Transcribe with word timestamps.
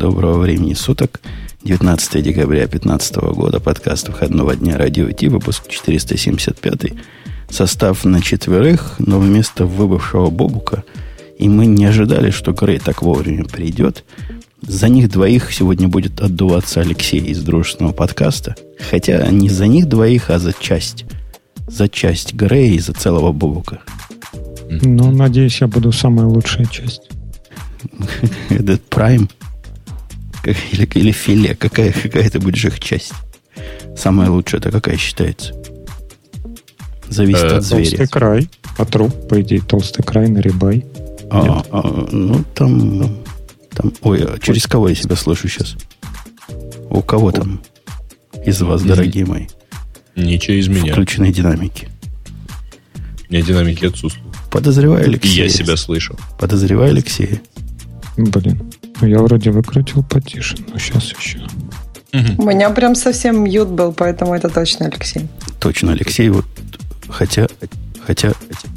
доброго 0.00 0.38
времени 0.38 0.72
суток. 0.72 1.20
19 1.62 2.22
декабря 2.22 2.60
2015 2.66 3.16
года. 3.34 3.60
Подкаст 3.60 4.08
выходного 4.08 4.56
дня 4.56 4.78
радио 4.78 5.10
Ти, 5.10 5.28
выпуск 5.28 5.68
475. 5.68 6.94
Состав 7.50 8.06
на 8.06 8.22
четверых, 8.22 8.94
но 8.98 9.20
вместо 9.20 9.66
выбывшего 9.66 10.30
Бобука. 10.30 10.84
И 11.38 11.50
мы 11.50 11.66
не 11.66 11.84
ожидали, 11.84 12.30
что 12.30 12.52
Грей 12.52 12.78
так 12.78 13.02
вовремя 13.02 13.44
придет. 13.44 14.04
За 14.62 14.88
них 14.88 15.10
двоих 15.10 15.52
сегодня 15.52 15.86
будет 15.86 16.18
отдуваться 16.22 16.80
Алексей 16.80 17.20
из 17.20 17.42
дружественного 17.42 17.92
подкаста. 17.92 18.56
Хотя 18.90 19.26
не 19.30 19.50
за 19.50 19.66
них 19.66 19.86
двоих, 19.86 20.30
а 20.30 20.38
за 20.38 20.54
часть. 20.54 21.04
За 21.68 21.90
часть 21.90 22.32
Грея 22.32 22.72
и 22.72 22.78
за 22.78 22.94
целого 22.94 23.32
Бобука. 23.32 23.80
Ну, 24.70 25.10
надеюсь, 25.10 25.60
я 25.60 25.66
буду 25.66 25.92
самая 25.92 26.26
лучшая 26.26 26.64
часть. 26.64 27.10
Это 28.48 28.80
Prime? 28.88 29.28
Или, 30.44 30.88
или 30.94 31.12
филе? 31.12 31.54
Какая, 31.54 31.92
какая 31.92 32.28
ты 32.30 32.38
будешь 32.38 32.64
их 32.64 32.80
часть? 32.80 33.12
Самая 33.96 34.30
лучшая 34.30 34.60
это 34.60 34.70
какая 34.70 34.96
считается? 34.96 35.54
Зависит 37.08 37.44
э, 37.44 37.56
от 37.56 37.64
зверя. 37.64 37.84
Толстый 37.84 38.08
край. 38.08 38.50
А 38.78 38.84
труп, 38.84 39.28
по 39.28 39.40
идее, 39.40 39.60
толстый 39.60 40.02
край 40.02 40.28
на 40.28 40.38
рибай. 40.38 40.86
А, 41.30 41.64
а, 41.70 42.08
ну, 42.10 42.44
там, 42.54 43.18
там... 43.74 43.92
Ой, 44.02 44.24
а 44.24 44.38
через 44.38 44.66
кого 44.66 44.88
я 44.88 44.94
себя 44.94 45.16
слышу 45.16 45.48
сейчас? 45.48 45.76
У 46.88 47.02
кого 47.02 47.30
там 47.30 47.60
из 48.44 48.60
вас, 48.62 48.82
дорогие 48.82 49.26
мои? 49.26 49.46
Не 50.16 50.38
через 50.38 50.68
меня. 50.68 50.92
Включенные 50.92 51.32
динамики. 51.32 51.88
У 53.28 53.32
меня 53.32 53.42
динамики 53.42 53.84
отсутствуют. 53.84 54.36
Подозреваю 54.50 55.04
Алексея. 55.04 55.32
И 55.32 55.36
я 55.36 55.48
себя 55.48 55.76
слышу. 55.76 56.16
Подозреваю 56.38 56.90
Алексея. 56.90 57.40
Блин. 58.16 58.72
Ну, 59.00 59.08
я 59.08 59.18
вроде 59.18 59.50
выкрутил 59.50 60.02
потише, 60.02 60.56
но 60.72 60.78
сейчас 60.78 61.12
еще. 61.12 61.40
У 62.12 62.42
меня 62.42 62.70
прям 62.70 62.94
совсем 62.94 63.44
мьют 63.44 63.68
был, 63.68 63.92
поэтому 63.92 64.34
это 64.34 64.48
точно 64.48 64.86
Алексей. 64.86 65.28
Точно, 65.60 65.92
Алексей. 65.92 66.28
Вот, 66.28 66.44
хотя, 67.08 67.46
хотя 68.04 68.32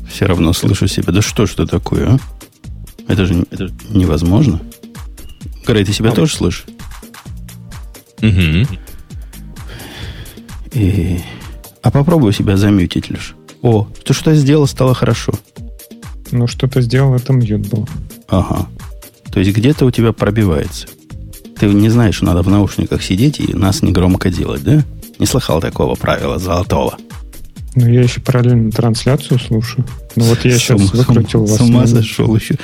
все 0.09 0.25
равно 0.25 0.53
слышу 0.53 0.88
себя. 0.88 1.11
Да 1.11 1.21
что 1.21 1.45
ж 1.45 1.53
это 1.53 1.65
такое, 1.65 2.13
а? 2.13 2.19
Это 3.07 3.25
же 3.25 3.45
это 3.52 3.69
невозможно. 3.89 4.61
Грей, 5.65 5.83
ты 5.85 5.93
себя 5.93 6.11
а 6.11 6.13
тоже 6.13 6.35
слышишь? 6.35 6.65
Угу. 8.21 8.67
И... 10.73 11.19
А 11.81 11.91
попробуй 11.91 12.33
себя 12.33 12.55
замьютить 12.55 13.09
лишь. 13.09 13.35
О, 13.61 13.87
ты 14.05 14.13
что 14.13 14.33
сделал, 14.35 14.67
стало 14.67 14.93
хорошо. 14.93 15.33
Ну, 16.31 16.47
что-то 16.47 16.81
сделал, 16.81 17.15
это 17.15 17.33
мьют 17.33 17.67
был. 17.67 17.87
Ага. 18.27 18.67
То 19.34 19.39
есть 19.39 19.52
где-то 19.52 19.86
у 19.86 19.92
тебя 19.92 20.14
пробивается. 20.14 20.88
Ты 21.59 21.67
не 21.67 21.89
знаешь, 21.89 22.16
что 22.16 22.26
надо 22.26 22.44
в 22.44 22.50
наушниках 22.50 23.02
сидеть 23.02 23.39
и 23.39 23.53
нас 23.53 23.81
не 23.81 23.92
громко 23.92 24.30
делать, 24.30 24.64
да? 24.64 24.84
Не 25.17 25.26
слыхал 25.26 25.59
такого 25.59 25.95
правила 25.95 26.38
золотого. 26.38 26.98
Ну, 27.76 27.88
я 27.88 28.02
еще 28.02 28.22
параллельно 28.22 28.72
трансляцию 28.72 29.39
слушаю. 29.39 29.86
Ну, 30.16 30.26
вот 30.26 30.45
я 30.45 30.58
сейчас 30.58 30.81
с, 30.81 30.94
выкрутил 30.94 31.48
с, 31.48 31.52
вас. 31.52 31.59
С 31.59 31.61
ума 31.61 31.86
зашел 31.88 32.36
еще. 32.36 32.56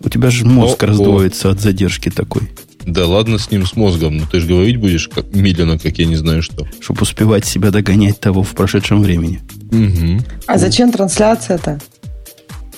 У 0.00 0.08
тебя 0.08 0.30
же 0.30 0.44
мозг 0.44 0.82
о, 0.82 0.86
раздвоится 0.86 1.48
о. 1.48 1.52
от 1.52 1.60
задержки 1.60 2.10
такой. 2.10 2.50
Да 2.84 3.06
ладно 3.06 3.38
с 3.38 3.50
ним, 3.50 3.64
с 3.64 3.76
мозгом. 3.76 4.16
Ну, 4.16 4.24
ты 4.30 4.40
же 4.40 4.48
говорить 4.48 4.78
будешь 4.78 5.08
как, 5.08 5.32
медленно, 5.32 5.78
как 5.78 5.98
я 5.98 6.06
не 6.06 6.16
знаю 6.16 6.42
что. 6.42 6.66
Чтобы 6.80 7.02
успевать 7.02 7.44
себя 7.44 7.70
догонять 7.70 8.18
того 8.18 8.42
в 8.42 8.50
прошедшем 8.50 9.02
времени. 9.02 9.40
Угу. 9.70 10.24
А 10.46 10.58
зачем 10.58 10.90
трансляция-то? 10.90 11.80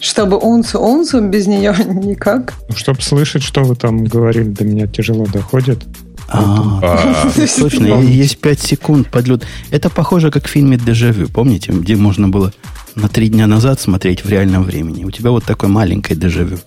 Чтобы 0.00 0.38
унцу 0.38 0.78
унцу 0.78 1.20
без 1.20 1.46
нее 1.46 1.74
никак. 1.86 2.54
Ну, 2.68 2.76
чтобы 2.76 3.02
слышать, 3.02 3.42
что 3.42 3.62
вы 3.62 3.74
там 3.76 4.04
говорили, 4.04 4.48
до 4.48 4.64
меня 4.64 4.86
тяжело 4.86 5.26
доходит. 5.26 5.84
А, 6.30 7.30
точно, 7.58 7.86
есть 8.02 8.38
5 8.38 8.60
секунд 8.60 9.10
подлет. 9.10 9.44
Это 9.70 9.88
похоже, 9.88 10.30
как 10.30 10.46
в 10.46 10.50
фильме 10.50 10.76
«Дежавю», 10.76 11.28
помните, 11.28 11.72
где 11.72 11.96
можно 11.96 12.28
было 12.28 12.52
на 12.94 13.08
три 13.08 13.28
дня 13.28 13.46
назад 13.46 13.80
смотреть 13.80 14.24
в 14.24 14.28
реальном 14.28 14.64
времени. 14.64 15.04
У 15.04 15.10
тебя 15.10 15.30
вот 15.30 15.44
такое 15.44 15.70
маленькое 15.70 16.18
дежавю. 16.18 16.58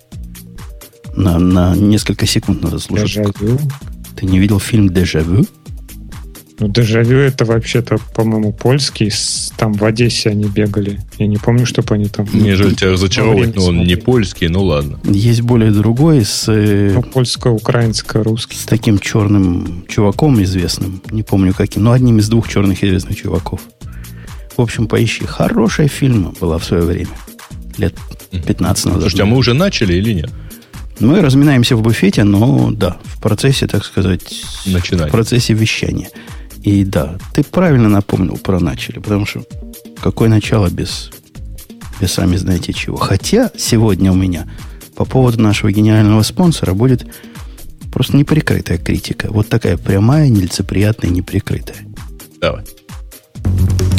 На, 1.16 1.38
на 1.38 1.75
несколько 1.75 2.25
секунд 2.25 2.64
надо 2.64 2.80
слушать. 2.80 3.16
Дежавю? 3.16 3.59
Ты 4.16 4.25
не 4.25 4.40
видел 4.40 4.59
фильм 4.59 4.90
«Дежавю»? 4.90 5.46
Ну, 6.61 6.67
дежавю 6.67 7.17
это 7.17 7.44
вообще-то, 7.44 7.97
по-моему, 8.13 8.53
польский. 8.53 9.11
Там 9.57 9.73
в 9.73 9.83
Одессе 9.83 10.29
они 10.29 10.45
бегали. 10.45 10.99
Я 11.17 11.25
не 11.25 11.38
помню, 11.38 11.66
чтобы 11.66 11.95
они 11.95 12.05
там... 12.05 12.27
Мне 12.31 12.55
жаль 12.55 12.75
тебя 12.75 12.91
разочаровывать, 12.91 13.55
но 13.55 13.66
он 13.66 13.79
не 13.79 13.95
польский, 13.95 14.47
ну 14.47 14.63
ладно. 14.63 14.99
Есть 15.05 15.41
более 15.41 15.72
другой 15.72 16.23
с... 16.23 16.45
Э, 16.47 16.91
ну, 16.94 17.01
польско-украинско-русский. 17.01 18.57
С 18.57 18.66
таким 18.66 18.99
черным 18.99 19.85
чуваком 19.88 20.44
известным. 20.44 21.01
Не 21.09 21.23
помню 21.23 21.55
каким, 21.55 21.83
но 21.83 21.94
одним 21.94 22.19
из 22.19 22.29
двух 22.29 22.47
черных 22.47 22.83
известных 22.83 23.17
чуваков. 23.17 23.61
В 24.55 24.61
общем, 24.61 24.88
поищи. 24.88 25.25
Хорошая 25.25 25.88
фильма 25.88 26.31
была 26.39 26.59
в 26.59 26.63
свое 26.63 26.83
время. 26.83 27.09
Лет 27.79 27.95
15 28.29 28.85
назад. 28.85 29.01
Слушайте, 29.01 29.23
а 29.23 29.25
мы 29.25 29.38
уже 29.38 29.55
начали 29.55 29.95
или 29.95 30.13
нет? 30.13 30.29
Мы 30.99 31.22
разминаемся 31.22 31.75
в 31.75 31.81
буфете, 31.81 32.23
но 32.23 32.69
да, 32.69 32.97
в 33.05 33.19
процессе, 33.19 33.66
так 33.66 33.83
сказать, 33.83 34.22
Начинать. 34.67 35.07
в 35.07 35.11
процессе 35.11 35.53
вещания. 35.53 36.09
И 36.63 36.83
да, 36.83 37.17
ты 37.33 37.44
правильно 37.44 37.89
напомнил 37.89 38.38
про 38.38 38.59
начали, 38.59 38.99
потому 38.99 39.25
что 39.25 39.44
какое 40.01 40.29
начало 40.29 40.69
без, 40.69 41.11
без 41.99 42.11
сами 42.11 42.35
знаете 42.35 42.73
чего. 42.73 42.97
Хотя 42.97 43.51
сегодня 43.57 44.11
у 44.11 44.16
меня 44.16 44.47
по 44.95 45.05
поводу 45.05 45.41
нашего 45.41 45.72
гениального 45.72 46.22
спонсора 46.22 46.73
будет 46.73 47.05
просто 47.91 48.16
неприкрытая 48.17 48.77
критика. 48.77 49.27
Вот 49.29 49.49
такая 49.49 49.77
прямая, 49.77 50.29
нелицеприятная, 50.29 51.09
неприкрытая. 51.09 51.77
Давай. 52.39 52.63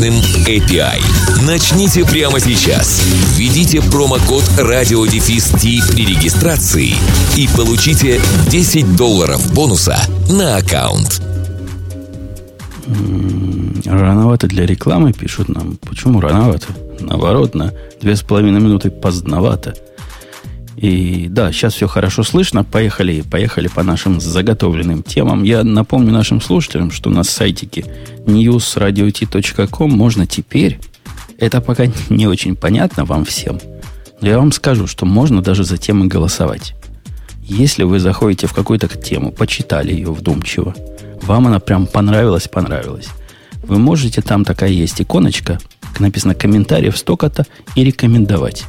мощным 0.00 0.14
API. 0.46 1.00
Начните 1.46 2.04
прямо 2.04 2.40
сейчас. 2.40 3.02
Введите 3.36 3.80
промокод 3.82 4.44
радиодефис 4.58 5.50
при 5.50 6.06
регистрации 6.06 6.94
и 7.36 7.48
получите 7.54 8.20
10 8.50 8.96
долларов 8.96 9.52
бонуса 9.54 9.96
на 10.30 10.56
аккаунт. 10.56 11.22
Рановато 13.84 14.46
для 14.46 14.66
рекламы, 14.66 15.12
пишут 15.12 15.48
нам. 15.48 15.76
Почему 15.76 16.20
рановато? 16.20 16.68
Наоборот, 17.00 17.54
на 17.54 17.72
две 18.00 18.16
с 18.16 18.22
половиной 18.22 18.60
минуты 18.60 18.90
поздновато. 18.90 19.74
И 20.80 21.26
да, 21.28 21.52
сейчас 21.52 21.74
все 21.74 21.86
хорошо 21.86 22.22
слышно. 22.22 22.64
Поехали, 22.64 23.20
поехали 23.20 23.68
по 23.68 23.82
нашим 23.82 24.18
заготовленным 24.18 25.02
темам. 25.02 25.42
Я 25.42 25.62
напомню 25.62 26.10
нашим 26.10 26.40
слушателям, 26.40 26.90
что 26.90 27.10
на 27.10 27.22
сайтике 27.22 27.84
newsradiot.com 28.24 29.90
можно 29.90 30.26
теперь, 30.26 30.80
это 31.38 31.60
пока 31.60 31.84
не 32.08 32.26
очень 32.26 32.56
понятно 32.56 33.04
вам 33.04 33.26
всем, 33.26 33.60
но 34.22 34.28
я 34.28 34.38
вам 34.38 34.52
скажу, 34.52 34.86
что 34.86 35.04
можно 35.04 35.42
даже 35.42 35.64
за 35.64 35.76
темы 35.76 36.06
голосовать. 36.06 36.74
Если 37.42 37.82
вы 37.82 38.00
заходите 38.00 38.46
в 38.46 38.54
какую-то 38.54 38.88
тему, 38.88 39.32
почитали 39.32 39.92
ее 39.92 40.12
вдумчиво, 40.12 40.74
вам 41.22 41.48
она 41.48 41.60
прям 41.60 41.86
понравилась, 41.86 42.48
понравилась, 42.48 43.08
вы 43.62 43.78
можете, 43.78 44.22
там 44.22 44.44
такая 44.44 44.70
есть 44.70 45.02
иконочка, 45.02 45.58
написано 45.98 46.34
комментариев 46.34 46.96
столько-то 46.96 47.46
и 47.74 47.84
рекомендовать. 47.84 48.64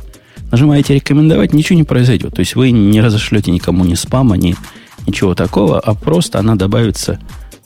Нажимаете 0.51 0.95
рекомендовать, 0.95 1.53
ничего 1.53 1.77
не 1.77 1.85
произойдет. 1.85 2.35
То 2.35 2.41
есть 2.41 2.55
вы 2.55 2.71
не 2.71 2.99
разошлете 3.01 3.51
никому 3.51 3.85
ни 3.85 3.95
спама, 3.95 4.35
ни 4.35 4.55
ничего 5.07 5.33
такого, 5.33 5.79
а 5.79 5.93
просто 5.93 6.39
она 6.39 6.55
добавится 6.55 7.19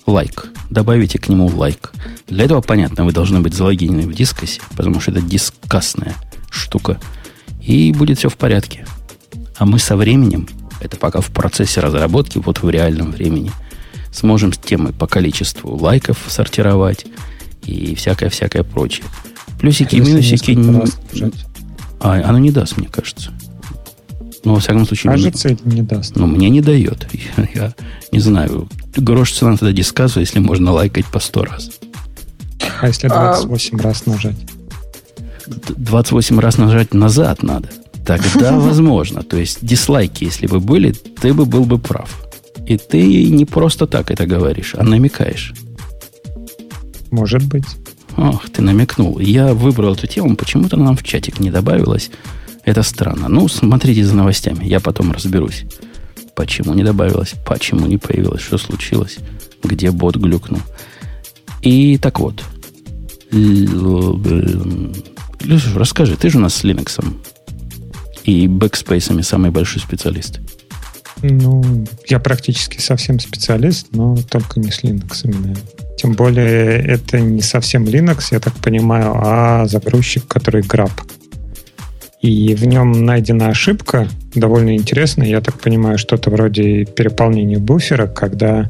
лайк. 0.05 0.47
Добавите 0.69 1.17
к 1.17 1.27
нему 1.27 1.47
лайк. 1.47 1.91
Для 2.27 2.45
этого, 2.45 2.61
понятно, 2.61 3.05
вы 3.05 3.11
должны 3.11 3.39
быть 3.39 3.53
залогинены 3.53 4.03
в 4.03 4.13
дискосе, 4.13 4.61
потому 4.75 4.99
что 4.99 5.11
это 5.11 5.21
дискасная 5.21 6.15
штука. 6.49 6.99
И 7.61 7.91
будет 7.91 8.19
все 8.19 8.29
в 8.29 8.37
порядке. 8.37 8.85
А 9.57 9.65
мы 9.65 9.79
со 9.79 9.95
временем, 9.95 10.47
это 10.79 10.97
пока 10.97 11.21
в 11.21 11.27
процессе 11.31 11.81
разработки, 11.81 12.37
вот 12.37 12.61
в 12.61 12.69
реальном 12.69 13.11
времени, 13.11 13.51
сможем 14.11 14.51
темы 14.51 14.93
по 14.93 15.07
количеству 15.07 15.75
лайков 15.75 16.19
сортировать 16.27 17.05
и 17.63 17.95
всякое-всякое 17.95 18.63
прочее. 18.63 19.05
Плюсики 19.59 19.95
и 19.95 19.99
минусики... 19.99 20.51
А, 22.05 22.21
оно 22.23 22.37
не 22.37 22.51
даст, 22.51 22.77
мне 22.77 22.87
кажется. 22.87 23.31
Ну, 24.43 24.53
во 24.53 24.59
всяком 24.59 24.85
случае... 24.85 25.11
Кажется, 25.11 25.49
или 25.49 25.57
не 25.63 25.81
даст? 25.81 26.15
Ну, 26.15 26.27
мне 26.27 26.49
не 26.49 26.61
дает. 26.61 27.07
Я, 27.11 27.49
я 27.55 27.73
не 28.11 28.19
знаю. 28.19 28.69
Грош 28.95 29.33
цена 29.33 29.57
тогда 29.57 29.71
дисказу, 29.71 30.19
если 30.19 30.37
можно 30.37 30.71
лайкать 30.71 31.07
по 31.07 31.19
100 31.19 31.45
раз. 31.45 31.71
А 32.79 32.87
если 32.87 33.07
28 33.07 33.79
а... 33.79 33.83
раз 33.83 34.05
нажать? 34.05 34.35
28 35.47 36.39
раз 36.39 36.57
нажать 36.59 36.93
назад 36.93 37.41
надо. 37.41 37.69
Тогда 38.05 38.51
возможно. 38.59 39.23
То 39.23 39.37
есть 39.37 39.65
дизлайки, 39.65 40.25
если 40.25 40.45
бы 40.45 40.59
были, 40.59 40.91
ты 40.91 41.33
бы 41.33 41.47
был 41.47 41.65
бы 41.65 41.79
прав. 41.79 42.23
И 42.67 42.77
ты 42.77 43.31
не 43.31 43.45
просто 43.45 43.87
так 43.87 44.11
это 44.11 44.27
говоришь, 44.27 44.75
а 44.77 44.83
намекаешь. 44.83 45.55
Может 47.09 47.43
быть. 47.47 47.65
Ох, 48.17 48.49
ты 48.49 48.61
намекнул. 48.61 49.19
Я 49.19 49.53
выбрал 49.53 49.93
эту 49.93 50.07
тему, 50.07 50.35
почему-то 50.35 50.77
нам 50.77 50.95
в 50.95 51.03
чатик 51.03 51.39
не 51.39 51.51
добавилось. 51.51 52.11
Это 52.63 52.81
странно. 52.83 53.27
Ну, 53.27 53.47
смотрите 53.47 54.05
за 54.05 54.15
новостями, 54.15 54.65
я 54.65 54.79
потом 54.79 55.11
разберусь. 55.11 55.65
Почему 56.35 56.73
не 56.73 56.83
добавилось, 56.83 57.33
почему 57.45 57.87
не 57.87 57.97
появилось, 57.97 58.41
что 58.41 58.57
случилось, 58.57 59.17
где 59.63 59.91
бот 59.91 60.15
глюкнул. 60.15 60.61
И 61.61 61.97
так 61.97 62.19
вот. 62.19 62.43
Люша, 63.31 64.91
расскажи, 65.75 66.15
ты 66.15 66.29
же 66.29 66.37
у 66.37 66.41
нас 66.41 66.55
с 66.55 66.63
Linux 66.63 67.03
и 68.23 68.47
бэкспейсами 68.47 69.21
самый 69.21 69.51
большой 69.51 69.81
специалист. 69.81 70.39
Ну, 71.21 71.85
я 72.07 72.19
практически 72.19 72.79
совсем 72.79 73.19
специалист, 73.19 73.87
но 73.91 74.15
только 74.29 74.59
не 74.59 74.71
с 74.71 74.83
Linux. 74.83 75.21
Именно. 75.23 75.55
Тем 75.97 76.13
более, 76.13 76.81
это 76.81 77.19
не 77.19 77.41
совсем 77.41 77.83
Linux, 77.85 78.27
я 78.31 78.39
так 78.39 78.53
понимаю, 78.55 79.13
а 79.15 79.65
загрузчик, 79.65 80.27
который 80.27 80.61
Grab. 80.61 80.91
И 82.21 82.55
в 82.55 82.65
нем 82.65 83.05
найдена 83.05 83.49
ошибка, 83.49 84.07
довольно 84.33 84.75
интересная, 84.75 85.27
я 85.27 85.41
так 85.41 85.59
понимаю, 85.59 85.97
что-то 85.97 86.29
вроде 86.29 86.85
переполнения 86.85 87.59
буфера, 87.59 88.07
когда 88.07 88.69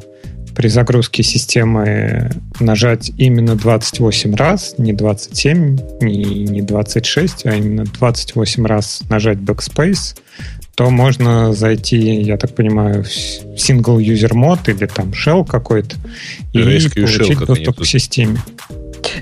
при 0.56 0.68
загрузке 0.70 1.24
системы 1.24 2.32
нажать 2.60 3.12
именно 3.18 3.56
28 3.56 4.36
раз, 4.36 4.76
не 4.78 4.94
27, 4.94 5.78
не, 6.02 6.24
не 6.46 6.62
26, 6.62 7.46
а 7.46 7.56
именно 7.56 7.84
28 7.86 8.66
раз 8.66 9.02
нажать 9.10 9.38
Backspace, 9.38 10.18
то 10.76 10.90
можно 10.90 11.54
зайти, 11.54 11.98
я 12.22 12.38
так 12.38 12.54
понимаю, 12.54 13.04
в 13.04 13.56
single 13.56 13.98
user 13.98 14.34
мод 14.34 14.68
или 14.68 14.86
там 14.86 15.12
shell 15.12 15.48
какой-то 15.48 15.96
и 16.54 16.60
получить 16.60 17.40
доступ 17.40 17.80
к 17.80 17.86
системе. 17.86 18.40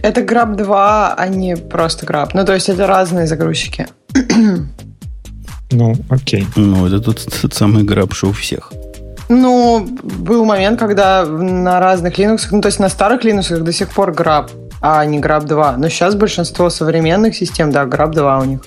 Это 0.02 0.22
Grab 0.22 0.56
2, 0.56 1.14
а 1.16 1.28
не 1.28 1.56
просто 1.56 2.06
Grab. 2.06 2.32
Ну, 2.34 2.46
то 2.46 2.54
есть 2.54 2.70
это 2.70 2.88
разные 2.88 3.28
загрузчики. 3.28 3.88
Ну, 5.72 5.96
окей. 6.10 6.48
Ну, 6.56 6.88
это 6.88 7.00
тот, 7.00 7.28
тот 7.42 7.54
самый 7.54 7.84
Grab, 7.84 8.14
что 8.14 8.30
у 8.30 8.32
всех. 8.32 8.72
Ну, 9.30 9.88
был 10.04 10.46
момент, 10.46 10.80
когда 10.80 11.26
на 11.26 11.80
разных 11.80 12.20
Linux, 12.20 12.48
ну, 12.52 12.62
то 12.62 12.68
есть 12.68 12.80
на 12.80 12.90
старых 12.90 13.24
Linux 13.24 13.58
до 13.60 13.72
сих 13.72 13.90
пор 13.90 14.12
Grab 14.12 14.50
а 14.86 15.06
не 15.06 15.20
Grab 15.20 15.46
2. 15.46 15.78
Но 15.78 15.88
сейчас 15.88 16.14
большинство 16.14 16.70
современных 16.70 17.36
систем, 17.36 17.72
да, 17.72 17.86
Grab 17.86 18.12
2 18.12 18.40
у 18.40 18.44
них. 18.44 18.60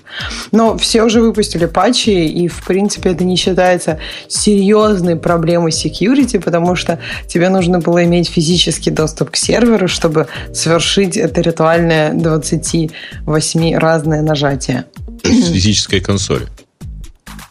Но 0.51 0.79
все 0.79 1.03
уже 1.03 1.21
выпустили 1.21 1.67
патчи, 1.67 2.09
и, 2.09 2.49
в 2.49 2.65
принципе, 2.65 3.11
это 3.11 3.23
не 3.23 3.37
считается 3.37 3.99
серьезной 4.27 5.17
проблемой 5.17 5.73
security, 5.73 6.41
потому 6.41 6.75
что 6.75 6.99
тебе 7.29 7.51
нужно 7.51 7.81
было 7.81 8.03
иметь 8.05 8.31
физический 8.31 8.91
доступ 8.91 9.33
к 9.33 9.37
серверу, 9.37 9.89
чтобы 9.89 10.27
совершить 10.55 11.19
это 11.19 11.43
ритуальное 11.43 12.15
28 12.15 13.77
разное 13.77 14.23
нажатие. 14.23 14.87
То 15.23 15.29
есть 15.29 15.53
физической 15.53 16.01
консоли. 16.01 16.47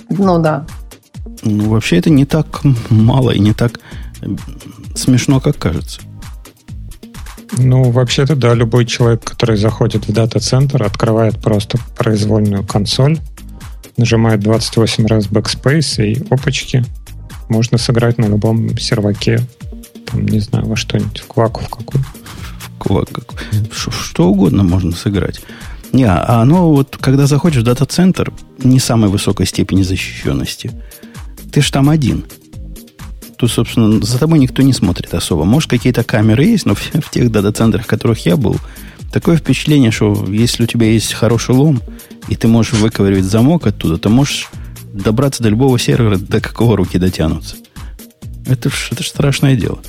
Ну 0.09 0.39
да. 0.39 0.65
Ну, 1.43 1.69
вообще 1.69 1.97
это 1.97 2.09
не 2.09 2.25
так 2.25 2.61
мало 2.89 3.29
и 3.29 3.39
не 3.39 3.53
так 3.53 3.79
смешно, 4.95 5.39
как 5.39 5.59
кажется. 5.59 6.01
Ну, 7.57 7.91
вообще-то, 7.91 8.35
да, 8.35 8.53
любой 8.53 8.85
человек, 8.85 9.23
который 9.23 9.57
заходит 9.57 10.07
в 10.07 10.11
дата-центр, 10.11 10.83
открывает 10.83 11.39
просто 11.39 11.77
произвольную 11.97 12.63
консоль, 12.63 13.19
нажимает 13.97 14.41
28 14.41 15.05
раз 15.07 15.27
backspace 15.27 16.05
и 16.05 16.23
опачки. 16.29 16.83
Можно 17.47 17.77
сыграть 17.77 18.17
на 18.17 18.25
любом 18.25 18.77
серваке. 18.77 19.41
Там, 20.07 20.25
не 20.25 20.39
знаю, 20.39 20.65
во 20.65 20.75
что-нибудь, 20.75 21.19
в 21.19 21.27
кваку 21.27 21.61
в 21.61 21.69
какую. 21.69 22.03
В 22.57 22.77
кваку. 22.79 23.21
Что, 23.71 23.91
что 23.91 24.29
угодно 24.29 24.63
можно 24.63 24.91
сыграть. 24.91 25.41
Не, 25.93 26.05
а 26.05 26.41
оно 26.41 26.71
вот, 26.71 26.97
когда 26.99 27.25
заходишь 27.25 27.61
в 27.61 27.65
дата-центр, 27.65 28.33
не 28.57 28.79
самой 28.79 29.09
высокой 29.09 29.45
степени 29.45 29.83
защищенности. 29.83 30.71
Ты 31.53 31.61
ж 31.61 31.71
там 31.71 31.89
один 31.89 32.25
то, 33.37 33.47
собственно, 33.47 34.03
за 34.03 34.17
тобой 34.19 34.39
никто 34.39 34.61
не 34.61 34.73
смотрит 34.73 35.13
особо. 35.13 35.43
Может, 35.43 35.69
какие-то 35.69 36.03
камеры 36.03 36.45
есть, 36.45 36.65
но 36.65 36.75
в, 36.75 36.79
в 36.79 37.09
тех 37.09 37.31
дата-центрах, 37.31 37.85
в 37.85 37.87
которых 37.87 38.25
я 38.25 38.37
был, 38.37 38.57
такое 39.11 39.37
впечатление, 39.37 39.91
что 39.91 40.25
если 40.29 40.63
у 40.63 40.67
тебя 40.67 40.87
есть 40.87 41.13
хороший 41.13 41.55
лом, 41.55 41.81
и 42.27 42.35
ты 42.35 42.47
можешь 42.47 42.73
выковыривать 42.73 43.25
замок 43.25 43.67
оттуда, 43.67 43.97
то 43.97 44.09
можешь 44.09 44.49
добраться 44.93 45.43
до 45.43 45.49
любого 45.49 45.77
сервера, 45.77 46.17
до 46.17 46.39
какого 46.39 46.77
руки 46.77 46.97
дотянутся. 46.97 47.57
Это 48.45 48.69
это 48.91 49.03
ж 49.03 49.07
страшное 49.07 49.55
дело. 49.55 49.79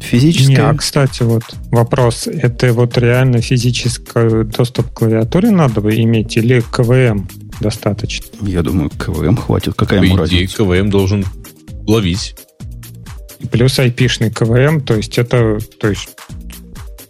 Физическое... 0.00 0.48
Не, 0.48 0.56
а, 0.62 0.74
кстати, 0.74 1.22
вот 1.22 1.42
вопрос. 1.70 2.26
Это 2.26 2.72
вот 2.72 2.96
реально 2.98 3.40
физический 3.40 4.44
доступ 4.44 4.90
к 4.90 4.94
клавиатуре 4.94 5.50
надо 5.50 5.80
бы 5.80 5.94
иметь 5.96 6.36
или 6.36 6.60
КВМ 6.60 7.28
достаточно? 7.60 8.26
Я 8.42 8.62
думаю, 8.62 8.90
КВМ 8.90 9.36
хватит. 9.36 9.74
Какая 9.74 10.02
ему 10.02 10.16
разница? 10.16 10.58
КВМ 10.58 10.90
должен 10.90 11.24
ловить 11.86 12.36
плюс 13.50 13.78
IP-шный 13.78 14.30
КВМ, 14.30 14.80
то 14.80 14.94
есть 14.94 15.18
это, 15.18 15.58
то 15.78 15.88
есть 15.88 16.08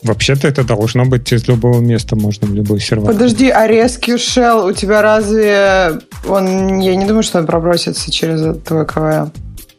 Вообще-то 0.06 0.46
это 0.46 0.62
должно 0.62 1.04
быть 1.04 1.32
из 1.32 1.48
любого 1.48 1.80
места, 1.80 2.14
можно 2.14 2.46
в 2.46 2.54
любой 2.54 2.80
сервер. 2.80 3.06
Подожди, 3.06 3.48
а 3.48 3.68
Rescue 3.68 4.16
Shell 4.16 4.70
у 4.70 4.72
тебя 4.72 5.02
разве... 5.02 6.00
Он, 6.28 6.78
я 6.78 6.94
не 6.94 7.06
думаю, 7.06 7.24
что 7.24 7.40
он 7.40 7.46
пробросится 7.46 8.12
через 8.12 8.56
твой 8.62 8.86
КВМ. 8.86 9.32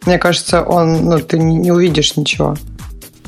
Мне 0.06 0.18
кажется, 0.18 0.64
он, 0.64 1.06
ну, 1.06 1.20
ты 1.20 1.40
не 1.40 1.72
увидишь 1.72 2.18
ничего 2.18 2.58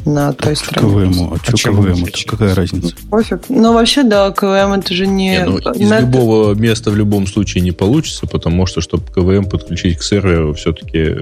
на 0.06 0.33
той 0.33 0.56
стороне. 0.56 1.10
КВМ, 1.10 1.33
а 1.33 1.38
что 1.38 1.72
КВМ? 1.72 2.06
Какая 2.27 2.56
разница? 2.56 2.95
Пофиг. 3.10 3.44
Ну, 3.48 3.74
вообще, 3.74 4.04
да, 4.04 4.31
КВМ 4.31 4.74
это 4.74 4.94
же 4.94 5.07
не... 5.07 5.38
не 5.38 5.45
ну, 5.45 5.57
из 5.57 5.89
на... 5.89 6.01
любого 6.01 6.54
места 6.54 6.92
в 6.92 6.98
любом 6.98 7.27
случае 7.27 7.63
не 7.63 7.72
получится, 7.72 8.27
потому 8.27 8.65
что, 8.65 8.81
чтобы 8.81 9.04
КВМ 9.13 9.45
подключить 9.45 9.98
к 9.98 10.04
серверу, 10.04 10.53
все-таки 10.53 11.15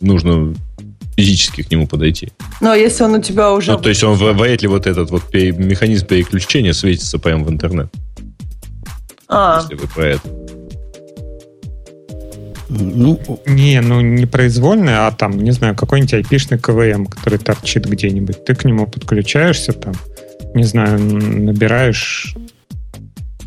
нужно 0.00 0.54
физически 1.18 1.62
к 1.62 1.70
нему 1.72 1.88
подойти. 1.88 2.28
Ну, 2.60 2.70
а 2.70 2.76
если 2.76 3.02
он 3.02 3.14
у 3.14 3.20
тебя 3.20 3.52
уже... 3.52 3.72
Ну, 3.72 3.78
то 3.78 3.88
есть 3.88 4.04
он 4.04 4.14
вряд 4.14 4.62
ли 4.62 4.68
вот 4.68 4.86
этот 4.86 5.10
вот 5.10 5.34
механизм 5.34 6.06
переключения 6.06 6.72
светится 6.72 7.18
прямо 7.18 7.44
в 7.44 7.50
интернет. 7.50 7.88
А. 9.26 9.60
Если 9.60 9.74
вы 9.74 9.88
про 9.88 10.06
это. 10.06 10.28
Ну, 12.68 13.20
не, 13.46 13.80
ну 13.80 14.00
не 14.00 14.26
произвольный, 14.26 14.94
а 14.94 15.10
там, 15.10 15.42
не 15.42 15.50
знаю, 15.50 15.74
какой-нибудь 15.74 16.14
айпишный 16.14 16.58
КВМ, 16.58 17.06
который 17.06 17.40
торчит 17.40 17.86
где-нибудь. 17.86 18.44
Ты 18.44 18.54
к 18.54 18.64
нему 18.64 18.86
подключаешься, 18.86 19.72
там, 19.72 19.94
не 20.54 20.64
знаю, 20.64 21.00
набираешь 21.00 22.36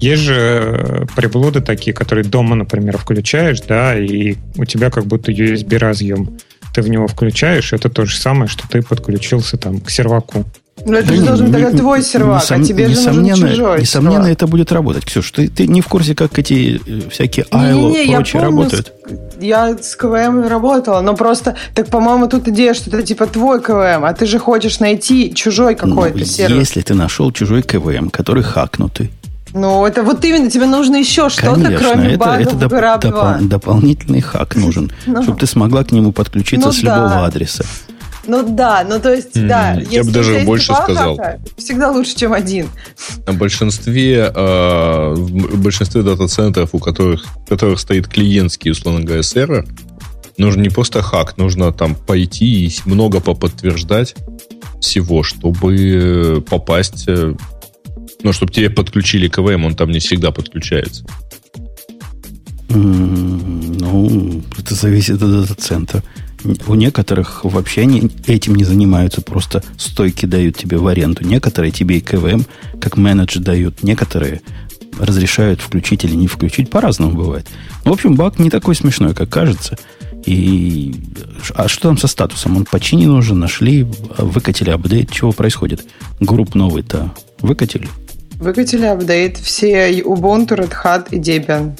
есть 0.01 0.23
же 0.23 0.35
э, 0.35 1.05
приблуды 1.15 1.61
такие, 1.61 1.93
которые 1.93 2.25
дома, 2.25 2.55
например, 2.55 2.97
включаешь, 2.97 3.61
да, 3.61 3.95
и 3.97 4.35
у 4.57 4.65
тебя 4.65 4.89
как 4.89 5.05
будто 5.05 5.31
USB 5.31 5.77
разъем 5.77 6.39
ты 6.73 6.81
в 6.81 6.89
него 6.89 7.07
включаешь, 7.07 7.73
это 7.73 7.89
то 7.89 8.05
же 8.05 8.17
самое, 8.17 8.47
что 8.47 8.67
ты 8.67 8.81
подключился 8.81 9.57
там 9.57 9.79
к 9.79 9.89
серваку. 9.89 10.45
Но 10.85 10.97
это 10.97 11.13
же 11.13 11.21
должен 11.21 11.51
быть 11.51 11.77
твой 11.77 12.01
сервак, 12.01 12.41
несом, 12.41 12.61
а 12.61 12.65
тебе 12.65 12.87
же 12.87 13.11
нужен 13.11 13.35
чужой 13.35 13.81
Несомненно, 13.81 14.23
сервак. 14.23 14.31
это 14.31 14.47
будет 14.47 14.71
работать. 14.71 15.05
Ксюш, 15.05 15.31
ты, 15.31 15.47
ты 15.47 15.67
не 15.67 15.81
в 15.81 15.87
курсе, 15.87 16.15
как 16.15 16.39
эти 16.39 16.81
э, 16.85 17.09
всякие 17.09 17.45
ILO 17.51 18.03
и 18.03 18.11
прочие 18.11 18.41
работают? 18.41 18.91
С, 19.05 19.43
я 19.43 19.77
с 19.77 19.95
КВМ 19.95 20.47
работала, 20.47 21.01
но 21.01 21.15
просто, 21.15 21.55
так, 21.75 21.87
по-моему, 21.87 22.27
тут 22.27 22.47
идея, 22.47 22.73
что 22.73 22.89
это 22.89 23.03
типа 23.03 23.27
твой 23.27 23.61
КВМ, 23.61 24.05
а 24.05 24.13
ты 24.13 24.25
же 24.25 24.39
хочешь 24.39 24.79
найти 24.79 25.33
чужой 25.35 25.77
ну, 25.79 25.89
какой-то 25.89 26.19
ну, 26.19 26.25
сервер. 26.25 26.57
Если 26.57 26.81
ты 26.81 26.95
нашел 26.95 27.31
чужой 27.31 27.61
КВМ, 27.61 28.09
который 28.09 28.43
хакнутый, 28.43 29.11
ну, 29.53 29.85
это 29.85 30.03
вот 30.03 30.23
именно, 30.23 30.49
тебе 30.49 30.65
нужно 30.65 30.95
еще 30.95 31.29
что-то, 31.29 31.77
кроме 31.77 32.09
это, 32.09 32.17
багов 32.17 32.47
это 32.47 32.55
доп, 32.55 32.71
доп, 32.71 33.11
2. 33.11 33.37
дополнительный 33.41 34.21
хак 34.21 34.55
нужен, 34.55 34.91
ну, 35.05 35.23
чтобы 35.23 35.39
ты 35.39 35.45
смогла 35.45 35.83
к 35.83 35.91
нему 35.91 36.11
подключиться 36.11 36.67
ну, 36.67 36.73
с 36.73 36.81
любого 36.81 37.09
да. 37.09 37.25
адреса. 37.25 37.65
Ну 38.27 38.47
да, 38.47 38.85
ну 38.87 38.99
то 38.99 39.13
есть, 39.13 39.35
mm, 39.35 39.47
да. 39.47 39.81
Я 39.89 40.03
бы 40.03 40.11
даже 40.11 40.41
больше 40.45 40.73
сказал. 40.73 41.19
Всегда 41.57 41.91
лучше, 41.91 42.15
чем 42.15 42.33
один. 42.33 42.69
На 43.25 43.33
большинстве, 43.33 44.31
э, 44.33 45.13
в 45.15 45.61
большинстве 45.61 46.03
дата-центров, 46.03 46.69
у 46.73 46.79
которых, 46.79 47.25
у 47.35 47.49
которых 47.49 47.79
стоит 47.79 48.07
клиентский, 48.07 48.71
условно 48.71 49.01
говоря, 49.01 49.23
сервер, 49.23 49.65
нужно 50.37 50.61
не 50.61 50.69
просто 50.69 51.01
хак, 51.01 51.37
нужно 51.37 51.73
там 51.73 51.95
пойти 51.95 52.67
и 52.67 52.71
много 52.85 53.21
поподтверждать 53.21 54.15
всего, 54.79 55.23
чтобы 55.23 56.43
попасть 56.47 57.05
но 58.23 58.33
чтобы 58.33 58.51
тебе 58.51 58.69
подключили 58.69 59.27
КВМ, 59.27 59.65
он 59.65 59.75
там 59.75 59.91
не 59.91 59.99
всегда 59.99 60.31
подключается. 60.31 61.05
Ну, 62.69 63.71
Ну, 63.91 64.41
это 64.57 64.75
зависит 64.75 65.21
от 65.21 65.31
дата-центра. 65.31 66.03
У 66.67 66.75
некоторых 66.75 67.43
вообще 67.43 67.81
они 67.81 68.09
этим 68.25 68.55
не 68.55 68.63
занимаются, 68.63 69.21
просто 69.21 69.63
стойки 69.77 70.25
дают 70.25 70.57
тебе 70.57 70.77
в 70.77 70.87
аренду. 70.87 71.23
Некоторые 71.25 71.71
тебе 71.71 71.97
и 71.97 72.01
KVM 72.01 72.45
как 72.79 72.97
менеджер 72.97 73.41
дают, 73.41 73.83
некоторые 73.83 74.41
разрешают 74.97 75.61
включить 75.61 76.03
или 76.03 76.15
не 76.15 76.27
включить. 76.27 76.69
По-разному 76.69 77.13
бывает. 77.13 77.47
В 77.83 77.91
общем, 77.91 78.15
баг 78.15 78.39
не 78.39 78.49
такой 78.49 78.75
смешной, 78.75 79.13
как 79.13 79.29
кажется. 79.29 79.77
И 80.25 80.93
а 81.55 81.67
что 81.67 81.89
там 81.89 81.97
со 81.97 82.07
статусом? 82.07 82.57
Он 82.57 82.65
починен 82.65 83.09
уже, 83.09 83.33
нашли, 83.33 83.83
выкатили 84.17 84.69
update. 84.69 85.11
Чего 85.11 85.31
происходит? 85.31 85.85
GRUB 86.19 86.55
новый-то 86.55 87.13
выкатили? 87.39 87.87
Выкатили 88.41 88.85
апдейт. 88.85 89.37
Все 89.37 89.91
Ubuntu, 90.01 90.57
Red 90.57 90.73
Hat 90.83 91.07
и 91.11 91.19
Debian. 91.19 91.79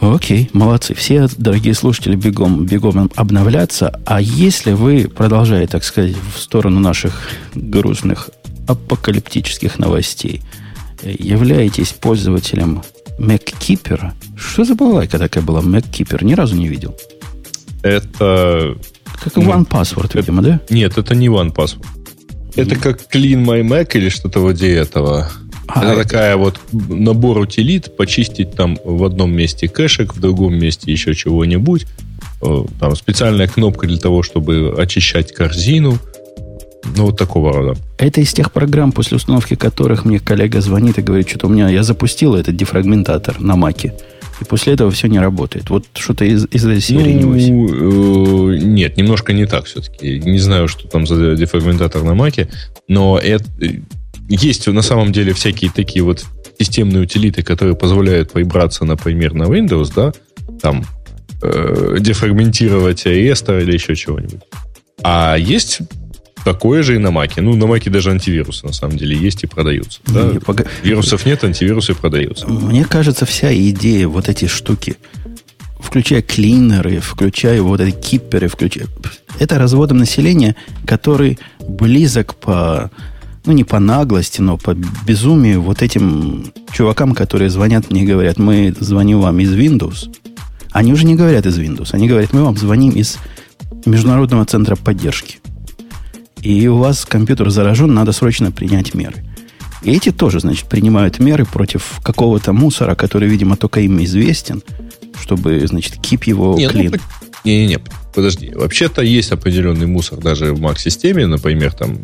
Окей, 0.00 0.50
молодцы. 0.52 0.94
Все, 0.94 1.28
дорогие 1.36 1.74
слушатели, 1.74 2.16
бегом, 2.16 2.66
бегом 2.66 3.08
обновляться. 3.14 4.00
А 4.04 4.20
если 4.20 4.72
вы, 4.72 5.08
продолжая, 5.08 5.68
так 5.68 5.84
сказать, 5.84 6.16
в 6.34 6.40
сторону 6.40 6.80
наших 6.80 7.28
грустных 7.54 8.30
апокалиптических 8.66 9.78
новостей, 9.78 10.42
являетесь 11.04 11.92
пользователем 11.92 12.82
MacKeeper, 13.20 14.12
что 14.36 14.64
за 14.64 14.74
балалайка 14.74 15.20
такая 15.20 15.44
была? 15.44 15.60
MacKeeper, 15.60 16.24
ни 16.24 16.34
разу 16.34 16.56
не 16.56 16.66
видел. 16.66 16.96
Это... 17.84 18.76
Как 19.22 19.36
ну, 19.36 19.42
One 19.42 19.68
Password, 19.68 20.06
это, 20.06 20.18
видимо, 20.18 20.42
да? 20.42 20.60
Нет, 20.70 20.98
это 20.98 21.14
не 21.14 21.28
One 21.28 21.54
Password. 21.54 21.86
Это 22.56 22.74
как 22.74 23.02
Clean 23.12 23.44
My 23.44 23.62
Mac 23.62 23.92
или 23.94 24.08
что-то 24.08 24.40
вроде 24.40 24.74
этого. 24.74 25.30
А, 25.74 25.84
это, 25.84 25.92
это 25.92 26.02
такая 26.02 26.36
вот 26.36 26.60
набор 26.72 27.38
утилит, 27.38 27.96
почистить 27.96 28.52
там 28.52 28.78
в 28.84 29.04
одном 29.04 29.32
месте 29.32 29.68
кэшек, 29.68 30.14
в 30.14 30.20
другом 30.20 30.54
месте 30.54 30.92
еще 30.92 31.14
чего-нибудь. 31.14 31.86
Э, 32.42 32.64
там 32.78 32.94
специальная 32.96 33.48
кнопка 33.48 33.86
для 33.86 33.98
того, 33.98 34.22
чтобы 34.22 34.74
очищать 34.78 35.32
корзину. 35.32 35.98
Ну, 36.96 37.06
вот 37.06 37.16
такого 37.16 37.52
рода. 37.52 37.78
Это 37.98 38.20
из 38.20 38.32
тех 38.32 38.52
программ, 38.52 38.92
после 38.92 39.16
установки 39.16 39.54
которых 39.54 40.04
мне 40.04 40.18
коллега 40.18 40.60
звонит 40.60 40.98
и 40.98 41.02
говорит, 41.02 41.28
что 41.28 41.46
у 41.46 41.50
меня 41.50 41.68
я 41.68 41.84
запустил 41.84 42.34
этот 42.34 42.56
дефрагментатор 42.56 43.40
на 43.40 43.56
маке. 43.56 43.94
И 44.40 44.44
после 44.44 44.72
этого 44.72 44.90
все 44.90 45.06
не 45.06 45.20
работает. 45.20 45.70
Вот 45.70 45.84
что-то 45.94 46.24
из, 46.24 46.46
из 46.50 46.64
этой 46.66 46.80
серии 46.80 47.14
ну, 47.14 47.34
не 47.34 48.56
э, 48.56 48.58
Нет, 48.64 48.96
немножко 48.96 49.32
не 49.32 49.46
так 49.46 49.66
все-таки. 49.66 50.18
Не 50.18 50.38
знаю, 50.38 50.66
что 50.66 50.88
там 50.88 51.06
за 51.06 51.36
дефрагментатор 51.36 52.02
на 52.02 52.14
маке, 52.14 52.48
но 52.88 53.18
это, 53.18 53.44
есть 54.34 54.66
на 54.66 54.82
самом 54.82 55.12
деле 55.12 55.32
всякие 55.32 55.70
такие 55.70 56.02
вот 56.02 56.24
системные 56.58 57.02
утилиты, 57.02 57.42
которые 57.42 57.76
позволяют 57.76 58.32
поиграться, 58.32 58.84
например, 58.84 59.34
на 59.34 59.44
Windows, 59.44 59.92
да, 59.94 60.12
там 60.60 60.84
э, 61.42 61.96
дефрагментировать 62.00 63.04
реестр 63.06 63.58
или 63.58 63.72
еще 63.72 63.94
чего-нибудь. 63.94 64.40
А 65.02 65.36
есть 65.36 65.80
такое 66.44 66.82
же 66.82 66.94
и 66.94 66.98
на 66.98 67.10
Маке. 67.10 67.40
Ну, 67.40 67.54
на 67.56 67.66
Маке 67.66 67.90
даже 67.90 68.10
антивирусы, 68.10 68.66
на 68.66 68.72
самом 68.72 68.96
деле, 68.96 69.16
есть 69.16 69.44
и 69.44 69.46
продаются. 69.46 70.00
Да? 70.06 70.24
Не, 70.24 70.40
пог... 70.40 70.62
Вирусов 70.82 71.26
нет, 71.26 71.44
антивирусы 71.44 71.94
продаются. 71.94 72.48
Мне 72.48 72.84
кажется, 72.84 73.26
вся 73.26 73.52
идея 73.54 74.08
вот 74.08 74.28
эти 74.28 74.46
штуки, 74.46 74.96
включая 75.78 76.22
клинеры, 76.22 77.00
включая 77.00 77.62
вот 77.62 77.80
эти 77.80 77.94
киперы, 77.94 78.48
включая... 78.48 78.86
Это 79.38 79.58
разводом 79.58 79.98
населения, 79.98 80.56
который 80.86 81.38
близок 81.60 82.34
по 82.36 82.90
ну, 83.44 83.52
не 83.52 83.64
по 83.64 83.80
наглости, 83.80 84.40
но 84.40 84.56
по 84.56 84.74
безумию 85.06 85.62
вот 85.62 85.82
этим 85.82 86.52
чувакам, 86.72 87.14
которые 87.14 87.50
звонят 87.50 87.90
мне 87.90 88.02
и 88.02 88.06
говорят, 88.06 88.38
мы 88.38 88.74
звоним 88.78 89.20
вам 89.20 89.40
из 89.40 89.52
Windows. 89.52 90.14
Они 90.70 90.92
уже 90.92 91.04
не 91.04 91.16
говорят 91.16 91.44
из 91.46 91.58
Windows, 91.58 91.90
они 91.92 92.08
говорят, 92.08 92.32
мы 92.32 92.44
вам 92.44 92.56
звоним 92.56 92.92
из 92.92 93.18
Международного 93.84 94.44
центра 94.44 94.76
поддержки. 94.76 95.38
И 96.40 96.66
у 96.66 96.76
вас 96.76 97.04
компьютер 97.04 97.50
заражен, 97.50 97.92
надо 97.92 98.12
срочно 98.12 98.50
принять 98.50 98.94
меры. 98.94 99.24
И 99.82 99.92
эти 99.92 100.12
тоже, 100.12 100.40
значит, 100.40 100.68
принимают 100.68 101.18
меры 101.18 101.44
против 101.44 102.00
какого-то 102.02 102.52
мусора, 102.52 102.94
который, 102.94 103.28
видимо, 103.28 103.56
только 103.56 103.80
им 103.80 104.02
известен, 104.04 104.62
чтобы, 105.20 105.66
значит, 105.66 105.98
кип 105.98 106.24
его 106.24 106.54
не, 106.56 106.68
клин. 106.68 106.92
Ну, 106.92 106.98
не-не-не, 107.44 107.80
подожди. 108.14 108.52
Вообще-то 108.54 109.02
есть 109.02 109.32
определенный 109.32 109.86
мусор 109.86 110.20
даже 110.20 110.52
в 110.52 110.60
Mac-системе, 110.60 111.26
например, 111.26 111.72
там 111.72 111.98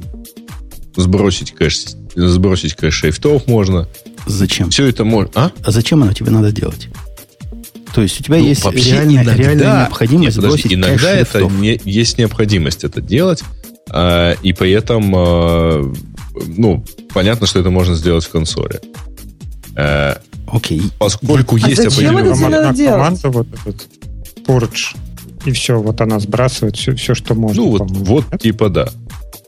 сбросить 0.99 1.53
кэш, 1.53 1.85
сбросить 2.15 2.75
кэш 2.75 2.93
шрифтов 2.93 3.47
можно. 3.47 3.89
Зачем? 4.27 4.71
Все 4.71 4.87
это 4.87 5.05
можно. 5.05 5.31
А? 5.35 5.53
а 5.65 5.71
зачем 5.71 6.03
оно 6.03 6.13
тебе 6.13 6.31
надо 6.31 6.53
делать? 6.53 6.89
То 7.95 8.03
есть 8.03 8.21
у 8.21 8.25
тебя 8.25 8.39
ну, 8.39 8.45
есть 8.45 8.65
реальная, 8.65 9.23
иногда, 9.23 9.35
реальная 9.35 9.81
необходимость 9.83 10.37
нет, 10.37 10.45
подожди, 10.45 10.69
сбросить 10.69 10.73
Иногда 10.75 11.11
это 11.11 11.41
не, 11.45 11.81
есть 11.85 12.19
необходимость 12.19 12.85
это 12.85 13.01
делать, 13.01 13.43
а, 13.89 14.35
и 14.43 14.53
при 14.53 14.73
этом, 14.73 15.13
а, 15.17 15.93
ну, 16.47 16.85
понятно, 17.15 17.47
что 17.47 17.61
это 17.61 17.71
можно 17.71 17.95
сделать 17.95 18.25
в 18.25 18.31
консоли. 18.31 18.81
А, 19.77 20.21
Окей. 20.49 20.83
Поскольку 20.99 21.57
а 21.57 21.69
есть 21.69 21.85
определенная 21.87 22.75
команда, 22.75 23.31
вот 23.31 23.47
этот 23.65 23.89
Purge, 24.47 24.97
и 25.45 25.53
все, 25.53 25.81
вот 25.81 26.01
она 26.01 26.19
сбрасывает 26.19 26.77
все, 26.77 26.95
все 26.95 27.15
что 27.15 27.35
можно. 27.35 27.63
Ну, 27.63 27.71
вот, 27.71 27.91
вот 27.91 28.41
типа 28.41 28.69
да. 28.69 28.89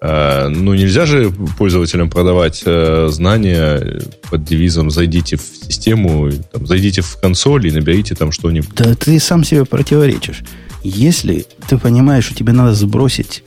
Э, 0.02 0.48
ну, 0.48 0.74
нельзя 0.74 1.04
же 1.04 1.30
пользователям 1.58 2.08
продавать 2.08 2.62
э, 2.64 3.08
знания 3.10 4.00
под 4.30 4.44
девизом 4.44 4.90
«зайдите 4.90 5.36
в 5.36 5.42
систему, 5.42 6.30
там, 6.52 6.66
зайдите 6.66 7.02
в 7.02 7.18
консоль 7.20 7.66
и 7.66 7.70
наберите 7.70 8.14
там 8.14 8.32
что-нибудь». 8.32 8.74
Да 8.74 8.94
ты 8.94 9.18
сам 9.20 9.44
себе 9.44 9.66
противоречишь. 9.66 10.42
Если 10.82 11.46
ты 11.68 11.76
понимаешь, 11.76 12.24
что 12.24 12.34
тебе 12.34 12.52
надо 12.52 12.72
сбросить 12.72 13.44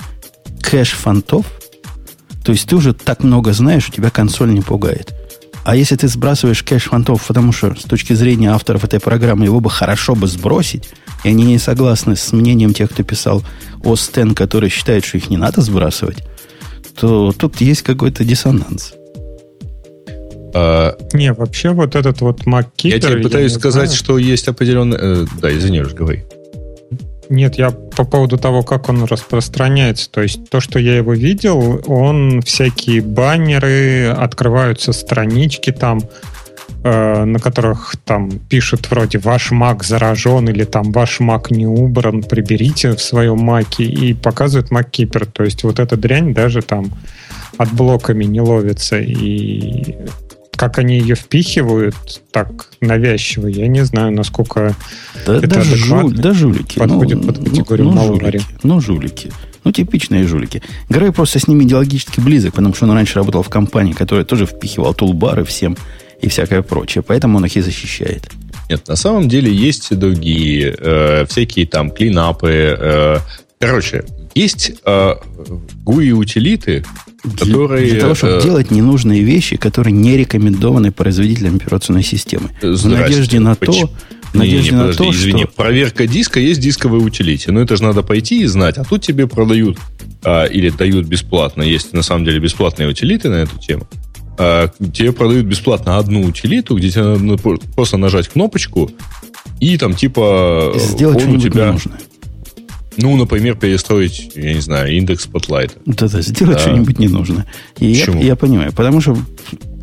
кэш 0.62 0.92
фонтов, 0.92 1.48
то 2.46 2.52
есть 2.52 2.68
ты 2.68 2.76
уже 2.76 2.94
так 2.94 3.24
много 3.24 3.52
знаешь, 3.54 3.84
что 3.84 3.94
тебя 3.94 4.12
консоль 4.12 4.54
не 4.54 4.62
пугает. 4.62 5.14
А 5.64 5.76
если 5.76 5.96
ты 5.96 6.08
сбрасываешь 6.08 6.62
кэш 6.62 6.84
фонтов, 6.84 7.26
потому 7.26 7.52
что 7.52 7.74
с 7.74 7.84
точки 7.84 8.14
зрения 8.14 8.52
авторов 8.52 8.84
этой 8.84 9.00
программы 9.00 9.46
его 9.46 9.60
бы 9.60 9.72
хорошо 9.72 10.14
бы 10.14 10.28
сбросить, 10.28 10.90
и 11.24 11.30
они 11.30 11.46
не 11.46 11.58
согласны 11.58 12.16
с 12.16 12.32
мнением 12.32 12.74
тех, 12.74 12.92
кто 12.92 13.02
писал 13.04 13.44
OS 13.80 14.30
X, 14.30 14.36
который 14.36 14.70
считает, 14.70 15.06
что 15.06 15.18
их 15.18 15.30
не 15.30 15.38
надо 15.38 15.62
сбрасывать, 15.62 16.18
то 17.00 17.32
тут 17.32 17.62
есть 17.62 17.82
какой-то 17.82 18.24
диссонанс. 18.24 18.94
А, 20.56 20.96
не, 21.14 21.34
вообще 21.34 21.70
вот 21.70 21.96
этот 21.96 22.22
вот 22.22 22.42
MacKeeper... 22.46 22.88
Я 22.88 23.00
тебе 23.00 23.18
пытаюсь 23.18 23.54
я 23.54 23.60
сказать, 23.60 23.90
знаю. 23.90 23.98
что 23.98 24.18
есть 24.18 24.48
определенный... 24.48 24.98
Э, 25.00 25.26
да, 25.42 25.56
извини, 25.56 25.82
уже 25.82 25.96
говори. 25.96 26.24
Нет, 27.30 27.56
я 27.56 27.72
по 27.72 28.04
поводу 28.04 28.38
того, 28.38 28.62
как 28.62 28.90
он 28.90 29.06
распространяется. 29.06 30.10
То 30.12 30.22
есть 30.22 30.50
то, 30.50 30.60
что 30.60 30.78
я 30.78 30.98
его 30.98 31.14
видел, 31.14 31.82
он 31.88 32.42
всякие 32.42 33.02
баннеры, 33.02 34.10
открываются 34.10 34.94
странички 34.94 35.72
там, 35.72 36.02
э, 36.84 37.26
на 37.26 37.40
которых 37.40 37.96
там 38.06 38.32
пишут 38.32 38.90
вроде 38.90 39.18
«Ваш 39.20 39.52
Mac 39.52 39.84
заражен» 39.84 40.48
или 40.50 40.64
там 40.64 40.92
«Ваш 40.92 41.20
Mac 41.20 41.48
не 41.50 41.68
убран, 41.68 42.24
приберите 42.24 42.92
в 42.92 43.02
своем 43.02 43.40
Маке» 43.40 43.84
и 43.84 44.14
показывают 44.14 44.72
MacKeeper. 44.72 45.26
То 45.32 45.44
есть 45.44 45.64
вот 45.64 45.80
эта 45.80 45.98
дрянь 45.98 46.34
даже 46.34 46.62
там 46.62 46.92
от 47.58 47.72
блоками 47.72 48.26
не 48.26 48.42
ловится. 48.42 49.00
И 49.00 49.96
как 50.56 50.78
они 50.78 50.98
ее 50.98 51.16
впихивают 51.16 51.96
так 52.32 52.70
навязчиво, 52.80 53.48
я 53.48 53.68
не 53.68 53.84
знаю, 53.86 54.12
насколько 54.12 54.76
да, 55.26 55.38
это 55.38 55.48
да, 55.48 55.62
жу, 55.62 56.10
да 56.10 56.34
жулики. 56.34 56.80
подходит 56.80 57.20
ну, 57.20 57.28
под 57.28 57.40
ну, 57.40 57.46
категорию 57.46 57.88
ну, 57.88 57.94
ну, 57.94 58.08
жулики, 58.08 58.46
ну, 58.64 58.82
жулики. 58.82 59.32
Ну, 59.64 59.72
типичные 59.72 60.28
жулики. 60.28 60.62
Грей 60.90 61.12
просто 61.12 61.40
с 61.40 61.48
ними 61.48 61.64
идеологически 61.64 62.20
близок, 62.20 62.54
потому 62.54 62.76
что 62.76 62.86
он 62.86 62.92
раньше 62.92 63.16
работал 63.16 63.44
в 63.44 63.50
компании, 63.50 63.94
которая 63.94 64.26
тоже 64.26 64.46
впихивал 64.46 64.94
тулбары 64.94 65.46
всем 65.46 65.78
и 66.24 66.30
всякое 66.30 66.62
прочее. 66.62 67.04
Поэтому 67.06 67.38
он 67.38 67.46
их 67.46 67.58
и 67.58 67.62
защищает. 67.62 68.30
Нет, 68.70 68.88
на 68.88 68.96
самом 68.96 69.28
деле 69.28 69.52
есть 69.52 69.96
другие, 69.96 70.76
э, 70.78 71.26
всякие 71.30 71.68
там 71.68 71.92
клинапы. 71.92 72.78
Э, 72.80 73.18
короче, 73.60 74.06
есть 74.34 74.72
э, 74.86 75.16
GUI-утилиты, 75.86 76.86
которые... 77.38 77.92
Для 77.92 78.00
того, 78.00 78.16
чтобы 78.16 78.34
э, 78.34 78.42
делать 78.42 78.72
ненужные 78.72 79.22
вещи, 79.22 79.58
которые 79.58 79.94
не 79.94 80.18
рекомендованы 80.18 80.92
производителям 80.92 81.58
операционной 81.58 82.04
системы. 82.04 82.52
В 82.62 82.88
надежде 82.88 83.40
на 83.40 83.56
то, 83.56 83.74
в 84.32 84.36
надежде 84.36 84.72
не, 84.72 84.78
не, 84.78 84.82
подожди, 84.82 85.04
на 85.04 85.12
то, 85.12 85.12
извини, 85.12 85.44
что... 85.44 85.52
проверка 85.52 86.08
диска 86.08 86.40
есть 86.40 86.62
дисковые 86.62 87.04
утилити. 87.04 87.52
Но 87.52 87.62
это 87.62 87.76
же 87.76 87.84
надо 87.84 88.02
пойти 88.02 88.44
и 88.44 88.46
знать. 88.46 88.78
А 88.78 88.86
тут 88.86 89.02
тебе 89.02 89.28
продают 89.28 89.78
а, 90.24 90.46
или 90.46 90.70
дают 90.70 91.06
бесплатно. 91.06 91.64
Есть 91.64 91.92
на 91.92 92.02
самом 92.02 92.24
деле 92.24 92.40
бесплатные 92.40 92.88
утилиты 92.88 93.30
на 93.30 93.36
эту 93.44 93.60
тему. 93.60 93.88
А, 94.38 94.70
тебе 94.94 95.12
продают 95.12 95.46
бесплатно 95.46 95.98
одну 95.98 96.22
утилиту, 96.24 96.76
где 96.76 96.90
тебе 96.90 97.04
надо 97.04 97.38
просто 97.76 97.98
нажать 97.98 98.28
кнопочку, 98.28 98.90
и 99.60 99.78
там 99.78 99.96
типа 99.96 100.74
Сделать 100.78 101.24
он 101.24 101.36
у 101.36 101.40
тебя... 101.40 101.72
Нужное. 101.72 102.00
Ну, 102.98 103.18
например, 103.18 103.56
перестроить, 103.56 104.32
я 104.36 104.54
не 104.54 104.62
знаю, 104.62 104.96
индекс 104.96 105.28
Spotlight. 105.28 105.72
Да-да, 105.86 106.22
сделать 106.22 106.58
да. 106.58 106.60
что-нибудь 106.60 107.00
не 107.00 107.08
нужно. 107.08 107.46
И 107.80 107.88
я, 107.88 108.06
я 108.20 108.36
понимаю, 108.36 108.72
потому 108.72 109.02
что 109.02 109.18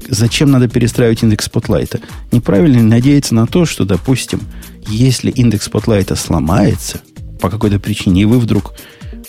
зачем 0.08 0.50
надо 0.50 0.68
перестраивать 0.68 1.22
индекс 1.22 1.48
Spotlight? 1.48 2.00
Неправильно 2.32 2.82
надеяться 2.82 3.34
на 3.34 3.46
то, 3.46 3.64
что, 3.64 3.84
допустим, 3.84 4.40
если 4.86 5.30
индекс 5.30 5.68
Spotlight 5.68 6.14
сломается 6.16 7.00
по 7.40 7.50
какой-то 7.50 7.80
причине, 7.80 8.22
и 8.22 8.26
вы 8.26 8.38
вдруг 8.38 8.74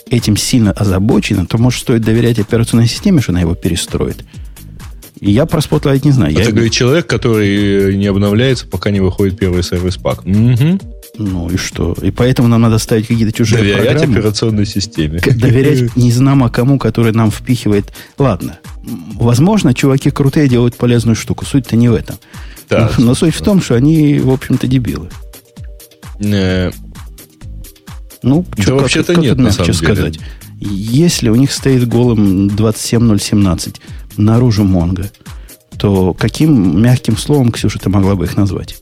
этим 0.09 0.35
сильно 0.35 0.71
озабочены, 0.71 1.45
то, 1.45 1.57
может, 1.57 1.81
стоит 1.81 2.01
доверять 2.01 2.39
операционной 2.39 2.87
системе, 2.87 3.21
что 3.21 3.31
она 3.31 3.41
его 3.41 3.55
перестроит. 3.55 4.25
И 5.21 5.31
я 5.31 5.45
про 5.45 5.59
Spotlight 5.59 6.01
не 6.03 6.11
знаю. 6.11 6.33
Это 6.33 6.41
я... 6.41 6.51
говорит 6.51 6.73
человек, 6.73 7.05
который 7.05 7.95
не 7.95 8.07
обновляется, 8.07 8.65
пока 8.65 8.89
не 8.89 8.99
выходит 8.99 9.37
первый 9.37 9.61
сервис-пак. 9.63 10.25
Угу. 10.25 10.79
Ну 11.19 11.49
и 11.49 11.57
что? 11.57 11.95
И 12.01 12.09
поэтому 12.09 12.47
нам 12.47 12.61
надо 12.61 12.79
ставить 12.79 13.05
какие-то 13.07 13.31
чужие 13.31 13.59
Доверять 13.61 13.97
программы. 13.97 14.17
операционной 14.17 14.65
системе. 14.65 15.19
Доверять 15.19 15.95
не 15.95 16.11
знамо 16.11 16.49
кому, 16.49 16.79
который 16.79 17.13
нам 17.13 17.29
впихивает. 17.29 17.93
Ладно, 18.17 18.57
возможно, 19.13 19.75
чуваки 19.75 20.09
крутые 20.09 20.49
делают 20.49 20.75
полезную 20.75 21.15
штуку. 21.15 21.45
Суть-то 21.45 21.75
не 21.75 21.87
в 21.89 21.93
этом. 21.93 22.15
Да, 22.67 22.89
Но 22.97 23.13
суть 23.13 23.35
в 23.35 23.41
том, 23.43 23.61
что 23.61 23.75
они, 23.75 24.17
в 24.19 24.31
общем-то, 24.31 24.65
дебилы. 24.65 25.09
Э, 26.19 26.71
Ну, 28.23 28.45
Да 28.57 28.63
чё, 28.63 28.77
вообще-то 28.79 29.07
как, 29.07 29.15
как 29.17 29.23
нет, 29.23 29.35
тут 29.35 29.43
на 29.45 29.51
самом 29.51 29.71
деле. 29.71 29.77
сказать. 29.77 30.19
Если 30.59 31.29
у 31.29 31.35
них 31.35 31.51
стоит 31.51 31.87
голым 31.87 32.49
27017 32.55 33.81
наружу 34.17 34.63
Монго, 34.63 35.09
то 35.77 36.13
каким 36.13 36.81
мягким 36.81 37.17
словом, 37.17 37.51
Ксюша, 37.51 37.79
ты 37.79 37.89
могла 37.89 38.15
бы 38.15 38.25
их 38.25 38.37
назвать? 38.37 38.77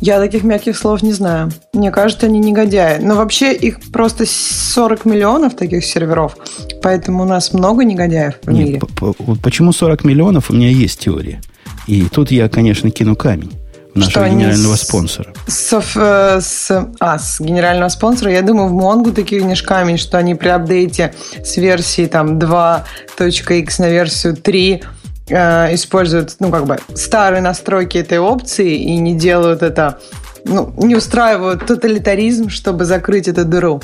Я 0.00 0.18
таких 0.18 0.42
мягких 0.44 0.76
слов 0.76 1.02
не 1.02 1.12
знаю. 1.12 1.50
Мне 1.72 1.90
кажется, 1.90 2.26
они 2.26 2.38
негодяи. 2.38 2.98
Но 3.00 3.14
вообще 3.14 3.54
их 3.54 3.80
просто 3.90 4.26
40 4.26 5.06
миллионов 5.06 5.56
таких 5.56 5.82
серверов. 5.84 6.36
Поэтому 6.82 7.22
у 7.22 7.26
нас 7.26 7.54
много 7.54 7.84
негодяев 7.84 8.34
в 8.42 8.50
Нет, 8.50 8.66
мире. 8.66 8.80
по- 8.80 9.14
почему 9.42 9.72
40 9.72 10.04
миллионов, 10.04 10.50
у 10.50 10.54
меня 10.54 10.68
есть 10.68 11.00
теория. 11.00 11.40
И 11.86 12.02
тут 12.02 12.30
я, 12.30 12.50
конечно, 12.50 12.90
кину 12.90 13.16
камень 13.16 13.52
нашего 13.94 14.28
генерального 14.28 14.76
с- 14.76 14.82
спонсора. 14.82 15.32
С, 15.46 15.72
э, 15.96 16.40
с- 16.40 16.88
а, 17.00 17.18
с 17.18 17.40
генерального 17.40 17.88
спонсора, 17.88 18.32
я 18.32 18.42
думаю, 18.42 18.68
в 18.68 18.72
Монгу 18.72 19.12
такие 19.12 19.42
не 19.42 19.54
камень, 19.56 19.98
что 19.98 20.18
они 20.18 20.34
при 20.34 20.48
апдейте 20.48 21.14
с 21.44 21.56
версии 21.56 22.06
там 22.06 22.38
2.x 22.38 23.78
на 23.78 23.88
версию 23.88 24.36
3 24.36 24.82
э, 25.28 25.74
используют, 25.74 26.36
ну, 26.40 26.50
как 26.50 26.66
бы, 26.66 26.76
старые 26.94 27.40
настройки 27.40 27.96
этой 27.96 28.18
опции 28.18 28.74
и 28.76 28.96
не 28.98 29.14
делают 29.14 29.62
это, 29.62 29.98
ну, 30.44 30.74
не 30.76 30.96
устраивают 30.96 31.64
тоталитаризм, 31.66 32.50
чтобы 32.50 32.84
закрыть 32.84 33.26
эту 33.28 33.44
дыру. 33.46 33.80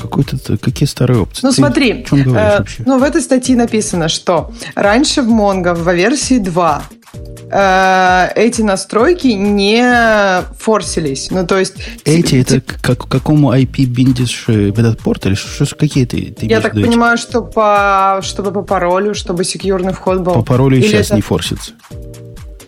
Какой-то, 0.00 0.36
какие 0.58 0.86
старые 0.88 1.20
опции? 1.20 1.40
Ну, 1.44 1.50
Ты 1.50 1.56
смотри, 1.56 2.06
э, 2.10 2.60
ну, 2.86 2.98
в 2.98 3.02
этой 3.02 3.20
статье 3.20 3.54
написано, 3.56 4.08
что 4.08 4.50
раньше 4.74 5.20
в 5.22 5.28
Mongo 5.28 5.74
во 5.74 5.92
версии 5.94 6.38
2 6.38 6.82
э, 6.90 7.01
эти 7.54 8.62
настройки 8.62 9.26
не 9.28 10.42
форсились. 10.58 11.30
Ну, 11.30 11.46
то 11.46 11.58
есть... 11.58 11.74
Эти, 12.04 12.22
ти- 12.22 12.36
это 12.38 12.60
к 12.60 12.80
как, 12.80 13.06
какому 13.08 13.52
IP 13.52 13.84
биндишь 13.84 14.44
э, 14.48 14.70
в 14.70 14.78
этот 14.78 14.98
порт? 15.00 15.26
Или 15.26 15.34
что, 15.34 15.66
что- 15.66 15.76
какие 15.76 16.06
ты, 16.06 16.32
ты 16.32 16.46
Я 16.46 16.60
так 16.60 16.74
в 16.74 16.78
эти? 16.78 16.86
понимаю, 16.86 17.18
что 17.18 17.42
по, 17.42 18.20
чтобы 18.22 18.52
по 18.52 18.62
паролю, 18.62 19.14
чтобы 19.14 19.44
секьюрный 19.44 19.92
вход 19.92 20.20
был. 20.20 20.32
По 20.34 20.42
паролю 20.42 20.76
Или 20.78 20.86
сейчас 20.86 21.06
это- 21.06 21.16
не 21.16 21.20
форсится. 21.22 21.72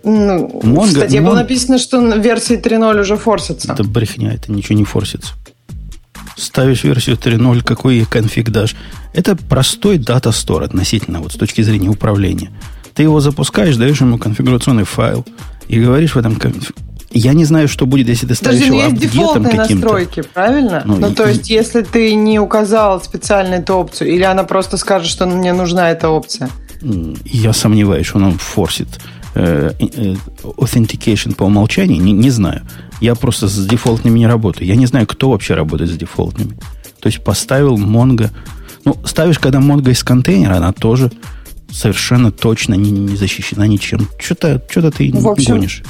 Ну, 0.02 0.60
в 0.62 0.66
Mongo- 0.66 0.86
статье 0.90 1.20
было 1.22 1.32
Mon- 1.32 1.36
написано, 1.36 1.78
что 1.78 1.98
в 2.00 2.18
версии 2.20 2.56
3.0 2.60 3.00
уже 3.00 3.16
форсится. 3.16 3.72
Это 3.72 3.84
брехня, 3.84 4.34
это 4.34 4.52
ничего 4.52 4.76
не 4.76 4.84
форсится. 4.84 5.32
Ставишь 6.36 6.84
версию 6.84 7.16
3.0, 7.16 7.62
какой 7.62 7.96
ей 7.96 8.04
конфиг 8.04 8.50
дашь. 8.50 8.74
Это 9.14 9.34
простой 9.36 9.98
дата 9.98 10.30
стор 10.32 10.62
относительно, 10.64 11.20
вот 11.20 11.32
с 11.32 11.36
точки 11.36 11.62
зрения 11.62 11.88
управления. 11.88 12.50
Ты 12.94 13.02
его 13.02 13.20
запускаешь, 13.20 13.76
даешь 13.76 14.00
ему 14.00 14.18
конфигурационный 14.18 14.84
файл 14.84 15.24
и 15.68 15.80
говоришь 15.80 16.14
в 16.14 16.18
этом... 16.18 16.34
конф- 16.34 16.74
Я 17.10 17.32
не 17.32 17.44
знаю, 17.44 17.68
что 17.68 17.86
будет, 17.86 18.08
если 18.08 18.26
ты 18.26 18.34
ставишь 18.34 18.60
Подожди, 18.60 18.76
его 18.76 18.76
ну 18.76 18.82
есть 18.90 19.04
апдейтом 19.04 19.42
дефолтные 19.42 19.56
настройки, 19.56 20.22
правильно? 20.34 20.82
Ну, 20.84 20.96
Ну, 20.96 21.10
и- 21.10 21.14
то 21.14 21.28
есть, 21.28 21.50
если 21.50 21.83
ты 21.83 22.14
не 22.14 22.38
указал 22.38 23.02
специально 23.02 23.54
эту 23.57 23.74
опцию, 23.74 24.11
или 24.12 24.22
она 24.22 24.44
просто 24.44 24.76
скажет, 24.76 25.09
что 25.09 25.26
мне 25.26 25.52
нужна 25.52 25.90
эта 25.90 26.09
опция. 26.09 26.50
Я 27.24 27.52
сомневаюсь, 27.52 28.07
что 28.07 28.18
он 28.18 28.38
форсит 28.38 28.88
э, 29.35 29.72
э, 29.80 30.14
authentication 30.44 31.35
по 31.35 31.44
умолчанию. 31.44 32.00
Не, 32.00 32.12
не 32.12 32.30
знаю. 32.30 32.62
Я 33.00 33.14
просто 33.14 33.48
с 33.48 33.66
дефолтными 33.66 34.18
не 34.18 34.26
работаю. 34.26 34.66
Я 34.68 34.76
не 34.76 34.87
знаю, 34.87 35.07
кто 35.07 35.30
вообще 35.30 35.54
работает 35.54 35.90
с 35.90 35.96
дефолтными. 35.96 36.57
То 37.00 37.09
есть 37.09 37.24
поставил 37.24 37.76
Mongo. 37.76 38.30
Ну, 38.85 38.96
ставишь, 39.04 39.38
когда 39.38 39.59
Mongo 39.59 39.90
из 39.90 40.04
контейнера, 40.04 40.57
она 40.57 40.72
тоже 40.72 41.11
совершенно 41.74 42.30
точно 42.30 42.74
не, 42.74 42.90
не 42.90 43.16
защищена 43.16 43.66
ничем. 43.66 44.08
Что-то 44.18 44.62
что 44.70 44.90
ты 44.90 45.10
Ну, 45.12 45.20
в 45.20 45.28
общем, 45.28 45.54
гонишь. 45.54 45.82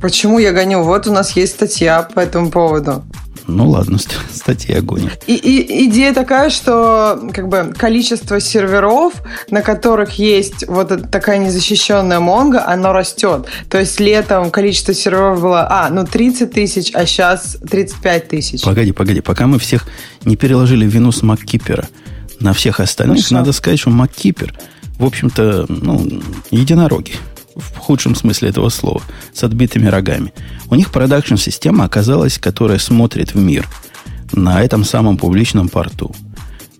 Почему 0.00 0.38
я 0.38 0.52
гоню? 0.52 0.82
Вот 0.82 1.06
у 1.06 1.12
нас 1.12 1.36
есть 1.36 1.54
статья 1.54 2.02
по 2.02 2.20
этому 2.20 2.50
поводу. 2.50 3.04
Ну 3.46 3.68
ладно, 3.68 3.98
ст- 3.98 4.14
статья 4.32 4.80
гонит. 4.80 5.22
И, 5.26 5.34
и 5.34 5.88
идея 5.88 6.14
такая, 6.14 6.50
что 6.50 7.20
как 7.32 7.48
бы 7.48 7.74
количество 7.76 8.40
серверов, 8.40 9.14
на 9.50 9.62
которых 9.62 10.18
есть 10.18 10.66
вот 10.66 11.10
такая 11.10 11.38
незащищенная 11.38 12.20
Mongo, 12.20 12.58
оно 12.58 12.92
растет. 12.92 13.46
То 13.68 13.78
есть 13.78 14.00
летом 14.00 14.50
количество 14.50 14.94
серверов 14.94 15.40
было, 15.40 15.66
а, 15.68 15.90
ну 15.90 16.06
30 16.06 16.52
тысяч, 16.52 16.90
а 16.94 17.06
сейчас 17.06 17.58
35 17.68 18.28
тысяч. 18.28 18.62
Погоди, 18.62 18.92
погоди, 18.92 19.20
пока 19.20 19.46
мы 19.46 19.58
всех 19.58 19.86
не 20.24 20.36
переложили 20.36 20.86
вину 20.86 21.12
с 21.12 21.22
Маккипера 21.22 21.88
на 22.40 22.52
всех 22.52 22.80
остальных, 22.80 23.18
Хорошо. 23.18 23.34
надо 23.34 23.52
сказать, 23.52 23.78
что 23.78 23.90
Маккипер, 23.90 24.54
в 24.98 25.04
общем-то, 25.04 25.66
ну, 25.68 26.06
единороги. 26.50 27.12
В 27.56 27.78
худшем 27.78 28.14
смысле 28.14 28.48
этого 28.48 28.68
слова. 28.68 29.02
С 29.32 29.44
отбитыми 29.44 29.86
рогами. 29.86 30.32
У 30.70 30.74
них 30.74 30.90
продакшн-система 30.90 31.84
оказалась, 31.84 32.38
которая 32.38 32.78
смотрит 32.78 33.34
в 33.34 33.38
мир 33.38 33.68
на 34.32 34.62
этом 34.62 34.84
самом 34.84 35.16
публичном 35.16 35.68
порту. 35.68 36.14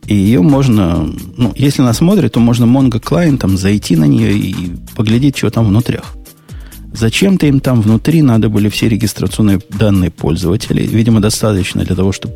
И 0.07 0.15
ее 0.15 0.43
можно, 0.43 1.09
ну, 1.37 1.53
если 1.57 1.83
она 1.83 1.95
смотрит, 1.95 2.33
то 2.33 2.41
можно 2.41 2.65
Mongo 2.65 3.01
клиентом 3.01 3.57
зайти 3.57 3.97
на 3.97 4.05
нее 4.05 4.37
и 4.37 4.77
поглядеть, 4.97 5.39
что 5.39 5.51
там 5.51 5.67
внутрях. 5.67 6.15
Зачем-то 6.93 7.47
им 7.47 7.61
там 7.61 7.81
внутри 7.81 8.23
надо 8.23 8.49
были 8.49 8.69
все 8.69 8.89
регистрационные 8.89 9.61
данные 9.71 10.11
пользователей. 10.11 10.87
Видимо, 10.87 11.21
достаточно 11.21 11.85
для 11.85 11.97
того, 11.97 12.13
чтобы 12.13 12.35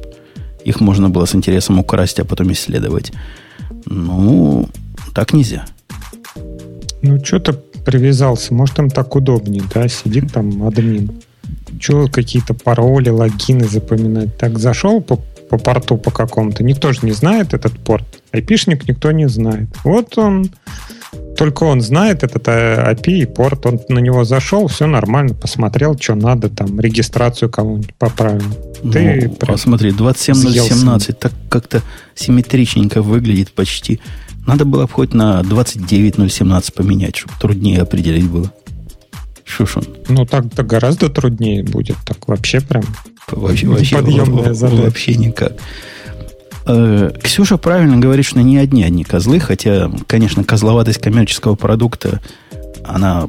их 0.65 0.81
можно 0.81 1.11
было 1.11 1.27
с 1.27 1.35
интересом 1.35 1.79
украсть, 1.79 2.19
а 2.21 2.25
потом 2.25 2.53
исследовать. 2.53 3.13
Ну, 3.85 4.69
так 5.19 5.33
нельзя. 5.33 5.65
Ну, 7.03 7.19
что-то 7.25 7.53
привязался. 7.85 8.55
Может, 8.55 8.79
им 8.79 8.89
так 8.89 9.17
удобнее, 9.17 9.65
да? 9.75 9.89
Сидит 9.89 10.33
там 10.33 10.65
админ. 10.65 11.11
Че 11.81 12.07
какие-то 12.07 12.55
пароли, 12.55 13.09
логины 13.09 13.67
запоминать? 13.67 14.39
Так 14.39 14.61
зашел 14.61 15.01
по, 15.01 15.17
по 15.51 15.59
порту 15.59 15.97
по 15.97 16.13
какому-то. 16.13 16.63
Никто 16.63 16.93
же 16.93 17.01
не 17.03 17.11
знает 17.11 17.53
этот 17.53 17.77
порт. 17.81 18.05
Айпишник 18.31 18.87
никто 18.87 19.11
не 19.11 19.29
знает. 19.29 19.67
Вот 19.83 20.17
он, 20.19 20.53
только 21.37 21.65
он 21.65 21.81
знает 21.81 22.23
этот 22.23 22.47
э, 22.47 22.95
API 22.95 23.23
и 23.23 23.27
порт. 23.27 23.67
Он 23.67 23.81
на 23.89 23.99
него 23.99 24.23
зашел, 24.23 24.69
все 24.69 24.87
нормально, 24.87 25.35
посмотрел, 25.35 25.99
что 25.99 26.15
надо, 26.15 26.49
там, 26.49 26.79
регистрацию 26.79 27.51
кому-нибудь 27.51 27.95
поправил. 27.95 28.55
Ты 28.93 29.23
ну, 29.27 29.35
прям 29.35 29.55
посмотри, 29.57 29.91
27017 29.91 31.19
так 31.19 31.33
как-то 31.49 31.83
симметричненько 32.15 33.03
выглядит 33.03 33.51
почти. 33.51 33.99
Надо 34.49 34.65
было 34.65 34.87
бы 34.87 34.93
хоть 34.93 35.13
на 35.13 35.43
29017 35.43 36.75
поменять, 36.75 37.17
чтобы 37.17 37.35
труднее 37.39 37.83
определить 37.83 38.29
было. 38.29 38.51
Шушун. 39.45 39.85
Ну, 40.09 40.25
так-то 40.25 40.63
гораздо 40.63 41.11
труднее 41.11 41.63
будет. 41.63 41.97
Так 42.07 42.27
вообще 42.27 42.61
прям 42.61 42.83
Вообще, 43.31 43.67
вообще, 43.67 44.01
вообще 44.01 45.15
никак. 45.17 45.53
Э, 46.67 47.11
Ксюша 47.23 47.59
правильно 47.59 47.99
говорит, 47.99 48.25
что 48.25 48.41
не 48.41 48.57
одни 48.57 48.83
одни 48.83 49.05
козлы, 49.05 49.39
хотя, 49.39 49.91
конечно, 50.07 50.45
козловатость 50.45 51.01
коммерческого 51.01 51.55
продукта, 51.55 52.21
она 52.87 53.29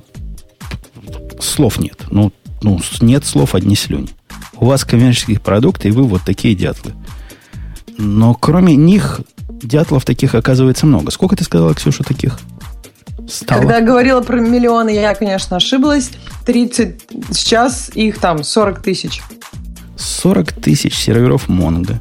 слов 1.42 1.80
нет. 1.80 2.06
Ну, 2.12 2.32
ну, 2.62 2.80
нет 3.02 3.26
слов, 3.26 3.56
одни 3.56 3.76
слюни. 3.76 4.10
У 4.56 4.68
вас 4.68 4.86
коммерческие 4.86 5.42
продукты, 5.42 5.90
и 5.90 5.92
вы 5.92 6.04
вот 6.04 6.22
такие 6.26 6.56
дятлы. 6.56 6.94
Но 7.98 8.34
кроме 8.34 8.78
них, 8.78 9.20
дятлов 9.62 10.06
таких 10.06 10.36
оказывается 10.36 10.86
много. 10.86 11.12
Сколько 11.12 11.36
ты 11.36 11.44
сказала, 11.44 11.74
Ксюша, 11.74 12.04
таких? 12.04 12.40
Стало? 13.28 13.60
Когда 13.60 13.78
я 13.78 13.86
говорила 13.86 14.22
про 14.22 14.40
миллионы, 14.40 14.90
я, 14.90 15.14
конечно, 15.14 15.58
ошиблась. 15.58 16.12
30, 16.46 17.02
сейчас 17.32 17.92
их 17.94 18.18
там 18.20 18.44
40 18.44 18.82
тысяч. 18.82 19.22
40 19.98 20.54
тысяч 20.54 20.96
серверов 20.96 21.48
Mongo. 21.50 21.98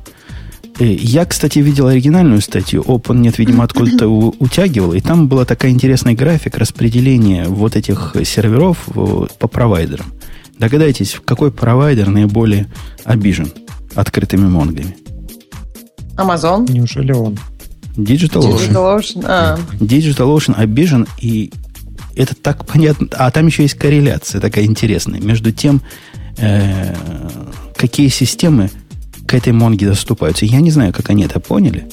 Э, 0.79 0.85
Я, 0.87 1.27
кстати, 1.27 1.59
видел 1.59 1.89
оригинальную 1.89 2.41
статью. 2.41 2.83
OpenNet, 2.83 3.35
видимо, 3.39 3.65
откуда-то 3.65 4.09
утягивал. 4.39 4.93
И 4.95 5.01
там 5.01 5.29
была 5.29 5.45
такая 5.45 5.73
интересный 5.73 6.15
график 6.15 6.57
распределения 6.57 7.45
вот 7.45 7.77
этих 7.77 8.15
серверов 8.25 8.79
э, 8.95 9.27
по 9.39 9.49
провайдерам. 9.49 10.15
Догадайтесь, 10.59 11.21
какой 11.25 11.53
провайдер 11.53 12.09
наиболее 12.09 12.69
обижен 13.05 13.53
открытыми 13.95 14.49
монгами? 14.49 14.97
Amazon. 16.19 16.71
неужели 16.71 17.13
он? 17.13 17.39
Digital 17.97 18.43
Ocean. 18.43 18.69
Digital 18.69 18.99
Ocean. 18.99 19.25
А. 19.27 19.59
Digital 19.81 20.37
Ocean 20.37 20.55
обижен, 20.55 21.07
и 21.19 21.51
это 22.15 22.35
так 22.35 22.67
понятно. 22.67 23.09
А 23.13 23.31
там 23.31 23.47
еще 23.47 23.63
есть 23.63 23.75
корреляция 23.75 24.41
такая 24.41 24.65
интересная 24.65 25.21
между 25.21 25.53
тем, 25.53 25.83
э, 26.37 26.95
какие 27.77 28.09
системы 28.09 28.71
к 29.27 29.35
этой 29.35 29.53
Монге 29.53 29.87
доступаются. 29.87 30.45
Я 30.45 30.61
не 30.61 30.71
знаю, 30.71 30.93
как 30.93 31.11
они 31.11 31.25
это 31.25 31.39
поняли, 31.39 31.87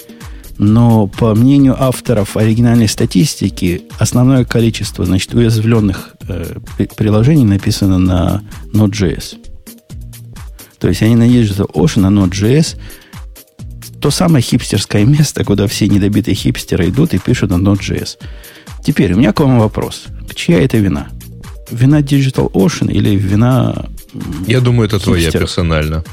но 0.58 1.08
по 1.08 1.36
мнению 1.36 1.76
авторов 1.82 2.38
оригинальной 2.38 2.88
статистики, 2.88 3.84
основное 4.00 4.46
количество 4.46 5.06
значит, 5.06 5.34
уязвленных 5.34 6.16
э, 6.28 6.58
приложений 6.96 7.46
написано 7.46 7.98
на 8.00 8.42
Node.js. 8.74 9.38
То 10.80 10.88
есть 10.88 11.02
они 11.02 11.16
на 11.16 11.28
Digital 11.28 11.72
Ocean, 11.74 12.02
на 12.02 12.08
Node.js 12.08 12.78
то 14.06 14.12
самое 14.12 14.44
хипстерское 14.44 15.04
место, 15.04 15.44
куда 15.44 15.66
все 15.66 15.88
недобитые 15.88 16.36
хипстеры 16.36 16.90
идут 16.90 17.16
и 17.16 17.18
пишут 17.18 17.50
на 17.50 17.56
Node.js. 17.56 18.20
Теперь 18.84 19.14
у 19.14 19.18
меня 19.18 19.34
к 19.34 19.40
вам 19.40 19.58
вопрос. 19.58 20.04
Чья 20.36 20.62
это 20.62 20.78
вина? 20.78 21.08
Вина 21.72 22.02
Digital 22.02 22.52
Ocean 22.52 22.92
или 22.92 23.16
вина... 23.16 23.88
Я 24.46 24.60
думаю, 24.60 24.88
это 24.88 25.00
твоя 25.00 25.32
персонально. 25.32 26.04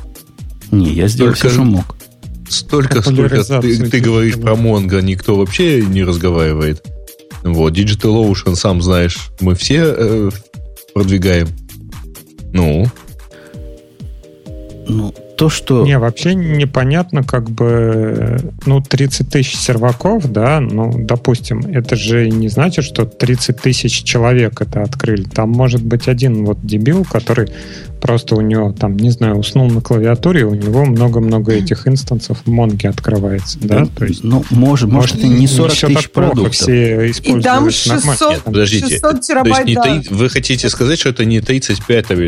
Не, 0.71 0.91
я 0.95 1.07
сделал 1.07 1.33
Только... 1.33 1.49
все, 1.49 1.55
что 1.55 1.65
мог. 1.65 1.97
Столько, 2.49 3.03
столько 3.03 3.45
ты, 3.61 3.91
ты 3.91 4.01
говоришь 4.01 4.37
про 4.37 4.55
Mongo, 4.55 5.03
никто 5.03 5.37
вообще 5.37 5.83
не 5.83 6.03
разговаривает. 6.03 6.83
Вот, 7.43 7.77
Digital 7.77 8.27
Ocean, 8.27 8.57
сам 8.57 8.81
знаешь, 8.81 9.19
мы 9.41 9.55
все 9.55 9.85
э, 9.85 10.31
продвигаем. 10.95 11.49
Ну? 12.55 12.87
Ну, 14.89 15.15
то, 15.37 15.49
что... 15.49 15.85
Не, 15.85 15.99
вообще 15.99 16.35
непонятно, 16.35 17.23
как 17.23 17.51
бы, 17.51 18.41
ну, 18.67 18.81
30 18.81 19.29
тысяч 19.29 19.57
серваков, 19.57 20.31
да, 20.31 20.61
ну, 20.61 20.93
допустим, 20.97 21.61
это 21.61 21.97
же 21.97 22.29
не 22.29 22.49
значит, 22.49 22.85
что 22.85 23.05
30 23.05 23.61
тысяч 23.61 24.03
человек 24.05 24.61
это 24.61 24.83
открыли. 24.83 25.25
Там 25.25 25.51
может 25.51 25.83
быть 25.83 26.09
один 26.09 26.45
вот 26.45 26.59
дебил, 26.63 27.05
который 27.05 27.51
просто 28.03 28.35
у 28.35 28.41
него 28.41 28.73
там, 28.73 28.97
не 28.97 29.11
знаю, 29.11 29.37
уснул 29.37 29.71
на 29.71 29.81
клавиатуре, 29.81 30.45
у 30.45 30.55
него 30.55 30.85
много-много 30.85 31.53
этих 31.53 31.87
инстансов 31.87 32.43
в 32.45 32.51
Монге 32.51 32.89
открывается, 32.89 33.59
да? 33.61 33.87
То 33.87 34.05
есть, 34.05 34.25
ну, 34.25 34.45
может, 34.51 34.91
может, 34.91 35.17
это 35.17 35.29
не 35.29 35.47
40 35.47 35.71
не 35.71 35.95
тысяч 35.95 36.11
продуктов. 36.11 36.53
Все 36.53 37.09
И 37.09 37.41
там 37.41 37.71
600, 37.71 38.31
Нет, 38.31 38.43
подождите. 38.43 38.89
600 38.89 39.21
терабайт, 39.21 39.65
То 39.65 39.89
есть 39.89 40.11
не, 40.11 40.17
вы 40.17 40.29
хотите 40.29 40.69
сказать, 40.69 40.99
что 40.99 41.11
это 41.11 41.25
не 41.25 41.41
35, 41.41 42.09
там, 42.09 42.19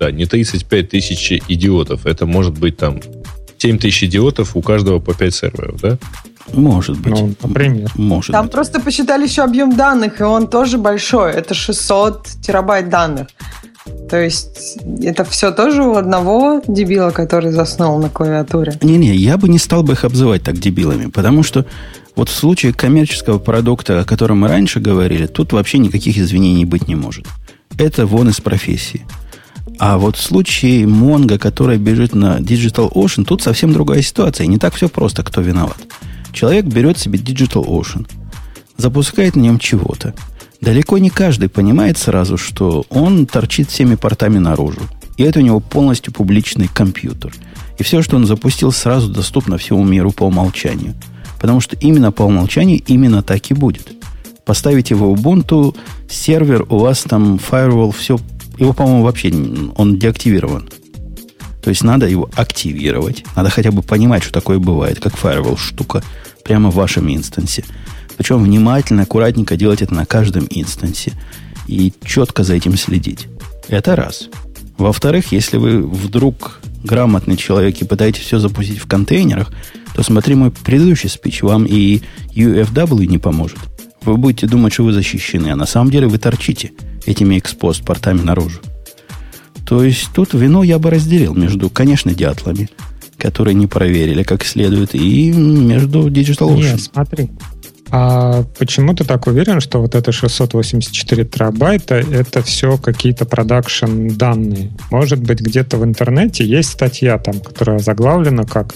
да, 0.00 0.10
не 0.10 0.24
35 0.24 0.88
тысяч 0.88 1.42
идиотов, 1.46 2.06
это 2.06 2.24
может 2.24 2.58
быть 2.58 2.78
там 2.78 3.00
7 3.58 3.78
тысяч 3.78 4.04
идиотов, 4.04 4.56
у 4.56 4.62
каждого 4.62 4.98
по 4.98 5.12
5 5.12 5.34
серверов, 5.34 5.80
да? 5.80 5.98
Может 6.52 6.98
быть. 7.00 7.12
Ну, 7.12 7.34
например. 7.42 7.90
Может 7.96 8.32
Там 8.32 8.46
быть. 8.46 8.52
просто 8.52 8.80
посчитали 8.80 9.24
еще 9.24 9.42
объем 9.42 9.76
данных, 9.76 10.20
и 10.20 10.24
он 10.24 10.46
тоже 10.46 10.78
большой. 10.78 11.32
Это 11.32 11.54
600 11.54 12.28
терабайт 12.40 12.88
данных. 12.88 13.28
То 14.08 14.22
есть 14.22 14.78
это 15.02 15.24
все 15.24 15.50
тоже 15.50 15.82
у 15.82 15.94
одного 15.94 16.62
дебила, 16.66 17.10
который 17.10 17.50
заснул 17.50 17.98
на 17.98 18.08
клавиатуре? 18.08 18.78
Не-не, 18.82 19.14
я 19.16 19.36
бы 19.36 19.48
не 19.48 19.58
стал 19.58 19.82
бы 19.82 19.94
их 19.94 20.04
обзывать 20.04 20.42
так 20.42 20.58
дебилами, 20.58 21.06
потому 21.06 21.42
что 21.42 21.66
вот 22.14 22.28
в 22.28 22.34
случае 22.34 22.72
коммерческого 22.72 23.38
продукта, 23.38 24.00
о 24.00 24.04
котором 24.04 24.38
мы 24.40 24.48
раньше 24.48 24.80
говорили, 24.80 25.26
тут 25.26 25.52
вообще 25.52 25.78
никаких 25.78 26.16
извинений 26.18 26.64
быть 26.64 26.88
не 26.88 26.94
может. 26.94 27.26
Это 27.78 28.06
вон 28.06 28.28
из 28.28 28.40
профессии. 28.40 29.04
А 29.78 29.98
вот 29.98 30.16
в 30.16 30.22
случае 30.22 30.84
Mongo, 30.84 31.36
которая 31.36 31.76
бежит 31.76 32.14
на 32.14 32.38
Digital 32.38 32.90
Ocean, 32.92 33.24
тут 33.24 33.42
совсем 33.42 33.72
другая 33.72 34.00
ситуация. 34.00 34.46
Не 34.46 34.58
так 34.58 34.74
все 34.74 34.88
просто, 34.88 35.22
кто 35.22 35.42
виноват. 35.42 35.76
Человек 36.32 36.64
берет 36.66 36.98
себе 36.98 37.18
Digital 37.18 37.66
Ocean, 37.66 38.06
запускает 38.76 39.36
на 39.36 39.40
нем 39.40 39.58
чего-то, 39.58 40.14
Далеко 40.60 40.98
не 40.98 41.10
каждый 41.10 41.48
понимает 41.48 41.98
сразу, 41.98 42.36
что 42.36 42.84
он 42.88 43.26
торчит 43.26 43.70
всеми 43.70 43.94
портами 43.94 44.38
наружу. 44.38 44.80
И 45.16 45.22
это 45.22 45.38
у 45.38 45.42
него 45.42 45.60
полностью 45.60 46.12
публичный 46.12 46.68
компьютер. 46.68 47.32
И 47.78 47.82
все, 47.82 48.02
что 48.02 48.16
он 48.16 48.26
запустил, 48.26 48.72
сразу 48.72 49.08
доступно 49.08 49.58
всему 49.58 49.84
миру 49.84 50.12
по 50.12 50.24
умолчанию. 50.24 50.94
Потому 51.40 51.60
что 51.60 51.76
именно 51.76 52.12
по 52.12 52.22
умолчанию 52.22 52.80
именно 52.86 53.22
так 53.22 53.50
и 53.50 53.54
будет. 53.54 53.92
Поставите 54.44 54.94
в 54.94 55.02
Ubuntu 55.02 55.76
сервер, 56.08 56.64
у 56.68 56.78
вас 56.78 57.02
там 57.02 57.36
firewall, 57.36 57.92
все, 57.92 58.18
его, 58.58 58.72
по-моему, 58.72 59.02
вообще 59.02 59.32
он 59.76 59.98
деактивирован. 59.98 60.68
То 61.62 61.70
есть 61.70 61.82
надо 61.82 62.06
его 62.06 62.30
активировать. 62.34 63.24
Надо 63.34 63.50
хотя 63.50 63.72
бы 63.72 63.82
понимать, 63.82 64.22
что 64.22 64.32
такое 64.32 64.58
бывает, 64.58 65.00
как 65.00 65.14
firewall 65.14 65.58
штука 65.58 66.02
прямо 66.44 66.70
в 66.70 66.76
вашем 66.76 67.12
инстансе. 67.12 67.64
Причем 68.16 68.42
внимательно, 68.42 69.02
аккуратненько 69.02 69.56
делать 69.56 69.82
это 69.82 69.94
на 69.94 70.06
каждом 70.06 70.46
инстансе. 70.50 71.12
И 71.66 71.92
четко 72.04 72.44
за 72.44 72.54
этим 72.54 72.76
следить. 72.76 73.28
Это 73.68 73.96
раз. 73.96 74.28
Во-вторых, 74.78 75.32
если 75.32 75.56
вы 75.56 75.82
вдруг 75.82 76.60
грамотный 76.84 77.36
человек 77.36 77.80
и 77.80 77.84
пытаетесь 77.84 78.22
все 78.22 78.38
запустить 78.38 78.78
в 78.78 78.86
контейнерах, 78.86 79.50
то 79.94 80.02
смотри 80.02 80.34
мой 80.34 80.50
предыдущий 80.50 81.08
спич, 81.08 81.42
вам 81.42 81.64
и 81.64 82.02
UFW 82.34 83.06
не 83.06 83.18
поможет. 83.18 83.58
Вы 84.04 84.16
будете 84.16 84.46
думать, 84.46 84.72
что 84.72 84.84
вы 84.84 84.92
защищены, 84.92 85.48
а 85.48 85.56
на 85.56 85.66
самом 85.66 85.90
деле 85.90 86.06
вы 86.06 86.18
торчите 86.18 86.72
этими 87.06 87.38
экспост 87.38 87.84
портами 87.84 88.20
наружу. 88.20 88.60
То 89.66 89.82
есть 89.82 90.10
тут 90.14 90.32
вину 90.32 90.62
я 90.62 90.78
бы 90.78 90.90
разделил 90.90 91.34
между, 91.34 91.70
конечно, 91.70 92.14
дятлами, 92.14 92.68
которые 93.18 93.54
не 93.54 93.66
проверили 93.66 94.22
как 94.22 94.44
следует, 94.44 94.94
и 94.94 95.32
между 95.32 96.08
Digital 96.08 96.54
Ocean. 96.54 96.72
Нет, 96.72 96.80
смотри, 96.82 97.30
а 97.98 98.44
почему 98.58 98.92
ты 98.92 99.04
так 99.04 99.26
уверен, 99.26 99.58
что 99.60 99.80
вот 99.80 99.94
это 99.94 100.12
684 100.12 101.24
терабайта 101.24 101.94
это 101.94 102.42
все 102.42 102.76
какие-то 102.76 103.24
продакшн 103.24 104.08
данные? 104.08 104.70
Может 104.90 105.22
быть, 105.22 105.40
где-то 105.40 105.78
в 105.78 105.84
интернете 105.84 106.44
есть 106.44 106.72
статья 106.72 107.16
там, 107.16 107.40
которая 107.40 107.78
заглавлена 107.78 108.44
как 108.44 108.74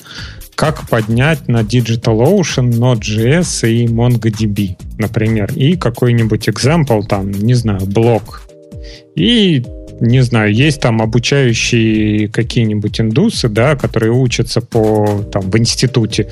как 0.54 0.88
поднять 0.88 1.48
на 1.48 1.60
DigitalOcean 1.60 2.70
Node.js 2.70 3.68
и 3.68 3.86
MongoDB, 3.86 4.76
например, 4.98 5.52
и 5.54 5.76
какой-нибудь 5.76 6.48
example 6.48 7.02
там, 7.06 7.30
не 7.30 7.54
знаю, 7.54 7.84
блок. 7.86 8.42
И 9.16 9.62
не 10.00 10.22
знаю, 10.22 10.52
есть 10.52 10.80
там 10.80 11.02
обучающие 11.02 12.28
какие-нибудь 12.28 13.00
индусы, 13.00 13.48
да, 13.48 13.76
которые 13.76 14.12
учатся 14.12 14.60
по, 14.60 15.22
там, 15.30 15.50
в 15.50 15.58
институте, 15.58 16.30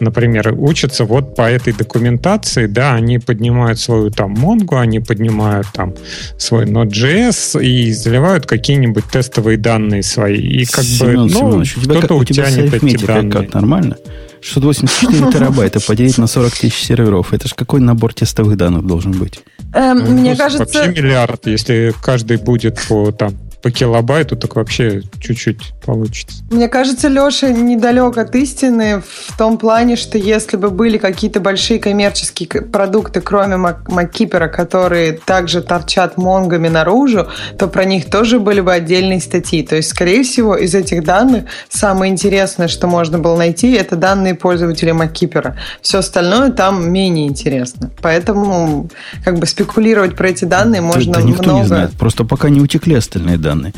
например, 0.00 0.54
учатся 0.56 1.04
вот 1.04 1.34
по 1.34 1.42
этой 1.42 1.72
документации, 1.72 2.66
да, 2.66 2.94
они 2.94 3.18
поднимают 3.18 3.80
свою 3.80 4.10
там 4.10 4.30
Монгу, 4.32 4.76
они 4.76 5.00
поднимают 5.00 5.66
там 5.72 5.94
свой 6.38 6.66
Node.js 6.66 7.62
и 7.62 7.92
заливают 7.92 8.46
какие-нибудь 8.46 9.04
тестовые 9.10 9.58
данные 9.58 10.02
свои. 10.02 10.36
И 10.36 10.64
как 10.64 10.84
Семен 10.84 11.26
бы, 11.26 11.32
ну, 11.32 11.64
кто-то 11.64 12.14
утянет 12.14 12.72
эти 12.72 13.04
данные. 13.04 13.32
Как 13.32 13.54
нормально? 13.54 13.96
684 14.40 15.30
терабайта 15.32 15.80
поделить 15.80 16.18
на 16.18 16.26
40 16.26 16.52
тысяч 16.52 16.84
серверов. 16.84 17.32
Это 17.32 17.48
же 17.48 17.54
какой 17.54 17.80
набор 17.80 18.14
тестовых 18.14 18.56
данных 18.56 18.86
должен 18.86 19.12
быть? 19.12 19.40
Эм, 19.74 19.98
ну, 19.98 20.10
мне 20.12 20.36
кажется... 20.36 20.64
Вообще 20.64 20.88
миллиард, 20.90 21.46
если 21.46 21.94
каждый 22.02 22.38
будет 22.38 22.78
по 22.88 23.12
там 23.12 23.34
по 23.62 23.70
килобайту, 23.70 24.36
так 24.36 24.56
вообще 24.56 25.02
чуть-чуть 25.20 25.72
получится. 25.84 26.44
Мне 26.50 26.68
кажется, 26.68 27.08
Леша 27.08 27.48
недалек 27.48 28.16
от 28.16 28.34
истины 28.36 29.02
в 29.02 29.36
том 29.36 29.58
плане, 29.58 29.96
что 29.96 30.16
если 30.16 30.56
бы 30.56 30.70
были 30.70 30.98
какие-то 30.98 31.40
большие 31.40 31.80
коммерческие 31.80 32.62
продукты, 32.62 33.20
кроме 33.20 33.56
Маккипера, 33.56 34.48
которые 34.48 35.12
также 35.12 35.60
торчат 35.60 36.16
монгами 36.18 36.68
наружу, 36.68 37.26
то 37.58 37.66
про 37.66 37.84
них 37.84 38.08
тоже 38.10 38.38
были 38.38 38.60
бы 38.60 38.72
отдельные 38.72 39.20
статьи. 39.20 39.64
То 39.64 39.76
есть, 39.76 39.90
скорее 39.90 40.22
всего, 40.22 40.56
из 40.56 40.74
этих 40.74 41.02
данных 41.04 41.46
самое 41.68 42.12
интересное, 42.12 42.68
что 42.68 42.86
можно 42.86 43.18
было 43.18 43.36
найти, 43.36 43.72
это 43.72 43.96
данные 43.96 44.34
пользователя 44.34 44.94
Маккипера. 44.94 45.56
Все 45.82 45.98
остальное 45.98 46.52
там 46.52 46.90
менее 46.90 47.26
интересно. 47.26 47.90
Поэтому 48.00 48.88
как 49.24 49.38
бы 49.38 49.46
спекулировать 49.46 50.14
про 50.16 50.28
эти 50.28 50.44
данные 50.44 50.80
можно 50.80 51.14
да, 51.14 51.20
да 51.20 51.26
никто 51.26 51.42
много. 51.42 51.58
не 51.58 51.66
знает. 51.66 51.90
Просто 51.98 52.24
пока 52.24 52.50
не 52.50 52.60
утекли 52.60 52.94
остальные 52.94 53.36
данные 53.38 53.47
данные. 53.48 53.72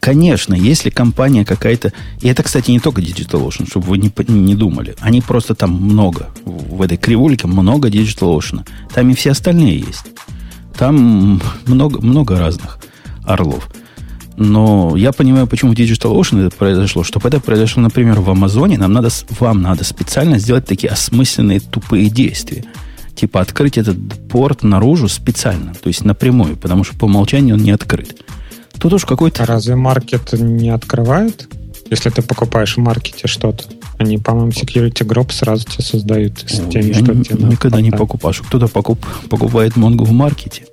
Конечно, 0.00 0.54
если 0.54 0.90
компания 0.90 1.44
какая-то... 1.44 1.92
И 2.22 2.28
это, 2.28 2.42
кстати, 2.42 2.70
не 2.70 2.80
только 2.80 3.02
DigitalOcean, 3.02 3.68
чтобы 3.68 3.86
вы 3.88 3.98
не, 3.98 4.10
не 4.28 4.54
думали. 4.54 4.94
Они 5.00 5.20
просто 5.20 5.54
там 5.54 5.72
много. 5.72 6.30
В 6.44 6.80
этой 6.80 6.96
кривульке 6.96 7.46
много 7.46 7.88
DigitalOcean. 7.88 8.66
Там 8.94 9.10
и 9.10 9.14
все 9.14 9.32
остальные 9.32 9.80
есть. 9.80 10.06
Там 10.78 11.40
много, 11.66 12.00
много 12.00 12.38
разных 12.38 12.78
орлов. 13.24 13.68
Но 14.36 14.96
я 14.96 15.12
понимаю, 15.12 15.46
почему 15.46 15.72
в 15.72 15.76
DigitalOcean 15.76 16.46
это 16.46 16.56
произошло. 16.56 17.04
Чтобы 17.04 17.28
это 17.28 17.40
произошло, 17.40 17.82
например, 17.82 18.20
в 18.20 18.30
Амазоне, 18.30 18.78
нам 18.78 18.92
надо, 18.92 19.10
вам 19.40 19.60
надо 19.60 19.84
специально 19.84 20.38
сделать 20.38 20.66
такие 20.66 20.90
осмысленные 20.90 21.60
тупые 21.60 22.08
действия. 22.10 22.64
Типа 23.14 23.40
открыть 23.40 23.78
этот 23.78 23.96
порт 24.28 24.64
наружу 24.64 25.08
специально, 25.08 25.72
то 25.74 25.88
есть 25.88 26.04
напрямую, 26.04 26.56
потому 26.56 26.82
что 26.84 26.96
по 26.96 27.04
умолчанию 27.04 27.54
он 27.54 27.62
не 27.62 27.70
открыт. 27.70 28.24
Тут 28.84 28.92
уж 28.92 29.06
какой-то... 29.06 29.44
А 29.44 29.46
разве 29.46 29.76
маркет 29.76 30.34
не 30.34 30.68
открывает? 30.68 31.48
Если 31.88 32.10
ты 32.10 32.20
покупаешь 32.20 32.74
в 32.76 32.80
маркете 32.80 33.26
что-то? 33.28 33.64
Они, 33.96 34.18
по-моему, 34.18 34.50
security 34.50 35.06
group 35.06 35.32
сразу 35.32 35.64
тебе 35.64 35.82
создают 35.82 36.44
с 36.46 36.60
Ой, 36.60 36.70
теми, 36.70 36.88
я 36.88 36.94
что 36.94 37.14
ни- 37.14 37.22
тебе 37.22 37.44
никогда 37.44 37.80
не. 37.80 37.90
Что 37.90 38.44
Кто-то 38.44 38.68
покуп, 38.68 38.98
покупает 39.30 39.76
Монгу 39.76 40.04
в 40.04 40.12
маркете. 40.12 40.66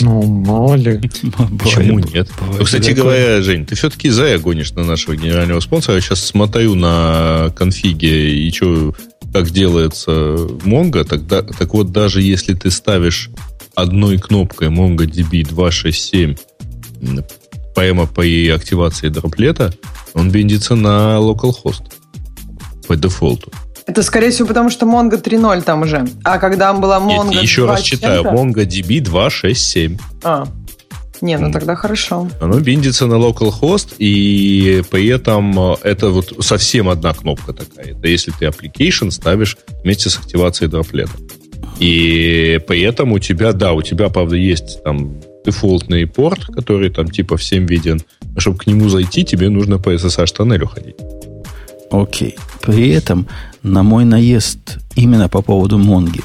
Ну, 0.00 0.24
мало 0.24 0.74
ли. 0.74 0.98
Почему 1.58 1.94
Бывает- 1.94 2.12
нет? 2.14 2.28
бывает 2.38 2.58
Ну, 2.58 2.64
кстати 2.66 2.90
такое. 2.90 3.02
говоря, 3.02 3.40
Жень, 3.40 3.64
ты 3.64 3.76
все-таки 3.76 4.10
зря 4.10 4.38
гонишь 4.38 4.72
на 4.72 4.84
нашего 4.84 5.16
генерального 5.16 5.60
спонсора. 5.60 5.94
Я 5.94 6.02
сейчас 6.02 6.22
смотрю 6.22 6.74
на 6.74 7.50
конфиге 7.56 8.34
и 8.46 8.52
что, 8.52 8.94
как 9.32 9.48
делается 9.48 10.10
Mongo. 10.10 11.02
Тогда, 11.04 11.40
так 11.40 11.72
вот, 11.72 11.92
даже 11.92 12.20
если 12.20 12.52
ты 12.52 12.70
ставишь 12.70 13.30
одной 13.74 14.18
кнопкой 14.18 14.68
MongoDB 14.68 15.48
267 15.48 16.36
м, 17.00 17.24
прямо 17.74 18.06
при 18.06 18.48
активации 18.48 19.08
дроплета, 19.08 19.72
он 20.14 20.30
биндится 20.30 20.74
на 20.74 21.18
localhost 21.18 21.82
по 22.86 22.96
дефолту. 22.96 23.52
Это, 23.86 24.02
скорее 24.02 24.30
всего, 24.30 24.48
потому 24.48 24.70
что 24.70 24.84
Mongo 24.84 25.22
3.0 25.22 25.62
там 25.62 25.82
уже. 25.82 26.06
А 26.24 26.38
когда 26.38 26.72
была 26.72 26.98
Нет, 27.00 27.20
Mongo 27.20 27.40
еще 27.40 27.66
раз 27.66 27.80
2.7, 27.80 27.84
читаю. 27.84 28.22
MongoDB 28.24 29.00
267. 29.00 29.98
А. 30.24 30.46
Не, 31.20 31.38
ну 31.38 31.50
тогда 31.50 31.76
хорошо. 31.76 32.28
Оно 32.40 32.58
биндится 32.60 33.06
на 33.06 33.14
localhost, 33.14 33.94
и 33.98 34.82
при 34.90 35.06
этом 35.06 35.58
это 35.82 36.10
вот 36.10 36.34
совсем 36.40 36.88
одна 36.88 37.14
кнопка 37.14 37.52
такая. 37.52 37.92
Это 37.92 38.08
если 38.08 38.32
ты 38.32 38.46
application 38.46 39.10
ставишь 39.10 39.56
вместе 39.82 40.10
с 40.10 40.18
активацией 40.18 40.70
droplet 40.70 41.03
а. 41.03 41.12
И 41.78 42.60
при 42.66 42.82
этом 42.82 43.12
у 43.12 43.18
тебя, 43.18 43.52
да, 43.52 43.72
у 43.72 43.82
тебя, 43.82 44.08
правда, 44.08 44.36
есть 44.36 44.82
там 44.82 45.20
дефолтный 45.46 46.06
порт, 46.06 46.46
который 46.46 46.90
там 46.90 47.10
типа 47.10 47.36
всем 47.36 47.66
виден. 47.66 48.00
Но 48.34 48.40
чтобы 48.40 48.58
к 48.58 48.66
нему 48.66 48.88
зайти, 48.88 49.24
тебе 49.24 49.48
нужно 49.48 49.78
по 49.78 49.94
SSH-тоннелю 49.94 50.66
ходить. 50.66 50.96
Окей. 51.90 52.36
При 52.60 52.90
этом 52.90 53.26
на 53.62 53.82
мой 53.82 54.04
наезд 54.04 54.78
именно 54.96 55.28
по 55.28 55.42
поводу 55.42 55.78
Mongo, 55.78 56.20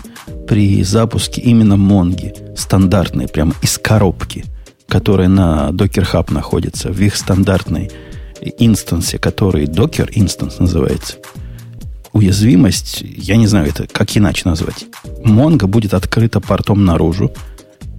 при 0.48 0.84
запуске 0.84 1.42
именно 1.42 1.78
Mongo, 1.78 2.34
стандартной, 2.58 3.28
прямо 3.28 3.54
из 3.62 3.78
коробки, 3.78 4.44
которая 4.88 5.28
на 5.28 5.70
Docker 5.72 6.06
Hub 6.12 6.34
находится, 6.34 6.92
в 6.92 7.00
их 7.00 7.16
стандартной 7.16 7.92
инстансе, 8.58 9.18
который 9.20 9.66
Docker 9.66 10.10
instance 10.14 10.60
называется, 10.60 11.18
уязвимость, 12.12 13.02
я 13.02 13.38
не 13.38 13.48
знаю, 13.48 13.70
это 13.70 13.88
как 13.88 14.18
иначе 14.18 14.42
назвать. 14.46 14.86
Монго 15.24 15.68
будет 15.68 15.94
открыта 15.94 16.40
портом 16.40 16.86
наружу 16.86 17.32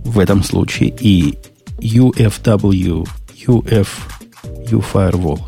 в 0.04 0.18
этом 0.18 0.42
случае, 0.44 0.94
и 1.00 1.34
UFW, 1.80 3.06
UF, 3.46 3.88
UFirewall, 4.70 5.40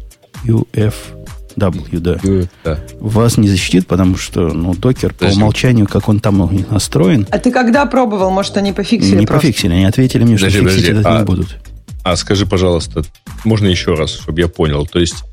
UFW, 0.44 1.98
да, 2.00 2.18
Да. 2.64 2.78
вас 3.00 3.36
не 3.36 3.48
защитит, 3.48 3.86
потому 3.86 4.16
что, 4.16 4.48
ну, 4.48 4.74
докер 4.74 5.14
по 5.14 5.24
умолчанию, 5.26 5.86
как 5.86 6.08
он 6.08 6.20
там 6.20 6.40
у 6.40 6.50
них 6.50 6.70
настроен, 6.70 7.26
А 7.30 7.38
ты 7.38 7.50
когда 7.50 7.86
пробовал? 7.86 8.30
Может, 8.30 8.56
они 8.56 8.72
пофиксили 8.72 9.20
не 9.20 9.26
просто? 9.26 9.46
пофиксили. 9.46 9.72
Они 9.74 9.84
ответили 9.84 10.24
мне, 10.24 10.36
что 10.36 10.46
Подожди, 10.46 10.66
фиксить 10.68 10.86
подожди, 10.88 11.00
это 11.00 11.16
а- 11.16 11.18
не 11.20 11.24
будут. 11.24 11.56
А 12.02 12.16
скажи, 12.16 12.44
пожалуйста, 12.44 13.02
можно 13.44 13.66
еще 13.66 13.94
раз, 13.94 14.12
чтобы 14.14 14.40
я 14.40 14.48
понял. 14.48 14.86
То 14.86 14.98
есть 14.98 15.24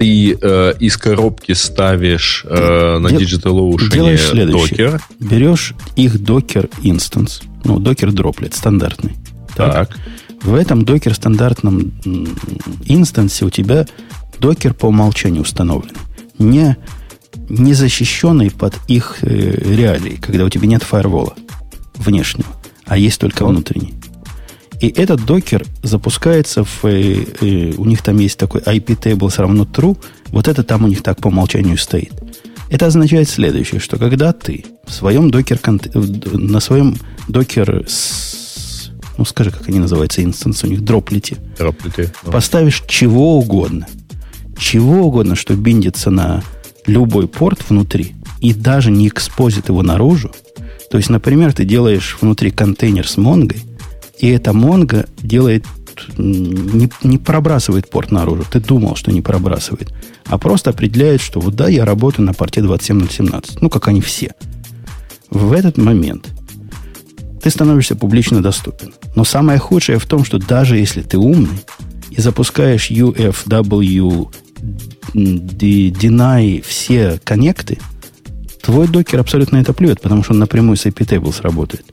ты 0.00 0.32
э, 0.40 0.72
из 0.80 0.96
коробки 0.96 1.52
ставишь 1.52 2.44
э, 2.48 2.98
на 2.98 3.08
Дел- 3.10 3.20
DigitalOcean 3.20 4.46
докер. 4.50 5.00
Берешь 5.20 5.74
их 5.94 6.18
докер 6.24 6.68
инстанс, 6.82 7.42
ну, 7.66 7.78
докер 7.78 8.12
дроплет 8.12 8.54
стандартный. 8.54 9.16
Так. 9.54 9.96
В 10.42 10.54
этом 10.54 10.84
докер 10.84 11.14
стандартном 11.14 11.92
инстансе 12.84 13.44
у 13.44 13.50
тебя 13.50 13.86
докер 14.38 14.74
по 14.74 14.86
умолчанию 14.86 15.42
установлен. 15.42 15.96
Не, 16.38 16.76
не 17.48 17.74
защищенный 17.74 18.50
под 18.50 18.78
их 18.88 19.18
э, 19.22 19.28
реалии, 19.28 20.16
когда 20.16 20.44
у 20.44 20.48
тебя 20.48 20.68
нет 20.68 20.82
фаервола 20.82 21.34
внешнего, 21.94 22.48
а 22.84 22.98
есть 22.98 23.20
только 23.20 23.46
внутренний. 23.46 23.94
И 24.80 24.88
этот 24.88 25.24
докер 25.24 25.64
запускается 25.82 26.64
в... 26.64 26.84
э, 26.84 27.24
э, 27.40 27.72
у 27.76 27.84
них 27.86 28.02
там 28.02 28.18
есть 28.18 28.38
такой 28.38 28.60
IP 28.60 29.00
tables 29.00 29.40
равно 29.40 29.64
true. 29.64 29.96
Вот 30.26 30.48
это 30.48 30.62
там 30.62 30.84
у 30.84 30.88
них 30.88 31.02
так 31.02 31.18
по 31.18 31.28
умолчанию 31.28 31.78
стоит. 31.78 32.12
Это 32.70 32.86
означает 32.86 33.28
следующее, 33.28 33.80
что 33.80 33.96
когда 33.98 34.32
ты 34.32 34.64
в 34.86 34.92
своем 34.92 35.30
докер 35.30 35.58
на 36.32 36.60
своем 36.60 36.96
докер 37.28 37.84
с- 37.88 38.90
ну 39.18 39.24
скажи, 39.24 39.50
как 39.50 39.68
они 39.68 39.78
называются, 39.78 40.22
инстанс 40.22 40.62
у 40.64 40.66
них, 40.66 40.82
дроплете, 40.84 41.36
Дроплеты. 41.58 42.12
Ну. 42.24 42.32
поставишь 42.32 42.82
чего 42.88 43.38
угодно, 43.38 43.86
чего 44.58 45.06
угодно, 45.06 45.36
что 45.36 45.54
биндится 45.54 46.10
на 46.10 46.42
любой 46.86 47.28
порт 47.28 47.60
внутри, 47.68 48.14
и 48.40 48.52
даже 48.52 48.90
не 48.90 49.08
экспозит 49.08 49.68
его 49.68 49.82
наружу, 49.82 50.32
то 50.90 50.98
есть, 50.98 51.08
например, 51.10 51.52
ты 51.52 51.64
делаешь 51.64 52.18
внутри 52.20 52.50
контейнер 52.50 53.08
с 53.08 53.16
Монгой, 53.16 53.58
и 54.18 54.28
эта 54.28 54.52
Монга 54.52 55.06
делает 55.18 55.64
не, 56.16 56.90
не 57.02 57.18
пробрасывает 57.18 57.90
порт 57.90 58.10
наружу. 58.10 58.44
Ты 58.50 58.60
думал, 58.60 58.96
что 58.96 59.12
не 59.12 59.22
пробрасывает. 59.22 59.92
А 60.26 60.38
просто 60.38 60.70
определяет, 60.70 61.20
что 61.20 61.40
вот 61.40 61.54
да, 61.54 61.68
я 61.68 61.84
работаю 61.84 62.26
на 62.26 62.34
порте 62.34 62.62
27017. 62.62 63.62
Ну, 63.62 63.70
как 63.70 63.88
они 63.88 64.00
все. 64.00 64.34
В 65.30 65.52
этот 65.52 65.76
момент 65.76 66.28
ты 67.42 67.50
становишься 67.50 67.94
публично 67.94 68.42
доступен. 68.42 68.94
Но 69.14 69.24
самое 69.24 69.58
худшее 69.58 69.98
в 69.98 70.06
том, 70.06 70.24
что 70.24 70.38
даже 70.38 70.76
если 70.76 71.02
ты 71.02 71.18
умный 71.18 71.60
и 72.10 72.20
запускаешь 72.20 72.90
UFW 72.90 74.32
deny 75.14 76.62
все 76.66 77.20
коннекты, 77.22 77.78
твой 78.62 78.88
докер 78.88 79.20
абсолютно 79.20 79.58
это 79.58 79.72
плюет, 79.72 80.00
потому 80.00 80.24
что 80.24 80.32
он 80.32 80.40
напрямую 80.40 80.76
с 80.76 80.86
IP 80.86 81.06
tables 81.06 81.40
работает. 81.42 81.84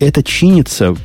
Это 0.00 0.22
чинится 0.22 0.96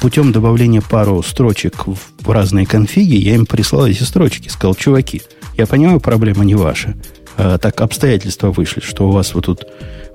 путем 0.00 0.32
добавления 0.32 0.82
пару 0.82 1.22
строчек 1.22 1.86
в 1.86 2.30
разные 2.30 2.66
конфиги. 2.66 3.14
Я 3.14 3.36
им 3.36 3.46
прислал 3.46 3.86
эти 3.86 4.02
строчки. 4.02 4.48
Сказал, 4.48 4.74
чуваки, 4.74 5.22
я 5.56 5.66
понимаю, 5.66 6.00
проблема 6.00 6.44
не 6.44 6.54
ваша. 6.54 6.94
А, 7.36 7.58
так 7.58 7.80
обстоятельства 7.80 8.50
вышли, 8.50 8.80
что 8.80 9.08
у 9.08 9.12
вас 9.12 9.34
вот 9.34 9.46
тут 9.46 9.66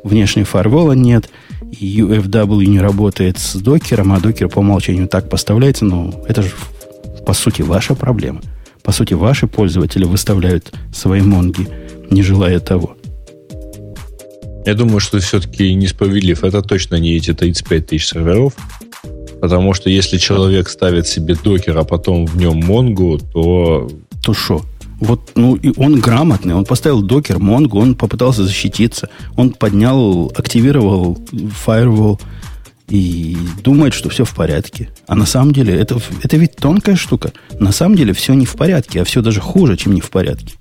внешней 0.04 0.44
фарвола 0.44 0.94
нет, 0.94 1.30
и 1.72 2.02
UFW 2.02 2.66
не 2.66 2.80
работает 2.80 3.40
с 3.40 3.56
докером, 3.56 4.14
а 4.14 4.20
докер 4.20 4.48
по 4.48 4.60
умолчанию 4.60 5.08
так 5.08 5.30
поставляется. 5.30 5.86
Но 5.86 6.24
это 6.28 6.44
же, 6.44 6.52
по 7.26 7.34
сути, 7.34 7.64
ваша 7.64 7.96
проблема. 7.96 8.42
По 8.84 8.92
сути, 8.92 9.14
ваши 9.14 9.48
пользователи 9.48 10.06
выставляют 10.06 10.72
свои 10.94 11.22
монги, 11.22 11.68
не 12.10 12.22
желая 12.22 12.60
того. 12.60 12.96
Я 14.66 14.74
думаю, 14.74 15.00
что 15.00 15.20
все-таки 15.20 15.74
несправедлив. 15.74 16.44
Это 16.44 16.62
точно 16.62 16.96
не 16.96 17.16
эти 17.16 17.34
35 17.34 17.88
тысяч 17.88 18.08
серверов. 18.08 18.54
Потому 19.42 19.74
что 19.74 19.90
если 19.90 20.18
человек 20.18 20.70
ставит 20.70 21.08
себе 21.08 21.36
докер, 21.36 21.78
а 21.78 21.84
потом 21.84 22.26
в 22.26 22.36
нем 22.38 22.58
Монгу, 22.58 23.20
то 23.34 23.90
То 24.22 24.34
что? 24.34 24.66
Вот, 25.00 25.32
ну, 25.36 25.56
и 25.56 25.72
он 25.78 26.02
грамотный, 26.02 26.54
он 26.54 26.66
поставил 26.66 27.02
докер, 27.02 27.40
Монгу, 27.40 27.80
он 27.80 27.96
попытался 27.96 28.44
защититься, 28.44 29.10
он 29.38 29.52
поднял, 29.52 30.30
активировал 30.36 31.18
firewall 31.32 32.20
и 32.90 33.38
думает, 33.64 33.94
что 33.94 34.10
все 34.10 34.26
в 34.26 34.36
порядке. 34.36 34.90
А 35.08 35.16
на 35.16 35.26
самом 35.26 35.54
деле, 35.54 35.74
это, 35.74 36.02
это 36.22 36.36
ведь 36.36 36.58
тонкая 36.58 36.98
штука. 36.98 37.32
На 37.60 37.72
самом 37.72 37.96
деле 37.96 38.14
все 38.14 38.34
не 38.34 38.46
в 38.46 38.54
порядке, 38.56 39.02
а 39.02 39.06
все 39.06 39.22
даже 39.22 39.40
хуже, 39.40 39.78
чем 39.78 39.94
не 39.94 40.02
в 40.02 40.10
порядке. 40.10 40.56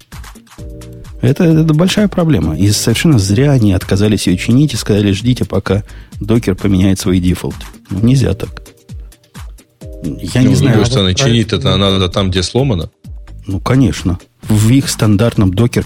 Это, 1.21 1.45
это 1.45 1.75
большая 1.75 2.09
проблема. 2.09 2.57
И 2.57 2.71
совершенно 2.71 3.19
зря 3.19 3.53
они 3.53 3.73
отказались 3.73 4.27
ее 4.27 4.37
чинить 4.37 4.75
и 4.75 4.77
сказали, 4.77 5.13
ждите, 5.13 5.45
пока 5.45 5.83
Docker 6.21 6.55
поменяет 6.55 7.01
свои 7.01 7.21
дефолты. 7.21 7.65
Ну, 7.91 8.01
нельзя 8.01 8.35
так. 8.35 8.51
Я 10.05 10.43
ну, 10.43 10.51
не 10.51 10.55
с 10.55 10.59
знаю. 10.59 10.75
другой 10.75 10.83
а 10.83 10.87
стороны, 10.87 11.15
чинить 11.15 11.53
это 11.53 11.77
надо 11.77 12.09
там, 12.09 12.31
где 12.31 12.43
сломано. 12.43 12.91
Ну, 13.47 13.61
конечно. 13.61 14.19
В 14.43 14.71
их 14.71 14.89
стандартном 14.89 15.53
Docker... 15.53 15.85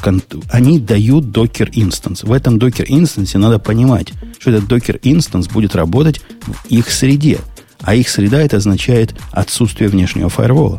Они 0.50 0.78
дают 0.78 1.30
Docker 1.30 1.70
instance. 1.72 2.24
В 2.24 2.32
этом 2.32 2.58
Docker 2.58 2.84
instance 2.88 3.33
е 3.33 3.38
надо 3.38 3.58
понимать, 3.58 4.12
что 4.38 4.50
этот 4.50 4.66
Docker 4.68 4.98
instance 5.02 5.48
будет 5.48 5.74
работать 5.74 6.20
в 6.42 6.66
их 6.68 6.90
среде. 6.90 7.38
А 7.80 7.94
их 7.94 8.08
среда 8.08 8.40
это 8.40 8.58
означает 8.58 9.14
отсутствие 9.30 9.88
внешнего 9.88 10.28
фаервола. 10.28 10.78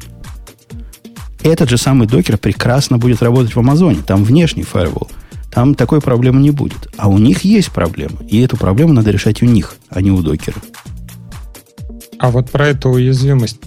Этот 1.43 1.69
же 1.69 1.77
самый 1.77 2.07
докер 2.07 2.37
прекрасно 2.37 2.97
будет 2.97 3.21
работать 3.21 3.55
в 3.55 3.59
Амазоне. 3.59 3.99
Там 4.05 4.23
внешний 4.23 4.63
фаервол. 4.63 5.09
Там 5.51 5.75
такой 5.75 6.01
проблемы 6.01 6.41
не 6.41 6.51
будет. 6.51 6.87
А 6.97 7.09
у 7.09 7.17
них 7.17 7.43
есть 7.43 7.71
проблема. 7.71 8.19
И 8.27 8.39
эту 8.41 8.57
проблему 8.57 8.93
надо 8.93 9.11
решать 9.11 9.43
у 9.43 9.45
них, 9.45 9.75
а 9.89 10.01
не 10.01 10.09
у 10.09 10.21
докера. 10.21 10.55
А 12.17 12.31
вот 12.31 12.49
про 12.49 12.67
эту 12.67 12.89
уязвимость 12.89 13.59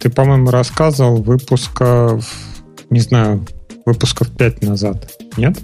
ты, 0.00 0.10
по-моему, 0.10 0.50
рассказывал 0.50 1.22
выпуска, 1.22 2.20
не 2.90 3.00
знаю, 3.00 3.46
выпусков 3.86 4.30
5 4.30 4.62
назад, 4.64 5.12
нет? 5.36 5.58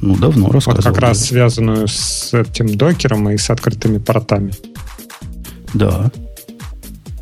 Ну, 0.00 0.16
давно 0.16 0.46
Вот 0.46 0.54
рассказывал. 0.54 0.84
как 0.84 0.98
раз 0.98 1.26
связанную 1.26 1.86
с 1.88 2.32
этим 2.32 2.76
докером 2.76 3.28
и 3.30 3.36
с 3.36 3.50
открытыми 3.50 3.98
портами. 3.98 4.52
Да. 5.74 6.10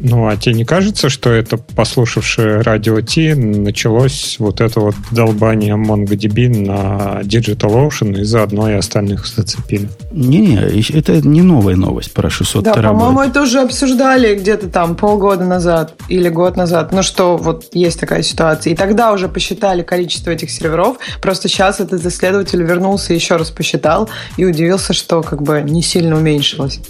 Ну, 0.02 0.26
а 0.28 0.36
тебе 0.36 0.54
не 0.54 0.64
кажется, 0.64 1.10
что 1.10 1.30
это, 1.30 1.58
послушавши 1.58 2.62
радио 2.62 3.02
Ти, 3.02 3.34
началось 3.34 4.36
вот 4.38 4.62
это 4.62 4.80
вот 4.80 4.94
долбание 5.10 5.74
MongoDB 5.74 6.48
на 6.48 7.20
DigitalOcean 7.22 8.18
и 8.20 8.24
заодно 8.24 8.70
и 8.70 8.74
остальных 8.74 9.26
зацепили? 9.26 9.90
Не-не, 10.10 10.56
это 10.96 11.20
не 11.20 11.42
новая 11.42 11.76
новость 11.76 12.14
про 12.14 12.30
600 12.30 12.64
Да, 12.64 12.72
терабайт. 12.72 12.98
по-моему, 12.98 13.20
это 13.30 13.42
уже 13.42 13.60
обсуждали 13.60 14.34
где-то 14.36 14.68
там 14.70 14.96
полгода 14.96 15.44
назад 15.44 15.94
или 16.08 16.30
год 16.30 16.56
назад. 16.56 16.92
Ну 16.92 17.02
что, 17.02 17.36
вот 17.36 17.66
есть 17.74 18.00
такая 18.00 18.22
ситуация. 18.22 18.72
И 18.72 18.76
тогда 18.76 19.12
уже 19.12 19.28
посчитали 19.28 19.82
количество 19.82 20.30
этих 20.30 20.50
серверов. 20.50 20.96
Просто 21.20 21.48
сейчас 21.48 21.78
этот 21.78 22.04
исследователь 22.06 22.62
вернулся 22.62 23.12
и 23.12 23.16
еще 23.16 23.36
раз 23.36 23.50
посчитал 23.50 24.08
и 24.38 24.46
удивился, 24.46 24.94
что 24.94 25.22
как 25.22 25.42
бы 25.42 25.60
не 25.60 25.82
сильно 25.82 26.16
уменьшилось. 26.16 26.80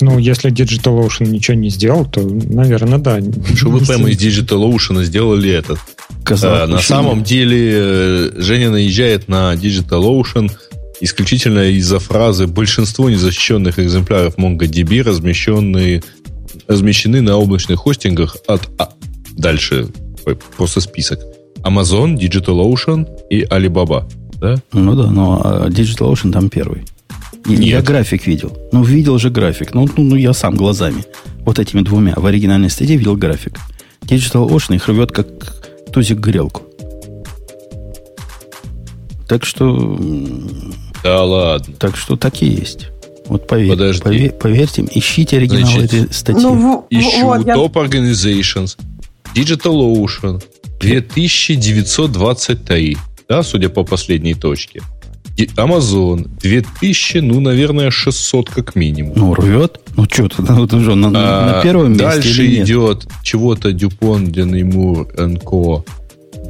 Ну, 0.00 0.18
если 0.18 0.50
DigitalOcean 0.52 1.28
ничего 1.28 1.56
не 1.56 1.70
сделал, 1.70 2.04
то, 2.06 2.20
наверное, 2.20 2.98
да. 2.98 3.20
Что 3.54 3.70
вы 3.70 3.80
прямо 3.80 4.10
из 4.10 4.18
DigitalOcean 4.18 5.02
сделали 5.04 5.50
этот. 5.50 5.78
Казалось, 6.24 6.62
А, 6.62 6.66
на 6.66 6.80
самом 6.80 7.22
деле 7.22 7.70
э, 7.72 8.30
Женя 8.36 8.70
наезжает 8.70 9.28
на 9.28 9.54
DigitalOcean 9.54 10.50
исключительно 11.00 11.70
из-за 11.70 11.98
фразы 11.98 12.46
«большинство 12.46 13.08
незащищенных 13.08 13.78
экземпляров 13.78 14.36
MongoDB 14.36 15.02
размещенные, 15.02 16.02
размещены 16.66 17.20
на 17.22 17.36
облачных 17.36 17.78
хостингах 17.80 18.36
от...» 18.46 18.68
а, 18.78 18.90
Дальше 19.36 19.88
просто 20.56 20.80
список. 20.80 21.20
Amazon, 21.62 22.16
DigitalOcean 22.16 23.06
и 23.30 23.42
Alibaba. 23.42 24.08
Да? 24.40 24.56
Ну 24.72 24.94
да, 24.94 25.10
но 25.10 25.40
а, 25.42 25.68
DigitalOcean 25.68 26.32
там 26.32 26.48
первый. 26.48 26.84
Нет. 27.48 27.60
Я 27.60 27.82
график 27.82 28.26
видел. 28.26 28.56
Ну, 28.72 28.82
видел 28.82 29.18
же 29.18 29.30
график. 29.30 29.74
Ну, 29.74 29.86
ну, 29.96 30.02
ну, 30.04 30.16
я 30.16 30.32
сам 30.32 30.54
глазами. 30.56 31.04
Вот 31.44 31.58
этими 31.58 31.80
двумя. 31.82 32.14
В 32.16 32.24
оригинальной 32.26 32.70
статье 32.70 32.96
видел 32.96 33.16
график. 33.16 33.58
DigitalOcean 34.02 34.74
их 34.76 34.88
рвет, 34.88 35.12
как 35.12 35.26
тузик 35.92 36.18
грелку. 36.18 36.62
Так 39.28 39.44
что, 39.44 39.98
Да 41.02 41.22
ладно. 41.24 41.74
так 41.78 41.96
что 41.96 42.16
так 42.16 42.40
и 42.42 42.46
есть. 42.46 42.88
Вот 43.26 43.46
поверь, 43.46 43.68
Подожди. 43.70 44.02
пове- 44.02 44.30
поверьте, 44.30 44.84
ищите 44.94 45.36
оригинал 45.36 45.70
Значит, 45.70 45.92
этой 45.94 46.12
статьи. 46.14 46.42
Ну, 46.42 46.54
в- 46.54 46.86
Ищу 46.88 47.26
вот, 47.26 47.46
я- 47.46 47.56
Top 47.56 47.72
Organizations, 47.74 48.78
DigitalOcean, 49.34 50.42
2923, 50.80 52.96
да, 53.28 53.42
судя 53.42 53.68
по 53.68 53.84
последней 53.84 54.32
точке. 54.34 54.80
И 55.38 55.44
Amazon 55.56 56.28
2000, 56.40 57.18
ну, 57.18 57.40
наверное, 57.40 57.90
600 57.92 58.50
как 58.50 58.74
минимум. 58.74 59.12
ну, 59.16 59.34
рвет. 59.34 59.78
Ну, 59.96 60.04
что 60.10 60.28
ты, 60.28 60.42
ну, 60.42 60.66
ты 60.66 60.80
же 60.80 60.96
на, 60.96 61.10
на 61.10 61.60
А, 61.60 61.62
первом 61.62 61.90
месте 61.92 62.04
Дальше 62.04 62.46
идет 62.46 63.06
чего-то 63.22 63.72
Дюпон, 63.72 64.26
Денеймур, 64.32 65.06
НКО 65.16 65.84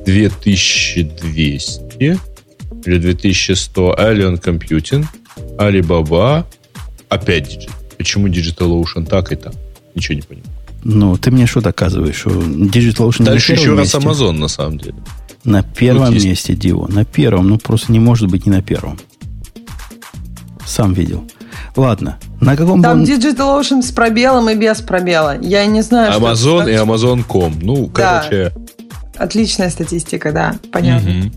2200 0.06 2.18
или 2.86 2.98
2100, 2.98 3.94
Alien 3.98 4.40
Computing, 4.42 5.04
Alibaba, 5.58 6.44
опять 7.10 7.52
Digi- 7.54 7.70
Почему 7.98 8.28
DigitalOcean 8.28 9.06
так 9.06 9.32
и 9.32 9.36
так? 9.36 9.52
Ничего 9.94 10.14
не 10.14 10.22
понимаю. 10.22 10.46
Ну, 10.84 11.16
ты 11.16 11.30
мне 11.30 11.46
что 11.46 11.60
доказываешь, 11.60 12.16
что 12.16 12.30
DigitalOcean 12.30 13.24
Дальше 13.24 13.52
на 13.52 13.56
еще 13.56 13.64
первом 13.64 13.78
раз 13.78 13.94
месте? 13.94 14.08
Amazon, 14.08 14.32
на 14.32 14.48
самом 14.48 14.78
деле. 14.78 14.94
На 15.48 15.62
первом 15.62 16.06
Вот 16.06 16.14
есть. 16.14 16.26
месте 16.26 16.54
Дио. 16.54 16.86
На 16.88 17.04
первом. 17.04 17.48
Ну, 17.48 17.58
просто 17.58 17.90
не 17.92 17.98
может 18.00 18.28
быть 18.30 18.44
не 18.46 18.52
на 18.52 18.60
первом. 18.62 18.98
Сам 20.66 20.92
видел. 20.92 21.24
Ладно. 21.74 22.18
На 22.40 22.56
каком 22.56 22.82
Там 22.82 23.02
бы 23.04 23.04
он- 23.04 23.18
DigitalOcean 23.18 23.82
с 23.82 23.90
пробелом 23.90 24.50
и 24.50 24.54
без 24.54 24.80
пробела. 24.82 25.40
Я 25.40 25.64
не 25.66 25.82
знаю, 25.82 26.12
что 26.12 26.20
Amazon 26.22 26.70
и 26.70 26.74
Amazon.com. 26.74 27.54
Ну, 27.62 27.86
Да. 27.94 28.20
короче... 28.22 28.52
Отличная 29.16 29.70
статистика, 29.70 30.30
да, 30.32 30.54
понятно. 30.70 31.10
мгм. 31.10 31.32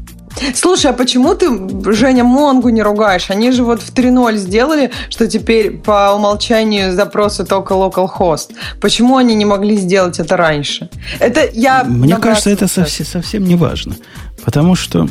Слушай, 0.56 0.92
а 0.92 0.94
почему 0.94 1.36
ты, 1.36 1.50
Женя, 1.94 2.24
Монгу 2.24 2.70
не 2.70 2.82
ругаешь? 2.82 3.30
Они 3.30 3.52
же 3.52 3.64
вот 3.64 3.82
в 3.82 3.94
3.0 3.94 4.38
сделали, 4.38 4.92
что 5.10 5.28
теперь 5.28 5.78
по 5.78 6.14
умолчанию 6.16 6.94
запросы 6.94 7.46
только 7.46 7.74
localhost. 7.74 8.52
Почему 8.80 9.18
они 9.18 9.36
не 9.36 9.46
могли 9.46 9.78
сделать 9.78 10.20
это 10.20 10.38
раньше? 10.38 10.90
Это 11.20 11.48
я... 11.54 11.84
Мне 11.84 12.18
кажется, 12.18 12.50
это 12.50 12.68
совсем, 12.68 13.06
совсем 13.06 13.44
не 13.44 13.56
важно. 13.56 13.96
Потому 14.44 14.76
что 14.76 15.08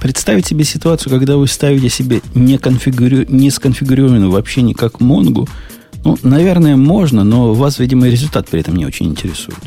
представить 0.00 0.46
себе 0.46 0.64
ситуацию, 0.64 1.10
когда 1.10 1.36
вы 1.36 1.46
ставите 1.46 1.88
себе 1.88 2.20
не, 2.34 2.58
конфигурю... 2.58 3.26
не 3.28 3.50
сконфигурированную 3.50 4.30
вообще 4.30 4.62
никак 4.62 5.00
Монгу, 5.00 5.48
ну, 6.04 6.18
наверное, 6.22 6.76
можно, 6.76 7.24
но 7.24 7.54
вас, 7.54 7.78
видимо, 7.78 8.08
результат 8.08 8.48
при 8.48 8.60
этом 8.60 8.76
не 8.76 8.84
очень 8.84 9.06
интересует. 9.06 9.58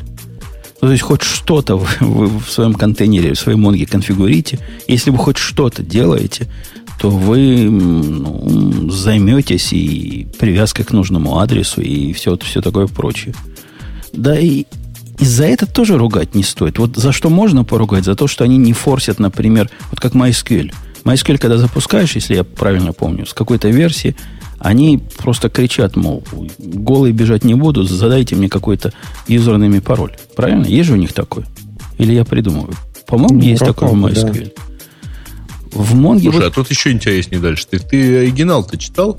Ну, 0.82 0.88
то 0.88 0.92
есть 0.92 1.04
хоть 1.04 1.24
что-то 1.24 1.78
вы, 1.78 2.28
в 2.28 2.50
своем 2.50 2.74
контейнере, 2.74 3.34
в 3.34 3.40
своей 3.40 3.58
Монге 3.58 3.86
конфигурите. 3.86 4.60
Если 4.88 5.10
вы 5.10 5.18
хоть 5.18 5.38
что-то 5.38 5.82
делаете, 5.82 6.48
то 7.00 7.10
вы 7.10 7.70
ну, 7.70 8.90
займетесь 8.90 9.74
и 9.74 10.28
привязкой 10.40 10.86
к 10.86 10.92
нужному 10.92 11.40
адресу 11.40 11.82
и 11.82 12.14
все, 12.14 12.38
все 12.38 12.62
такое 12.62 12.88
прочее. 12.88 13.34
Да 14.14 14.40
и, 14.40 14.66
и 15.20 15.26
за 15.26 15.46
это 15.46 15.66
тоже 15.66 15.98
ругать 15.98 16.36
не 16.36 16.44
стоит. 16.44 16.80
Вот 16.80 16.96
за 16.96 17.12
что 17.12 17.30
можно 17.30 17.64
поругать? 17.64 18.06
За 18.06 18.16
то, 18.16 18.28
что 18.28 18.44
они 18.44 18.58
не 18.58 18.74
форсят, 18.74 19.20
например, 19.20 19.70
вот 19.90 20.00
как 20.00 20.14
MySQL. 20.14 20.74
MySQL, 21.04 21.38
когда 21.38 21.58
запускаешь, 21.58 22.16
если 22.16 22.36
я 22.36 22.44
правильно 22.44 22.94
помню, 22.94 23.26
с 23.26 23.34
какой-то 23.34 23.70
версии, 23.70 24.16
они 24.60 25.02
просто 25.18 25.50
кричат, 25.50 25.96
мол, 25.96 26.24
голый 26.58 27.12
бежать 27.12 27.44
не 27.44 27.54
буду, 27.54 27.84
задайте 27.84 28.36
мне 28.36 28.50
какой-то 28.50 28.94
юзерным 29.28 29.74
и 29.76 29.80
пароль. 29.80 30.16
Правильно? 30.36 30.66
Есть 30.66 30.88
же 30.88 30.94
у 30.94 30.98
них 30.98 31.14
такой? 31.14 31.46
Или 31.98 32.14
я 32.14 32.26
придумываю? 32.26 32.74
По-моему, 33.06 33.40
Ну, 33.40 33.42
есть 33.42 33.64
такой 33.64 33.88
в 33.88 33.92
по-моему, 33.92 34.16
да. 34.16 34.22
MySQL. 34.30 34.54
В 35.72 35.96
Монге 35.96 36.24
Слушай, 36.24 36.36
вот, 36.36 36.44
а 36.46 36.52
тут 36.52 36.70
еще 36.70 36.92
интереснее 36.92 37.40
дальше. 37.42 37.68
Ты, 37.70 37.80
ты 37.80 38.18
оригинал-то 38.20 38.78
читал? 38.78 39.18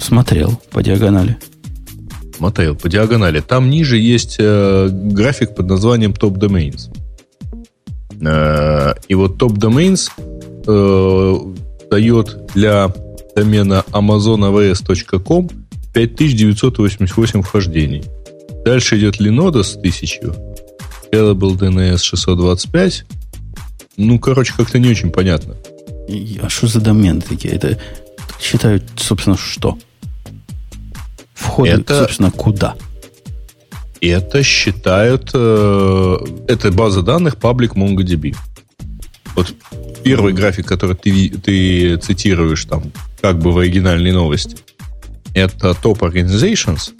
смотрел 0.00 0.60
по 0.70 0.82
диагонали. 0.82 1.36
Мотейл 2.38 2.74
по 2.74 2.88
диагонали. 2.88 3.40
Там 3.40 3.68
ниже 3.68 3.98
есть 3.98 4.36
э, 4.38 4.88
график 4.90 5.54
под 5.54 5.68
названием 5.68 6.12
Top 6.12 6.38
Domains. 6.38 6.90
Э, 8.20 8.94
и 9.08 9.14
вот 9.14 9.40
Top 9.42 9.56
Domains 9.56 10.10
э, 10.66 11.88
дает 11.90 12.46
для 12.54 12.92
домена 13.34 13.84
amazonavs.com 13.92 15.50
5988 15.92 17.42
вхождений. 17.42 18.04
Дальше 18.64 18.98
идет 18.98 19.20
Linode 19.20 19.62
с 19.64 19.76
1000. 19.76 20.20
Scalable 21.12 21.56
DNS 21.58 21.98
625. 21.98 23.04
Ну, 23.96 24.18
короче, 24.18 24.52
как-то 24.56 24.78
не 24.78 24.88
очень 24.88 25.10
понятно. 25.10 25.54
А 26.42 26.48
что 26.48 26.66
за 26.66 26.80
домены 26.80 27.20
такие? 27.20 27.54
Это 27.54 27.78
считают, 28.40 28.84
собственно, 28.96 29.36
что? 29.36 29.78
Входы, 31.34 31.70
Это- 31.70 32.00
собственно, 32.04 32.30
куда? 32.30 32.74
Это 34.00 34.42
считают... 34.42 35.30
э, 35.34 36.16
это 36.48 36.72
база 36.72 37.02
данных 37.02 37.34
Public 37.36 37.74
MongoDB. 37.74 38.34
Вот 39.36 39.52
первый 40.02 40.32
график, 40.32 40.66
который 40.66 40.96
ты, 40.96 41.28
ты 41.28 41.96
цитируешь 41.98 42.64
там, 42.64 42.92
как 43.20 43.38
бы 43.38 43.52
в 43.52 43.58
оригинальной 43.58 44.12
новости, 44.12 44.56
это 45.34 45.76
Top 45.82 45.98
Organizations, 46.00 46.92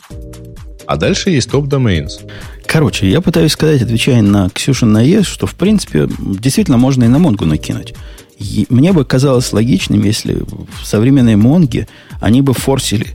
а 0.87 0.97
дальше 0.97 1.31
есть 1.31 1.49
Top 1.49 1.69
Domains. 1.69 2.29
Короче, 2.67 3.11
я 3.11 3.21
пытаюсь 3.21 3.53
сказать, 3.53 3.83
отвечая 3.83 4.23
на 4.23 4.49
Ксюшин 4.51 4.93
наезд, 4.93 5.27
что, 5.27 5.47
в 5.47 5.55
принципе, 5.55 6.09
действительно 6.19 6.79
можно 6.79 7.05
и 7.05 7.09
на 7.09 7.19
Монгу 7.19 7.45
накинуть. 7.45 7.95
И 8.39 8.67
мне 8.71 8.93
бы 8.93 9.05
казалось 9.05 9.53
логичным, 9.53 10.03
если 10.03 10.35
в 10.35 10.87
современной 10.87 11.37
Монге 11.37 11.89
они 12.21 12.43
бы 12.43 12.55
форсили 12.55 13.09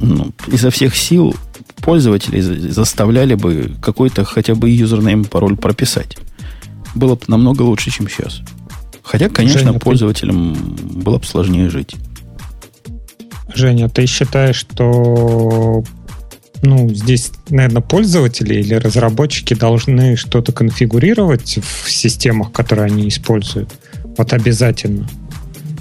ну, 0.00 0.32
изо 0.46 0.70
всех 0.70 0.94
сил 0.94 1.34
пользователей, 1.80 2.40
за- 2.40 2.72
заставляли 2.72 3.34
бы 3.34 3.72
какой-то 3.82 4.24
хотя 4.24 4.54
бы 4.54 4.70
юзернейм 4.70 5.24
пароль 5.24 5.56
прописать. 5.56 6.16
Было 6.94 7.14
бы 7.14 7.22
намного 7.26 7.62
лучше, 7.62 7.90
чем 7.90 8.08
сейчас. 8.08 8.42
Хотя, 9.02 9.28
конечно, 9.28 9.60
Женя, 9.60 9.78
пользователям 9.78 10.54
было 10.54 11.18
бы 11.18 11.24
сложнее 11.24 11.70
жить. 11.70 11.96
Женя, 13.54 13.88
ты 13.88 14.06
считаешь, 14.06 14.56
что 14.56 15.82
ну, 16.62 16.88
здесь, 16.92 17.30
наверное, 17.50 17.82
пользователи 17.82 18.54
или 18.54 18.74
разработчики 18.74 19.54
должны 19.54 20.16
что-то 20.16 20.52
конфигурировать 20.52 21.58
в 21.62 21.90
системах, 21.90 22.52
которые 22.52 22.86
они 22.86 23.08
используют? 23.08 23.70
Вот 24.16 24.32
обязательно. 24.32 25.08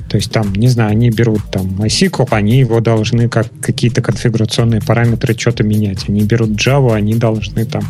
То 0.09 0.18
есть 0.18 0.32
там, 0.32 0.53
не 0.53 0.68
знаю, 0.68 0.91
они 0.91 1.09
берут 1.09 1.41
там 1.51 1.65
MySQL, 1.82 2.28
они 2.32 2.59
его 2.59 2.80
должны 2.80 3.28
как 3.28 3.47
какие-то 3.61 4.01
конфигурационные 4.01 4.82
параметры 4.82 5.38
что-то 5.38 5.63
менять. 5.63 6.07
Они 6.07 6.24
берут 6.24 6.51
Java, 6.51 6.95
они 6.95 7.15
должны 7.15 7.65
там 7.65 7.84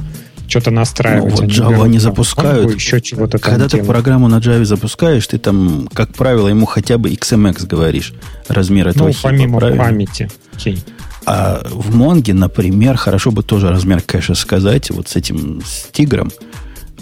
что-то 0.48 0.72
настраивать. 0.72 1.26
Ну, 1.26 1.36
вот 1.36 1.44
Они 1.44 1.52
Java 1.54 1.70
берут, 1.70 1.84
там, 1.84 2.00
запускают. 2.00 2.76
Еще 2.76 3.02
чего-то 3.02 3.38
Когда 3.40 3.66
ты 3.66 3.78
делают. 3.78 3.88
программу 3.88 4.28
на 4.28 4.38
Java 4.40 4.64
запускаешь, 4.66 5.28
ты 5.28 5.38
там, 5.38 5.88
как 5.94 6.14
правило, 6.14 6.48
ему 6.48 6.66
хотя 6.66 6.98
бы 6.98 7.10
XMX 7.12 7.68
говоришь, 7.68 8.14
размер 8.48 8.88
этого 8.88 9.08
Ну, 9.08 9.14
хипа, 9.14 9.28
помимо 9.30 9.60
правильно? 9.60 9.84
памяти. 9.84 10.30
Окей. 10.56 10.84
А 11.26 11.62
в 11.70 11.94
Монге, 11.96 12.34
например, 12.34 12.96
хорошо 12.96 13.32
бы 13.32 13.44
тоже 13.44 13.70
размер 13.70 14.02
кэша 14.02 14.34
сказать, 14.34 14.90
вот 14.92 15.10
с 15.10 15.16
этим, 15.18 15.62
с 15.66 15.90
тигром, 15.92 16.32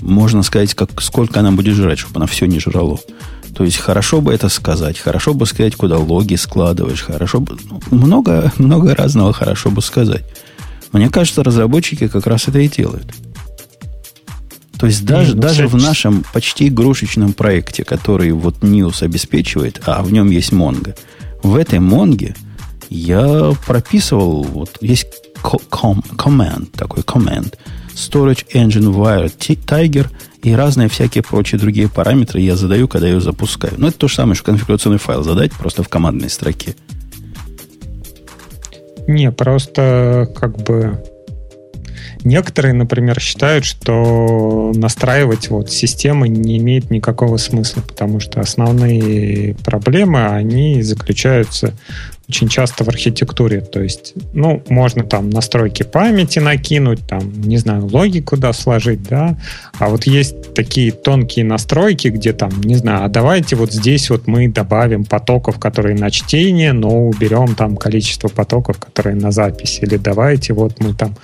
можно 0.01 0.41
сказать, 0.43 0.73
как, 0.73 0.99
сколько 1.01 1.39
она 1.39 1.51
будет 1.51 1.75
жрать, 1.75 1.99
чтобы 1.99 2.17
она 2.17 2.25
все 2.25 2.47
не 2.47 2.59
жрало. 2.59 2.99
То 3.55 3.63
есть 3.63 3.77
хорошо 3.77 4.21
бы 4.21 4.33
это 4.33 4.49
сказать, 4.49 4.97
хорошо 4.99 5.33
бы 5.33 5.45
сказать, 5.45 5.75
куда 5.75 5.97
логи 5.97 6.35
складываешь, 6.35 7.03
хорошо 7.03 7.39
бы... 7.39 7.55
Ну, 7.69 7.79
много, 7.97 8.51
много 8.57 8.95
разного 8.95 9.31
хорошо 9.31 9.69
бы 9.69 9.81
сказать. 9.81 10.23
Мне 10.91 11.09
кажется, 11.09 11.43
разработчики 11.43 12.07
как 12.07 12.25
раз 12.27 12.47
это 12.47 12.59
и 12.59 12.67
делают. 12.67 13.13
То 14.77 14.87
есть 14.87 15.05
даже, 15.05 15.35
ну, 15.35 15.41
даже 15.41 15.67
в 15.67 15.75
нашем 15.75 16.23
почти 16.33 16.67
игрушечном 16.67 17.33
проекте, 17.33 17.83
который 17.83 18.31
вот 18.31 18.59
News 18.59 19.03
обеспечивает, 19.03 19.81
а 19.85 20.03
в 20.03 20.11
нем 20.11 20.29
есть 20.29 20.51
Mongo, 20.51 20.95
в 21.43 21.55
этой 21.55 21.79
Монге 21.79 22.35
я 22.89 23.53
прописывал, 23.65 24.43
вот 24.43 24.77
есть 24.81 25.07
command, 25.41 26.67
такой 26.75 27.03
command, 27.03 27.53
Storage 27.93 28.45
Engine 28.53 28.93
Wire 28.93 29.31
Tiger 29.37 30.07
и 30.43 30.53
разные 30.53 30.89
всякие 30.89 31.23
прочие 31.23 31.59
другие 31.59 31.89
параметры 31.89 32.41
я 32.41 32.55
задаю, 32.55 32.87
когда 32.87 33.07
ее 33.07 33.21
запускаю. 33.21 33.73
Но 33.77 33.87
это 33.87 33.97
то 33.97 34.07
же 34.07 34.15
самое, 34.15 34.35
что 34.35 34.45
конфигурационный 34.45 34.99
файл 34.99 35.23
задать 35.23 35.53
просто 35.53 35.81
в 35.81 35.89
командной 35.89 36.29
строке. 36.29 36.75
Не, 39.07 39.31
просто 39.31 40.31
как 40.35 40.57
бы 40.63 41.03
Некоторые, 42.25 42.73
например, 42.73 43.19
считают, 43.19 43.65
что 43.65 44.71
настраивать 44.73 45.51
вот 45.51 45.71
системы 45.71 46.27
не 46.27 46.57
имеет 46.57 46.89
никакого 46.89 47.37
смысла, 47.37 47.81
потому 47.81 48.19
что 48.19 48.41
основные 48.41 49.53
проблемы, 49.63 50.25
они 50.25 50.81
заключаются 50.81 51.75
очень 52.27 52.47
часто 52.47 52.83
в 52.83 52.89
архитектуре. 52.89 53.61
То 53.61 53.81
есть, 53.81 54.13
ну, 54.33 54.63
можно 54.69 55.03
там 55.03 55.29
настройки 55.29 55.83
памяти 55.83 56.39
накинуть, 56.39 57.05
там, 57.07 57.41
не 57.41 57.57
знаю, 57.57 57.85
логику 57.85 58.37
да, 58.37 58.53
сложить, 58.53 59.03
да. 59.03 59.37
А 59.77 59.89
вот 59.89 60.05
есть 60.05 60.53
такие 60.53 60.91
тонкие 60.91 61.45
настройки, 61.45 62.07
где 62.07 62.33
там, 62.33 62.49
не 62.61 62.75
знаю, 62.75 63.05
а 63.05 63.09
давайте 63.09 63.55
вот 63.55 63.71
здесь 63.71 64.09
вот 64.09 64.27
мы 64.27 64.47
добавим 64.47 65.05
потоков, 65.05 65.59
которые 65.59 65.95
на 65.95 66.09
чтение, 66.09 66.73
но 66.73 67.07
уберем 67.07 67.55
там 67.55 67.77
количество 67.77 68.27
потоков, 68.27 68.77
которые 68.79 69.15
на 69.15 69.31
запись. 69.31 69.79
Или 69.81 69.97
давайте 69.97 70.53
вот 70.53 70.79
мы 70.79 70.93
там 70.93 71.15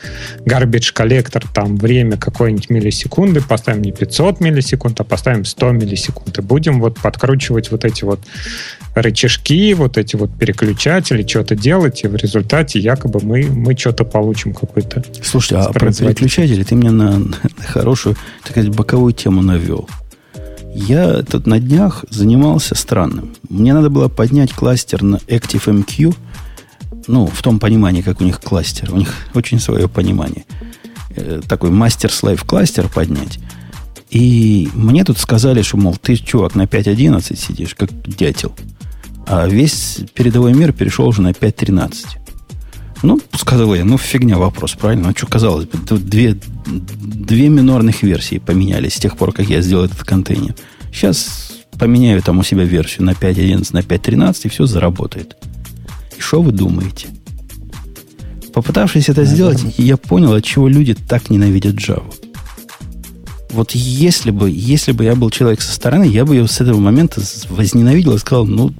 garbage 0.45 0.93
коллектор, 0.93 1.43
там 1.53 1.77
время 1.77 2.17
какой-нибудь 2.17 2.69
миллисекунды, 2.69 3.41
поставим 3.41 3.81
не 3.81 3.91
500 3.91 4.39
миллисекунд, 4.39 4.99
а 4.99 5.03
поставим 5.03 5.45
100 5.45 5.71
миллисекунд. 5.71 6.37
И 6.37 6.41
будем 6.41 6.79
вот 6.79 6.99
подкручивать 6.99 7.71
вот 7.71 7.85
эти 7.85 8.03
вот 8.03 8.19
рычажки, 8.95 9.73
вот 9.73 9.97
эти 9.97 10.15
вот 10.15 10.31
переключатели, 10.37 11.25
что-то 11.25 11.55
делать, 11.55 12.03
и 12.03 12.07
в 12.07 12.15
результате 12.15 12.79
якобы 12.79 13.19
мы, 13.23 13.43
мы 13.43 13.77
что-то 13.77 14.03
получим 14.03 14.53
какой-то. 14.53 15.03
Слушай, 15.23 15.59
а 15.59 15.71
про 15.71 15.91
переключатели 15.93 16.63
ты 16.63 16.75
меня 16.75 16.91
на, 16.91 17.19
на 17.19 17.35
хорошую, 17.65 18.15
так 18.43 18.51
сказать, 18.51 18.69
боковую 18.69 19.13
тему 19.13 19.41
навел. 19.41 19.87
Я 20.73 21.23
тут 21.23 21.47
на 21.47 21.59
днях 21.59 22.05
занимался 22.09 22.75
странным. 22.75 23.35
Мне 23.49 23.73
надо 23.73 23.89
было 23.89 24.07
поднять 24.07 24.53
кластер 24.53 25.01
на 25.03 25.17
ActiveMQ, 25.27 26.15
ну, 27.07 27.25
в 27.27 27.41
том 27.41 27.59
понимании, 27.59 28.01
как 28.01 28.21
у 28.21 28.23
них 28.23 28.39
кластер. 28.39 28.93
У 28.93 28.97
них 28.97 29.13
очень 29.33 29.59
свое 29.59 29.87
понимание. 29.89 30.45
Э, 31.15 31.41
такой 31.47 31.71
мастер-слайв 31.71 32.43
кластер 32.43 32.87
поднять. 32.87 33.39
И 34.09 34.69
мне 34.73 35.03
тут 35.03 35.17
сказали, 35.17 35.61
что, 35.61 35.77
мол, 35.77 35.95
ты, 35.95 36.15
чувак, 36.15 36.55
на 36.55 36.63
5.11 36.63 37.35
сидишь, 37.35 37.75
как 37.75 37.89
дятел. 38.05 38.53
А 39.27 39.47
весь 39.47 39.99
передовой 40.13 40.53
мир 40.53 40.73
перешел 40.73 41.07
уже 41.07 41.21
на 41.21 41.31
5.13. 41.31 41.93
Ну, 43.03 43.19
сказал 43.35 43.73
я, 43.73 43.83
ну, 43.83 43.97
фигня 43.97 44.37
вопрос, 44.37 44.73
правильно? 44.73 45.07
Ну, 45.07 45.13
что 45.15 45.25
казалось 45.25 45.65
бы, 45.65 45.97
две, 45.97 46.37
две 46.65 47.49
минорных 47.49 48.03
версии 48.03 48.37
поменялись 48.37 48.95
с 48.95 48.99
тех 48.99 49.17
пор, 49.17 49.33
как 49.33 49.49
я 49.49 49.61
сделал 49.61 49.85
этот 49.85 50.03
контейнер. 50.03 50.55
Сейчас 50.93 51.51
поменяю 51.79 52.21
там 52.21 52.39
у 52.39 52.43
себя 52.43 52.63
версию 52.63 53.05
на 53.05 53.11
5.11, 53.11 53.69
на 53.73 53.79
5.13, 53.79 54.41
и 54.43 54.49
все 54.49 54.65
заработает. 54.65 55.35
И 56.15 56.21
что 56.21 56.41
вы 56.41 56.51
думаете? 56.51 57.07
Попытавшись 58.53 59.09
это 59.09 59.23
сделать, 59.23 59.63
я 59.77 59.97
понял, 59.97 60.33
от 60.33 60.43
чего 60.43 60.67
люди 60.67 60.93
так 60.93 61.29
ненавидят 61.29 61.75
Java. 61.75 62.13
Вот 63.51 63.71
если 63.71 64.31
бы, 64.31 64.49
если 64.49 64.91
бы 64.91 65.03
я 65.03 65.15
был 65.15 65.29
человек 65.29 65.61
со 65.61 65.73
стороны, 65.73 66.03
я 66.03 66.25
бы 66.25 66.35
ее 66.35 66.47
с 66.47 66.61
этого 66.61 66.79
момента 66.79 67.21
возненавидел 67.49 68.13
и 68.13 68.19
сказал, 68.19 68.45
ну, 68.45 68.73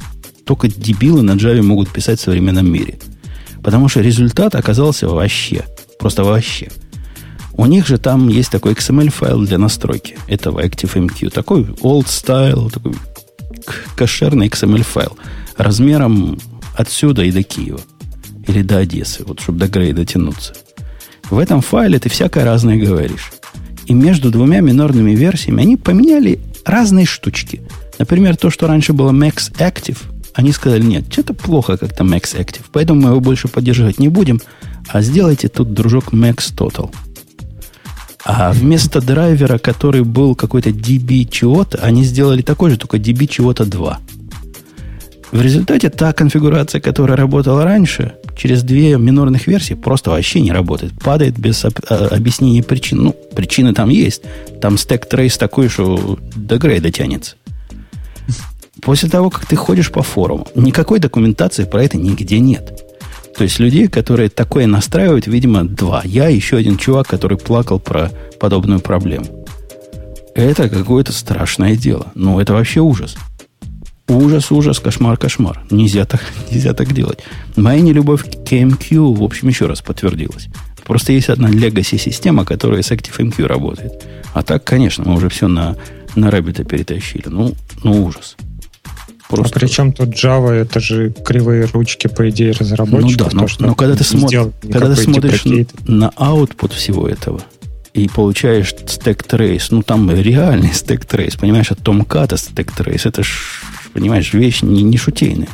только 0.46 0.68
дебилы 0.68 1.22
на 1.22 1.32
Java 1.32 1.62
могут 1.62 1.90
писать 1.90 2.20
в 2.20 2.24
современном 2.24 2.72
мире. 2.72 3.00
Потому 3.64 3.90
что 3.90 4.02
результат 4.02 4.56
оказался 4.56 5.08
вообще, 5.08 5.66
просто 6.00 6.24
вообще. 6.24 6.70
У 7.54 7.66
них 7.66 7.86
же 7.88 7.98
там 7.98 8.28
есть 8.28 8.50
такой 8.50 8.74
XML-файл 8.74 9.46
для 9.46 9.58
настройки 9.58 10.18
этого 10.28 10.64
ActiveMQ. 10.64 11.30
Такой 11.30 11.62
old 11.62 12.06
style, 12.06 12.72
такой 12.72 12.94
кошерный 13.96 14.48
XML-файл 14.48 15.18
размером 15.58 16.40
отсюда 16.76 17.24
и 17.24 17.32
до 17.32 17.44
Киева. 17.44 17.82
Или 18.48 18.64
до 18.64 18.80
Одессы, 18.80 19.24
вот 19.24 19.40
чтобы 19.42 19.60
до 19.60 19.68
Грей 19.68 19.94
дотянуться. 19.94 20.56
В 21.30 21.38
этом 21.38 21.62
файле 21.62 22.00
ты 22.00 22.10
всякое 22.10 22.44
разное 22.44 22.78
говоришь. 22.78 23.32
И 23.86 23.94
между 23.94 24.32
двумя 24.32 24.62
минорными 24.62 25.12
версиями 25.12 25.62
они 25.62 25.78
поменяли 25.78 26.40
разные 26.66 27.06
штучки. 27.06 27.62
Например, 28.00 28.36
то, 28.36 28.50
что 28.50 28.68
раньше 28.68 28.94
было 28.94 29.12
Max 29.12 29.54
Active, 29.58 29.98
они 30.34 30.52
сказали, 30.52 30.84
нет, 30.84 31.06
что-то 31.12 31.34
плохо 31.34 31.78
как-то 31.78 32.04
Max 32.04 32.36
Active, 32.38 32.66
поэтому 32.72 33.02
мы 33.02 33.10
его 33.10 33.20
больше 33.20 33.48
поддерживать 33.48 34.00
не 34.00 34.08
будем, 34.08 34.42
а 34.88 35.02
сделайте 35.02 35.48
тут, 35.48 35.74
дружок, 35.74 36.14
Max 36.14 36.54
Total. 36.56 36.94
А 38.24 38.52
вместо 38.52 39.02
драйвера, 39.02 39.58
который 39.58 40.04
был 40.04 40.36
какой-то 40.36 40.70
DB 40.70 41.28
чего-то, 41.30 41.80
они 41.80 42.04
сделали 42.04 42.42
такой 42.42 42.72
же, 42.72 42.78
только 42.78 42.98
DB 42.98 43.28
чего-то 43.28 43.66
2. 43.66 44.00
В 45.32 45.42
результате 45.42 45.90
та 45.90 46.12
конфигурация, 46.12 46.82
которая 46.82 47.18
работала 47.18 47.64
раньше, 47.64 48.14
через 48.36 48.64
две 48.64 48.98
минорных 48.98 49.48
версии 49.48 49.76
просто 49.76 50.12
вообще 50.12 50.42
не 50.42 50.52
работает. 50.52 50.92
Падает 51.00 51.40
без 51.40 51.64
об, 51.64 51.74
а, 51.90 52.08
объяснения 52.08 52.62
причин. 52.64 53.04
Ну, 53.04 53.16
причины 53.34 53.74
там 53.74 53.90
есть. 53.90 54.24
Там 54.62 54.78
стек 54.78 55.08
трейс 55.08 55.38
такой, 55.38 55.70
что 55.70 56.20
до 56.36 56.58
грейда 56.58 56.92
тянется. 56.92 57.36
После 58.80 59.10
того, 59.10 59.30
как 59.30 59.46
ты 59.46 59.56
ходишь 59.56 59.92
по 59.92 60.02
форуму, 60.02 60.48
никакой 60.56 61.00
документации 61.00 61.66
про 61.66 61.84
это 61.84 61.98
нигде 61.98 62.40
нет. 62.40 62.82
То 63.36 63.44
есть 63.44 63.60
людей, 63.60 63.88
которые 63.88 64.30
такое 64.30 64.68
настраивают, 64.68 65.28
видимо, 65.28 65.64
два. 65.66 66.02
Я 66.06 66.30
и 66.30 66.36
еще 66.36 66.58
один 66.58 66.78
чувак, 66.78 67.08
который 67.08 67.38
плакал 67.38 67.80
про 67.80 68.12
подобную 68.40 68.80
проблему. 68.80 69.46
Это 70.36 70.70
какое-то 70.70 71.12
страшное 71.12 71.76
дело. 71.76 72.08
Ну, 72.16 72.40
это 72.40 72.54
вообще 72.54 72.80
ужас. 72.80 73.16
Ужас, 74.08 74.52
ужас, 74.52 74.80
кошмар, 74.80 75.18
кошмар. 75.18 75.62
Нельзя 75.70 76.06
так, 76.06 76.22
нельзя 76.52 76.74
так 76.74 76.94
делать. 76.94 77.20
Моя 77.56 77.82
нелюбовь 77.82 78.24
к 78.24 78.52
KMQ, 78.52 79.16
в 79.16 79.24
общем, 79.24 79.50
еще 79.50 79.66
раз 79.66 79.82
подтвердилась. 79.82 80.48
Просто 80.86 81.14
есть 81.14 81.30
одна 81.30 81.50
legacy-система, 81.50 82.44
которая 82.44 82.82
с 82.82 82.92
ActiveMQ 82.92 83.46
работает. 83.46 84.06
А 84.34 84.44
так, 84.44 84.64
конечно, 84.64 85.04
мы 85.06 85.16
уже 85.16 85.30
все 85.30 85.48
на, 85.48 85.78
на 86.16 86.30
Rabbit 86.30 86.66
перетащили. 86.66 87.28
Ну, 87.28 87.56
ну 87.84 88.04
ужас. 88.04 88.36
Просто... 89.32 89.58
А 89.58 89.60
причем 89.60 89.94
тут 89.94 90.10
Java, 90.10 90.52
это 90.52 90.80
же 90.80 91.12
кривые 91.12 91.66
ручки, 91.66 92.08
по 92.08 92.30
идее, 92.30 92.52
разработчиков. 92.52 93.34
Ну 93.34 93.48
да, 93.48 93.48
но, 93.60 93.68
но 93.68 93.76
когда 93.76 93.96
ты, 93.96 94.04
смотр, 94.04 94.52
когда 94.62 94.94
ты 94.94 95.02
смотришь 95.02 95.46
на 95.86 96.10
output 96.18 96.76
всего 96.76 97.08
этого, 97.08 97.42
и 97.94 98.08
получаешь 98.10 98.74
стек 98.88 99.24
трейс, 99.24 99.72
ну 99.72 99.84
там 99.84 100.12
реальный 100.12 100.74
стек 100.74 101.06
трейс, 101.06 101.36
понимаешь, 101.36 101.72
от 101.72 101.80
Tomcat 101.80 102.38
стек 102.38 102.72
трейс, 102.74 103.06
это 103.06 103.24
ж, 103.24 103.64
понимаешь, 103.94 104.34
вещь 104.34 104.62
не, 104.62 104.84
не 104.84 104.98
шутейная. 104.98 105.50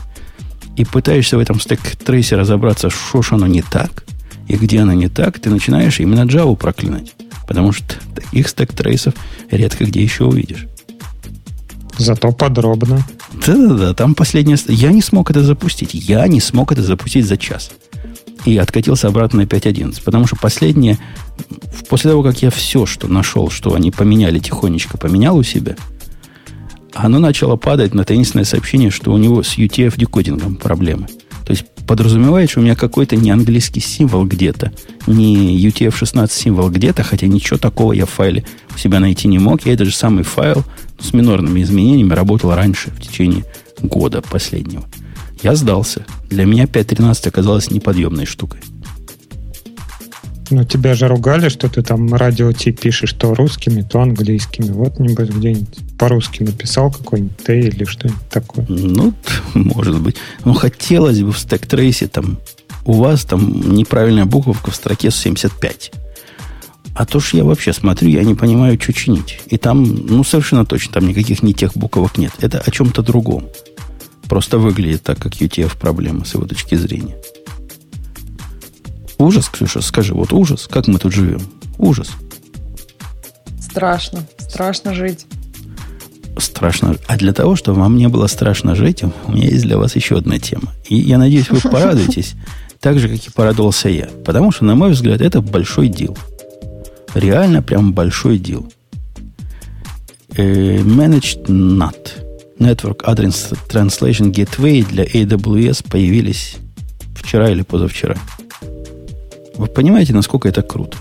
И 0.76 0.84
пытаешься 0.84 1.38
в 1.38 1.40
этом 1.40 1.60
стек 1.60 1.80
трейсе 2.04 2.36
разобраться, 2.36 2.90
что 2.90 3.22
ж 3.22 3.34
оно 3.34 3.46
не 3.46 3.62
так, 3.62 4.04
и 4.48 4.56
где 4.56 4.80
оно 4.82 4.94
не 4.94 5.08
так, 5.08 5.40
ты 5.40 5.50
начинаешь 5.52 6.00
именно 6.00 6.26
Java 6.26 6.56
проклинать. 6.56 7.14
Потому 7.48 7.72
что 7.72 7.96
таких 8.16 8.50
стек 8.50 8.74
трейсов 8.74 9.14
редко 9.52 9.86
где 9.86 10.02
еще 10.02 10.26
увидишь. 10.26 10.68
Зато 11.98 12.32
подробно. 12.32 13.04
Да-да-да, 13.46 13.94
там 13.94 14.14
последнее... 14.16 14.58
Я 14.68 14.92
не 14.92 15.02
смог 15.02 15.32
это 15.32 15.44
запустить. 15.44 15.94
Я 15.94 16.28
не 16.28 16.40
смог 16.40 16.72
это 16.72 16.84
запустить 16.84 17.26
за 17.26 17.38
час. 17.38 17.72
И 18.46 18.58
откатился 18.58 19.08
обратно 19.08 19.42
на 19.42 19.46
5.11. 19.46 20.04
Потому 20.04 20.28
что 20.28 20.36
последнее... 20.36 20.98
После 21.90 22.12
того, 22.12 22.24
как 22.24 22.42
я 22.42 22.52
все, 22.52 22.86
что 22.86 23.08
нашел, 23.08 23.50
что 23.50 23.74
они 23.74 23.92
поменяли 23.92 24.40
тихонечко, 24.40 24.98
поменял 24.98 25.38
у 25.38 25.44
себя, 25.44 25.76
оно 26.94 27.20
начало 27.20 27.56
падать 27.56 27.94
на 27.94 28.04
таинственное 28.04 28.46
сообщение, 28.46 28.90
что 28.90 29.12
у 29.12 29.18
него 29.18 29.44
с 29.44 29.58
UTF-декодингом 29.58 30.56
проблемы. 30.56 31.08
То 31.46 31.52
есть 31.52 31.66
подразумевает, 31.88 32.50
что 32.50 32.60
у 32.60 32.64
меня 32.64 32.76
какой-то 32.76 33.16
не 33.16 33.32
английский 33.32 33.80
символ 33.80 34.26
где-то, 34.26 34.74
не 35.06 35.58
UTF-16 35.66 36.32
символ 36.32 36.70
где-то, 36.70 37.04
хотя 37.04 37.28
ничего 37.28 37.58
такого 37.58 37.94
я 37.94 38.06
в 38.06 38.10
файле 38.10 38.44
у 38.76 38.78
себя 38.78 39.00
найти 39.00 39.28
не 39.28 39.40
мог. 39.40 39.66
Я 39.66 39.74
этот 39.74 39.88
же 39.88 39.96
самый 39.96 40.24
файл 40.24 40.66
с 41.00 41.14
минорными 41.14 41.62
изменениями 41.62 42.14
работал 42.14 42.54
раньше, 42.54 42.92
в 42.92 43.02
течение 43.02 43.46
года 43.82 44.22
последнего. 44.22 44.86
Я 45.44 45.56
сдался. 45.56 46.06
Для 46.30 46.46
меня 46.46 46.66
5.13 46.66 47.28
оказалась 47.28 47.72
неподъемной 47.72 48.26
штукой. 48.26 48.60
Ну, 50.50 50.64
тебя 50.64 50.94
же 50.94 51.08
ругали, 51.08 51.50
что 51.50 51.68
ты 51.68 51.82
там 51.82 52.14
радио 52.14 52.54
Ти 52.54 52.72
пишешь 52.72 53.14
то 53.14 53.34
русскими, 53.34 53.82
то 53.82 54.02
английскими. 54.02 54.72
Вот, 54.72 54.98
небось, 54.98 55.30
где-нибудь 55.30 55.98
по-русски 55.98 56.44
написал 56.44 56.92
какой-нибудь 56.92 57.38
Т 57.38 57.60
или 57.60 57.84
что-нибудь 57.84 58.30
такое. 58.30 58.66
Ну, 58.70 59.14
может 59.54 60.00
быть. 60.02 60.16
Ну, 60.46 60.54
хотелось 60.54 61.22
бы 61.22 61.34
в 61.34 61.40
стек 61.40 61.66
трейсе 61.66 62.08
там 62.08 62.40
у 62.86 62.94
вас 62.94 63.26
там 63.26 63.76
неправильная 63.76 64.26
буковка 64.26 64.72
в 64.72 64.76
строке 64.76 65.12
75. 65.12 65.92
А 66.98 67.06
то 67.06 67.20
ж 67.20 67.36
я 67.36 67.44
вообще 67.44 67.74
смотрю, 67.74 68.10
я 68.10 68.24
не 68.24 68.34
понимаю, 68.34 68.80
что 68.82 68.92
чинить. 68.92 69.40
И 69.46 69.58
там, 69.58 69.84
ну, 69.84 70.24
совершенно 70.24 70.66
точно, 70.66 70.94
там 70.94 71.08
никаких 71.08 71.44
не 71.44 71.54
тех 71.54 71.78
буквок 71.78 72.18
нет. 72.18 72.32
Это 72.40 72.60
о 72.60 72.72
чем-то 72.72 73.04
другом. 73.04 73.46
Просто 74.28 74.58
выглядит 74.58 75.04
так, 75.04 75.20
как 75.20 75.34
UTF 75.34 75.78
проблема 75.78 76.26
с 76.26 76.34
его 76.34 76.48
точки 76.48 76.74
зрения. 76.74 77.16
Ужас, 79.20 79.48
Ксюша, 79.48 79.82
скажи, 79.82 80.16
вот 80.16 80.34
ужас, 80.34 80.68
как 80.68 80.88
мы 80.88 80.98
тут 80.98 81.14
живем? 81.14 81.42
Ужас. 81.78 82.10
Страшно, 83.62 84.26
страшно 84.40 84.96
жить. 84.96 85.28
Страшно. 86.40 86.96
А 87.08 87.16
для 87.16 87.34
того, 87.34 87.56
чтобы 87.56 87.82
вам 87.82 87.96
не 87.96 88.08
было 88.08 88.26
страшно 88.26 88.74
жить, 88.74 89.04
у 89.04 89.32
меня 89.32 89.50
есть 89.50 89.66
для 89.66 89.78
вас 89.78 89.96
еще 89.96 90.18
одна 90.18 90.40
тема. 90.40 90.74
И 90.90 90.96
я 90.96 91.20
надеюсь, 91.20 91.52
вы 91.52 91.60
порадуетесь, 91.70 92.34
так 92.80 92.98
же, 92.98 93.08
как 93.08 93.24
и 93.24 93.30
порадовался 93.30 93.88
я. 93.88 94.10
Потому 94.26 94.52
что, 94.52 94.66
на 94.66 94.74
мой 94.74 94.94
взгляд, 94.94 95.22
это 95.22 95.42
большой 95.42 95.90
дел. 95.90 96.18
Реально 97.18 97.64
прям 97.64 97.94
большой 97.94 98.38
дел. 98.38 98.72
Э, 100.36 100.78
managed 100.78 101.48
NAT. 101.48 102.24
Network 102.60 103.04
Address 103.06 103.58
Translation 103.70 104.32
Gateway 104.32 104.86
для 104.88 105.04
AWS 105.04 105.88
появились 105.90 106.58
вчера 107.16 107.50
или 107.50 107.64
позавчера. 107.64 108.18
Вы 109.56 109.66
понимаете, 109.66 110.14
насколько 110.14 110.48
это 110.48 110.62
круто? 110.62 110.98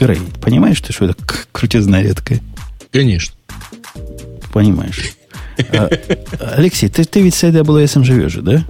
Грей, 0.00 0.18
понимаешь 0.40 0.80
ты, 0.80 0.94
что 0.94 1.04
это 1.04 1.16
крутизна 1.52 2.02
редкая? 2.02 2.40
Конечно. 2.90 3.34
Понимаешь. 4.52 5.12
А, 5.72 5.90
Алексей, 6.56 6.88
ты, 6.88 7.04
ты 7.04 7.20
ведь 7.20 7.34
с 7.34 7.44
AWS 7.44 8.02
живешь 8.02 8.32
же, 8.32 8.40
да? 8.40 8.64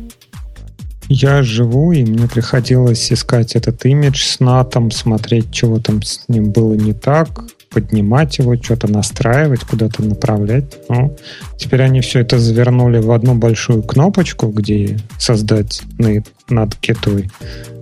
Я 1.14 1.42
живу, 1.42 1.92
и 1.92 2.04
мне 2.04 2.26
приходилось 2.26 3.12
искать 3.12 3.54
этот 3.54 3.84
имидж 3.84 4.24
с 4.24 4.40
натом, 4.40 4.90
смотреть, 4.90 5.52
чего 5.52 5.78
там 5.78 6.02
с 6.02 6.24
ним 6.26 6.52
было 6.52 6.72
не 6.72 6.94
так, 6.94 7.44
поднимать 7.68 8.38
его, 8.38 8.56
что-то 8.56 8.88
настраивать, 8.88 9.60
куда-то 9.60 10.02
направлять. 10.02 10.78
Ну, 10.88 11.14
теперь 11.58 11.82
они 11.82 12.00
все 12.00 12.20
это 12.20 12.38
завернули 12.38 12.98
в 12.98 13.12
одну 13.12 13.34
большую 13.34 13.82
кнопочку, 13.82 14.46
где 14.48 14.98
создать 15.18 15.82
над 16.48 16.74
кетой. 16.76 17.30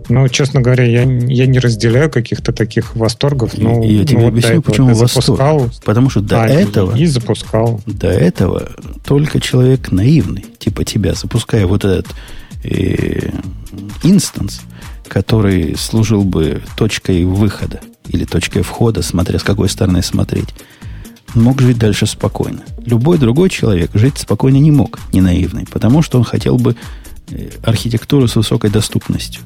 Ну, 0.08 0.26
честно 0.26 0.60
говоря, 0.60 0.84
я, 0.84 1.02
я 1.02 1.46
не 1.46 1.60
разделяю 1.60 2.10
каких-то 2.10 2.52
таких 2.52 2.96
восторгов. 2.96 3.56
Но, 3.56 3.84
я 3.84 4.04
тебе 4.04 4.22
ну, 4.22 4.26
объясню, 4.26 4.56
вот 4.56 4.64
почему 4.64 4.92
восторг. 4.92 5.70
Потому 5.84 6.10
что 6.10 6.20
до 6.20 6.42
а, 6.42 6.48
этого... 6.48 6.96
И, 6.96 7.06
запускал. 7.06 7.80
До 7.86 8.08
этого 8.08 8.70
только 9.04 9.38
человек 9.40 9.92
наивный, 9.92 10.46
типа 10.58 10.84
тебя, 10.84 11.14
запуская 11.14 11.64
вот 11.68 11.84
этот 11.84 12.08
инстанс, 14.02 14.62
который 15.08 15.76
служил 15.76 16.24
бы 16.24 16.62
точкой 16.76 17.24
выхода 17.24 17.80
или 18.08 18.24
точкой 18.24 18.62
входа, 18.62 19.02
смотря 19.02 19.38
с 19.38 19.42
какой 19.42 19.68
стороны 19.68 20.02
смотреть, 20.02 20.48
мог 21.34 21.60
жить 21.60 21.78
дальше 21.78 22.06
спокойно. 22.06 22.60
Любой 22.84 23.18
другой 23.18 23.50
человек 23.50 23.90
жить 23.94 24.18
спокойно 24.18 24.56
не 24.56 24.70
мог, 24.70 24.98
не 25.12 25.20
наивный, 25.20 25.66
потому 25.66 26.02
что 26.02 26.18
он 26.18 26.24
хотел 26.24 26.56
бы 26.56 26.76
э, 27.30 27.50
архитектуру 27.62 28.26
с 28.28 28.36
высокой 28.36 28.70
доступностью. 28.70 29.42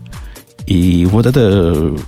И 0.67 1.07
вот 1.07 1.27
эта 1.27 1.41
э, 1.41 1.99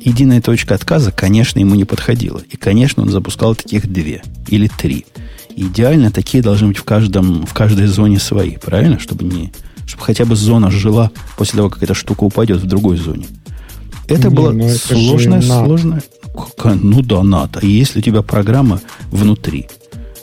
единая 0.00 0.40
точка 0.40 0.74
отказа, 0.74 1.10
конечно, 1.10 1.58
ему 1.58 1.74
не 1.74 1.84
подходила. 1.84 2.40
И, 2.50 2.56
конечно, 2.56 3.02
он 3.02 3.08
запускал 3.08 3.54
таких 3.54 3.90
две 3.90 4.22
или 4.48 4.68
три. 4.68 5.06
идеально 5.56 6.10
такие 6.10 6.42
должны 6.42 6.68
быть 6.68 6.78
в, 6.78 6.84
каждом, 6.84 7.46
в 7.46 7.52
каждой 7.52 7.86
зоне 7.86 8.18
свои, 8.18 8.56
правильно? 8.56 8.98
Чтобы, 8.98 9.24
не, 9.24 9.52
чтобы 9.92 10.04
хотя 10.04 10.24
бы 10.24 10.36
зона 10.36 10.70
жила 10.70 11.10
после 11.36 11.58
того, 11.58 11.68
как 11.68 11.82
эта 11.82 11.92
штука 11.92 12.24
упадет 12.24 12.60
в 12.60 12.66
другой 12.66 12.96
зоне. 12.96 13.26
Это 14.08 14.28
не, 14.28 14.34
было 14.34 14.52
ну 14.52 14.64
это 14.64 14.78
сложное, 14.78 15.42
сложное. 15.42 16.02
Ну 16.64 17.02
да, 17.02 17.22
НАТО. 17.22 17.60
И 17.60 17.68
если 17.68 17.98
у 17.98 18.02
тебя 18.02 18.22
программа 18.22 18.80
внутри, 19.10 19.68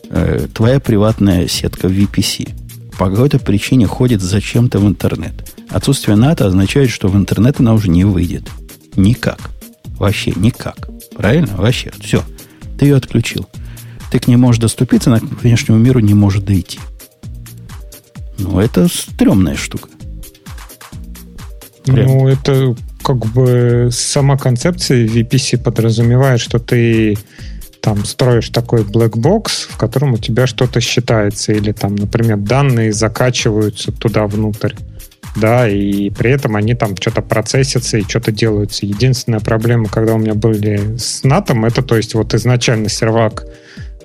э, 0.09 0.47
твоя 0.51 0.79
приватная 0.79 1.47
сетка 1.47 1.87
VPC 1.87 2.49
по 2.97 3.11
какой-то 3.11 3.37
причине 3.37 3.85
ходит 3.85 4.21
зачем-то 4.21 4.79
в 4.79 4.87
интернет, 4.87 5.49
Отсутствие 5.69 6.17
НАТО 6.17 6.47
означает, 6.47 6.89
что 6.89 7.09
в 7.09 7.15
интернет 7.15 7.59
она 7.59 7.73
уже 7.73 7.89
не 7.89 8.03
выйдет. 8.03 8.49
Никак. 8.95 9.51
Вообще 9.99 10.33
никак. 10.35 10.89
Правильно? 11.15 11.55
Вообще. 11.55 11.91
Все. 12.01 12.23
Ты 12.79 12.85
ее 12.85 12.95
отключил. 12.95 13.47
Ты 14.11 14.17
к 14.17 14.27
ней 14.27 14.35
можешь 14.35 14.59
доступиться, 14.59 15.11
она 15.11 15.19
к 15.19 15.43
внешнему 15.43 15.77
миру 15.77 15.99
не 15.99 16.15
может 16.15 16.43
дойти. 16.43 16.79
Ну, 18.39 18.59
это 18.59 18.87
стрёмная 18.87 19.55
штука. 19.55 19.89
Прям. 21.85 22.07
Ну, 22.07 22.27
это 22.27 22.75
как 23.03 23.25
бы 23.27 23.89
сама 23.91 24.37
концепция 24.37 25.05
VPC 25.05 25.61
подразумевает, 25.61 26.39
что 26.39 26.59
ты 26.59 27.17
там 27.81 28.05
строишь 28.05 28.49
такой 28.49 28.81
black 28.81 29.11
box, 29.11 29.67
в 29.69 29.77
котором 29.77 30.13
у 30.13 30.17
тебя 30.17 30.47
что-то 30.47 30.81
считается, 30.81 31.53
или 31.53 31.71
там, 31.71 31.95
например, 31.95 32.37
данные 32.37 32.91
закачиваются 32.91 33.91
туда 33.91 34.27
внутрь 34.27 34.73
да, 35.35 35.67
и 35.67 36.09
при 36.09 36.31
этом 36.31 36.55
они 36.55 36.73
там 36.75 36.95
что-то 36.95 37.21
процессятся 37.21 37.97
и 37.97 38.03
что-то 38.03 38.31
делаются. 38.31 38.85
Единственная 38.85 39.39
проблема, 39.39 39.87
когда 39.87 40.15
у 40.15 40.17
меня 40.17 40.33
были 40.33 40.97
с 40.97 41.23
натом, 41.23 41.65
это 41.65 41.81
то 41.81 41.95
есть 41.95 42.13
вот 42.13 42.33
изначально 42.33 42.89
сервак 42.89 43.45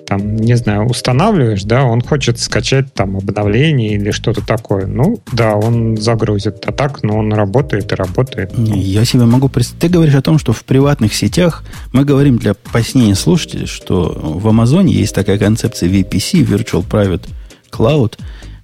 там, 0.05 0.35
не 0.35 0.55
знаю, 0.55 0.87
устанавливаешь, 0.87 1.63
да, 1.63 1.83
он 1.83 2.01
хочет 2.01 2.39
скачать 2.39 2.93
там 2.93 3.17
обновление 3.17 3.95
или 3.95 4.11
что-то 4.11 4.45
такое. 4.45 4.85
Ну, 4.85 5.19
да, 5.31 5.55
он 5.55 5.97
загрузит. 5.97 6.65
А 6.65 6.71
так, 6.71 7.03
ну, 7.03 7.17
он 7.17 7.33
работает 7.33 7.91
и 7.91 7.95
работает. 7.95 8.53
Я 8.57 9.05
себе 9.05 9.25
могу 9.25 9.49
представить. 9.49 9.81
Ты 9.81 9.89
говоришь 9.89 10.15
о 10.15 10.21
том, 10.21 10.37
что 10.37 10.53
в 10.53 10.63
приватных 10.63 11.13
сетях 11.13 11.63
мы 11.93 12.05
говорим 12.05 12.37
для 12.37 12.53
пояснения 12.53 13.15
слушателей, 13.15 13.65
что 13.65 14.13
в 14.15 14.47
Амазоне 14.47 14.93
есть 14.93 15.15
такая 15.15 15.37
концепция 15.37 15.89
VPC, 15.89 16.45
Virtual 16.45 16.87
Private 16.87 17.27
Cloud, 17.71 18.17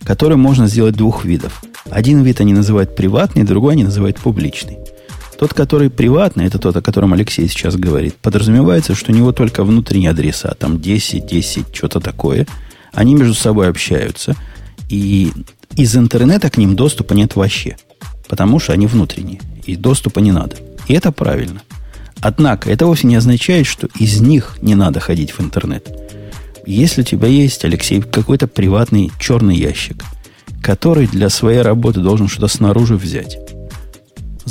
которую 0.03 0.37
можно 0.37 0.67
сделать 0.67 0.95
двух 0.95 1.25
видов. 1.25 1.63
Один 1.89 2.21
вид 2.21 2.39
они 2.41 2.53
называют 2.53 2.95
приватный, 2.95 3.43
другой 3.43 3.73
они 3.73 3.83
называют 3.83 4.17
публичный. 4.17 4.77
Тот, 5.41 5.55
который 5.55 5.89
приватный, 5.89 6.45
это 6.45 6.59
тот, 6.59 6.75
о 6.75 6.83
котором 6.83 7.13
Алексей 7.13 7.47
сейчас 7.47 7.75
говорит, 7.75 8.15
подразумевается, 8.17 8.93
что 8.93 9.11
у 9.11 9.15
него 9.15 9.31
только 9.31 9.63
внутренние 9.63 10.11
адреса, 10.11 10.53
там 10.53 10.79
10, 10.79 11.25
10, 11.25 11.75
что-то 11.75 11.99
такое. 11.99 12.45
Они 12.93 13.15
между 13.15 13.33
собой 13.33 13.67
общаются, 13.67 14.35
и 14.87 15.31
из 15.75 15.97
интернета 15.97 16.51
к 16.51 16.57
ним 16.57 16.75
доступа 16.75 17.13
нет 17.13 17.35
вообще, 17.35 17.75
потому 18.29 18.59
что 18.59 18.73
они 18.73 18.85
внутренние, 18.85 19.41
и 19.65 19.75
доступа 19.75 20.19
не 20.19 20.31
надо. 20.31 20.57
И 20.87 20.93
это 20.93 21.11
правильно. 21.11 21.63
Однако, 22.19 22.69
это 22.69 22.85
вовсе 22.85 23.07
не 23.07 23.15
означает, 23.15 23.65
что 23.65 23.87
из 23.97 24.21
них 24.21 24.59
не 24.61 24.75
надо 24.75 24.99
ходить 24.99 25.31
в 25.31 25.41
интернет. 25.41 25.89
Если 26.67 27.01
у 27.01 27.03
тебя 27.03 27.27
есть, 27.27 27.65
Алексей, 27.65 27.99
какой-то 27.99 28.45
приватный 28.47 29.11
черный 29.19 29.55
ящик– 29.55 30.03
который 30.61 31.07
для 31.07 31.29
своей 31.29 31.61
работы 31.61 32.01
должен 32.01 32.27
что-то 32.27 32.47
снаружи 32.47 32.95
взять. 32.95 33.37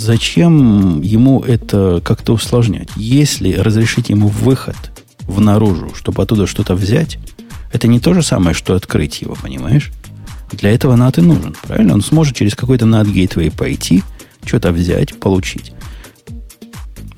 Зачем 0.00 1.02
ему 1.02 1.40
это 1.42 2.00
как-то 2.02 2.32
усложнять? 2.32 2.88
Если 2.96 3.52
разрешить 3.52 4.08
ему 4.08 4.28
выход 4.28 4.74
в 5.26 5.42
наружу, 5.42 5.92
чтобы 5.94 6.22
оттуда 6.22 6.46
что-то 6.46 6.74
взять, 6.74 7.18
это 7.70 7.86
не 7.86 8.00
то 8.00 8.14
же 8.14 8.22
самое, 8.22 8.54
что 8.54 8.74
открыть 8.74 9.20
его, 9.20 9.34
понимаешь? 9.34 9.90
Для 10.52 10.70
этого 10.70 10.96
NAT 10.96 11.18
и 11.18 11.20
нужен, 11.20 11.54
правильно? 11.66 11.92
Он 11.92 12.00
сможет 12.00 12.34
через 12.34 12.54
какой-то 12.54 12.86
NAT 12.86 13.12
Gateway 13.12 13.54
пойти, 13.54 14.02
что-то 14.46 14.72
взять, 14.72 15.20
получить. 15.20 15.74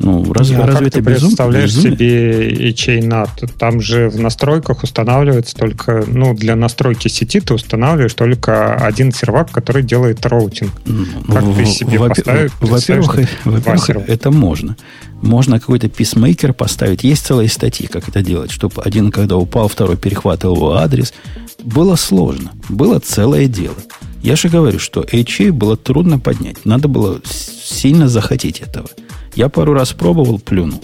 Ну, 0.02 0.32
разве, 0.32 0.56
а 0.56 0.66
разве 0.66 0.74
как 0.74 0.88
это 0.88 0.98
ты 0.98 1.00
безум, 1.00 1.28
представляешь 1.30 1.74
безумие? 1.74 1.96
себе 1.96 2.70
HA-NAT? 2.70 3.52
Там 3.58 3.80
же 3.80 4.08
в 4.08 4.18
настройках 4.18 4.82
устанавливается 4.82 5.54
только, 5.54 6.04
ну, 6.06 6.34
для 6.34 6.56
настройки 6.56 7.08
сети 7.08 7.40
ты 7.40 7.54
устанавливаешь 7.54 8.14
только 8.14 8.74
один 8.74 9.12
сервак, 9.12 9.50
который 9.50 9.82
делает 9.82 10.26
роутинг. 10.26 10.72
Ну, 10.84 11.06
как 11.32 11.44
ты 11.56 11.64
себе 11.66 11.98
во- 11.98 12.08
поставишь? 12.08 12.50
Во-первых, 12.60 13.16
во-первых 13.44 14.08
это 14.08 14.30
можно. 14.30 14.76
Можно 15.22 15.60
какой-то 15.60 15.88
писмейкер 15.88 16.52
поставить. 16.52 17.04
Есть 17.04 17.26
целые 17.26 17.48
статьи, 17.48 17.86
как 17.86 18.08
это 18.08 18.22
делать, 18.22 18.50
чтобы 18.50 18.82
один, 18.82 19.12
когда 19.12 19.36
упал, 19.36 19.68
второй 19.68 19.96
перехватывал 19.96 20.56
его 20.56 20.72
адрес. 20.74 21.14
Было 21.62 21.94
сложно. 21.94 22.50
Было 22.68 22.98
целое 22.98 23.46
дело. 23.46 23.76
Я 24.20 24.34
же 24.36 24.48
говорю, 24.48 24.78
что 24.80 25.02
HA 25.02 25.52
было 25.52 25.76
трудно 25.76 26.18
поднять. 26.18 26.64
Надо 26.64 26.88
было 26.88 27.20
сильно 27.24 28.08
захотеть 28.08 28.60
этого. 28.60 28.88
Я 29.34 29.48
пару 29.48 29.72
раз 29.72 29.92
пробовал, 29.92 30.38
плюнул. 30.38 30.82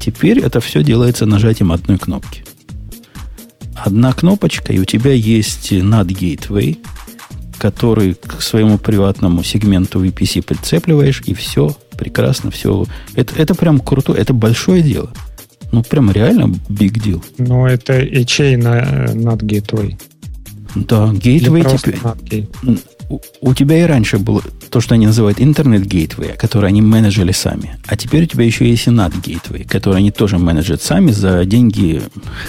Теперь 0.00 0.38
это 0.40 0.60
все 0.60 0.82
делается 0.82 1.26
нажатием 1.26 1.72
одной 1.72 1.98
кнопки. 1.98 2.44
Одна 3.74 4.12
кнопочка, 4.12 4.72
и 4.72 4.78
у 4.78 4.84
тебя 4.84 5.12
есть 5.12 5.72
NAT 5.72 6.06
Gateway, 6.06 6.78
который 7.58 8.14
к 8.14 8.40
своему 8.40 8.78
приватному 8.78 9.42
сегменту 9.42 10.04
VPC 10.04 10.42
прицепливаешь, 10.42 11.22
и 11.26 11.34
все, 11.34 11.76
прекрасно, 11.98 12.50
все. 12.50 12.86
Это, 13.14 13.34
это 13.36 13.54
прям 13.54 13.80
круто, 13.80 14.12
это 14.12 14.32
большое 14.32 14.82
дело. 14.82 15.10
Ну, 15.72 15.82
прям 15.82 16.10
реально 16.10 16.54
big 16.68 17.02
deal. 17.02 17.22
Ну, 17.38 17.66
это 17.66 18.00
HA 18.00 18.56
на, 18.56 19.12
над 19.14 19.42
Gateway. 19.42 19.98
Да, 20.74 21.06
Gateway 21.12 21.78
теперь... 21.78 22.48
У, 23.08 23.54
тебя 23.54 23.82
и 23.82 23.86
раньше 23.86 24.18
было 24.18 24.42
то, 24.70 24.80
что 24.80 24.94
они 24.94 25.06
называют 25.06 25.40
интернет-гейтвей, 25.40 26.32
который 26.36 26.68
они 26.68 26.80
менеджили 26.80 27.32
сами. 27.32 27.78
А 27.86 27.96
теперь 27.96 28.24
у 28.24 28.26
тебя 28.26 28.44
еще 28.44 28.68
есть 28.68 28.86
и 28.86 28.90
NAT-гейтвей, 28.90 29.64
который 29.64 29.98
они 29.98 30.10
тоже 30.10 30.38
менеджат 30.38 30.82
сами 30.82 31.10
за 31.10 31.44
деньги 31.44 32.02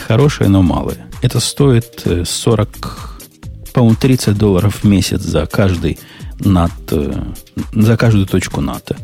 хорошие, 0.07 0.49
но 0.49 0.61
малые. 0.61 1.05
Это 1.21 1.39
стоит 1.39 2.05
40, 2.25 2.69
э, 2.69 3.71
по-моему, 3.73 3.97
30 3.99 4.37
долларов 4.37 4.83
в 4.83 4.83
месяц 4.85 5.21
за 5.21 5.45
каждый 5.45 5.99
NAT, 6.39 6.71
э, 6.91 7.23
за 7.73 7.97
каждую 7.97 8.25
точку 8.25 8.61
NAT. 8.61 8.95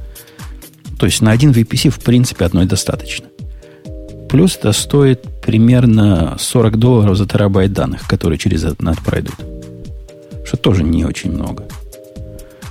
То 0.98 1.06
есть 1.06 1.22
на 1.22 1.32
один 1.32 1.52
VPC, 1.52 1.90
в 1.90 2.00
принципе, 2.00 2.46
одной 2.46 2.66
достаточно. 2.66 3.26
Плюс 4.30 4.56
это 4.56 4.72
стоит 4.72 5.26
примерно 5.42 6.38
40 6.40 6.78
долларов 6.78 7.18
за 7.18 7.28
терабайт 7.28 7.74
данных, 7.74 8.08
которые 8.08 8.40
через 8.40 8.64
этот 8.64 8.80
NAT 8.80 9.04
пройдут. 9.04 9.36
Что 10.52 10.58
тоже 10.58 10.84
не 10.84 11.06
очень 11.06 11.32
много. 11.32 11.64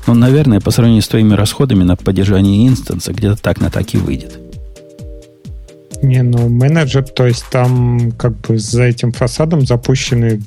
Но, 0.07 0.12
наверное, 0.12 0.61
по 0.61 0.70
сравнению 0.70 1.03
с 1.03 1.09
твоими 1.09 1.33
расходами 1.33 1.83
на 1.83 1.97
поддержание 1.97 2.68
инстанса, 2.68 3.14
где-то 3.14 3.41
так 3.41 3.59
на 3.59 3.70
так 3.70 3.95
и 3.95 3.97
выйдет. 3.97 4.39
Не, 6.03 6.22
ну 6.22 6.51
менеджер, 6.51 7.05
то 7.05 7.26
есть 7.26 7.47
там 7.51 8.12
как 8.18 8.39
бы 8.43 8.59
за 8.59 8.83
этим 8.83 9.12
фасадом 9.12 9.64
запущены 9.64 10.43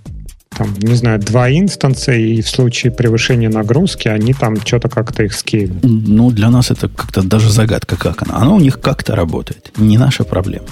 там, 0.56 0.76
не 0.78 0.94
знаю, 0.94 1.20
два 1.22 1.50
инстанса, 1.50 2.12
и 2.12 2.40
в 2.44 2.48
случае 2.48 2.92
превышения 2.92 3.50
нагрузки 3.50 4.08
они 4.08 4.36
там 4.36 4.56
что-то 4.58 4.88
как-то 4.88 5.24
их 5.24 5.34
скейлят. 5.34 5.82
Ну, 5.82 6.30
для 6.30 6.52
нас 6.52 6.70
это 6.70 6.88
как-то 6.88 7.24
даже 7.24 7.50
загадка, 7.50 7.96
как 7.96 8.22
она. 8.22 8.38
Она 8.38 8.54
у 8.54 8.60
них 8.60 8.80
как-то 8.80 9.16
работает. 9.16 9.72
Не 9.78 9.98
наша 9.98 10.24
проблема. 10.24 10.68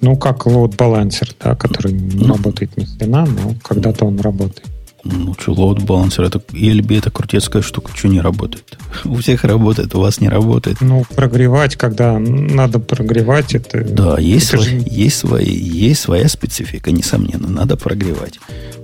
Ну, 0.00 0.16
как 0.16 0.48
load 0.48 0.76
balancer, 0.76 1.30
да, 1.38 1.54
который 1.54 1.92
не 1.92 2.24
ну, 2.24 2.34
работает 2.34 2.76
ни 2.76 2.84
хрена, 2.84 3.26
но 3.26 3.54
когда-то 3.62 4.06
он 4.06 4.18
работает. 4.18 4.66
Ну, 5.04 5.34
что, 5.38 5.52
load 5.52 5.86
balancer, 5.86 6.26
это 6.26 6.38
ELB, 6.38 6.98
это 6.98 7.10
крутецкая 7.10 7.62
штука, 7.62 7.92
что 7.94 8.08
не 8.08 8.20
работает? 8.20 8.78
У 9.04 9.16
всех 9.16 9.44
работает, 9.44 9.94
у 9.94 10.00
вас 10.00 10.20
не 10.20 10.28
работает. 10.28 10.80
Ну, 10.80 11.04
прогревать, 11.14 11.76
когда 11.76 12.18
надо 12.18 12.78
прогревать, 12.78 13.54
это... 13.54 13.82
Да, 13.82 14.18
есть, 14.18 14.52
это 14.52 14.62
свои, 14.62 14.80
же... 14.80 14.86
есть, 14.86 15.16
свои, 15.16 15.54
есть 15.54 16.00
своя 16.00 16.28
специфика, 16.28 16.92
несомненно, 16.92 17.48
надо 17.48 17.76
прогревать. 17.76 18.38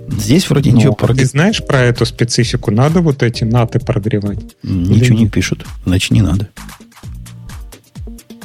Здесь 0.09 0.49
вроде 0.49 0.71
ну, 0.71 0.79
ничего 0.79 0.95
прогревать. 0.95 1.23
Ты 1.23 1.29
знаешь 1.29 1.65
про 1.65 1.81
эту 1.81 2.07
специфику? 2.07 2.71
Надо 2.71 3.01
вот 3.01 3.23
эти 3.23 3.45
наты 3.45 3.79
прогревать? 3.79 4.39
Ничего 4.63 4.95
Или 4.95 5.15
не 5.15 5.29
пишут, 5.29 5.67
значит, 5.85 6.13
не 6.13 6.23
надо. 6.23 6.49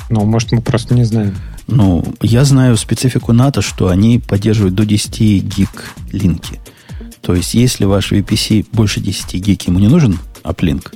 Ну, 0.10 0.26
может, 0.26 0.52
мы 0.52 0.62
просто 0.62 0.94
не 0.94 1.06
знаем. 1.06 1.36
Ну, 1.68 2.04
я 2.22 2.44
знаю 2.44 2.76
специфику 2.76 3.32
НАТО, 3.32 3.62
что 3.62 3.88
они 3.88 4.20
поддерживают 4.20 4.76
до 4.76 4.86
10 4.86 5.44
гиг 5.44 5.94
линки. 6.12 6.60
То 7.22 7.36
есть, 7.36 7.54
если 7.54 7.86
ваш 7.86 8.12
VPC 8.12 8.68
больше 8.72 9.00
10 9.00 9.36
гиг 9.36 9.64
ему 9.64 9.80
не 9.80 9.88
нужен, 9.88 10.20
аплинк, 10.44 10.92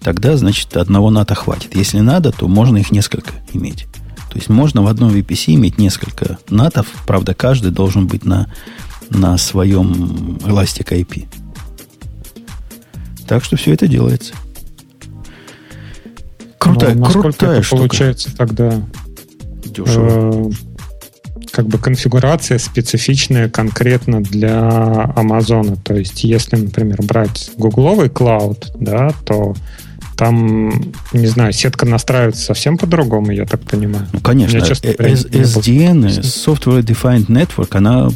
тогда, 0.00 0.36
значит, 0.36 0.76
одного 0.76 1.10
НАТО 1.10 1.34
хватит. 1.34 1.74
Если 1.74 2.00
надо, 2.00 2.32
то 2.32 2.46
можно 2.48 2.76
их 2.76 2.90
несколько 2.90 3.32
иметь. 3.52 3.86
То 4.30 4.38
есть, 4.38 4.48
можно 4.48 4.82
в 4.82 4.86
одном 4.86 5.10
VPC 5.10 5.54
иметь 5.54 5.78
несколько 5.78 6.38
натов, 6.50 6.86
правда, 7.06 7.34
каждый 7.34 7.70
должен 7.70 8.06
быть 8.06 8.24
на, 8.24 8.52
на 9.10 9.36
своем 9.38 10.36
Elastic 10.42 10.88
IP. 10.90 11.26
Так 13.26 13.44
что 13.44 13.56
все 13.56 13.72
это 13.72 13.86
делается. 13.86 14.34
Крутая, 16.58 16.94
Но 16.94 17.06
крутая 17.06 17.52
это 17.58 17.62
штука. 17.62 17.80
получается 17.80 18.36
тогда 18.36 18.82
дешево. 19.64 20.50
Э, 20.50 20.71
как 21.50 21.66
бы 21.66 21.78
конфигурация 21.78 22.58
специфичная 22.58 23.48
конкретно 23.48 24.22
для 24.22 25.12
Амазона. 25.16 25.76
То 25.76 25.94
есть, 25.94 26.24
если, 26.24 26.56
например, 26.56 27.02
брать 27.02 27.50
гугловый 27.56 28.08
клауд, 28.08 28.72
да, 28.78 29.12
то 29.24 29.54
там, 30.16 30.92
не 31.12 31.26
знаю, 31.26 31.52
сетка 31.52 31.86
настраивается 31.86 32.44
совсем 32.44 32.78
по-другому, 32.78 33.32
я 33.32 33.44
так 33.46 33.60
понимаю. 33.62 34.06
Ну, 34.12 34.20
конечно. 34.20 34.56
Меня, 34.56 34.66
честно, 34.66 34.88
SDN, 34.88 36.20
Software 36.20 36.82
Defined 36.82 37.26
Network, 37.26 37.76
она 37.76 38.08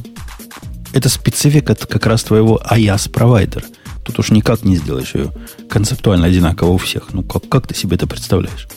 это 0.93 1.09
специфика 1.09 1.75
как 1.75 2.07
раз 2.07 2.23
твоего 2.25 2.61
IaaS-провайдера. 2.71 3.65
Тут 4.05 4.19
уж 4.21 4.31
никак 4.31 4.63
не 4.63 4.77
сделаешь 4.77 5.15
ее 5.15 5.33
концептуально 5.69 6.27
одинаково 6.27 6.71
у 6.71 6.77
всех. 6.77 7.13
Ну, 7.13 7.23
как, 7.23 7.49
как 7.49 7.67
ты 7.67 7.75
себе 7.75 7.97
это 7.97 8.07
представляешь? 8.07 8.69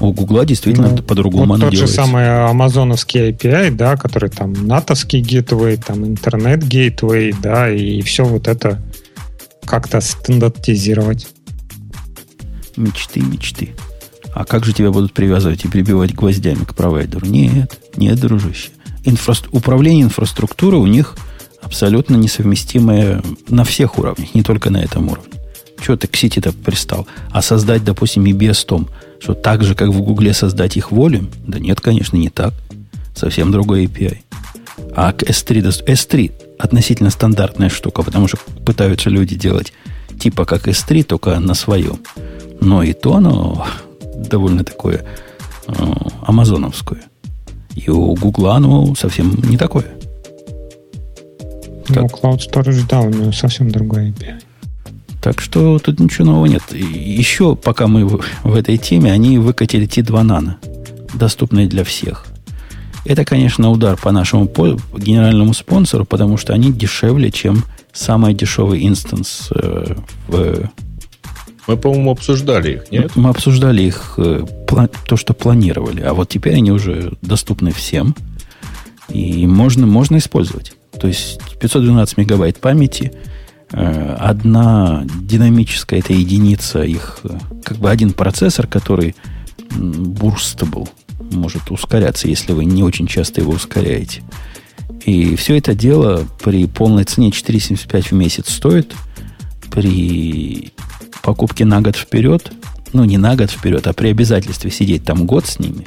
У 0.00 0.12
Гугла 0.12 0.46
действительно 0.46 0.88
ну, 0.88 1.02
по-другому 1.02 1.44
вот 1.44 1.54
оно 1.56 1.64
тот 1.66 1.72
делается. 1.72 1.94
же 1.94 2.06
самый 2.06 2.46
амазоновский 2.48 3.30
API, 3.30 3.70
да, 3.70 3.96
который 3.96 4.30
там 4.30 4.54
натовский 4.66 5.20
гейтвей, 5.20 5.76
там 5.76 6.06
интернет 6.06 6.66
гейтвей, 6.66 7.34
да, 7.40 7.70
и 7.70 8.00
все 8.00 8.24
вот 8.24 8.48
это 8.48 8.80
как-то 9.66 10.00
стандартизировать. 10.00 11.28
Мечты, 12.76 13.20
мечты. 13.20 13.70
А 14.32 14.44
как 14.44 14.64
же 14.64 14.72
тебя 14.72 14.90
будут 14.90 15.12
привязывать 15.12 15.64
и 15.64 15.68
прибивать 15.68 16.14
гвоздями 16.14 16.64
к 16.64 16.74
провайдеру? 16.74 17.26
Нет, 17.26 17.78
нет, 17.96 18.18
дружище. 18.18 18.70
Инфра... 19.04 19.34
Управление 19.52 20.04
инфраструктурой 20.04 20.80
у 20.80 20.86
них 20.86 21.16
абсолютно 21.60 22.16
несовместимое 22.16 23.22
на 23.48 23.64
всех 23.64 23.98
уровнях, 23.98 24.34
не 24.34 24.42
только 24.42 24.70
на 24.70 24.78
этом 24.78 25.10
уровне. 25.10 25.39
Чего 25.80 25.96
ты 25.96 26.06
к 26.06 26.16
сети-то 26.16 26.52
пристал? 26.52 27.06
А 27.30 27.42
создать, 27.42 27.84
допустим, 27.84 28.24
EBS 28.24 28.66
том– 28.66 28.88
что 29.20 29.34
так 29.34 29.62
же, 29.62 29.74
как 29.74 29.90
в 29.90 30.00
Гугле 30.00 30.32
создать 30.32 30.76
их 30.78 30.90
волю? 30.90 31.28
Да 31.46 31.58
нет, 31.58 31.80
конечно, 31.80 32.16
не 32.16 32.30
так. 32.30 32.54
Совсем 33.14 33.52
другой 33.52 33.84
API. 33.84 34.18
А 34.96 35.12
к 35.12 35.22
S3, 35.22 35.84
S3 35.86 36.32
относительно 36.58 37.10
стандартная 37.10 37.68
штука, 37.68 38.02
потому 38.02 38.28
что 38.28 38.38
пытаются 38.64 39.10
люди 39.10 39.36
делать 39.36 39.72
типа 40.18 40.46
как 40.46 40.68
S3, 40.68 41.02
только 41.02 41.38
на 41.38 41.54
своем. 41.54 42.00
Но 42.60 42.82
и 42.82 42.94
то 42.94 43.16
оно 43.16 43.66
довольно 44.16 44.64
такое 44.64 45.04
э, 45.66 45.72
амазоновское. 46.22 47.02
И 47.74 47.90
у 47.90 48.14
Гугла 48.14 48.56
оно 48.56 48.94
совсем 48.94 49.34
не 49.42 49.58
такое. 49.58 49.86
Ну, 51.88 52.06
Cloud 52.06 52.38
Storage, 52.38 52.86
да, 52.88 53.00
у 53.00 53.10
него 53.10 53.32
совсем 53.32 53.70
другой 53.70 54.10
API. 54.10 54.40
Так 55.30 55.40
что 55.40 55.78
тут 55.78 56.00
ничего 56.00 56.24
нового 56.24 56.46
нет. 56.46 56.62
Еще, 56.72 57.54
пока 57.54 57.86
мы 57.86 58.04
в, 58.04 58.20
в 58.42 58.52
этой 58.52 58.76
теме, 58.78 59.12
они 59.12 59.38
выкатили 59.38 59.86
T2 59.86 60.24
Nano, 60.24 60.54
доступные 61.14 61.68
для 61.68 61.84
всех. 61.84 62.26
Это, 63.04 63.24
конечно, 63.24 63.70
удар 63.70 63.96
по 63.96 64.10
нашему 64.10 64.48
по 64.48 64.76
генеральному 64.92 65.54
спонсору, 65.54 66.04
потому 66.04 66.36
что 66.36 66.52
они 66.52 66.72
дешевле, 66.72 67.30
чем 67.30 67.62
самый 67.92 68.34
дешевый 68.34 68.84
инстанс 68.84 69.50
э, 69.54 69.94
в... 70.26 70.68
Мы, 71.68 71.76
по-моему, 71.76 72.10
обсуждали 72.10 72.72
их, 72.72 72.90
нет? 72.90 73.14
Мы 73.14 73.30
обсуждали 73.30 73.82
их, 73.82 74.14
э, 74.16 74.44
то, 75.06 75.16
что 75.16 75.32
планировали. 75.32 76.00
А 76.00 76.12
вот 76.12 76.28
теперь 76.28 76.56
они 76.56 76.72
уже 76.72 77.12
доступны 77.22 77.70
всем. 77.70 78.16
И 79.08 79.46
можно, 79.46 79.86
можно 79.86 80.16
использовать. 80.16 80.72
То 81.00 81.06
есть 81.06 81.40
512 81.60 82.16
мегабайт 82.16 82.58
памяти– 82.58 83.12
одна 83.72 85.04
динамическая 85.22 86.00
это 86.00 86.12
единица 86.12 86.82
их, 86.82 87.20
э, 87.22 87.38
как 87.64 87.78
бы 87.78 87.90
один 87.90 88.12
процессор, 88.12 88.66
который 88.66 89.14
burstable, 89.70 90.88
может 91.30 91.70
ускоряться, 91.70 92.26
если 92.26 92.52
вы 92.52 92.64
не 92.64 92.82
очень 92.82 93.06
часто 93.06 93.40
его 93.40 93.52
ускоряете. 93.52 94.22
И 95.04 95.36
все 95.36 95.56
это 95.56 95.74
дело 95.74 96.26
при 96.42 96.66
полной 96.66 97.04
цене 97.04 97.30
4,75 97.30 98.08
в 98.08 98.12
месяц 98.12 98.50
стоит. 98.50 98.94
При 99.70 100.72
покупке 101.22 101.64
на 101.64 101.80
год 101.80 101.96
вперед, 101.96 102.52
ну 102.92 103.04
не 103.04 103.18
на 103.18 103.36
год 103.36 103.50
вперед, 103.50 103.86
а 103.86 103.92
при 103.92 104.08
обязательстве 104.08 104.70
сидеть 104.70 105.04
там 105.04 105.26
год 105.26 105.46
с 105.46 105.60
ними, 105.60 105.86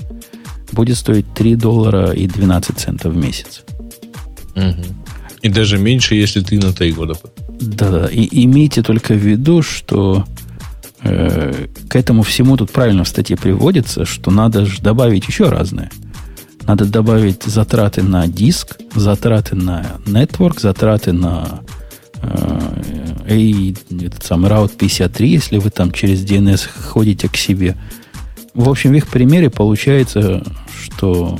будет 0.71 0.97
стоить 0.97 1.33
3 1.33 1.55
доллара 1.55 2.11
и 2.11 2.27
12 2.27 2.77
центов 2.77 3.13
в 3.13 3.17
месяц. 3.17 3.63
Угу. 4.55 4.85
И 5.41 5.49
даже 5.49 5.77
меньше, 5.77 6.15
если 6.15 6.39
ты 6.39 6.57
на 6.57 6.71
3 6.71 6.93
года 6.93 7.15
да, 7.59 8.07
и 8.07 8.27
имейте 8.45 8.81
только 8.81 9.13
в 9.13 9.17
виду, 9.17 9.61
что 9.61 10.25
э, 11.01 11.67
к 11.87 11.95
этому 11.95 12.23
всему 12.23 12.57
тут 12.57 12.71
правильно 12.71 13.03
в 13.03 13.07
статье 13.07 13.37
приводится, 13.37 14.05
что 14.05 14.31
надо 14.31 14.65
же 14.65 14.81
добавить 14.81 15.27
еще 15.27 15.49
разное. 15.49 15.91
Надо 16.65 16.85
добавить 16.85 17.43
затраты 17.43 18.03
на 18.03 18.27
диск, 18.27 18.77
затраты 18.95 19.55
на 19.55 19.85
network, 20.05 20.61
затраты 20.61 21.11
на 21.11 21.61
э, 22.21 22.63
и 23.29 23.75
этот 23.89 24.23
самый 24.23 24.49
Route 24.49 24.75
53, 24.77 25.29
если 25.29 25.57
вы 25.57 25.69
там 25.69 25.91
через 25.91 26.23
DNS 26.23 26.67
ходите 26.67 27.29
к 27.29 27.37
себе. 27.37 27.75
В 28.53 28.69
общем, 28.69 28.91
в 28.91 28.95
их 28.95 29.07
примере 29.07 29.49
получается, 29.49 30.43
что 30.83 31.39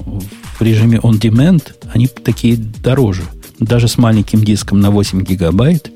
в 0.59 0.61
режиме 0.61 0.97
on-demand 0.97 1.73
они 1.93 2.07
такие 2.07 2.57
дороже. 2.57 3.23
Даже 3.63 3.87
с 3.87 3.97
маленьким 3.97 4.43
диском 4.43 4.79
на 4.81 4.91
8 4.91 5.21
гигабайт 5.23 5.91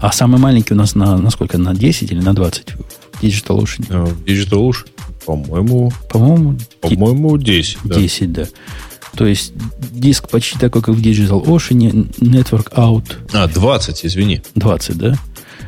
А 0.00 0.12
самый 0.12 0.38
маленький 0.40 0.74
у 0.74 0.76
нас 0.76 0.94
на, 0.94 1.16
на 1.18 1.30
сколько? 1.30 1.58
На 1.58 1.74
10 1.74 2.10
или 2.12 2.20
на 2.20 2.34
20 2.34 2.74
в 2.74 3.22
DigitalOcean? 3.22 3.86
А, 3.90 4.04
В 4.06 4.24
DigitalOcean, 4.24 4.86
по-моему, 5.26 5.92
По-моему, 6.10 6.56
по-моему, 6.80 7.36
10. 7.36 7.78
да. 7.84 7.94
10, 7.96 8.32
да. 8.32 8.46
То 9.16 9.26
есть 9.26 9.52
диск 9.92 10.28
почти 10.30 10.58
такой, 10.58 10.82
как 10.82 10.94
в 10.94 11.00
DigitalOcean, 11.02 12.14
Network 12.18 12.72
Out 12.74 13.16
А, 13.32 13.48
20, 13.48 14.06
извини. 14.06 14.42
20, 14.54 14.96
да? 14.96 15.18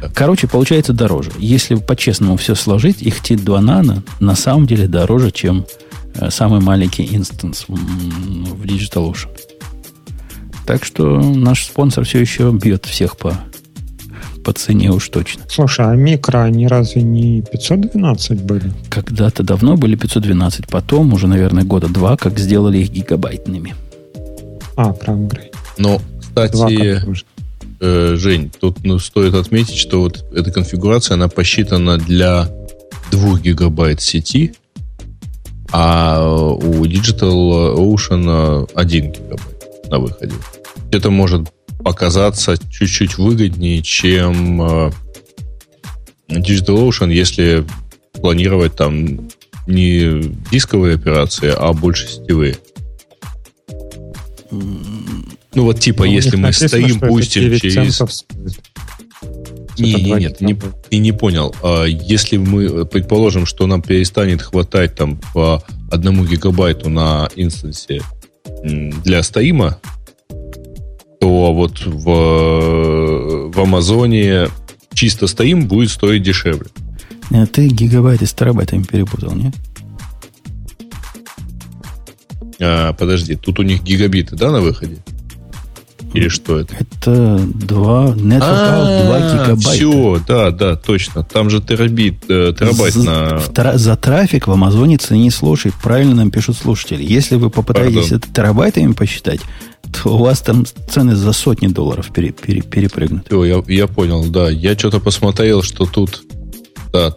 Да. 0.01 0.09
Короче, 0.15 0.49
получается 0.49 0.93
дороже. 0.93 1.31
Если 1.39 1.75
по-честному 1.75 2.37
все 2.37 2.55
сложить, 2.55 3.03
их 3.03 3.21
T2 3.21 3.45
Nano 3.45 4.03
на 4.21 4.35
самом 4.37 4.67
деле 4.67 4.87
дороже, 4.89 5.31
чем 5.33 5.67
э, 6.15 6.31
самый 6.31 6.61
маленький 6.61 7.09
инстанс 7.15 7.65
в, 7.69 7.73
м, 7.75 8.45
в 8.45 8.65
DigitalOcean. 8.65 9.29
Так 10.67 10.85
что 10.85 11.21
наш 11.21 11.67
спонсор 11.67 12.05
все 12.05 12.21
еще 12.21 12.53
бьет 12.53 12.87
всех 12.87 13.17
по, 13.17 13.35
по 14.45 14.53
цене 14.53 14.91
уж 14.91 15.09
точно. 15.09 15.45
Слушай, 15.49 15.87
а 15.87 15.95
микро, 15.95 16.45
они 16.45 16.67
разве 16.69 17.03
не 17.03 17.43
512 17.43 18.43
были? 18.43 18.73
Когда-то 18.89 19.43
давно 19.43 19.77
были 19.77 19.97
512, 19.97 20.69
потом 20.69 21.13
уже, 21.13 21.27
наверное, 21.27 21.65
года 21.65 21.89
два, 21.89 22.17
как 22.17 22.39
сделали 22.39 22.79
их 22.79 22.91
гигабайтными. 22.91 23.75
А, 24.77 24.93
прям-грейд. 24.93 25.55
Но, 25.79 26.01
кстати, 26.35 27.03
э, 27.81 28.17
Жень, 28.17 28.51
тут 28.59 28.85
ну, 28.85 28.99
стоит 28.99 29.35
отметить, 29.35 29.77
что 29.77 30.01
вот 30.01 30.25
эта 30.35 30.51
конфигурация, 30.51 31.15
она 31.15 31.29
посчитана 31.29 31.99
для 31.99 32.49
2 33.11 33.41
гигабайт 33.41 34.01
сети, 34.01 34.55
а 35.73 36.23
у 36.25 36.85
Digital 36.85 37.77
Ocean 37.77 38.71
1 38.75 39.13
гигабайт 39.13 39.52
на 39.93 39.99
выходе. 39.99 40.35
Это 40.91 41.11
может 41.11 41.53
показаться 41.85 42.57
чуть-чуть 42.71 43.19
выгоднее, 43.19 43.83
чем 43.83 44.63
э, 44.63 44.91
Digital 46.29 46.89
Ocean, 46.89 47.13
если 47.13 47.65
планировать 48.15 48.75
там 48.75 49.29
не 49.67 50.23
дисковые 50.51 50.95
операции, 50.95 51.53
а 51.57 51.73
больше 51.73 52.09
сетевые. 52.09 52.57
Ну 54.51 55.65
вот 55.65 55.79
типа, 55.81 56.05
Ну, 56.05 56.11
у 56.11 56.13
если 56.13 56.37
мы 56.37 56.43
написано, 56.45 56.69
стоим, 56.69 57.01
пустим 57.01 57.43
9 57.43 57.63
через... 57.63 58.03
Не, 59.79 59.95
не, 59.95 60.13
нет, 60.13 60.41
не, 60.41 60.55
ты 60.55 60.99
не 60.99 61.13
понял. 61.13 61.55
А 61.63 61.85
Если 61.85 62.37
мы 62.37 62.85
предположим, 62.87 63.47
что 63.47 63.67
нам 63.67 63.83
перестанет 63.83 64.41
хватать 64.43 64.95
там 64.95 65.21
по 65.35 65.63
одному 65.91 66.25
гигабайту 66.25 66.89
на 66.89 67.29
инстансе 67.37 68.03
для 68.63 69.23
стоима, 69.23 69.79
то 71.21 71.53
вот 71.55 71.85
в, 71.85 73.51
в 73.53 73.61
Амазоне 73.61 74.49
чисто 74.93 75.27
стоим 75.27 75.67
будет 75.67 75.91
стоить 75.91 76.23
дешевле. 76.23 76.69
Э, 77.31 77.47
Ты 77.47 77.69
гигабайты 77.69 78.27
с 78.27 78.33
терабайтами 78.33 78.83
перепутал, 78.83 79.35
нет? 79.35 79.55
А, 82.61 82.93
подожди, 82.93 83.35
тут 83.35 83.59
у 83.59 83.63
них 83.63 83.83
гигабиты, 83.83 84.37
да, 84.37 84.51
на 84.51 84.61
выходе? 84.61 84.99
Или 86.15 86.29
что 86.29 86.59
это? 86.59 86.75
Это 86.79 87.39
2, 87.39 88.07
Network 88.15 88.41
Out 88.41 89.07
2 89.07 89.21
гигабайта. 89.33 89.71
Все, 89.71 90.21
да, 90.29 90.51
да, 90.51 90.77
точно. 90.77 91.25
Там 91.25 91.49
же 91.51 91.61
терабит, 91.63 92.25
э, 92.29 92.53
терабайт 92.59 92.95
за, 92.95 93.05
на... 93.05 93.39
тра- 93.41 93.79
за 93.79 93.97
трафик 93.97 94.47
в 94.47 94.53
Амазоне 94.53 94.99
цени 94.99 95.31
слушай. 95.31 95.73
Правильно 95.83 96.15
нам 96.15 96.31
пишут 96.31 96.57
слушатели. 96.57 97.03
Если 97.03 97.37
вы 97.37 97.51
попытаетесь 97.51 98.09
Пардон. 98.11 98.19
это 98.19 98.29
терабайтами 98.33 98.93
посчитать, 98.93 99.41
то 99.91 100.15
у 100.15 100.19
вас 100.19 100.41
там 100.41 100.65
цены 100.91 101.17
за 101.17 101.33
сотни 101.33 101.67
долларов 101.69 102.11
пере- 102.13 102.33
пере- 102.33 102.63
перепрыгнут. 102.63 103.27
Всё, 103.27 103.45
я, 103.45 103.63
я 103.69 103.87
понял, 103.87 104.25
да. 104.27 104.49
Я 104.51 104.77
что-то 104.79 105.01
посмотрел, 105.01 105.63
что 105.63 105.87
тут... 105.87 106.23
Да, 106.93 107.17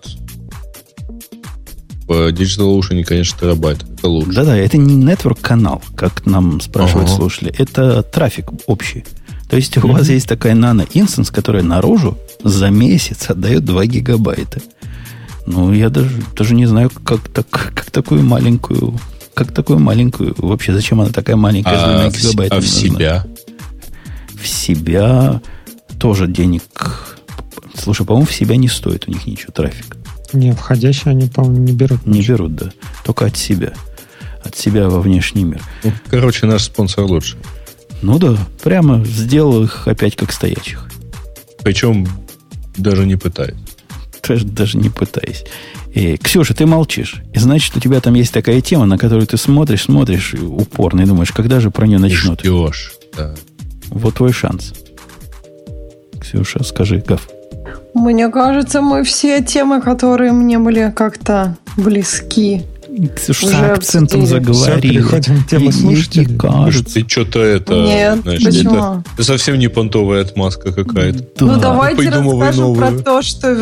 в 2.08 2.12
Digital 2.30 2.80
Ocean, 2.80 3.04
конечно, 3.04 3.40
терабайт. 3.40 3.84
Это 3.98 4.08
лучше. 4.08 4.34
Да-да, 4.34 4.56
это 4.56 4.78
не 4.78 5.04
network 5.04 5.40
канал, 5.42 5.82
как 5.96 6.26
нам 6.26 6.62
спрашивают 6.62 7.10
Ага. 7.10 7.18
слушатели. 7.18 7.54
Это 7.58 8.04
трафик 8.04 8.52
общий. 8.68 9.04
То 9.50 9.56
есть 9.56 9.78
у 9.78 9.88
вас 9.88 10.10
есть 10.10 10.28
такая 10.28 10.56
нано-инстанс, 10.56 11.30
которая 11.30 11.64
наружу 11.64 12.18
за 12.44 12.70
месяц 12.70 13.30
отдает 13.30 13.64
2 13.66 13.86
гигабайта. 13.86 14.62
Ну, 15.46 15.72
я 15.74 15.90
даже, 15.90 16.10
даже 16.36 16.56
не 16.56 16.66
знаю, 16.66 16.90
как, 16.90 17.28
так, 17.30 17.48
как 17.50 17.92
такую 17.92 18.24
маленькую... 18.24 19.00
Как 19.34 19.54
такую 19.54 19.80
маленькую... 19.80 20.34
Вообще, 20.38 20.74
зачем 20.74 21.02
она 21.02 21.12
такая 21.12 21.36
маленькая? 21.36 22.06
А, 22.06 22.10
в, 22.10 22.18
гигабайтами 22.18 22.60
а 22.60 22.62
в 22.62 22.68
себя? 22.68 23.26
В 24.34 24.48
себя 24.48 25.42
тоже 26.00 26.28
денег... 26.28 26.64
Слушай, 27.78 28.06
по-моему, 28.06 28.26
в 28.26 28.34
себя 28.34 28.56
не 28.56 28.68
стоит 28.68 29.08
у 29.08 29.12
них 29.12 29.28
ничего 29.28 29.52
трафика. 29.52 29.98
Не, 30.36 30.52
входящие 30.52 31.12
они, 31.12 31.28
по-моему, 31.28 31.64
не 31.64 31.72
берут. 31.72 32.06
Не 32.06 32.22
берут, 32.22 32.56
да. 32.56 32.72
Только 33.04 33.26
от 33.26 33.38
себя. 33.38 33.74
От 34.44 34.58
себя 34.58 34.90
во 34.90 35.00
внешний 35.00 35.44
мир. 35.44 35.62
Ну, 35.84 35.92
короче, 36.10 36.46
наш 36.46 36.64
спонсор 36.64 37.06
лучше. 37.06 37.38
Ну 38.02 38.20
да, 38.20 38.38
прямо 38.62 39.04
сделал 39.06 39.64
их 39.64 39.88
опять 39.88 40.16
как 40.16 40.32
стоячих. 40.32 40.88
Причем 41.64 42.08
даже 42.78 43.06
не 43.06 43.16
пытаясь. 43.16 43.56
Даже, 44.28 44.46
даже 44.46 44.78
не 44.78 44.90
пытаясь. 44.90 45.46
И, 45.94 46.18
Ксюша, 46.18 46.54
ты 46.54 46.66
молчишь. 46.66 47.22
И 47.34 47.40
значит, 47.40 47.76
у 47.78 47.80
тебя 47.80 48.02
там 48.02 48.14
есть 48.16 48.34
такая 48.34 48.60
тема, 48.60 48.86
на 48.86 48.98
которую 48.98 49.26
ты 49.26 49.38
смотришь, 49.38 49.84
смотришь 49.84 50.34
упорно 50.34 51.02
и 51.02 51.06
думаешь, 51.06 51.32
когда 51.32 51.60
же 51.60 51.72
про 51.72 51.88
нее 51.88 52.00
начнут. 52.00 52.42
Ждешь. 52.42 52.94
Да. 53.16 53.34
Вот 53.88 54.16
твой 54.16 54.34
шанс. 54.34 54.74
Ксюша, 56.20 56.64
скажи, 56.64 57.02
Гав. 57.06 57.28
Мне 57.96 58.28
кажется, 58.30 58.82
мы 58.82 59.04
все 59.04 59.42
темы, 59.42 59.82
которые 59.82 60.34
мне 60.34 60.60
были 60.60 60.92
как-то 60.96 61.56
близки. 61.78 62.64
Ксюша, 63.16 63.46
Уже 63.48 63.56
с 63.56 63.60
акцентом 63.62 64.22
обсудили. 64.22 64.94
переходим 64.94 65.44
к 65.44 65.48
теме 65.50 65.68
И- 65.68 65.72
и- 66.22 66.38
кажется. 66.38 66.94
Ты 66.94 67.06
что-то 67.10 67.42
это... 67.42 67.74
Нет, 67.74 68.20
знаешь, 68.22 68.44
почему? 68.44 68.76
это- 68.76 69.04
это 69.16 69.24
совсем 69.24 69.60
не 69.60 69.68
понтовая 69.70 70.22
отмазка 70.22 70.72
какая-то. 70.72 71.20
Да. 71.20 71.46
Ну, 71.46 71.58
давайте 71.60 71.98
Придумывай 71.98 72.48
расскажем 72.48 72.64
новую. 72.74 72.94
про 72.98 73.04
то, 73.04 73.22
что 73.22 73.54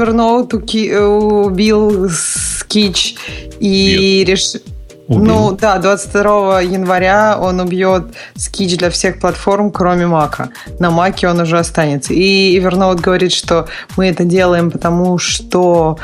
уки- 0.53 0.89
э, 0.89 0.99
убил 1.03 2.05
Sketch 2.07 3.15
и 3.59 4.23
решил... 4.27 4.61
Убил. 5.07 5.25
Ну 5.25 5.51
да, 5.51 5.79
22 5.79 6.61
января 6.61 7.37
он 7.37 7.59
убьет 7.59 8.05
Sketch 8.37 8.77
для 8.77 8.89
всех 8.89 9.19
платформ, 9.19 9.69
кроме 9.69 10.07
Мака. 10.07 10.49
На 10.79 10.91
Маке 10.91 11.27
он 11.27 11.41
уже 11.41 11.59
останется. 11.59 12.13
И 12.13 12.57
Evernote 12.57 13.01
говорит, 13.01 13.33
что 13.33 13.67
мы 13.97 14.07
это 14.07 14.23
делаем, 14.23 14.71
потому 14.71 15.17
что 15.17 15.97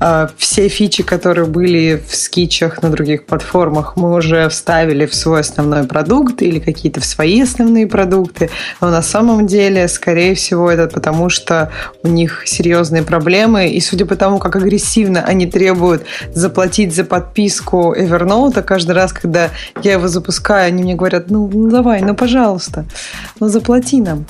э, 0.00 0.26
все 0.36 0.66
фичи, 0.66 1.04
которые 1.04 1.46
были 1.46 2.02
в 2.04 2.16
скетчах 2.16 2.82
на 2.82 2.90
других 2.90 3.26
платформах, 3.26 3.94
мы 3.94 4.12
уже 4.12 4.48
вставили 4.48 5.06
в 5.06 5.14
свой 5.14 5.40
основной 5.40 5.84
продукт 5.84 6.42
или 6.42 6.58
какие-то 6.58 7.00
в 7.00 7.04
свои 7.04 7.42
основные 7.42 7.86
продукты. 7.86 8.50
Но 8.80 8.90
на 8.90 9.02
самом 9.02 9.46
деле, 9.46 9.86
скорее 9.86 10.34
всего, 10.34 10.68
это 10.68 10.88
потому, 10.88 11.28
что 11.28 11.70
у 12.02 12.08
них 12.08 12.42
серьезные 12.46 13.04
проблемы. 13.04 13.68
И 13.68 13.80
судя 13.80 14.04
по 14.04 14.16
тому, 14.16 14.40
как 14.40 14.56
агрессивно 14.56 15.22
они 15.22 15.46
требуют 15.46 16.02
заплатить 16.34 16.92
за 16.92 17.04
подписку 17.04 17.94
Evernote, 17.96 18.31
каждый 18.62 18.92
раз, 18.92 19.12
когда 19.12 19.50
я 19.82 19.92
его 19.92 20.08
запускаю, 20.08 20.66
они 20.68 20.82
мне 20.82 20.94
говорят, 20.94 21.30
ну, 21.30 21.50
ну 21.52 21.70
давай, 21.70 22.02
ну 22.02 22.14
пожалуйста, 22.14 22.84
ну 23.40 23.48
заплати 23.48 24.00
нам. 24.00 24.24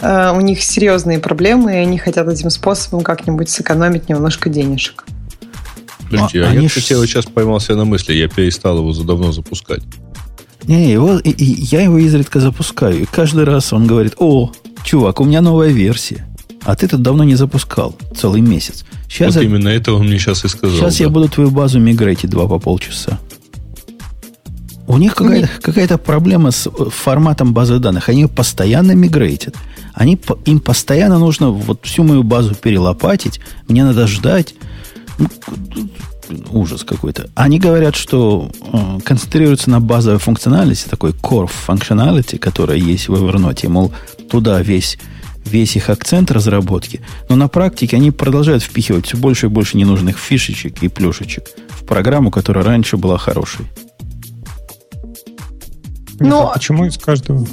Э, 0.00 0.32
У 0.36 0.40
них 0.40 0.62
серьезные 0.62 1.18
проблемы, 1.18 1.72
и 1.74 1.76
они 1.76 1.98
хотят 1.98 2.28
этим 2.28 2.50
способом 2.50 3.02
как-нибудь 3.02 3.48
сэкономить 3.48 4.08
немножко 4.08 4.48
денежек. 4.48 5.04
Подожди, 6.10 6.38
А 6.38 6.46
а, 6.46 6.50
они 6.50 6.62
я, 6.64 6.68
ж- 6.68 6.72
кстати, 6.72 6.92
вот 6.94 7.06
сейчас 7.06 7.26
поймался 7.26 7.74
на 7.76 7.84
мысли, 7.84 8.12
я 8.14 8.28
перестал 8.28 8.78
его 8.78 8.92
за 8.92 9.04
давно 9.04 9.32
запускать. 9.32 9.82
Не, 10.64 10.90
его, 10.92 11.18
и- 11.18 11.30
и 11.30 11.44
я 11.64 11.82
его 11.82 11.98
изредка 11.98 12.40
запускаю. 12.40 13.02
И 13.02 13.04
каждый 13.04 13.44
раз 13.44 13.72
он 13.72 13.86
говорит, 13.86 14.14
о, 14.18 14.50
чувак, 14.84 15.20
у 15.20 15.24
меня 15.24 15.40
новая 15.40 15.68
версия. 15.70 16.26
А 16.62 16.74
ты 16.74 16.88
тут 16.88 17.02
давно 17.02 17.24
не 17.24 17.34
запускал. 17.34 17.94
Целый 18.16 18.40
месяц. 18.40 18.84
Сейчас, 19.08 19.34
вот 19.34 19.42
я, 19.42 19.48
именно 19.48 19.68
это 19.68 19.92
он 19.92 20.06
мне 20.06 20.18
сейчас 20.18 20.44
и 20.46 20.48
сказал. 20.48 20.76
сейчас 20.78 20.96
да. 20.96 21.04
я 21.04 21.10
буду 21.10 21.28
твою 21.28 21.50
базу 21.50 21.78
мигрейти 21.78 22.26
два 22.26 22.46
по 22.48 22.58
полчаса. 22.58 23.18
У 24.86 24.98
них 24.98 25.14
какая-то, 25.14 25.48
какая-то 25.62 25.98
проблема 25.98 26.50
с 26.50 26.66
э, 26.66 26.70
форматом 26.90 27.54
базы 27.54 27.78
данных. 27.78 28.08
Они 28.08 28.22
ее 28.22 28.28
постоянно 28.28 28.92
мигрейтят. 28.92 29.54
Они, 29.94 30.20
им 30.44 30.60
постоянно 30.60 31.18
нужно 31.18 31.50
вот 31.50 31.84
всю 31.84 32.02
мою 32.04 32.22
базу 32.22 32.54
перелопатить. 32.54 33.40
Мне 33.68 33.84
надо 33.84 34.06
ждать. 34.06 34.54
Ну, 35.18 35.28
ужас 36.50 36.84
какой-то. 36.84 37.30
Они 37.34 37.58
говорят, 37.58 37.96
что 37.96 38.50
э, 38.60 38.98
концентрируются 39.04 39.70
на 39.70 39.80
базовой 39.80 40.18
функциональности, 40.18 40.88
такой 40.88 41.12
core 41.12 41.50
functionality, 41.66 42.38
которая 42.38 42.76
есть 42.76 43.08
в 43.08 43.14
Evernote. 43.14 43.68
Мол, 43.68 43.92
туда 44.30 44.60
весь, 44.60 44.98
весь 45.46 45.76
их 45.76 45.88
акцент 45.88 46.30
разработки. 46.30 47.00
Но 47.28 47.36
на 47.36 47.48
практике 47.48 47.96
они 47.96 48.10
продолжают 48.10 48.62
впихивать 48.62 49.06
все 49.06 49.16
больше 49.16 49.46
и 49.46 49.48
больше 49.48 49.78
ненужных 49.78 50.18
фишечек 50.18 50.82
и 50.82 50.88
плюшечек 50.88 51.44
в 51.70 51.84
программу, 51.84 52.30
которая 52.30 52.64
раньше 52.64 52.96
была 52.96 53.16
хорошей. 53.16 53.66
Нет, 56.20 56.30
Ну, 56.30 56.42
а 56.42 56.54
почему 56.54 56.86
из 56.86 56.96
каждого... 56.98 57.46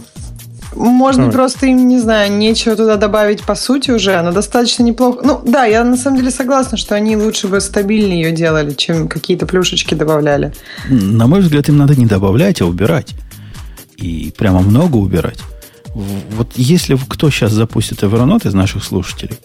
Может 0.74 1.26
быть, 1.26 1.34
просто 1.34 1.66
им, 1.66 1.88
не 1.88 1.99
знаю, 1.99 2.32
нечего 2.32 2.76
туда 2.78 2.95
добавить 2.95 3.43
по 3.43 3.55
сути 3.55 3.91
уже. 3.91 4.16
Она 4.16 4.32
достаточно 4.32 4.84
неплохо. 4.84 5.20
Ну, 5.22 5.41
да, 5.45 5.66
я 5.66 5.84
на 5.84 5.97
самом 5.97 6.18
деле 6.18 6.32
согласна, 6.32 6.78
что 6.78 6.95
они 6.95 7.18
лучше 7.18 7.49
бы 7.49 7.59
стабильнее 7.59 8.22
ее 8.22 8.32
делали, 8.32 8.74
чем 8.74 9.09
какие-то 9.09 9.45
плюшечки 9.45 9.95
добавляли. 9.95 10.53
На 10.89 11.28
мой 11.28 11.41
взгляд, 11.41 11.68
им 11.68 11.78
надо 11.78 11.95
не 11.95 12.05
добавлять, 12.05 12.62
а 12.62 12.66
убирать. 12.66 13.16
И 13.97 14.34
прямо 14.38 14.62
много 14.62 14.95
убирать. 14.95 15.39
Вот 15.93 16.53
если 16.55 16.95
кто 16.95 17.30
сейчас 17.30 17.51
запустит 17.51 18.01
Evernote 18.03 18.47
из 18.47 18.53
наших 18.53 18.86
слушателей, 18.86 19.38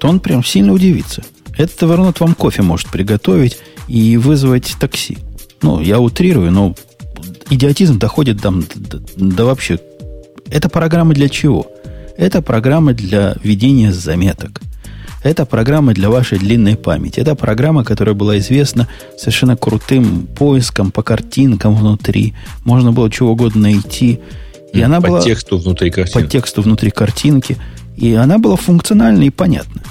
то 0.00 0.06
он 0.06 0.20
прям 0.20 0.44
сильно 0.44 0.72
удивится. 0.72 1.24
Этот 1.56 1.82
Evernote 1.82 2.18
вам 2.20 2.36
кофе 2.36 2.62
может 2.62 2.88
приготовить 2.88 3.58
и 3.88 4.16
вызвать 4.16 4.76
такси. 4.78 5.18
Ну, 5.60 5.80
я 5.80 5.98
утрирую, 5.98 6.52
но 6.52 6.76
идиотизм 7.50 7.98
доходит 7.98 8.40
там 8.40 8.64
до, 8.74 9.00
до 9.16 9.44
вообще... 9.46 9.78
Это 10.50 10.68
программа 10.68 11.14
для 11.14 11.28
чего? 11.28 11.66
Это 12.16 12.40
программа 12.42 12.94
для 12.94 13.36
ведения 13.42 13.92
заметок. 13.92 14.60
Это 15.22 15.44
программа 15.44 15.94
для 15.94 16.10
вашей 16.10 16.38
длинной 16.38 16.76
памяти. 16.76 17.20
Это 17.20 17.34
программа, 17.34 17.84
которая 17.84 18.14
была 18.14 18.38
известна 18.38 18.88
совершенно 19.16 19.56
крутым 19.56 20.26
поиском 20.26 20.90
по 20.90 21.02
картинкам 21.02 21.74
внутри. 21.74 22.34
Можно 22.64 22.92
было 22.92 23.10
чего 23.10 23.32
угодно 23.32 23.62
найти. 23.62 24.20
И 24.72 24.80
по 24.80 24.86
она 24.86 25.00
была... 25.00 25.20
тексту 25.20 25.58
внутри 25.58 25.90
картинки. 25.90 26.24
По 26.24 26.30
тексту 26.30 26.62
внутри 26.62 26.90
картинки. 26.90 27.56
И 27.96 28.14
она 28.14 28.38
была 28.38 28.56
функциональна 28.56 29.24
и 29.24 29.30
понятна. 29.30 29.82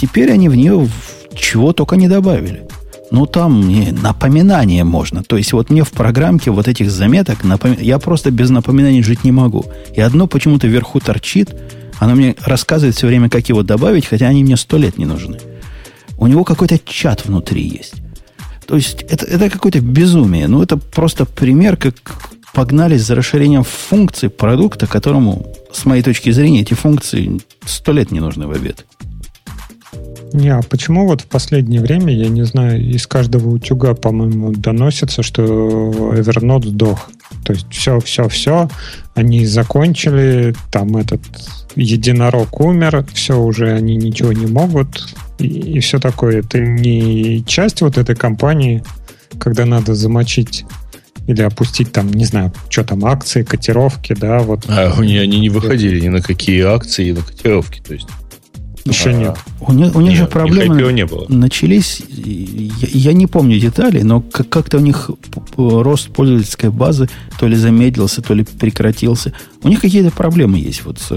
Теперь 0.00 0.32
они 0.32 0.48
в 0.48 0.56
нее 0.56 0.88
чего 1.36 1.72
только 1.72 1.96
не 1.96 2.08
добавили. 2.08 2.64
Ну, 3.10 3.26
там 3.26 3.66
мне 3.66 3.92
напоминание 3.92 4.84
можно. 4.84 5.22
То 5.22 5.36
есть, 5.36 5.52
вот 5.52 5.70
мне 5.70 5.84
в 5.84 5.90
программке 5.90 6.50
вот 6.50 6.68
этих 6.68 6.90
заметок, 6.90 7.44
напом... 7.44 7.76
я 7.80 7.98
просто 7.98 8.30
без 8.30 8.50
напоминаний 8.50 9.02
жить 9.02 9.24
не 9.24 9.32
могу. 9.32 9.66
И 9.94 10.00
одно 10.00 10.26
почему-то 10.26 10.66
вверху 10.66 11.00
торчит, 11.00 11.54
оно 11.98 12.14
мне 12.14 12.34
рассказывает 12.44 12.96
все 12.96 13.06
время, 13.06 13.28
как 13.28 13.48
его 13.48 13.62
добавить, 13.62 14.06
хотя 14.06 14.26
они 14.28 14.42
мне 14.42 14.56
сто 14.56 14.78
лет 14.78 14.98
не 14.98 15.04
нужны. 15.04 15.38
У 16.18 16.26
него 16.26 16.44
какой-то 16.44 16.78
чат 16.78 17.26
внутри 17.26 17.62
есть. 17.62 17.94
То 18.66 18.76
есть, 18.76 19.02
это, 19.02 19.26
это 19.26 19.50
какое-то 19.50 19.80
безумие. 19.80 20.48
Ну, 20.48 20.62
это 20.62 20.76
просто 20.76 21.26
пример, 21.26 21.76
как 21.76 21.94
погнались 22.54 23.02
за 23.02 23.14
расширением 23.14 23.64
функций 23.64 24.30
продукта, 24.30 24.86
которому, 24.86 25.46
с 25.72 25.84
моей 25.84 26.02
точки 26.02 26.30
зрения, 26.30 26.62
эти 26.62 26.74
функции 26.74 27.40
сто 27.66 27.92
лет 27.92 28.12
не 28.12 28.20
нужны 28.20 28.46
в 28.46 28.52
обед. 28.52 28.86
Не, 30.34 30.48
а 30.48 30.62
почему 30.62 31.06
вот 31.06 31.20
в 31.20 31.26
последнее 31.26 31.80
время, 31.80 32.12
я 32.12 32.28
не 32.28 32.44
знаю, 32.44 32.82
из 32.82 33.06
каждого 33.06 33.50
утюга, 33.50 33.94
по-моему, 33.94 34.50
доносится, 34.50 35.22
что 35.22 35.44
Evernote 35.44 36.70
сдох. 36.70 37.08
То 37.44 37.52
есть 37.52 37.66
все, 37.70 38.00
все, 38.00 38.28
все, 38.28 38.68
они 39.14 39.46
закончили, 39.46 40.56
там 40.72 40.96
этот 40.96 41.20
единорог 41.76 42.60
умер, 42.60 43.06
все 43.14 43.40
уже 43.40 43.72
они 43.74 43.94
ничего 43.94 44.32
не 44.32 44.46
могут, 44.46 45.14
и, 45.38 45.46
и 45.46 45.78
все 45.78 46.00
такое. 46.00 46.40
Это 46.40 46.58
не 46.58 47.44
часть 47.46 47.80
вот 47.80 47.96
этой 47.96 48.16
компании, 48.16 48.82
когда 49.38 49.64
надо 49.64 49.94
замочить 49.94 50.64
или 51.28 51.42
опустить 51.42 51.92
там, 51.92 52.10
не 52.10 52.24
знаю, 52.24 52.52
что 52.68 52.82
там, 52.82 53.04
акции, 53.04 53.44
котировки, 53.44 54.14
да, 54.14 54.40
вот. 54.40 54.64
А 54.66 54.92
они, 54.98 55.16
они 55.16 55.38
не 55.38 55.48
выходили 55.48 56.00
ни 56.00 56.08
на 56.08 56.20
какие 56.20 56.62
акции, 56.62 57.10
ни 57.10 57.12
на 57.12 57.22
котировки, 57.22 57.80
то 57.86 57.94
есть. 57.94 58.08
Еще 58.84 59.10
а, 59.10 59.12
нет. 59.14 59.38
У 59.60 59.72
них, 59.72 59.96
у 59.96 60.00
них 60.00 60.10
нет, 60.10 60.18
же 60.18 60.26
проблемы 60.26 60.92
не 60.92 61.06
было. 61.06 61.24
начались, 61.28 62.02
я, 62.08 62.88
я 62.90 63.12
не 63.14 63.26
помню 63.26 63.58
деталей, 63.58 64.02
но 64.02 64.20
как-то 64.20 64.76
у 64.76 64.80
них 64.80 65.10
рост 65.56 66.10
пользовательской 66.10 66.68
базы 66.68 67.08
то 67.38 67.46
ли 67.46 67.56
замедлился, 67.56 68.20
то 68.20 68.34
ли 68.34 68.44
прекратился. 68.44 69.32
У 69.64 69.68
них 69.68 69.80
какие-то 69.80 70.10
проблемы 70.14 70.58
есть 70.58 70.84
вот 70.84 70.98
с 70.98 71.10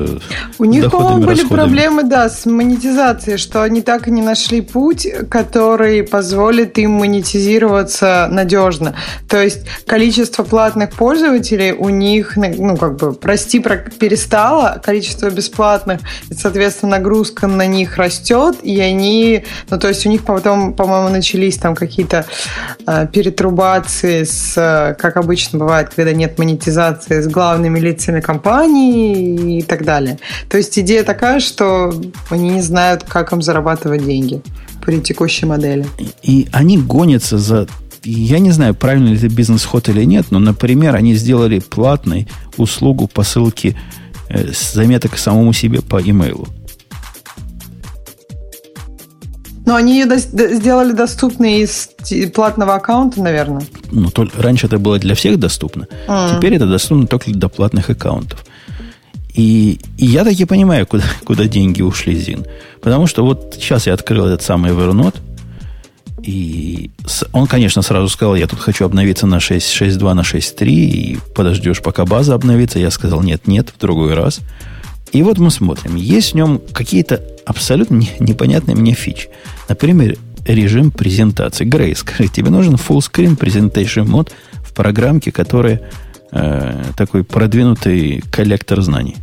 У 0.57 0.63
них, 0.63 0.89
по-моему, 0.89 1.25
были 1.25 1.45
проблемы, 1.45 2.03
да, 2.03 2.29
с 2.29 2.45
монетизацией, 2.45 3.37
что 3.37 3.61
они 3.61 3.81
так 3.81 4.07
и 4.07 4.11
не 4.11 4.21
нашли 4.21 4.61
путь, 4.61 5.05
который 5.29 6.03
позволит 6.03 6.77
им 6.77 6.91
монетизироваться 6.91 8.29
надежно. 8.31 8.95
То 9.27 9.41
есть 9.41 9.67
количество 9.85 10.43
платных 10.43 10.91
пользователей 10.91 11.73
у 11.73 11.89
них, 11.89 12.37
ну, 12.37 12.77
как 12.77 12.95
бы, 12.95 13.11
прости, 13.11 13.59
перестало, 13.59 14.81
количество 14.81 15.29
бесплатных, 15.29 15.99
и, 16.29 16.33
соответственно, 16.33 16.97
нагрузка 16.97 17.47
на 17.47 17.67
них 17.67 17.97
растет, 17.97 18.57
и 18.63 18.79
они, 18.79 19.43
ну, 19.69 19.77
то 19.77 19.89
есть 19.89 20.05
у 20.05 20.09
них 20.09 20.23
потом, 20.23 20.73
по-моему, 20.73 21.09
начались 21.09 21.57
там 21.57 21.75
какие-то 21.75 22.25
э, 22.85 23.07
перетрубации 23.11 24.23
с, 24.23 24.95
как 24.97 25.17
обычно 25.17 25.59
бывает, 25.59 25.89
когда 25.93 26.13
нет 26.13 26.39
монетизации, 26.39 27.19
с 27.19 27.27
главными 27.27 27.77
лицами 27.79 28.21
компании 28.21 28.36
и 29.59 29.61
так 29.63 29.83
далее. 29.83 30.19
То 30.49 30.57
есть 30.57 30.77
идея 30.79 31.03
такая, 31.03 31.39
что 31.39 31.93
они 32.29 32.49
не 32.49 32.61
знают, 32.61 33.03
как 33.03 33.31
им 33.33 33.41
зарабатывать 33.41 34.05
деньги 34.05 34.41
при 34.85 35.01
текущей 35.01 35.45
модели. 35.45 35.85
И 36.23 36.47
они 36.51 36.77
гонятся 36.77 37.37
за 37.37 37.67
я 38.03 38.39
не 38.39 38.51
знаю, 38.51 38.73
правильно 38.73 39.09
ли 39.09 39.17
это 39.17 39.27
бизнес-ход 39.27 39.89
или 39.89 40.03
нет, 40.05 40.27
но, 40.29 40.39
например, 40.39 40.95
они 40.95 41.13
сделали 41.15 41.59
платной 41.59 42.27
услугу 42.55 43.07
посылки 43.07 43.75
э, 44.29 44.47
заметок 44.73 45.17
самому 45.17 45.51
себе 45.51 45.81
по 45.81 46.01
имейлу. 46.01 46.47
Но 49.67 49.75
они 49.75 49.99
ее 49.99 50.05
до- 50.05 50.17
сделали 50.17 50.93
доступной 50.93 51.59
из 51.59 51.89
платного 52.33 52.75
аккаунта, 52.75 53.21
наверное. 53.21 53.63
Ну, 53.91 54.09
то, 54.09 54.25
раньше 54.37 54.67
это 54.67 54.79
было 54.79 54.97
для 54.97 55.13
всех 55.13 55.37
доступно. 55.37 55.89
Mm. 56.07 56.37
Теперь 56.37 56.55
это 56.55 56.65
доступно 56.65 57.05
только 57.05 57.29
для 57.31 57.49
платных 57.49 57.89
аккаунтов. 57.89 58.45
И, 59.33 59.81
и 59.97 60.05
я 60.05 60.23
таки 60.23 60.45
понимаю, 60.45 60.87
куда, 60.87 61.03
куда 61.25 61.47
деньги 61.47 61.81
ушли, 61.81 62.15
Зин. 62.15 62.45
Потому 62.81 63.07
что 63.07 63.25
вот 63.25 63.57
сейчас 63.59 63.87
я 63.87 63.93
открыл 63.93 64.25
этот 64.25 64.41
самый 64.41 64.71
Evernote, 64.71 65.17
и 66.23 66.89
он, 67.33 67.45
конечно, 67.45 67.81
сразу 67.81 68.07
сказал, 68.07 68.35
я 68.35 68.47
тут 68.47 68.59
хочу 68.59 68.85
обновиться 68.85 69.27
на 69.27 69.35
6.6.2, 69.35 70.13
на 70.13 70.21
6.3, 70.21 70.65
и 70.67 71.19
подождешь, 71.35 71.81
пока 71.81 72.05
база 72.05 72.35
обновится. 72.35 72.79
Я 72.79 72.89
сказал, 72.89 73.21
нет, 73.21 73.47
нет, 73.47 73.73
в 73.75 73.79
другой 73.79 74.13
раз. 74.13 74.39
И 75.11 75.23
вот 75.23 75.37
мы 75.37 75.51
смотрим. 75.51 75.95
Есть 75.95 76.33
в 76.33 76.35
нем 76.35 76.61
какие-то 76.73 77.21
абсолютно 77.45 78.03
непонятные 78.19 78.75
мне 78.75 78.93
фичи. 78.93 79.29
Например, 79.69 80.17
режим 80.45 80.91
презентации. 80.91 81.65
Грей, 81.65 81.95
скажи, 81.95 82.27
тебе 82.27 82.49
нужен 82.49 82.75
full 82.75 82.99
screen 82.99 83.37
presentation 83.37 84.05
мод 84.05 84.31
в 84.63 84.73
программке, 84.73 85.31
которая 85.31 85.81
э, 86.31 86.83
такой 86.95 87.23
продвинутый 87.23 88.23
коллектор 88.31 88.81
знаний. 88.81 89.15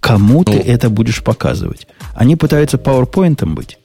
Кому 0.00 0.38
ну, 0.38 0.44
ты 0.44 0.58
это 0.58 0.88
будешь 0.88 1.22
показывать? 1.22 1.86
Они 2.14 2.36
пытаются 2.36 2.78
PowerPoint 2.78 3.44
быть? 3.46 3.78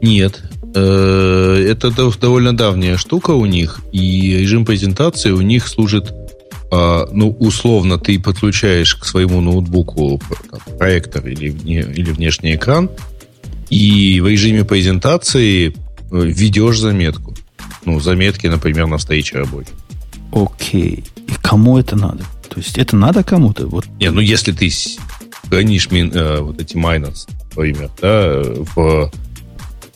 Нет. 0.00 0.42
Э, 0.74 1.66
это 1.68 1.90
довольно 2.18 2.56
давняя 2.56 2.96
штука 2.96 3.32
у 3.32 3.46
них, 3.46 3.80
и 3.92 4.36
режим 4.38 4.64
презентации 4.64 5.30
у 5.30 5.40
них 5.40 5.68
служит 5.68 6.12
ну, 6.70 7.36
условно, 7.38 7.98
ты 7.98 8.18
подключаешь 8.18 8.94
к 8.94 9.04
своему 9.04 9.40
ноутбуку 9.40 10.20
проектор 10.78 11.26
или, 11.26 11.50
или 11.50 12.10
внешний 12.10 12.54
экран, 12.56 12.90
и 13.70 14.20
в 14.20 14.28
режиме 14.28 14.64
презентации 14.64 15.68
э, 15.68 15.72
ведешь 16.10 16.78
заметку. 16.78 17.34
Ну, 17.84 18.00
заметки, 18.00 18.46
например, 18.46 18.86
на 18.86 18.98
встрече 18.98 19.38
рабочей. 19.38 19.72
Окей. 20.32 21.04
И 21.26 21.32
кому 21.42 21.78
это 21.78 21.96
надо? 21.96 22.24
То 22.48 22.58
есть 22.58 22.78
это 22.78 22.96
надо 22.96 23.22
кому-то? 23.22 23.66
Вот. 23.66 23.86
Не, 24.00 24.10
ну 24.10 24.20
если 24.20 24.52
ты 24.52 24.70
хранишь 25.48 25.90
мин, 25.90 26.10
э, 26.14 26.40
вот 26.40 26.60
эти 26.60 26.76
майнерс, 26.76 27.26
например, 27.50 27.90
да, 28.00 28.42
в, 28.42 29.10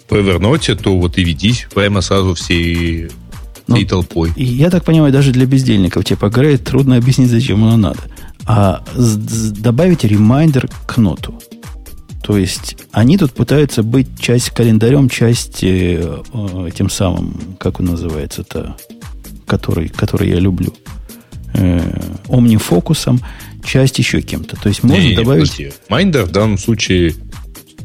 в 0.08 0.12
Evernote, 0.12 0.74
то 0.76 0.98
вот 0.98 1.18
и 1.18 1.24
ведись 1.24 1.66
прямо 1.74 2.00
сразу 2.00 2.34
все 2.34 3.10
ну, 3.66 3.76
и 3.76 3.84
толпой. 3.84 4.32
Я 4.36 4.70
так 4.70 4.84
понимаю, 4.84 5.12
даже 5.12 5.32
для 5.32 5.46
бездельников, 5.46 6.04
типа 6.04 6.28
Грей, 6.28 6.56
трудно 6.56 6.96
объяснить, 6.96 7.30
зачем 7.30 7.64
оно 7.64 7.76
надо. 7.76 8.00
А 8.44 8.84
добавить 8.96 10.04
ремайдер 10.04 10.68
к 10.86 10.96
ноту. 10.98 11.40
То 12.22 12.36
есть 12.36 12.76
они 12.92 13.18
тут 13.18 13.32
пытаются 13.32 13.82
быть 13.82 14.20
часть 14.20 14.50
календарем, 14.50 15.08
часть 15.08 15.64
э, 15.64 16.20
э, 16.32 16.68
тем 16.74 16.88
самым, 16.88 17.56
как 17.58 17.80
он 17.80 17.86
называется-то, 17.86 18.76
который, 19.46 19.88
который 19.88 20.28
я 20.28 20.36
люблю, 20.36 20.72
э, 21.54 21.80
OmniFocus 22.28 22.97
ом, 22.97 23.20
часть 23.64 23.98
еще 23.98 24.20
кем-то. 24.20 24.56
То 24.56 24.68
есть 24.68 24.84
можно 24.84 25.02
не, 25.02 25.16
добавить... 25.16 25.58
Не, 25.58 25.72
Reminder 25.88 26.24
в 26.24 26.30
данном 26.30 26.58
случае 26.58 27.14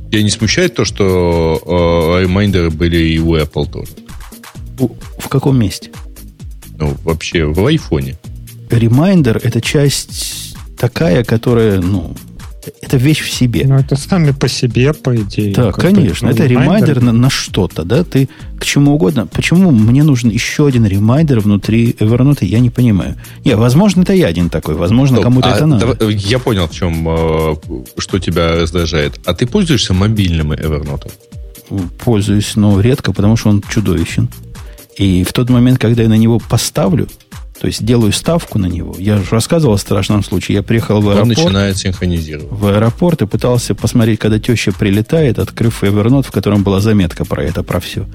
тебя 0.10 0.24
не 0.24 0.30
смущает 0.30 0.76
то, 0.76 0.86
что 0.86 2.16
э, 2.18 2.24
reminder 2.24 2.65
ы 2.65 2.70
были 2.70 2.98
и 2.98 3.20
у 3.20 3.36
Apple 3.36 3.72
тоже? 3.72 3.92
В 5.28 5.30
каком 5.30 5.60
месте? 5.60 5.92
Ну, 6.80 6.96
вообще, 7.04 7.44
в 7.44 7.66
айфоне. 7.66 8.16
Reminder– 8.70 9.38
это 9.44 9.60
часть 9.60 10.56
такая, 10.78 11.26
которая, 11.26 11.82
ну, 11.82 12.16
Это 12.82 12.96
вещь 12.96 13.20
в 13.20 13.30
себе. 13.30 13.66
Ну, 13.66 13.76
это 13.76 13.98
сами 13.98 14.32
по 14.32 14.48
себе, 14.48 14.94
по 14.94 15.14
идее. 15.18 15.54
Да, 15.54 15.74
конечно. 15.74 16.30
Это 16.30 16.46
reminder 16.46 17.02
на, 17.02 17.12
на 17.12 17.30
что-то, 17.30 17.84
да? 17.84 18.06
Ты 18.06 18.30
к 18.58 18.64
чему 18.64 18.96
угодно. 18.96 19.28
Почему 19.28 19.72
мне 19.72 20.04
нужен 20.04 20.30
еще 20.30 20.66
один 20.66 20.86
ремайдер 20.86 21.42
внутри 21.42 21.92
Evernote, 22.00 22.46
я 22.46 22.60
не 22.60 22.70
понимаю. 22.70 23.16
Не, 23.44 23.58
возможно, 23.58 24.04
это 24.04 24.14
я 24.14 24.28
один 24.28 24.50
такой. 24.50 24.76
Возможно, 24.76 25.22
кому-то 25.22 25.52
а, 25.52 25.56
это 25.56 25.66
надо. 25.66 25.94
Давай, 25.94 26.16
я 26.16 26.40
понял, 26.40 26.70
в 26.70 26.72
чем, 26.74 27.06
э, 27.10 27.56
что 27.98 28.20
тебя 28.20 28.62
раздражает. 28.62 29.20
А 29.26 29.34
ты 29.34 29.46
пользуешься 29.46 29.94
мобильным 29.94 30.54
Evernote? 30.54 31.12
Пользуюсь, 32.06 32.56
но 32.56 32.80
редко, 32.80 33.12
потому 33.12 33.36
что 33.36 33.50
он 33.50 33.62
чудовищен. 33.70 34.30
И 34.98 35.24
в 35.24 35.32
тот 35.34 35.50
момент, 35.50 35.80
когда 35.80 36.04
я 36.04 36.10
на 36.10 36.18
него 36.18 36.40
поставлю, 36.40 37.08
то 37.60 37.68
есть 37.68 37.84
делаю 37.84 38.12
ставку 38.12 38.60
на 38.60 38.68
него. 38.68 38.96
Я 38.98 39.18
же 39.18 39.26
рассказывал 39.32 39.76
о 39.76 39.78
страшном 39.78 40.24
случае. 40.24 40.56
Я 40.56 40.64
приехал 40.64 41.02
в 41.02 41.10
аэропорт. 41.10 41.38
Он 41.38 41.46
начинает 41.46 41.78
синхронизировать. 41.78 42.52
В 42.52 42.68
аэропорт 42.68 43.22
и 43.22 43.28
пытался 43.28 43.74
посмотреть, 43.74 44.20
когда 44.20 44.40
теща 44.40 44.72
прилетает, 44.72 45.40
открыв 45.40 45.84
Evernote, 45.84 46.28
в 46.28 46.32
котором 46.32 46.64
была 46.64 46.80
заметка 46.80 47.26
про 47.26 47.44
это, 47.44 47.64
про 47.64 47.80
все. 47.80 48.06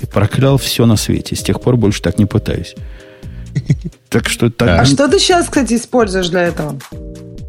И 0.00 0.06
проклял 0.06 0.58
все 0.58 0.86
на 0.86 0.96
свете. 0.96 1.34
С 1.34 1.40
тех 1.40 1.60
пор 1.60 1.76
больше 1.76 2.02
так 2.02 2.18
не 2.18 2.26
пытаюсь. 2.26 2.74
Так 4.08 4.28
что 4.28 4.48
так. 4.48 4.80
А 4.80 4.84
что 4.84 5.08
ты 5.08 5.18
сейчас, 5.18 5.46
кстати, 5.46 5.74
используешь 5.74 6.28
для 6.28 6.42
этого? 6.42 6.78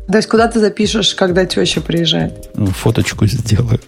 То 0.07 0.17
есть 0.17 0.27
куда 0.27 0.47
ты 0.47 0.59
запишешь, 0.59 1.13
когда 1.13 1.45
теща 1.45 1.79
приезжает? 1.79 2.49
Ну, 2.55 2.67
фоточку 2.67 3.27
сделаю. 3.27 3.79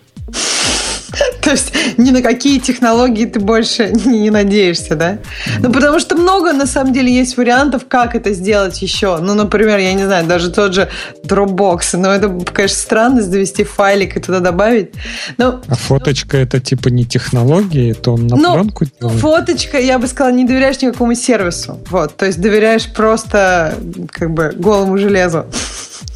То 1.47 1.51
есть 1.51 1.73
ни 1.97 2.11
на 2.11 2.21
какие 2.21 2.59
технологии 2.59 3.23
ты 3.23 3.39
больше 3.39 3.89
не 4.05 4.29
надеешься, 4.29 4.95
да? 4.95 5.19
Ну, 5.59 5.71
потому 5.71 5.97
что 6.01 6.17
много, 6.17 6.51
на 6.51 6.65
самом 6.65 6.91
деле, 6.91 7.09
есть 7.09 7.37
вариантов, 7.37 7.83
как 7.87 8.15
это 8.15 8.33
сделать 8.33 8.81
еще. 8.81 9.19
Ну, 9.19 9.33
например, 9.33 9.77
я 9.77 9.93
не 9.93 10.03
знаю, 10.03 10.27
даже 10.27 10.51
тот 10.51 10.73
же 10.73 10.89
Dropbox. 11.23 11.79
Ну, 11.93 12.09
это, 12.09 12.27
конечно, 12.51 12.77
странно 12.77 13.21
завести 13.21 13.63
файлик 13.63 14.17
и 14.17 14.19
туда 14.19 14.41
добавить. 14.41 14.91
Но, 15.37 15.61
а 15.69 15.75
фоточка 15.75 16.35
это 16.35 16.59
типа 16.59 16.89
не 16.89 17.05
технология, 17.05 17.91
это 17.91 18.11
он 18.11 18.27
на 18.27 18.35
ну, 18.35 18.53
пленку 18.53 18.83
делает? 18.99 19.21
Фоточка, 19.21 19.79
я 19.79 19.99
бы 19.99 20.07
сказала, 20.07 20.33
не 20.33 20.43
доверяешь 20.43 20.81
никакому 20.81 21.15
сервису. 21.15 21.79
Вот, 21.89 22.17
то 22.17 22.25
есть 22.25 22.41
доверяешь 22.41 22.91
просто 22.91 23.73
как 24.11 24.33
бы 24.33 24.51
голому 24.53 24.97
железу. 24.97 25.45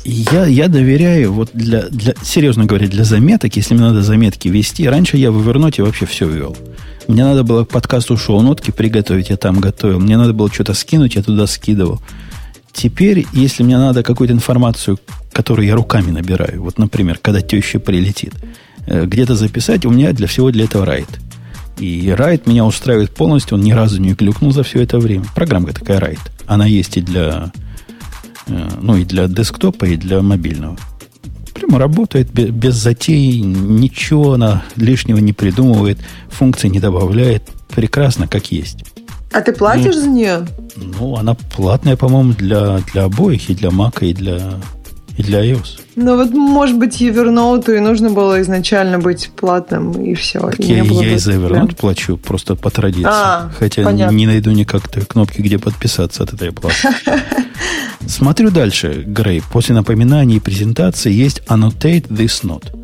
Я, 0.04 0.48
я 0.48 0.68
доверяю, 0.68 1.32
вот 1.32 1.52
для, 1.54 1.84
для, 1.90 2.16
серьезно 2.24 2.66
говоря, 2.66 2.88
для 2.88 3.04
заметок, 3.04 3.56
если 3.56 3.76
мне 3.76 3.84
надо 3.84 4.02
заметки 4.02 4.48
вести, 4.48 4.88
раньше 4.88 5.18
я 5.18 5.32
в 5.32 5.48
Evernote 5.48 5.84
вообще 5.84 6.06
все 6.08 6.28
вел. 6.28 6.58
Мне 7.08 7.24
надо 7.24 7.44
было 7.44 7.66
к 7.66 7.70
подкасту 7.70 8.18
шоу-нотки 8.18 8.72
приготовить, 8.72 9.30
я 9.30 9.38
там 9.38 9.60
готовил. 9.60 10.00
Мне 10.00 10.18
надо 10.18 10.34
было 10.34 10.52
что-то 10.52 10.74
скинуть, 10.74 11.16
я 11.16 11.22
туда 11.22 11.46
скидывал. 11.46 12.02
Теперь, 12.74 13.28
если 13.34 13.64
мне 13.64 13.78
надо 13.78 14.02
какую-то 14.02 14.34
информацию, 14.34 15.00
которую 15.34 15.68
я 15.68 15.76
руками 15.76 16.10
набираю, 16.10 16.64
вот, 16.64 16.80
например, 16.80 17.20
когда 17.22 17.42
теща 17.42 17.80
прилетит, 17.80 18.34
э, 18.88 19.06
где-то 19.06 19.36
записать, 19.36 19.86
у 19.86 19.92
меня 19.92 20.14
для 20.14 20.28
всего 20.28 20.52
для 20.52 20.66
этого 20.66 20.86
райт. 20.86 21.10
И 21.78 22.10
райт 22.10 22.48
меня 22.48 22.66
устраивает 22.66 23.12
полностью, 23.12 23.58
он 23.58 23.64
ни 23.64 23.72
разу 23.72 24.00
не 24.02 24.16
клюкнул 24.16 24.52
за 24.52 24.64
все 24.64 24.82
это 24.82 25.00
время. 25.00 25.26
Программка 25.36 25.74
такая 25.74 26.00
райт. 26.00 26.20
Она 26.48 26.66
есть 26.66 26.98
и 26.98 27.02
для 27.02 27.52
ну 28.48 28.98
и 28.98 29.06
для 29.06 29.28
десктопа, 29.28 29.86
и 29.86 29.98
для 29.98 30.22
мобильного. 30.22 30.78
Прямо 31.54 31.80
работает 31.80 32.32
без, 32.32 32.50
без 32.50 32.76
затей, 32.76 33.40
ничего 33.42 34.34
она 34.34 34.64
лишнего 34.76 35.18
не 35.18 35.34
придумывает, 35.34 36.00
функции 36.30 36.68
не 36.68 36.80
добавляет. 36.80 37.50
Прекрасно, 37.76 38.28
как 38.28 38.52
есть. 38.52 38.84
А 39.32 39.42
ты 39.42 39.54
платишь 39.54 39.96
ну, 39.96 40.02
за 40.02 40.08
нее? 40.08 40.48
Ну, 40.76 41.16
она 41.16 41.36
платная, 41.36 41.96
по-моему, 41.96 42.34
для, 42.34 42.80
для 42.92 43.04
обоих, 43.06 43.50
и 43.50 43.56
для 43.56 43.70
Mac, 43.70 44.06
и 44.06 44.14
для, 44.14 44.60
и 45.18 45.24
для 45.24 45.44
iOS. 45.44 45.80
Ну 45.96 46.16
вот, 46.16 46.32
может 46.32 46.78
быть, 46.78 47.02
Evernote 47.02 47.78
и 47.78 47.80
нужно 47.80 48.10
было 48.10 48.42
изначально 48.42 49.00
быть 49.00 49.30
платным, 49.36 49.92
и 49.92 50.14
все. 50.14 50.40
Так 50.40 50.60
и 50.60 50.74
я, 50.74 50.84
я 50.84 51.16
из 51.16 51.28
Evernote 51.28 51.76
плачу 51.76 52.18
просто 52.18 52.56
по 52.56 52.70
традиции. 52.70 53.10
А, 53.12 53.52
Хотя 53.58 53.84
понятно. 53.84 54.16
не 54.16 54.26
найду 54.26 54.52
никак 54.52 54.84
кнопки, 55.08 55.42
где 55.42 55.58
подписаться 55.58 56.24
от 56.24 56.34
этой 56.34 56.52
платы. 56.52 56.76
Смотрю 58.08 58.52
дальше, 58.52 59.04
Грей. 59.06 59.42
После 59.52 59.76
напоминаний 59.76 60.38
и 60.38 60.40
презентации 60.40 61.12
есть 61.12 61.42
Annotate 61.48 62.08
this 62.08 62.44
note. 62.44 62.76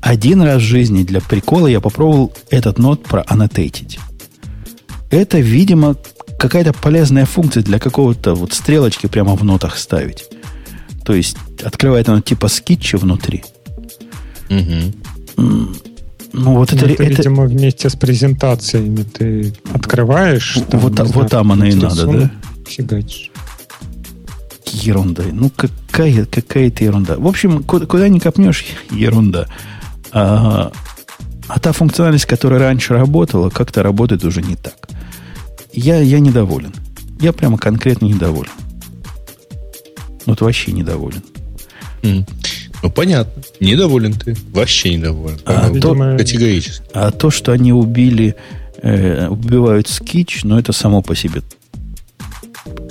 Один 0.00 0.42
раз 0.42 0.62
в 0.62 0.64
жизни 0.64 1.02
для 1.02 1.20
прикола 1.20 1.66
я 1.66 1.80
попробовал 1.80 2.32
этот 2.50 2.78
нот 2.78 3.04
проаннотейтить. 3.04 3.98
Это, 5.10 5.38
видимо, 5.38 5.96
какая-то 6.38 6.72
полезная 6.72 7.26
функция 7.26 7.62
для 7.62 7.78
какого-то 7.78 8.34
вот 8.34 8.52
стрелочки 8.52 9.06
прямо 9.06 9.34
в 9.34 9.44
нотах 9.44 9.76
ставить. 9.76 10.24
То 11.08 11.14
есть 11.14 11.38
открывает 11.64 12.06
оно 12.10 12.20
типа 12.20 12.48
скетча 12.48 12.98
внутри. 12.98 13.42
Угу. 14.50 15.72
Ну, 16.34 16.54
вот 16.54 16.70
это, 16.74 16.84
это, 16.84 17.02
видимо, 17.02 17.44
вместе 17.44 17.88
с 17.88 17.96
презентациями 17.96 19.04
ты 19.04 19.54
открываешь. 19.72 20.58
Там, 20.68 20.80
вот, 20.80 20.92
знаю, 20.92 21.10
вот 21.12 21.30
там 21.30 21.50
оно 21.50 21.64
и 21.64 21.72
надо, 21.72 22.06
да? 22.06 22.30
Фигачишь. 22.66 23.30
Ерунда. 24.66 25.22
Ну, 25.32 25.48
какая, 25.48 26.26
какая-то 26.26 26.84
ерунда. 26.84 27.16
В 27.16 27.26
общем, 27.26 27.62
куда, 27.62 27.86
куда 27.86 28.06
ни 28.10 28.18
копнешь, 28.18 28.66
ерунда. 28.90 29.46
А, 30.12 30.70
а 31.46 31.58
та 31.58 31.72
функциональность, 31.72 32.26
которая 32.26 32.60
раньше 32.60 32.92
работала, 32.92 33.48
как-то 33.48 33.82
работает 33.82 34.24
уже 34.24 34.42
не 34.42 34.56
так. 34.56 34.76
Я, 35.72 36.00
я 36.00 36.20
недоволен. 36.20 36.74
Я 37.18 37.32
прямо 37.32 37.56
конкретно 37.56 38.04
недоволен. 38.04 38.50
Вот 40.28 40.40
вообще 40.40 40.72
недоволен. 40.72 41.22
Mm. 42.02 42.28
Ну, 42.82 42.90
понятно. 42.90 43.42
Недоволен 43.60 44.12
ты. 44.12 44.36
Вообще 44.52 44.94
недоволен. 44.94 45.38
А 45.44 45.70
то, 45.70 45.94
категорически. 46.16 46.84
А 46.94 47.10
то, 47.10 47.30
что 47.30 47.52
они 47.52 47.72
убили, 47.72 48.36
э, 48.82 49.26
убивают 49.26 49.88
скич, 49.88 50.44
но 50.44 50.54
ну, 50.54 50.60
это 50.60 50.72
само 50.72 51.02
по 51.02 51.16
себе 51.16 51.42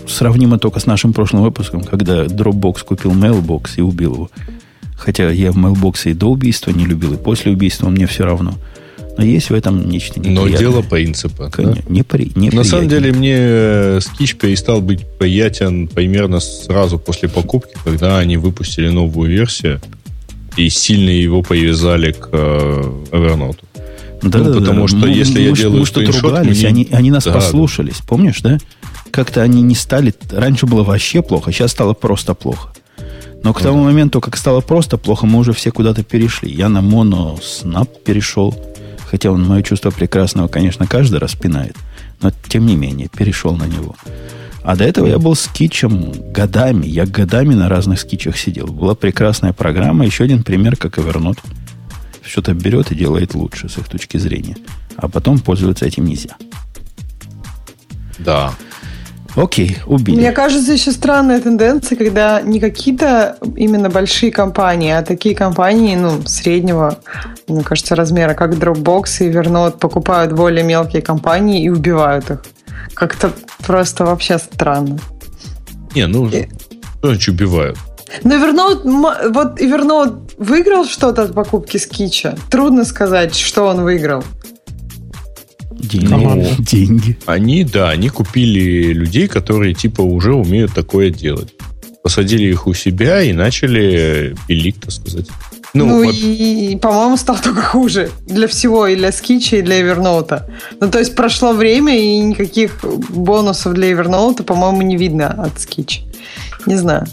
сравнимо 0.08 0.58
только 0.58 0.80
с 0.80 0.86
нашим 0.86 1.14
прошлым 1.14 1.44
выпуском, 1.44 1.84
когда 1.84 2.26
Dropbox 2.26 2.84
купил 2.84 3.12
Mailbox 3.12 3.72
и 3.78 3.82
убил 3.82 4.14
его. 4.14 4.32
Хотя 4.98 5.30
я 5.30 5.52
в 5.52 5.58
Mailbox 5.58 6.10
и 6.10 6.14
до 6.14 6.28
убийства 6.32 6.72
не 6.72 6.86
любил, 6.86 7.14
и 7.14 7.18
после 7.18 7.52
убийства 7.52 7.90
мне 7.90 8.08
все 8.08 8.26
равно. 8.26 8.56
Но 9.18 9.26
есть 9.26 9.50
в 9.50 9.54
этом 9.54 9.90
нечто 9.90 10.20
неприятное. 10.20 10.52
Но 10.52 10.58
дело 10.58 10.82
принципа. 10.82 11.50
Конечно, 11.50 11.84
да? 11.88 11.94
непри, 11.94 12.32
На 12.36 12.64
самом 12.64 12.88
деле 12.88 13.12
мне 13.12 13.36
э, 13.36 14.00
перестал 14.40 14.82
быть 14.82 15.06
приятен 15.18 15.88
примерно 15.88 16.40
сразу 16.40 17.00
после 17.00 17.28
покупки, 17.28 17.76
когда 17.84 18.20
они 18.20 18.38
выпустили 18.38 18.90
новую 18.90 19.30
версию 19.30 19.82
и 20.56 20.70
сильно 20.70 21.10
его 21.10 21.42
привязали 21.42 22.12
к 22.12 22.30
э, 22.32 22.94
Evernote. 23.12 23.60
Да, 24.24 24.40
ну, 24.40 24.46
да, 24.46 24.60
потому 24.60 24.82
да. 24.82 24.88
что 24.88 24.98
мы, 24.98 25.10
если 25.10 25.40
мы, 25.40 25.46
я 25.46 25.52
делаю 25.52 25.80
мы 25.82 25.86
что-то 25.86 26.12
ругались, 26.20 26.60
мне... 26.60 26.68
они, 26.68 26.88
они 26.92 27.12
нас 27.12 27.26
да, 27.26 27.34
послушались, 27.34 27.98
помнишь, 27.98 28.42
да? 28.42 28.58
Как-то 29.12 29.42
они 29.42 29.62
не 29.62 29.76
стали... 29.76 30.14
Раньше 30.32 30.66
было 30.66 30.84
вообще 30.84 31.22
плохо, 31.22 31.52
сейчас 31.52 31.72
стало 31.72 31.94
просто 31.94 32.34
плохо. 32.34 32.70
Но 33.44 33.54
к 33.54 33.62
тому 33.62 33.84
моменту, 33.84 34.20
как 34.20 34.36
стало 34.36 34.62
просто 34.62 34.98
плохо, 34.98 35.26
мы 35.28 35.40
уже 35.40 35.54
все 35.54 35.72
куда-то 35.72 36.04
перешли. 36.04 36.52
Я 36.52 36.70
на 36.70 36.82
моно 36.82 37.38
снап 37.42 37.90
перешел. 38.04 38.56
Хотя 39.10 39.32
он 39.32 39.46
мое 39.46 39.64
чувство 39.64 39.90
прекрасного, 39.90 40.48
конечно, 40.48 40.86
каждый 40.86 41.20
раз 41.20 41.34
пинает. 41.34 41.76
Но 42.22 42.32
тем 42.50 42.66
не 42.66 42.76
менее, 42.76 43.08
перешел 43.08 43.56
на 43.56 43.64
него. 43.64 43.96
А 44.64 44.76
до 44.76 44.84
этого 44.84 45.08
я 45.08 45.18
был 45.18 45.34
с 45.34 45.48
кичем 45.48 46.12
годами. 46.34 46.86
Я 46.86 47.06
годами 47.06 47.54
на 47.54 47.70
разных 47.70 48.02
скичах 48.02 48.38
сидел. 48.38 48.68
Была 48.68 48.96
прекрасная 48.96 49.54
программа. 49.54 50.06
Еще 50.06 50.26
один 50.26 50.44
пример, 50.44 50.76
как 50.76 50.98
Evernote. 50.98 51.40
Что-то 52.22 52.54
берет 52.54 52.92
и 52.92 52.96
делает 52.96 53.34
лучше 53.34 53.70
с 53.70 53.78
их 53.78 53.88
точки 53.88 54.18
зрения. 54.18 54.58
А 54.98 55.08
потом 55.08 55.40
пользоваться 55.40 55.86
этим 55.86 56.06
нельзя. 56.06 56.36
Да. 58.20 58.54
Окей, 59.38 59.78
убили. 59.86 60.16
Мне 60.16 60.32
кажется, 60.32 60.74
еще 60.74 60.92
странная 60.92 61.40
тенденция, 61.40 61.96
когда 61.96 62.42
не 62.42 62.60
какие-то 62.60 63.38
именно 63.56 63.88
большие 63.88 64.32
компании, 64.32 64.92
а 64.92 65.04
такие 65.04 65.36
компании, 65.36 65.96
ну, 65.96 66.24
среднего, 66.26 66.98
мне 67.48 67.64
кажется, 67.64 67.96
размера, 67.96 68.34
как 68.34 68.54
Dropbox 68.54 69.04
и 69.20 69.30
Evernote, 69.30 69.78
покупают 69.78 70.34
более 70.34 70.64
мелкие 70.64 71.04
компании 71.04 71.64
и 71.64 71.70
убивают 71.70 72.32
их. 72.32 72.44
Как-то 72.96 73.32
просто 73.66 74.06
вообще 74.06 74.40
странно. 74.40 74.98
Не, 75.94 76.08
ну, 76.08 76.28
и... 76.30 76.48
значит 77.04 77.36
убивают? 77.36 77.78
Но 78.24 78.36
Evernote, 78.36 79.32
вот 79.34 79.62
Evernote 79.62 80.32
выиграл 80.40 80.86
что-то 80.86 81.24
от 81.24 81.36
покупки 81.36 81.78
Скича? 81.78 82.36
Трудно 82.50 82.86
сказать, 82.86 83.36
что 83.36 83.68
он 83.68 83.84
выиграл. 83.84 84.24
Деньги. 85.80 86.56
Деньги. 86.60 87.18
Они, 87.26 87.64
да, 87.64 87.90
они 87.90 88.10
купили 88.10 88.94
людей, 88.94 89.28
которые 89.28 89.74
типа 89.74 90.02
уже 90.02 90.34
умеют 90.34 90.74
такое 90.74 91.10
делать. 91.10 91.54
Посадили 92.04 92.46
их 92.46 92.68
у 92.68 92.74
себя 92.74 93.22
и 93.22 93.34
начали 93.34 94.36
пилить, 94.48 94.80
так 94.80 94.92
сказать. 94.92 95.28
Ну, 95.74 95.86
ну 95.86 96.06
вот. 96.06 96.16
и, 96.16 96.78
по-моему, 96.82 97.18
стало 97.18 97.40
только 97.40 97.62
хуже. 97.62 98.10
Для 98.26 98.48
всего, 98.48 98.88
и 98.88 98.96
для 98.96 99.12
Скича, 99.12 99.58
и 99.58 99.62
для 99.62 99.82
Evernote. 99.82 100.44
Ну, 100.80 100.90
то 100.90 101.00
есть 101.00 101.16
прошло 101.16 101.54
время, 101.54 101.98
и 101.98 102.18
никаких 102.20 102.84
бонусов 103.10 103.74
для 103.74 103.92
Evernote, 103.92 104.44
по-моему, 104.44 104.82
не 104.82 104.98
видно 104.98 105.30
от 105.30 105.56
Sketch. 105.58 106.00
Не 106.66 106.78
знаю. 106.78 107.06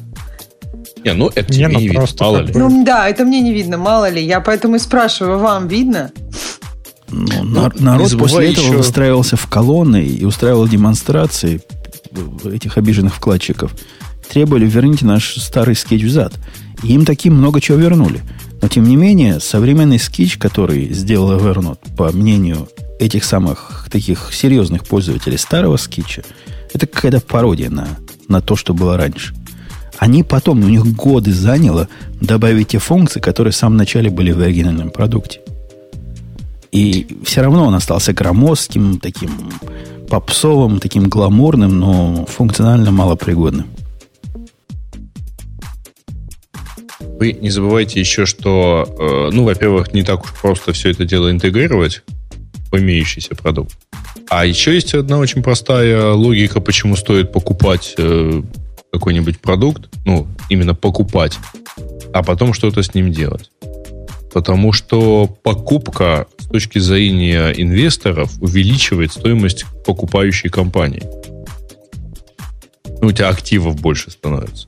Не, 1.05 1.13
ну 1.13 1.31
это 1.35 1.53
Не, 1.53 1.59
тебе 1.59 1.69
ну 1.69 1.79
не 1.79 1.89
видно, 1.89 2.07
мало 2.21 2.39
ли. 2.39 2.53
Ну 2.55 2.85
да, 2.85 3.09
это 3.09 3.25
мне 3.25 3.41
не 3.41 3.53
видно, 3.53 3.77
мало 3.77 4.09
ли. 4.09 4.25
Я 4.25 4.41
поэтому 4.41 4.77
и 4.77 4.79
спрашиваю, 4.79 5.39
вам 5.39 5.69
видно? 5.69 6.13
Ну, 7.15 7.71
не 7.75 7.83
народ 7.83 8.19
после 8.19 8.53
этого 8.53 8.67
еще- 8.67 8.77
выстраивался 8.77 9.37
в 9.37 9.47
колонны 9.47 10.05
и 10.05 10.25
устраивал 10.25 10.67
демонстрации 10.67 11.61
этих 12.45 12.77
обиженных 12.77 13.15
вкладчиков. 13.15 13.73
Требовали, 14.29 14.67
верните 14.67 15.05
наш 15.07 15.37
старый 15.37 15.77
Skitch 15.77 16.03
взад. 16.03 16.35
И 16.83 16.93
им 16.93 17.05
таким 17.05 17.35
много 17.35 17.61
чего 17.61 17.79
вернули. 17.79 18.21
Но, 18.61 18.69
тем 18.69 18.85
не 18.85 18.97
менее, 18.97 19.41
современный 19.41 19.99
Skitch, 19.99 20.39
который 20.39 20.93
сделал 20.93 21.33
Evernote, 21.39 21.79
по 21.97 22.11
мнению 22.13 22.69
этих 22.99 23.25
самых 23.25 23.87
таких 23.91 24.31
серьезных 24.33 24.85
пользователей 24.85 25.39
старого 25.39 25.77
Skitch 25.77 26.11
а, 26.11 26.23
это 26.73 26.87
какая-то 26.87 27.21
пародия 27.21 27.71
на, 27.71 27.89
на 28.29 28.41
то, 28.41 28.57
что 28.57 28.75
было 28.75 28.97
раньше. 28.97 29.35
Они 29.99 30.23
потом, 30.23 30.65
у 30.65 30.69
них 30.69 30.85
годы 30.87 31.33
заняло 31.33 31.89
добавить 32.21 32.69
те 32.69 32.79
функции, 32.79 33.21
которые 33.21 33.53
в 33.53 33.57
самом 33.57 33.77
начале 33.77 34.11
были 34.11 34.33
в 34.33 34.41
оригинальном 34.41 34.91
продукте. 34.91 35.41
И 36.75 37.07
все 37.23 37.43
равно 37.43 37.67
он 37.67 37.75
остался 37.77 38.13
громоздким, 38.13 38.99
таким 38.99 39.31
попсовым, 40.09 40.81
таким 40.81 41.09
гламурным, 41.09 41.79
но 41.79 42.27
функционально 42.27 42.91
малопригодным. 42.91 43.67
Вы 46.99 47.33
не 47.33 47.51
забывайте 47.51 48.01
еще, 48.01 48.27
что, 48.27 48.89
э, 48.99 49.31
ну, 49.33 49.45
во-первых, 49.45 49.95
не 49.95 50.03
так 50.03 50.25
уж 50.25 50.33
просто 50.35 50.73
все 50.73 50.91
это 50.91 51.05
дело 51.05 51.31
интегрировать 51.31 52.03
в 52.73 52.77
имеющийся 52.77 53.37
продукт. 53.37 53.79
А 54.29 54.45
еще 54.45 54.75
есть 54.75 54.95
одна 54.95 55.19
очень 55.19 55.45
простая 55.45 56.11
логика, 56.11 56.61
почему 56.61 56.97
стоит 56.97 57.31
покупать 57.31 57.95
э, 57.99 58.43
какой-нибудь 58.93 59.39
продукт, 59.39 59.91
ну, 60.05 60.27
именно 60.49 60.75
покупать, 60.75 61.39
а 62.13 62.25
потом 62.25 62.53
что-то 62.53 62.83
с 62.83 62.95
ним 62.95 63.13
делать. 63.13 63.53
Потому 64.35 64.73
что 64.73 65.29
покупка 65.45 66.27
с 66.39 66.47
точки 66.47 66.81
зрения 66.81 67.53
инвесторов 67.53 68.33
увеличивает 68.41 69.13
стоимость 69.13 69.65
покупающей 69.87 70.51
компании. 70.51 71.05
Ну, 73.01 73.09
у 73.09 73.13
тебя 73.13 73.29
активов 73.29 73.81
больше 73.81 74.11
становится. 74.11 74.67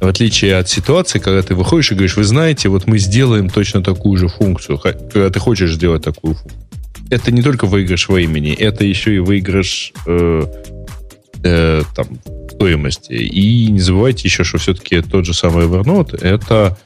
В 0.00 0.08
отличие 0.08 0.56
от 0.56 0.68
ситуации, 0.68 1.20
когда 1.20 1.42
ты 1.42 1.54
выходишь 1.54 1.92
и 1.92 1.94
говоришь, 1.94 2.16
вы 2.16 2.24
знаете, 2.24 2.68
вот 2.68 2.88
мы 2.88 2.98
сделаем 2.98 3.48
точно 3.48 3.84
такую 3.84 4.18
же 4.18 4.26
функцию, 4.26 4.78
когда 4.78 5.30
ты 5.30 5.38
хочешь 5.38 5.74
сделать 5.74 6.02
такую 6.02 6.34
функцию. 6.34 6.60
Это 7.08 7.30
не 7.30 7.42
только 7.42 7.66
выигрыш 7.66 8.08
времени, 8.08 8.52
это 8.52 8.84
еще 8.84 9.14
и 9.14 9.20
выигрыш 9.20 9.92
э, 10.06 10.42
э, 11.44 11.82
там, 11.94 12.18
стоимости. 12.58 13.12
И 13.12 13.70
не 13.70 13.78
забывайте 13.80 14.26
еще, 14.26 14.42
что 14.42 14.58
все-таки 14.58 15.00
тот 15.00 15.24
же 15.24 15.32
самый 15.32 15.66
Evernote, 15.66 16.18
это, 16.20 16.76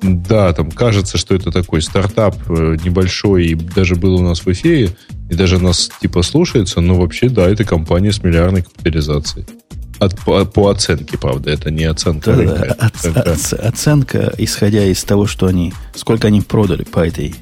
да, 0.00 0.52
там 0.52 0.70
кажется, 0.70 1.18
что 1.18 1.34
это 1.34 1.50
такой 1.50 1.82
стартап 1.82 2.36
э, 2.48 2.76
небольшой, 2.84 3.46
и 3.46 3.54
даже 3.54 3.96
был 3.96 4.14
у 4.14 4.22
нас 4.22 4.40
в 4.46 4.48
эфире, 4.52 4.90
и 5.28 5.34
даже 5.34 5.58
нас 5.58 5.90
типа 6.00 6.22
слушается, 6.22 6.80
но 6.80 6.94
вообще, 6.94 7.28
да, 7.28 7.48
это 7.48 7.64
компания 7.64 8.12
с 8.12 8.22
миллиардной 8.22 8.62
капитализацией. 8.62 9.46
От, 9.98 10.16
по, 10.20 10.44
по 10.44 10.68
оценке, 10.68 11.18
правда, 11.18 11.50
это 11.50 11.70
не 11.70 11.84
оценка 11.84 12.32
Да, 12.32 12.36
рынка. 12.36 12.54
это 12.64 12.74
оц- 12.86 12.92
оценка- 12.94 13.32
оц- 13.32 13.52
оценка, 13.54 14.32
исходя 14.38 14.84
из 14.84 15.02
того, 15.02 15.26
что 15.26 15.46
они, 15.46 15.72
сколько 15.94 16.28
они 16.28 16.40
продали 16.42 16.84
по 16.84 17.00
этой 17.00 17.34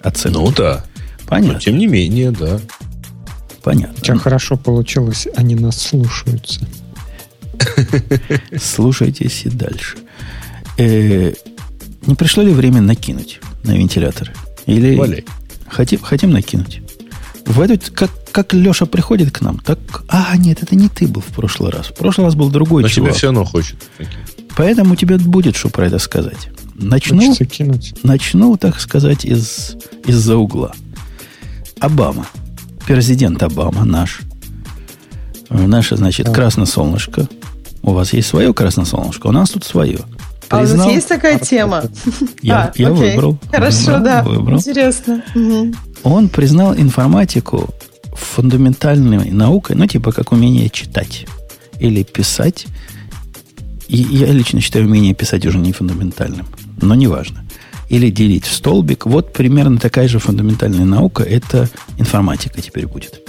оценке. 0.00 0.38
Ну 0.38 0.50
да. 0.52 0.84
Но 1.22 1.26
понятно, 1.28 1.60
тем 1.60 1.76
не 1.76 1.86
менее, 1.88 2.30
да. 2.30 2.60
понятно. 3.62 4.00
Тебя 4.00 4.16
хорошо 4.16 4.56
получилось, 4.56 5.26
они 5.36 5.56
нас 5.56 5.76
слушаются. 5.82 6.66
Слушайтесь 8.60 9.42
и 9.44 9.48
дальше. 9.50 9.96
Э, 10.76 11.32
не 12.06 12.14
пришло 12.14 12.42
ли 12.42 12.52
время 12.52 12.80
накинуть 12.80 13.40
на 13.64 13.72
вентиляторы? 13.72 14.32
Или 14.66 14.96
Валяй. 14.96 15.24
хотим, 15.68 16.00
хотим 16.00 16.30
накинуть? 16.30 16.82
В 17.46 17.60
эту, 17.60 17.92
как, 17.92 18.10
как 18.30 18.52
Леша 18.52 18.86
приходит 18.86 19.30
к 19.32 19.40
нам, 19.40 19.58
так... 19.58 19.78
А, 20.08 20.36
нет, 20.36 20.62
это 20.62 20.76
не 20.76 20.88
ты 20.88 21.08
был 21.08 21.22
в 21.22 21.34
прошлый 21.34 21.70
раз. 21.72 21.86
В 21.86 21.94
прошлый 21.94 22.26
раз 22.26 22.34
был 22.34 22.50
другой 22.50 22.82
Но 22.82 22.88
чувак. 22.88 23.10
тебе 23.10 23.16
все 23.18 23.26
равно 23.28 23.44
хочет. 23.44 23.76
Поэтому 24.56 24.96
тебе 24.96 25.16
будет 25.18 25.56
что 25.56 25.68
про 25.70 25.86
это 25.86 25.98
сказать. 25.98 26.50
Начну, 26.74 27.34
начну 28.02 28.56
так 28.56 28.78
сказать, 28.80 29.24
из, 29.24 29.76
из-за 30.06 30.36
угла. 30.36 30.72
Обама. 31.80 32.26
Президент 32.86 33.42
Обама 33.42 33.84
наш. 33.84 34.20
Наше, 35.48 35.96
значит, 35.96 36.26
Так. 36.26 36.34
красносолнышко. 36.34 37.28
У 37.82 37.92
вас 37.92 38.12
есть 38.12 38.28
свое 38.28 38.52
красносолнышко, 38.52 39.28
у 39.28 39.32
нас 39.32 39.50
тут 39.50 39.64
свое. 39.64 40.00
А 40.50 40.56
у 40.56 40.60
нас 40.60 40.70
Признал- 40.70 40.90
есть 40.90 41.08
такая 41.08 41.38
тема? 41.38 41.84
Я, 42.42 42.64
А, 42.64 42.72
я 42.76 42.88
окей. 42.92 43.10
выбрал. 43.12 43.38
Хорошо, 43.50 43.78
Выбрал, 43.92 44.04
да. 44.04 44.22
выбрал. 44.22 44.58
Интересно. 44.58 45.22
Мгм. 45.34 45.74
Он 46.02 46.28
признал 46.28 46.74
информатику 46.74 47.68
фундаментальной 48.14 49.30
наукой, 49.30 49.76
ну, 49.76 49.86
типа 49.86 50.12
как 50.12 50.32
умение 50.32 50.68
читать 50.70 51.26
или 51.78 52.02
писать. 52.02 52.66
И 53.88 53.96
я 53.96 54.26
лично 54.28 54.60
считаю 54.60 54.86
умение 54.86 55.14
писать 55.14 55.46
уже 55.46 55.58
не 55.58 55.72
фундаментальным, 55.72 56.46
но 56.80 56.94
неважно. 56.94 57.44
Или 57.88 58.10
делить 58.10 58.44
в 58.44 58.52
столбик. 58.52 59.06
Вот 59.06 59.32
примерно 59.32 59.78
такая 59.78 60.08
же 60.08 60.18
фундаментальная 60.18 60.84
наука– 60.84 61.22
это 61.24 61.70
информатика 61.96 62.60
теперь 62.60 62.86
будет. 62.86 63.20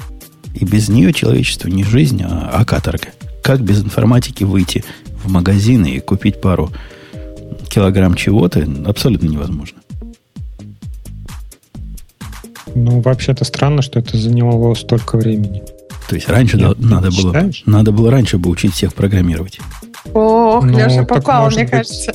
И 0.54 0.66
без 0.66 0.90
нее 0.90 1.14
человечество 1.14 1.70
не 1.70 1.84
жизнь, 1.86 2.22
а, 2.24 2.50
а 2.54 2.66
каторга. 2.66 3.08
Как 3.44 3.62
без 3.62 3.82
информатики 3.84 4.44
выйти 4.44 4.84
в 5.24 5.30
магазин 5.32 5.86
и 5.86 6.00
купить 6.00 6.40
пару 6.42 6.72
килограмм 7.70 8.16
чего-то 8.16 8.68
абсолютно 8.86 9.28
невозможно. 9.28 9.80
Ну, 12.76 13.02
вообще-то 13.02 13.46
странно, 13.46 13.82
что 13.82 14.00
это 14.00 14.18
заняло 14.18 14.74
столько 14.76 15.18
времени. 15.18 15.64
То 16.08 16.16
есть 16.16 16.28
раньше 16.30 16.58
Нет, 16.58 16.78
да- 16.80 16.88
надо 16.88 17.08
было, 17.12 17.34
считаешь? 17.34 17.64
надо 17.66 17.92
было 17.92 18.12
раньше 18.12 18.38
бы 18.38 18.50
учить 18.50 18.74
всех 18.74 18.94
программировать. 18.94 19.60
Ох, 20.14 20.64
Ну, 20.64 20.78
Леша 20.78 21.04
попал, 21.04 21.48
мне 21.50 21.64
быть. 21.64 21.72
кажется. 21.72 22.14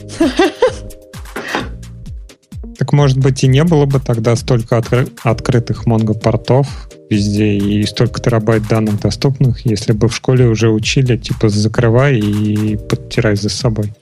Так, 2.78 2.92
может 2.92 3.18
быть, 3.18 3.44
и 3.44 3.46
не 3.46 3.64
было 3.64 3.86
бы 3.86 4.00
тогда 4.00 4.34
столько 4.36 4.76
откры- 4.78 5.10
открытых 5.22 5.86
монго-портов 5.86 6.88
везде 7.08 7.56
и 7.56 7.84
столько 7.86 8.20
терабайт 8.20 8.66
данных 8.66 9.00
доступных, 9.00 9.64
если 9.64 9.92
бы 9.92 10.08
в 10.08 10.16
школе 10.16 10.48
уже 10.48 10.70
учили, 10.70 11.16
типа, 11.16 11.48
закрывай 11.48 12.18
и 12.18 12.76
подтирай 12.76 13.36
за 13.36 13.48
собой. 13.48 13.92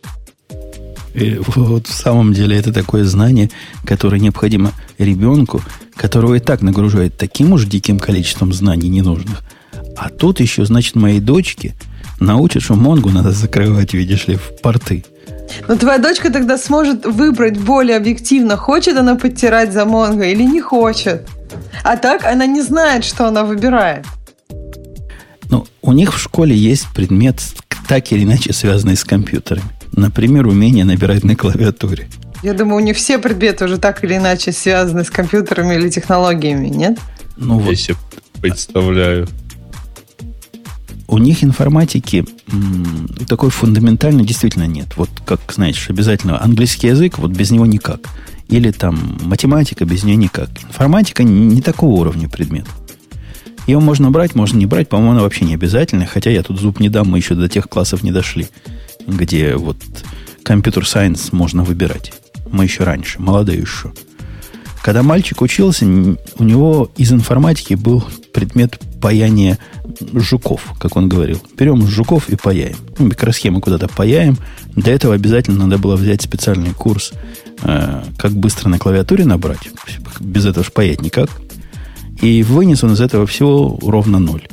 И 1.15 1.39
вот 1.57 1.87
в 1.87 1.93
самом 1.93 2.33
деле 2.33 2.57
это 2.57 2.73
такое 2.73 3.05
знание, 3.05 3.51
которое 3.85 4.19
необходимо 4.19 4.73
ребенку, 4.99 5.61
которого 5.95 6.35
и 6.35 6.41
так 6.41 6.63
нагружает 6.63 7.19
таким 7.19 7.53
уж 7.53 7.67
диким 7.67 7.99
количеством 7.99 8.53
знаний 8.53 8.89
ненужных. 8.89 9.43
А 9.97 10.09
тут 10.09 10.41
еще, 10.41 10.65
значит, 10.65 10.95
моей 10.95 11.21
дочке 11.21 11.75
научат, 12.19 12.63
что 12.63 12.75
Монгу 12.75 13.11
надо 13.11 13.31
закрывать, 13.33 13.93
видишь 13.93 14.27
ли, 14.27 14.37
в 14.37 14.63
порты. 14.63 15.05
Но 15.69 15.77
твоя 15.77 15.99
дочка 15.99 16.31
тогда 16.31 16.59
сможет 16.59 17.07
выбрать 17.07 17.59
более 17.59 17.97
объективно, 17.97 18.57
хочет 18.57 18.97
она 18.97 19.17
подтирать 19.17 19.73
за 19.73 19.85
Монго 19.85 20.25
или 20.25 20.43
не 20.43 20.61
хочет. 20.61 21.29
А 21.83 21.97
так 21.97 22.25
она 22.25 22.47
не 22.47 22.63
знает, 22.63 23.05
что 23.05 23.27
она 23.27 23.45
выбирает. 23.45 24.07
Ну, 25.51 25.67
у 25.83 25.93
них 25.93 26.15
в 26.15 26.19
школе 26.19 26.57
есть 26.57 26.87
предмет, 26.95 27.41
так 27.89 28.11
или 28.13 28.25
иначе 28.25 28.53
связанный 28.53 28.97
с 28.97 29.05
компьютерами. 29.05 29.65
Например, 29.93 30.47
умение 30.47 30.85
набирать 30.85 31.25
на 31.25 31.37
клавиатуре. 31.37 32.09
Я 32.43 32.55
думаю, 32.55 32.77
у 32.77 32.85
них 32.85 32.97
все 32.97 33.19
предметы 33.19 33.67
уже 33.67 33.79
так 33.79 34.03
или 34.03 34.17
иначе 34.17 34.53
связаны 34.53 35.05
с 35.05 35.11
компьютерами 35.11 35.75
или 35.75 35.91
технологиями, 35.91 36.69
нет? 36.69 36.99
Ну, 37.37 37.59
вот 37.59 37.71
Я 37.71 37.77
себе 37.77 37.97
представляю. 38.41 39.29
У 41.13 41.19
них 41.19 41.45
информатики 41.45 42.25
м, 42.51 43.07
такой 43.29 43.51
фундаментальной 43.51 44.25
действительно 44.25 44.67
нет. 44.67 44.97
Вот 44.97 45.11
как, 45.27 45.41
знаешь, 45.53 45.91
обязательно 45.91 46.43
английский 46.43 46.87
язык, 46.87 47.19
вот 47.19 47.33
без 47.33 47.51
него 47.51 47.67
никак. 47.67 48.01
Или 48.49 48.71
там 48.71 49.19
математика, 49.21 49.85
без 49.85 50.05
нее 50.05 50.17
никак. 50.17 50.49
Информатика 50.67 51.23
не 51.23 51.61
такого 51.61 52.01
уровня 52.01 52.31
предмет. 52.31 52.65
Ее 53.67 53.79
можно 53.79 54.11
брать, 54.11 54.35
можно 54.35 54.57
не 54.57 54.65
брать, 54.65 54.89
по-моему, 54.89 55.13
она 55.13 55.23
вообще 55.23 55.45
не 55.45 55.55
обязательно, 55.55 56.07
хотя 56.07 56.31
я 56.31 56.43
тут 56.43 56.59
зуб 56.59 56.81
не 56.81 56.89
дам, 56.89 57.11
мы 57.11 57.19
еще 57.19 57.35
до 57.35 57.47
тех 57.47 57.69
классов 57.69 58.03
не 58.03 58.11
дошли, 58.11 58.49
где 59.07 59.57
вот 59.57 59.77
компьютер 60.43 60.87
сайенс 60.89 61.31
можно 61.31 61.63
выбирать. 61.63 62.13
Мы 62.51 62.65
еще 62.65 62.85
раньше, 62.85 63.21
молодые 63.21 63.61
еще. 63.61 63.93
Когда 64.83 65.03
мальчик 65.05 65.41
учился, 65.43 65.85
у 65.87 66.43
него 66.45 66.91
из 66.97 67.13
информатики 67.13 67.75
был 67.75 68.05
предмет 68.33 68.81
паяния 69.01 69.59
жуков, 70.13 70.75
как 70.81 70.97
он 70.97 71.09
говорил. 71.09 71.41
Берем 71.57 71.87
жуков 71.87 72.29
и 72.29 72.37
паяем. 72.37 72.77
Ну, 72.99 73.07
микросхемы 73.07 73.61
куда-то 73.61 73.87
паяем. 73.89 74.37
Для 74.75 74.93
этого 74.95 75.15
обязательно 75.15 75.67
надо 75.67 75.79
было 75.79 75.95
взять 75.97 76.23
специальный 76.23 76.73
курс, 76.73 77.13
э, 77.63 78.03
как 78.19 78.33
быстро 78.33 78.69
на 78.69 78.79
клавиатуре 78.79 79.25
набрать. 79.25 79.71
Без 80.19 80.47
этого 80.47 80.65
ж 80.65 80.73
паять 80.73 81.01
никак. 81.01 81.31
И 82.21 82.43
вынес 82.43 82.83
он 82.83 82.95
из 82.95 83.01
этого 83.01 83.27
всего 83.27 83.79
ровно 83.83 84.19
ноль. 84.19 84.49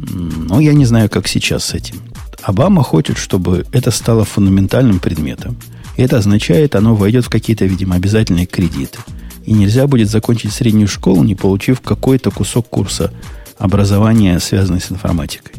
М, 0.00 0.46
Ну, 0.48 0.60
я 0.60 0.74
не 0.74 0.84
знаю, 0.84 1.08
как 1.08 1.28
сейчас 1.28 1.64
с 1.64 1.74
этим. 1.74 1.96
Обама 2.42 2.82
хочет, 2.82 3.16
чтобы 3.16 3.64
это 3.72 3.90
стало 3.90 4.24
фундаментальным 4.24 4.98
предметом. 4.98 5.56
И 5.96 6.02
это 6.02 6.18
означает, 6.18 6.74
оно 6.74 6.94
войдет 6.94 7.24
в 7.24 7.30
какие-то, 7.30 7.64
видимо, 7.64 7.96
обязательные 7.96 8.46
кредиты. 8.46 8.98
И 9.44 9.52
нельзя 9.52 9.86
будет 9.86 10.08
закончить 10.08 10.52
среднюю 10.52 10.88
школу, 10.88 11.22
не 11.22 11.34
получив 11.34 11.80
какой-то 11.80 12.30
кусок 12.30 12.68
курса 12.68 13.12
образования, 13.58 14.38
связанный 14.40 14.80
с 14.80 14.90
информатикой. 14.90 15.56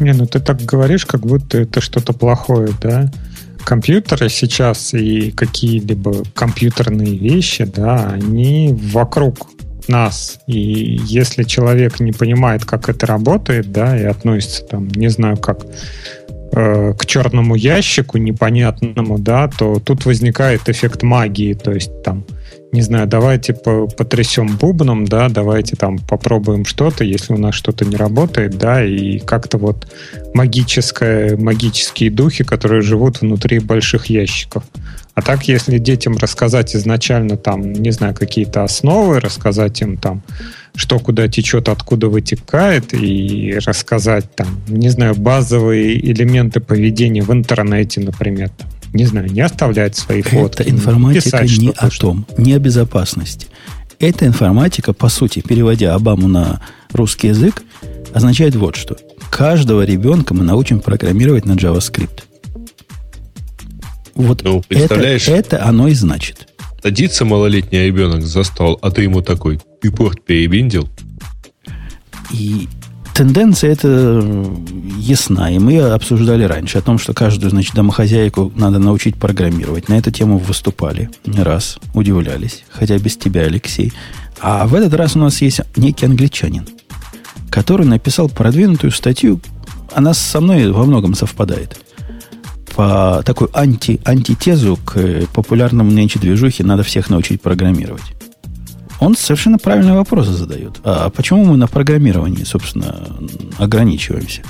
Не, 0.00 0.12
ну 0.12 0.26
ты 0.26 0.40
так 0.40 0.60
говоришь, 0.62 1.06
как 1.06 1.20
будто 1.20 1.58
это 1.58 1.80
что-то 1.80 2.12
плохое, 2.12 2.70
да? 2.80 3.10
Компьютеры 3.64 4.28
сейчас 4.28 4.92
и 4.92 5.30
какие-либо 5.30 6.24
компьютерные 6.34 7.16
вещи, 7.16 7.64
да, 7.64 8.08
они 8.08 8.76
вокруг 8.92 9.46
нас. 9.86 10.40
И 10.48 11.00
если 11.04 11.44
человек 11.44 12.00
не 12.00 12.10
понимает, 12.10 12.64
как 12.64 12.88
это 12.88 13.06
работает, 13.06 13.70
да, 13.70 13.96
и 13.96 14.02
относится 14.02 14.64
там, 14.64 14.88
не 14.88 15.08
знаю, 15.08 15.36
как 15.36 15.64
э, 16.52 16.94
к 16.98 17.06
черному 17.06 17.54
ящику 17.54 18.18
непонятному, 18.18 19.18
да, 19.18 19.48
то 19.48 19.78
тут 19.78 20.04
возникает 20.04 20.68
эффект 20.68 21.02
магии, 21.02 21.54
то 21.54 21.72
есть 21.72 22.02
там 22.02 22.24
не 22.72 22.80
знаю, 22.80 23.06
давайте 23.06 23.52
потрясем 23.52 24.56
бубном, 24.56 25.04
да, 25.04 25.28
давайте 25.28 25.76
там 25.76 25.98
попробуем 25.98 26.64
что-то, 26.64 27.04
если 27.04 27.34
у 27.34 27.36
нас 27.36 27.54
что-то 27.54 27.84
не 27.84 27.96
работает, 27.96 28.56
да, 28.56 28.82
и 28.82 29.18
как-то 29.18 29.58
вот 29.58 29.86
магическое, 30.32 31.36
магические 31.36 32.10
духи, 32.10 32.44
которые 32.44 32.80
живут 32.80 33.20
внутри 33.20 33.58
больших 33.58 34.06
ящиков. 34.06 34.64
А 35.14 35.20
так, 35.20 35.46
если 35.46 35.78
детям 35.78 36.16
рассказать 36.16 36.74
изначально 36.74 37.36
там, 37.36 37.72
не 37.72 37.90
знаю, 37.90 38.14
какие-то 38.14 38.64
основы, 38.64 39.20
рассказать 39.20 39.80
им 39.82 39.98
там, 39.98 40.22
что 40.74 40.98
куда 40.98 41.28
течет, 41.28 41.68
откуда 41.68 42.08
вытекает, 42.08 42.94
и 42.94 43.58
рассказать 43.64 44.34
там, 44.34 44.48
не 44.68 44.88
знаю, 44.88 45.14
базовые 45.14 46.00
элементы 46.00 46.60
поведения 46.60 47.22
в 47.22 47.30
интернете, 47.30 48.00
например, 48.00 48.48
там, 48.50 48.70
не 48.94 49.04
знаю, 49.04 49.30
не 49.30 49.42
оставлять 49.42 49.96
свои 49.96 50.22
фото. 50.22 50.62
Это 50.62 50.70
информатика 50.70 51.44
не 51.44 51.72
о 51.76 51.90
том, 51.90 52.26
не 52.38 52.54
о 52.54 52.58
безопасности. 52.58 53.48
Эта 53.98 54.26
информатика, 54.26 54.92
по 54.94 55.08
сути, 55.08 55.40
переводя 55.40 55.94
Обаму 55.94 56.26
на 56.26 56.60
русский 56.92 57.28
язык, 57.28 57.62
означает 58.14 58.56
вот 58.56 58.76
что. 58.76 58.96
Каждого 59.30 59.82
ребенка 59.84 60.34
мы 60.34 60.42
научим 60.42 60.80
программировать 60.80 61.44
на 61.44 61.52
JavaScript. 61.52 62.24
Вот 64.14 64.42
ну, 64.42 64.62
представляешь, 64.66 65.28
это, 65.28 65.56
это 65.56 65.64
оно 65.64 65.88
и 65.88 65.94
значит. 65.94 66.48
Садится 66.82 67.24
малолетний 67.24 67.86
ребенок 67.86 68.22
за 68.22 68.42
стол, 68.42 68.78
а 68.82 68.90
ты 68.90 69.02
ему 69.02 69.22
такой, 69.22 69.60
ты 69.80 69.90
порт 69.90 70.24
перебиндил? 70.24 70.88
И 72.32 72.68
Тенденция 73.14 73.72
эта 73.72 74.24
ясна, 74.96 75.50
и 75.50 75.58
мы 75.58 75.78
обсуждали 75.80 76.44
раньше 76.44 76.78
о 76.78 76.82
том, 76.82 76.98
что 76.98 77.12
каждую, 77.12 77.50
значит, 77.50 77.74
домохозяйку 77.74 78.50
надо 78.56 78.78
научить 78.78 79.16
программировать. 79.16 79.90
На 79.90 79.98
эту 79.98 80.10
тему 80.10 80.38
выступали 80.38 81.10
не 81.26 81.42
раз, 81.42 81.78
удивлялись, 81.92 82.64
хотя 82.70 82.96
без 82.98 83.18
тебя, 83.18 83.42
Алексей. 83.42 83.92
А 84.40 84.66
в 84.66 84.74
этот 84.74 84.94
раз 84.94 85.14
у 85.14 85.18
нас 85.18 85.42
есть 85.42 85.60
некий 85.76 86.06
англичанин, 86.06 86.66
который 87.50 87.84
написал 87.84 88.30
продвинутую 88.30 88.92
статью, 88.92 89.40
она 89.94 90.14
со 90.14 90.40
мной 90.40 90.72
во 90.72 90.86
многом 90.86 91.14
совпадает. 91.14 91.78
По 92.74 93.22
такой 93.24 93.48
анти, 93.52 94.00
антитезу 94.04 94.78
к 94.84 95.26
популярному 95.34 95.90
нынче 95.90 96.18
движухе 96.18 96.64
надо 96.64 96.82
всех 96.82 97.10
научить 97.10 97.40
программировать 97.42 98.14
он 99.02 99.16
совершенно 99.16 99.58
правильные 99.58 99.94
вопросы 99.94 100.30
задает. 100.32 100.80
А 100.84 101.10
почему 101.10 101.44
мы 101.44 101.56
на 101.56 101.66
программировании, 101.66 102.44
собственно, 102.44 103.08
ограничиваемся? 103.58 104.42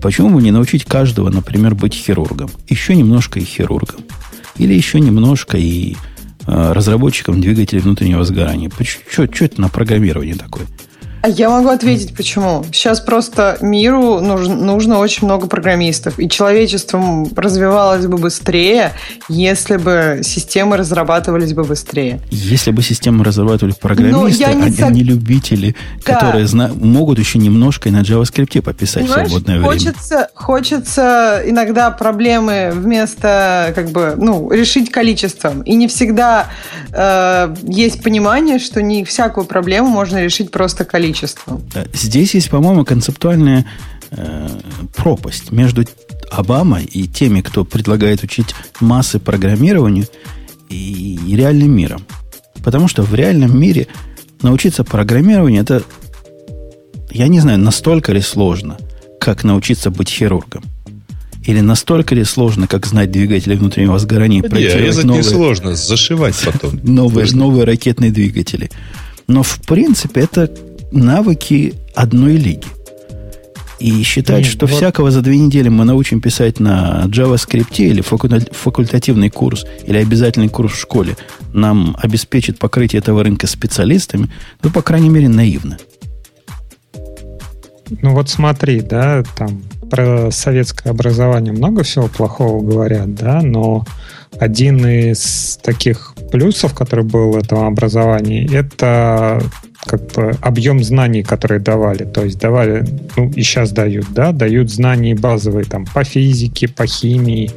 Почему 0.00 0.30
бы 0.30 0.40
не 0.42 0.52
научить 0.52 0.84
каждого, 0.84 1.28
например, 1.28 1.74
быть 1.74 1.94
хирургом? 1.94 2.48
Еще 2.68 2.94
немножко 2.94 3.40
и 3.40 3.44
хирургом. 3.44 4.02
Или 4.58 4.74
еще 4.74 5.00
немножко 5.00 5.58
и 5.58 5.96
э, 6.46 6.72
разработчиком 6.72 7.40
двигателей 7.40 7.80
внутреннего 7.80 8.24
сгорания. 8.24 8.70
Что 9.10 9.24
это 9.24 9.60
на 9.60 9.68
программировании 9.68 10.34
такое? 10.34 10.66
А 11.26 11.28
я 11.28 11.50
могу 11.50 11.70
ответить, 11.70 12.14
почему. 12.14 12.64
Сейчас 12.70 13.00
просто 13.00 13.58
миру 13.60 14.20
нужно, 14.20 14.54
нужно 14.54 15.00
очень 15.00 15.26
много 15.26 15.48
программистов, 15.48 16.20
и 16.20 16.30
человечество 16.30 17.26
развивалось 17.34 18.06
бы 18.06 18.16
быстрее, 18.16 18.92
если 19.28 19.76
бы 19.76 20.20
системы 20.22 20.76
разрабатывались 20.76 21.52
бы 21.52 21.64
быстрее. 21.64 22.20
Если 22.30 22.70
бы 22.70 22.80
системы 22.80 23.24
разрабатывали 23.24 23.74
программисты, 23.74 24.44
а 24.44 24.54
не, 24.54 24.80
а, 24.80 24.90
не 24.90 25.02
любители, 25.02 25.74
да. 26.06 26.14
которые 26.14 26.46
зна- 26.46 26.70
могут 26.72 27.18
еще 27.18 27.40
немножко 27.40 27.88
и 27.88 27.92
на 27.92 28.02
JavaScript 28.02 28.62
пописать 28.62 29.02
Понимаешь, 29.02 29.26
в 29.26 29.30
свободное 29.30 29.62
хочется, 29.64 30.14
время. 30.14 30.28
Хочется 30.36 31.42
иногда 31.44 31.90
проблемы 31.90 32.70
вместо, 32.72 33.72
как 33.74 33.90
бы, 33.90 34.14
ну, 34.16 34.48
решить 34.52 34.92
количеством. 34.92 35.62
И 35.62 35.74
не 35.74 35.88
всегда 35.88 36.46
э, 36.92 37.52
есть 37.64 38.04
понимание, 38.04 38.60
что 38.60 38.80
не 38.80 39.04
всякую 39.04 39.44
проблему 39.44 39.88
можно 39.88 40.22
решить 40.22 40.52
просто 40.52 40.84
количеством 40.84 41.15
количеством. 41.16 41.62
Здесь 41.92 42.34
есть, 42.34 42.50
по-моему, 42.50 42.84
концептуальная 42.84 43.66
э, 44.10 44.48
пропасть 44.94 45.52
между 45.52 45.84
Обамой 46.30 46.84
и 46.84 47.06
теми, 47.06 47.40
кто 47.40 47.64
предлагает 47.64 48.22
учить 48.22 48.54
массы 48.80 49.20
программированию 49.20 50.06
и, 50.68 51.18
и 51.26 51.36
реальным 51.36 51.70
миром. 51.70 52.04
Потому 52.64 52.88
что 52.88 53.02
в 53.02 53.14
реальном 53.14 53.58
мире 53.58 53.86
научиться 54.42 54.82
программированию 54.82 55.62
это, 55.62 55.84
я 57.12 57.28
не 57.28 57.38
знаю, 57.40 57.58
настолько 57.58 58.12
ли 58.12 58.20
сложно, 58.20 58.76
как 59.20 59.44
научиться 59.44 59.90
быть 59.90 60.08
хирургом. 60.08 60.64
Или 61.44 61.60
настолько 61.60 62.16
ли 62.16 62.24
сложно, 62.24 62.66
как 62.66 62.86
знать 62.86 63.12
двигатели 63.12 63.54
внутреннего 63.54 63.96
сгорания? 64.00 64.42
Нет, 64.42 64.52
резать 64.52 65.04
новые, 65.04 65.22
не 65.22 65.30
сложно, 65.30 65.76
зашивать 65.76 66.34
потом. 66.44 66.80
Новые, 66.82 67.32
новые 67.32 67.64
ракетные 67.64 68.10
двигатели. 68.10 68.68
Но, 69.28 69.44
в 69.44 69.60
принципе, 69.60 70.22
это 70.22 70.50
навыки 70.90 71.74
одной 71.94 72.36
лиги. 72.36 72.66
И 73.78 74.02
считать, 74.04 74.44
Нет, 74.44 74.46
что 74.46 74.66
вот... 74.66 74.74
всякого 74.74 75.10
за 75.10 75.20
две 75.20 75.38
недели 75.38 75.68
мы 75.68 75.84
научим 75.84 76.20
писать 76.20 76.60
на 76.60 77.04
JavaScript 77.06 77.76
или 77.76 78.00
факультативный 78.00 79.28
курс, 79.28 79.66
или 79.84 79.98
обязательный 79.98 80.48
курс 80.48 80.72
в 80.72 80.80
школе 80.80 81.16
нам 81.52 81.96
обеспечит 82.00 82.58
покрытие 82.58 83.00
этого 83.00 83.22
рынка 83.22 83.46
специалистами, 83.46 84.30
ну, 84.62 84.70
по 84.70 84.82
крайней 84.82 85.10
мере, 85.10 85.28
наивно. 85.28 85.76
Ну 88.02 88.14
вот 88.14 88.28
смотри, 88.28 88.80
да, 88.80 89.22
там 89.36 89.62
про 89.90 90.30
советское 90.30 90.90
образование 90.90 91.52
много 91.52 91.82
всего 91.82 92.08
плохого 92.08 92.62
говорят, 92.62 93.14
да, 93.14 93.42
но 93.42 93.84
один 94.38 94.84
из 94.86 95.58
таких 95.62 96.14
плюсов, 96.32 96.74
который 96.74 97.04
был 97.04 97.32
в 97.32 97.36
этом 97.36 97.64
образовании, 97.64 98.52
это 98.52 99.40
как 99.86 100.06
бы 100.12 100.36
объем 100.40 100.82
знаний, 100.82 101.22
которые 101.22 101.60
давали. 101.60 102.04
То 102.04 102.24
есть 102.24 102.38
давали, 102.38 102.84
ну 103.16 103.30
и 103.30 103.42
сейчас 103.42 103.72
дают, 103.72 104.06
да, 104.12 104.32
дают 104.32 104.70
знания 104.70 105.14
базовые 105.14 105.64
там 105.64 105.86
по 105.86 106.04
физике, 106.04 106.68
по 106.68 106.86
химии, 106.86 107.50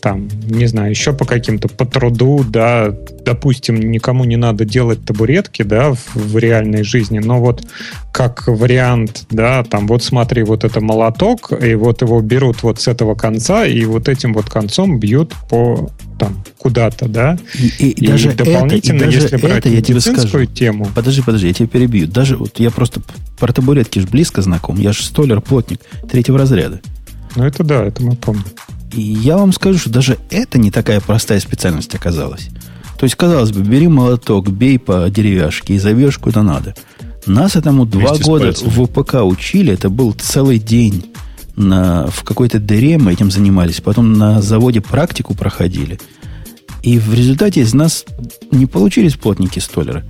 там, 0.00 0.28
не 0.46 0.66
знаю, 0.66 0.90
еще 0.90 1.12
по 1.12 1.24
каким-то, 1.24 1.68
по 1.68 1.84
труду, 1.84 2.44
да, 2.48 2.94
допустим, 3.24 3.80
никому 3.90 4.24
не 4.24 4.36
надо 4.36 4.64
делать 4.64 5.04
табуретки, 5.04 5.62
да, 5.62 5.92
в, 5.92 6.14
в 6.14 6.38
реальной 6.38 6.82
жизни, 6.84 7.18
но 7.18 7.40
вот 7.40 7.64
как 8.12 8.46
вариант, 8.46 9.26
да, 9.30 9.64
там, 9.64 9.86
вот 9.86 10.02
смотри, 10.02 10.42
вот 10.42 10.64
это 10.64 10.80
молоток, 10.80 11.52
и 11.62 11.74
вот 11.74 12.02
его 12.02 12.20
берут 12.20 12.62
вот 12.62 12.80
с 12.80 12.88
этого 12.88 13.14
конца, 13.14 13.66
и 13.66 13.84
вот 13.84 14.08
этим 14.08 14.32
вот 14.32 14.48
концом 14.48 14.98
бьют 14.98 15.34
по 15.50 15.90
там 16.18 16.42
куда-то, 16.58 17.08
да. 17.08 17.38
И, 17.54 17.66
и, 17.66 17.90
и 17.90 18.06
даже 18.06 18.32
дополнительно, 18.32 18.96
это, 18.96 19.04
и 19.04 19.06
даже 19.06 19.18
если 19.18 19.36
брать 19.36 19.58
это 19.58 19.68
я 19.68 19.82
тебе 19.82 20.00
скажу. 20.00 20.46
тему. 20.46 20.88
Подожди, 20.94 21.22
подожди, 21.22 21.48
я 21.48 21.52
тебя 21.52 21.68
перебью. 21.68 22.06
Даже 22.06 22.36
вот 22.36 22.58
я 22.58 22.70
просто 22.70 23.02
про 23.38 23.52
табуретки 23.52 23.98
же 23.98 24.06
близко 24.06 24.40
знаком. 24.40 24.78
Я 24.78 24.92
же 24.92 25.02
столер-плотник 25.02 25.80
третьего 26.10 26.38
разряда. 26.38 26.80
Ну, 27.34 27.44
это 27.44 27.64
да, 27.64 27.84
это 27.84 28.02
мы 28.02 28.16
помним. 28.16 28.44
И 28.92 29.00
я 29.00 29.36
вам 29.36 29.52
скажу, 29.52 29.78
что 29.78 29.90
даже 29.90 30.18
это 30.30 30.58
не 30.58 30.70
такая 30.70 31.00
простая 31.00 31.40
специальность 31.40 31.94
оказалась. 31.94 32.48
То 32.98 33.04
есть, 33.04 33.14
казалось 33.16 33.52
бы, 33.52 33.60
бери 33.60 33.88
молоток, 33.88 34.48
бей 34.50 34.78
по 34.78 35.08
деревяшке 35.10 35.74
и 35.74 35.78
зовешь 35.78 36.18
куда 36.18 36.42
надо. 36.42 36.74
Нас 37.26 37.56
этому 37.56 37.84
два 37.84 38.16
года 38.16 38.52
в 38.52 38.80
УПК 38.80 39.16
учили, 39.24 39.72
это 39.72 39.90
был 39.90 40.12
целый 40.12 40.58
день. 40.58 41.12
На, 41.56 42.06
в 42.08 42.22
какой-то 42.22 42.58
дыре 42.58 42.98
мы 42.98 43.12
этим 43.12 43.30
занимались, 43.30 43.80
потом 43.80 44.12
на 44.12 44.40
заводе 44.40 44.80
практику 44.80 45.34
проходили. 45.34 45.98
И 46.82 46.98
в 46.98 47.12
результате 47.14 47.62
из 47.62 47.74
нас 47.74 48.04
не 48.50 48.66
получились 48.66 49.16
плотники-столеры. 49.16 50.04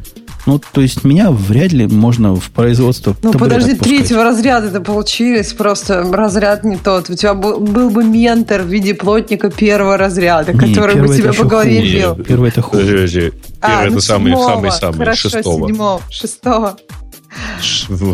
Ну, 0.46 0.60
то 0.60 0.80
есть 0.80 1.02
меня 1.02 1.32
вряд 1.32 1.72
ли 1.72 1.86
можно 1.88 2.36
в 2.36 2.50
производство 2.50 3.16
Ну, 3.22 3.32
подожди, 3.32 3.72
отпускать. 3.72 3.98
третьего 3.98 4.22
разряда 4.22 4.68
это 4.68 4.80
получились, 4.80 5.52
просто 5.52 6.02
разряд 6.12 6.62
не 6.62 6.76
тот. 6.76 7.10
У 7.10 7.14
тебя 7.14 7.34
был, 7.34 7.58
был 7.58 7.90
бы 7.90 8.04
ментор 8.04 8.62
в 8.62 8.66
виде 8.66 8.94
плотника 8.94 9.50
первого 9.50 9.96
разряда, 9.96 10.52
не, 10.52 10.58
который 10.58 10.94
бы 10.96 11.14
тебя 11.14 11.32
по 11.32 11.44
голове 11.44 11.82
бил. 11.82 12.14
Первый 12.14 12.50
это 12.50 12.62
хуже. 12.62 12.86
Подожди, 12.86 13.32
а, 13.60 13.68
первый 13.68 13.90
ну, 13.90 13.96
это 13.96 14.06
самый, 14.06 14.36
самый, 14.36 14.70
самый, 14.70 14.98
Хорошо, 14.98 15.28
шестого. 15.28 15.68
седьмого, 15.68 16.02
шестого. 16.10 16.76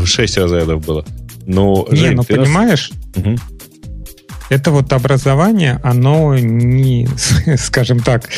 Шесть 0.06 0.38
разрядов 0.38 0.84
было. 0.84 1.04
Ну, 1.46 1.86
не, 1.90 1.96
Жень, 1.96 2.16
ну 2.16 2.24
понимаешь, 2.24 2.92
угу. 3.16 3.36
Это 4.52 4.70
вот 4.70 4.92
образование, 4.92 5.80
оно 5.82 6.36
не, 6.38 7.08
скажем 7.56 8.00
так, 8.00 8.28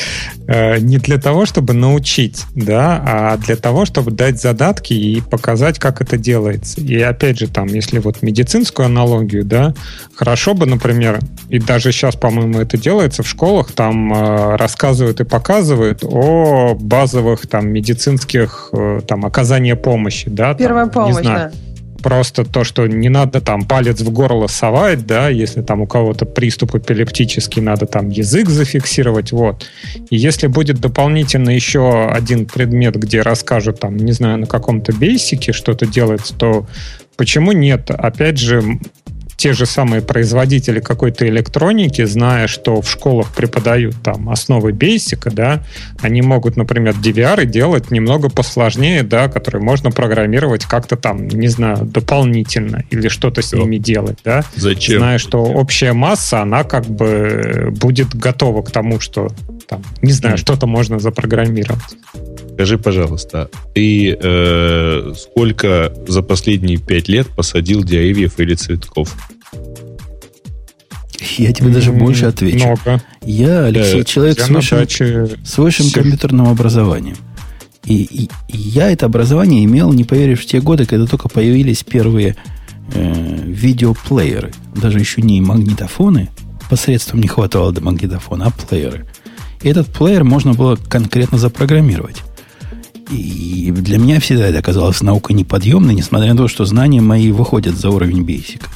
э, 0.47 0.79
не 0.79 0.99
для 0.99 1.19
того, 1.19 1.45
чтобы 1.45 1.75
научить, 1.75 2.45
да, 2.55 3.03
а 3.05 3.37
для 3.37 3.57
того, 3.57 3.85
чтобы 3.85 4.11
дать 4.11 4.41
задатки 4.41 4.93
и 4.93 5.21
показать, 5.21 5.79
как 5.79 6.01
это 6.01 6.17
делается. 6.17 6.81
И 6.81 7.01
опять 7.01 7.39
же, 7.39 7.49
там, 7.49 7.67
если 7.67 7.99
вот 7.99 8.23
медицинскую 8.23 8.87
аналогию, 8.87 9.45
да, 9.45 9.75
хорошо 10.15 10.55
бы, 10.55 10.67
например, 10.67 11.19
и 11.49 11.59
даже 11.59 11.93
сейчас, 11.93 12.15
по-моему, 12.17 12.61
это 12.61 12.79
делается 12.79 13.23
в 13.23 13.29
школах, 13.29 13.73
там 13.73 14.13
э, 14.13 14.57
рассказывают 14.57 15.21
и 15.21 15.25
показывают 15.25 16.05
о 16.05 16.77
базовых 16.79 17.47
там 17.49 17.69
медицинских 17.69 18.71
э, 18.73 19.01
там 19.07 19.27
оказания 19.27 19.75
помощи, 19.77 20.31
да. 20.31 20.55
Первая 20.55 20.87
там, 20.87 21.07
помощь, 21.07 21.25
да 21.25 21.51
просто 22.05 22.45
то, 22.45 22.65
что 22.65 22.87
не 22.87 23.09
надо 23.09 23.41
там 23.41 23.65
палец 23.65 24.03
в 24.03 24.13
горло 24.13 24.47
совать, 24.47 25.07
да, 25.07 25.31
если 25.31 25.63
там 25.63 25.81
у 25.81 25.87
кого-то 25.87 26.27
приступ 26.27 26.75
эпилептический, 26.75 27.63
надо 27.63 27.87
там 27.87 28.11
язык 28.11 28.51
зафиксировать, 28.51 29.33
вот. 29.33 29.67
И 30.11 30.17
если 30.17 30.49
будет 30.49 30.81
дополнительно 30.81 31.49
еще 31.49 32.11
один 32.11 32.45
предмет, 32.45 32.97
где 32.97 33.23
расскажут 33.23 33.81
там, 33.81 33.97
не 33.97 34.13
знаю, 34.13 34.37
на 34.37 34.47
каком-то 34.47 34.93
бейсике 34.93 35.53
что-то 35.53 35.87
делается, 35.87 36.35
то 36.35 36.67
почему 37.17 37.53
нет? 37.53 37.91
Опять 37.91 38.37
же, 38.37 38.63
те 39.37 39.53
же 39.53 39.67
самые 39.67 40.03
производители 40.03 40.81
какой-то 40.81 41.29
электроники, 41.29 42.05
зная, 42.05 42.47
что 42.47 42.81
в 42.81 42.91
школах 42.91 43.33
преподают 43.35 43.97
там 44.03 44.31
основы 44.31 44.73
бейсика, 44.73 45.31
да, 45.31 45.63
они 46.01 46.23
могут, 46.23 46.57
например, 46.57 46.95
DVR 46.95 47.45
делать 47.45 47.91
немного 47.91 48.29
посложнее, 48.29 49.03
да, 49.03 49.29
которые 49.29 49.63
можно 49.63 49.91
программировать 49.91 50.65
как-то 50.65 50.97
там, 50.97 51.29
не 51.29 51.49
знаю, 51.49 51.85
дополнительно 51.85 52.85
или 52.91 53.09
что-то 53.09 53.43
с 53.43 53.53
ними 53.53 53.79
делать, 53.79 54.19
да. 54.25 54.45
Зачем? 54.57 54.99
Зная, 54.99 55.19
что 55.19 55.43
общая 55.43 55.93
масса, 55.93 56.43
она 56.43 56.65
как 56.65 56.87
бы 56.87 57.73
будет 57.73 58.15
готова 58.15 58.63
к 58.63 58.71
тому, 58.71 59.01
что 59.01 59.29
там, 59.69 59.83
не 60.03 60.13
знаю, 60.13 60.39
что-то 60.39 60.67
можно 60.67 60.99
запрограммировать. 60.99 61.97
Скажи, 62.55 62.79
пожалуйста, 62.79 63.51
ты 63.75 64.17
э, 64.21 65.13
сколько 65.17 65.93
за 66.07 66.23
последние 66.23 66.79
пять 66.79 67.09
лет 67.09 67.27
посадил 67.29 67.83
деревьев 67.83 68.39
или 68.39 68.55
цветков? 68.55 69.15
Я 71.37 71.53
тебе 71.53 71.71
даже 71.71 71.91
больше 71.91 72.27
отвечу. 72.27 72.65
Много. 72.65 73.03
Я, 73.23 73.65
Алексей, 73.65 73.99
да, 73.99 74.05
человек 74.05 74.41
с 74.41 74.49
высшим, 74.49 74.87
с 75.45 75.59
высшим 75.59 75.91
компьютерным 75.91 76.49
образованием. 76.49 77.17
И, 77.85 78.03
и, 78.03 78.31
и 78.49 78.57
я 78.57 78.91
это 78.91 79.07
образование 79.07 79.65
имел, 79.65 79.93
не 79.93 80.05
поверишь, 80.05 80.41
в 80.41 80.47
те 80.47 80.61
годы, 80.61 80.87
когда 80.87 81.07
только 81.07 81.29
появились 81.29 81.83
первые 81.83 82.37
э, 82.95 83.41
видеоплееры. 83.45 84.53
Даже 84.75 85.01
еще 85.01 85.23
не 85.23 85.41
магнитофоны, 85.41 86.31
посредством 86.71 87.21
не 87.21 87.29
хватало 87.29 87.73
до 87.73 87.81
магнитофона, 87.81 88.47
а 88.47 88.51
плееры. 88.51 89.07
И 89.63 89.69
этот 89.69 89.89
плеер 89.89 90.23
можно 90.23 90.53
было 90.53 90.77
конкретно 90.77 91.37
запрограммировать. 91.37 92.23
И 93.11 93.71
для 93.71 93.99
меня 93.99 94.21
всегда 94.21 94.47
это 94.47 94.59
оказалось 94.59 95.03
наукой 95.03 95.37
неподъемной, 95.37 95.95
несмотря 95.95 96.33
на 96.33 96.37
то, 96.37 96.49
что 96.49 96.65
знания 96.65 97.01
мои 97.01 97.31
выходят 97.31 97.77
за 97.77 97.91
уровень 97.91 98.23
бейсика. 98.23 98.67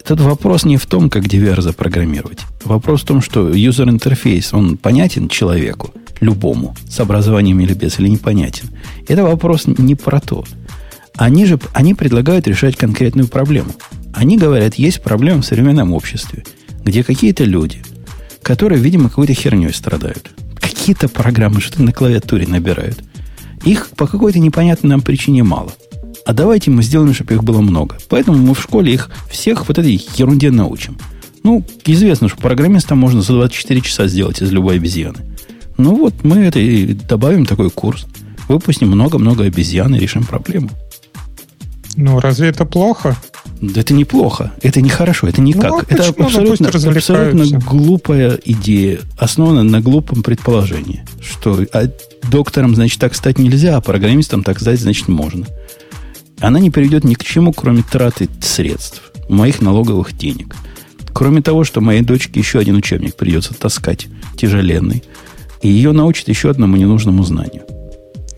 Этот 0.00 0.20
вопрос 0.20 0.64
не 0.64 0.76
в 0.76 0.86
том, 0.86 1.08
как 1.08 1.24
DVR 1.24 1.60
запрограммировать. 1.60 2.40
Вопрос 2.64 3.02
в 3.02 3.06
том, 3.06 3.22
что 3.22 3.48
юзер-интерфейс, 3.48 4.52
он 4.52 4.76
понятен 4.76 5.28
человеку, 5.28 5.92
любому, 6.20 6.74
с 6.88 6.98
образованием 7.00 7.60
или 7.60 7.72
без, 7.74 7.98
или 7.98 8.08
непонятен. 8.08 8.70
Это 9.06 9.22
вопрос 9.22 9.66
не 9.66 9.94
про 9.94 10.20
то. 10.20 10.44
Они 11.16 11.46
же 11.46 11.60
они 11.72 11.94
предлагают 11.94 12.48
решать 12.48 12.76
конкретную 12.76 13.28
проблему. 13.28 13.72
Они 14.12 14.38
говорят, 14.38 14.74
есть 14.74 15.02
проблема 15.02 15.42
в 15.42 15.46
современном 15.46 15.92
обществе, 15.92 16.44
где 16.84 17.04
какие-то 17.04 17.44
люди, 17.44 17.82
которые, 18.42 18.80
видимо, 18.80 19.08
какой-то 19.08 19.34
херней 19.34 19.72
страдают 19.72 20.32
какие-то 20.82 21.08
программы 21.08 21.60
что-то 21.60 21.84
на 21.84 21.92
клавиатуре 21.92 22.44
набирают. 22.44 23.04
Их 23.64 23.90
по 23.90 24.08
какой-то 24.08 24.40
непонятной 24.40 24.90
нам 24.90 25.00
причине 25.00 25.44
мало. 25.44 25.72
А 26.26 26.32
давайте 26.32 26.72
мы 26.72 26.82
сделаем, 26.82 27.14
чтобы 27.14 27.34
их 27.34 27.44
было 27.44 27.60
много. 27.60 27.98
Поэтому 28.08 28.36
мы 28.36 28.52
в 28.52 28.60
школе 28.60 28.92
их 28.92 29.08
всех 29.30 29.68
вот 29.68 29.78
этой 29.78 30.04
ерунде 30.16 30.50
научим. 30.50 30.98
Ну, 31.44 31.64
известно, 31.84 32.28
что 32.28 32.36
программиста 32.36 32.96
можно 32.96 33.22
за 33.22 33.32
24 33.34 33.80
часа 33.80 34.08
сделать 34.08 34.42
из 34.42 34.50
любой 34.50 34.74
обезьяны. 34.74 35.18
Ну 35.78 35.94
вот, 35.94 36.24
мы 36.24 36.38
это 36.38 36.58
и 36.58 36.94
добавим 36.94 37.46
такой 37.46 37.70
курс. 37.70 38.06
Выпустим 38.48 38.88
много-много 38.88 39.44
обезьян 39.44 39.94
и 39.94 40.00
решим 40.00 40.24
проблему. 40.24 40.70
Ну, 41.94 42.18
разве 42.18 42.48
это 42.48 42.64
плохо? 42.64 43.16
Это 43.62 43.94
неплохо, 43.94 44.52
это 44.60 44.80
нехорошо, 44.80 45.28
это 45.28 45.40
никак. 45.40 45.70
Ну, 45.70 45.80
это 45.88 46.08
абсолютно, 46.08 46.68
абсолютно 46.68 47.58
глупая 47.60 48.36
идея, 48.44 48.98
основанная 49.16 49.62
на 49.62 49.80
глупом 49.80 50.24
предположении, 50.24 51.04
что 51.20 51.64
а 51.72 51.88
доктором, 52.28 52.74
значит, 52.74 53.00
так 53.00 53.14
стать 53.14 53.38
нельзя, 53.38 53.76
а 53.76 53.80
программистом 53.80 54.42
так 54.42 54.58
стать, 54.58 54.80
значит, 54.80 55.06
можно. 55.06 55.46
Она 56.40 56.58
не 56.58 56.70
приведет 56.70 57.04
ни 57.04 57.14
к 57.14 57.22
чему, 57.22 57.52
кроме 57.52 57.82
траты 57.82 58.28
средств, 58.40 59.12
моих 59.28 59.60
налоговых 59.62 60.16
денег. 60.16 60.56
Кроме 61.12 61.40
того, 61.40 61.62
что 61.62 61.80
моей 61.80 62.02
дочке 62.02 62.40
еще 62.40 62.58
один 62.58 62.74
учебник 62.74 63.14
придется 63.14 63.54
таскать, 63.54 64.08
тяжеленный, 64.36 65.04
и 65.60 65.68
ее 65.68 65.92
научат 65.92 66.28
еще 66.28 66.50
одному 66.50 66.76
ненужному 66.76 67.22
знанию. 67.22 67.62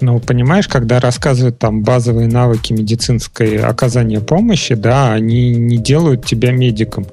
Ну, 0.01 0.19
понимаешь, 0.21 0.69
когда 0.69 1.01
рассказывают 1.01 1.59
там 1.59 1.83
базовые 1.83 2.29
навыки 2.29 2.73
медицинской 2.73 3.59
оказания 3.59 4.21
помощи, 4.21 4.75
да, 4.75 5.13
они 5.13 5.51
не 5.51 5.79
делают 5.79 6.27
тебя 6.27 6.53
медиком. 6.53 7.07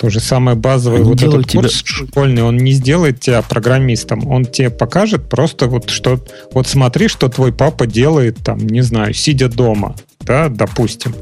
То 0.00 0.10
же 0.10 0.20
самое 0.20 0.56
базовый 0.56 1.00
они 1.00 1.08
вот 1.08 1.22
этот 1.22 1.48
тебя... 1.48 1.62
курс 1.62 1.82
школьный, 1.84 2.42
он 2.42 2.56
не 2.56 2.72
сделает 2.72 3.20
тебя 3.20 3.42
программистом, 3.42 4.28
он 4.28 4.44
тебе 4.44 4.70
покажет 4.70 5.28
просто 5.28 5.66
вот 5.66 5.90
что, 5.90 6.20
вот 6.52 6.68
смотри, 6.68 7.08
что 7.08 7.28
твой 7.28 7.52
папа 7.52 7.86
делает 7.86 8.38
там, 8.44 8.58
не 8.58 8.80
знаю, 8.82 9.12
сидя 9.12 9.48
дома, 9.48 9.96
да, 10.20 10.48
допустим. 10.48 11.14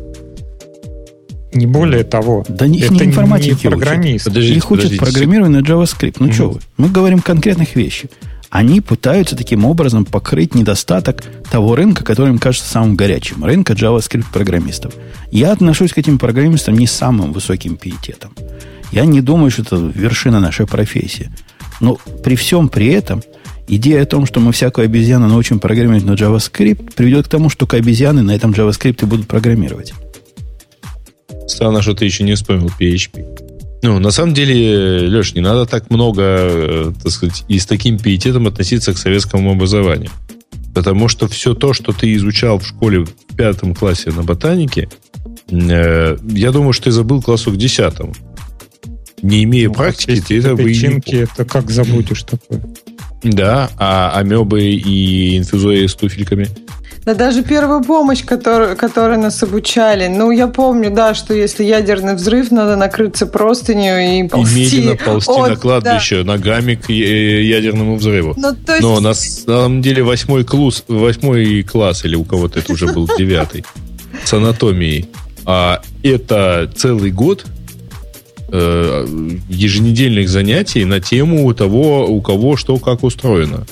Не 1.55 1.67
более 1.67 2.05
того. 2.05 2.45
Да 2.49 2.67
их 2.67 2.85
это 2.85 2.95
не 2.95 3.05
информатики 3.05 3.65
не 3.65 3.71
программист. 3.71 4.27
Учат. 4.27 4.35
Подождите, 4.35 4.57
их 4.59 4.71
учат 4.71 4.97
программирование 4.99 5.63
на 5.63 5.65
JavaScript. 5.65 6.17
Ну 6.19 6.27
угу. 6.27 6.35
что 6.35 6.51
вы? 6.51 6.61
Мы 6.77 6.89
говорим 6.91 7.21
конкретных 7.21 7.75
вещей 7.77 8.11
они 8.51 8.81
пытаются 8.81 9.37
таким 9.37 9.65
образом 9.65 10.05
покрыть 10.05 10.55
недостаток 10.55 11.23
того 11.51 11.75
рынка, 11.75 12.05
который 12.05 12.31
им 12.31 12.39
кажется 12.39 12.69
самым 12.69 12.97
горячим, 12.97 13.45
рынка 13.45 13.73
JavaScript-программистов. 13.73 14.95
Я 15.31 15.53
отношусь 15.53 15.93
к 15.93 15.99
этим 15.99 16.19
программистам 16.19 16.77
не 16.79 16.87
самым 16.87 17.33
высоким 17.33 17.77
пиететом. 17.77 18.33
Я 18.93 19.05
не 19.05 19.21
думаю, 19.21 19.51
что 19.51 19.63
это 19.63 19.77
вершина 19.77 20.41
нашей 20.41 20.67
профессии. 20.67 21.31
Но 21.81 21.99
при 22.23 22.37
всем 22.37 22.69
при 22.69 22.89
этом 22.89 23.23
идея 23.69 24.03
о 24.03 24.07
том, 24.07 24.27
что 24.27 24.41
мы 24.41 24.53
всякую 24.53 24.87
обезьяну 24.87 25.29
научим 25.29 25.59
программировать 25.59 26.05
на 26.05 26.13
JavaScript, 26.13 26.95
приведет 26.95 27.27
к 27.27 27.31
тому, 27.31 27.49
что 27.51 27.67
обезьяны 27.71 28.23
на 28.23 28.35
этом 28.35 28.53
JavaScript 28.53 29.05
будут 29.07 29.27
программировать. 29.27 29.93
Странно, 31.49 31.83
что 31.83 31.95
ты 31.95 32.05
еще 32.05 32.25
не 32.25 32.35
вспомнил 32.35 32.71
PHP. 32.79 33.46
Ну, 33.87 34.01
на 34.01 34.11
самом 34.11 34.35
деле, 34.35 35.07
Леш, 35.07 35.35
не 35.35 35.41
надо 35.41 35.65
так 35.65 35.91
много, 35.91 36.23
э, 36.25 36.93
так 37.01 37.13
сказать, 37.13 37.45
и 37.47 37.57
с 37.57 37.67
таким 37.67 38.01
пиететом 38.01 38.49
относиться 38.49 38.93
к 38.93 38.99
советскому 38.99 39.53
образованию. 39.53 40.11
Потому 40.75 41.07
что 41.07 41.29
все 41.29 41.55
то, 41.55 41.73
что 41.73 41.93
ты 41.93 42.13
изучал 42.17 42.59
в 42.59 42.67
школе 42.67 43.05
в 43.05 43.37
пятом 43.37 43.77
классе 43.77 44.11
на 44.11 44.25
ботанике, 44.25 44.89
э, 45.49 46.17
я 46.21 46.51
думаю, 46.51 46.73
что 46.73 46.87
ты 46.87 46.91
забыл 46.91 47.23
классу 47.23 47.53
к 47.53 47.57
десятому. 47.57 48.13
Не 49.23 49.45
имея 49.45 49.69
ну, 49.69 49.75
практики, 49.75 50.21
ты 50.21 50.39
это 50.39 50.57
Печенки, 50.57 51.15
это 51.15 51.45
как 51.45 51.71
забудешь 51.71 52.25
такое? 52.25 52.61
Да, 53.23 53.71
а 53.79 54.19
амебы 54.19 54.65
и 54.65 55.39
инфузории 55.39 55.87
с 55.87 55.95
туфельками– 55.95 56.49
да 57.07 57.15
даже 57.15 57.45
первую 57.45 57.85
помощь, 57.85 58.25
которую, 58.25 58.77
которой 58.77 59.17
нас 59.17 59.41
обучали. 59.41 60.09
Ну, 60.09 60.33
я 60.33 60.49
помню, 60.49 60.91
да, 60.91 61.15
что 61.15 61.35
если 61.35 61.63
ядерный 61.63 62.17
взрыв, 62.17 62.51
надо 62.51 62.75
накрыться 62.75 63.27
простынью 63.27 64.25
и 64.25 64.29
ползти. 64.29 64.61
И 64.61 64.65
медленно 64.65 64.97
ползти 64.97 65.31
от, 65.31 65.49
на 65.51 65.57
кладбище 65.57 66.25
да. 66.25 66.33
ногами 66.33 66.75
к 66.75 66.91
ядерному 66.91 67.95
взрыву. 67.95 68.35
Ну, 68.37 68.53
то 68.55 68.73
есть... 68.73 68.83
Но 68.83 68.99
на 68.99 69.15
самом 69.15 69.83
деле 69.83 70.03
восьмой 70.03 70.45
класс, 70.45 70.83
восьмой 70.89 71.63
класс, 71.63 72.05
или 72.05 72.17
у 72.17 72.25
кого-то 72.25 72.59
это 72.59 72.73
уже 72.73 72.89
был 72.89 73.09
девятый, 73.17 73.65
с 74.25 74.35
анатомией. 74.35 75.09
А 75.45 75.83
это 76.03 76.69
целый 76.75 77.13
год 77.13 77.47
э, 78.49 79.07
еженедельных 79.49 80.29
занятий 80.29 80.85
на 80.85 81.01
тему 81.01 81.55
того, 81.55 82.09
у 82.09 82.21
кого 82.21 82.57
что 82.57 82.79
как 82.79 83.05
устроено. 83.05 83.65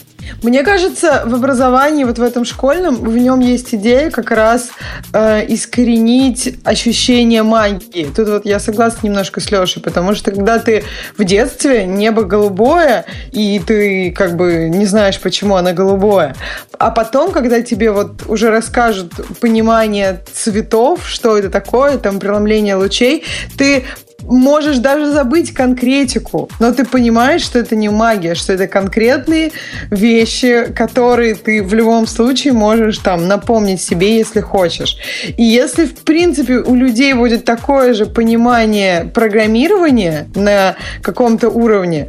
Мне 0.43 0.63
кажется, 0.63 1.23
в 1.25 1.35
образовании, 1.35 2.05
вот 2.05 2.19
в 2.19 2.23
этом 2.23 2.45
школьном, 2.45 2.97
в 2.97 3.17
нем 3.17 3.41
есть 3.41 3.75
идея 3.75 4.11
как 4.11 4.31
раз 4.31 4.71
э, 5.13 5.45
искоренить 5.49 6.59
ощущение 6.65 7.43
магии. 7.43 8.07
Тут 8.15 8.29
вот 8.29 8.47
я 8.47 8.59
согласна 8.59 9.07
немножко 9.07 9.41
с 9.41 9.51
Лешей, 9.51 9.83
потому 9.83 10.15
что 10.15 10.31
когда 10.31 10.59
ты 10.59 10.85
в 11.17 11.25
детстве 11.25 11.87
небо 11.87 12.23
голубое, 12.23 13.05
и 13.33 13.61
ты 13.65 14.11
как 14.13 14.37
бы 14.37 14.69
не 14.69 14.87
знаешь, 14.87 15.21
почему 15.21 15.57
оно 15.57 15.73
голубое, 15.73 16.35
а 16.79 16.91
потом, 16.91 17.31
когда 17.31 17.63
тебе 17.63 17.91
вот 17.91 18.27
уже 18.27 18.51
расскажут 18.51 19.13
понимание 19.41 20.23
цветов, 20.33 21.01
что 21.07 21.39
это 21.39 21.51
такое, 21.51 21.99
там 21.99 22.19
преломление 22.19 22.75
лучей, 22.75 23.25
ты 23.57 23.85
можешь 24.29 24.79
даже 24.79 25.13
забыть 25.13 25.53
конкретику, 25.53 26.49
но 26.61 26.73
ты 26.73 26.85
понимаешь, 26.85 27.43
что 27.43 27.59
это 27.59 27.77
не 27.77 27.89
магия, 27.89 28.35
что 28.35 28.53
это 28.53 28.67
конкретные 28.67 29.53
вещи, 29.91 30.73
которые 30.75 31.35
ты 31.35 31.63
в 31.63 31.75
любом 31.75 32.07
случае 32.07 32.53
можешь 32.53 32.99
там 32.99 33.29
напомнить 33.29 33.81
себе, 33.81 34.17
если 34.17 34.41
хочешь. 34.41 34.97
И 35.37 35.43
если, 35.43 35.87
в 35.87 36.05
принципе, 36.05 36.59
у 36.59 36.75
людей 36.75 37.15
будет 37.15 37.45
такое 37.45 37.95
же 37.95 38.07
понимание 38.07 39.05
программирования 39.05 40.27
на 40.35 40.77
каком-то 41.03 41.49
уровне, 41.49 42.09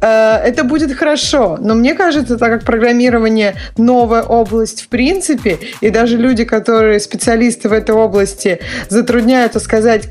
э, 0.00 0.36
это 0.44 0.64
будет 0.64 0.92
хорошо. 0.92 1.58
Но 1.60 1.74
мне 1.74 1.94
кажется, 1.94 2.36
так 2.36 2.50
как 2.50 2.64
программирование 2.64 3.56
новая 3.76 4.22
область 4.22 4.82
в 4.82 4.88
принципе, 4.88 5.58
и 5.80 5.90
даже 5.90 6.16
люди, 6.16 6.44
которые 6.44 7.00
специалисты 7.00 7.68
в 7.68 7.72
этой 7.72 7.94
области, 7.94 8.60
затрудняются 8.88 9.60
сказать, 9.60 10.08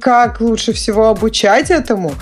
как 0.00 0.40
лучше 0.40 0.72
всего 0.72 1.08
обучать 1.08 1.70
этому, 1.70 2.12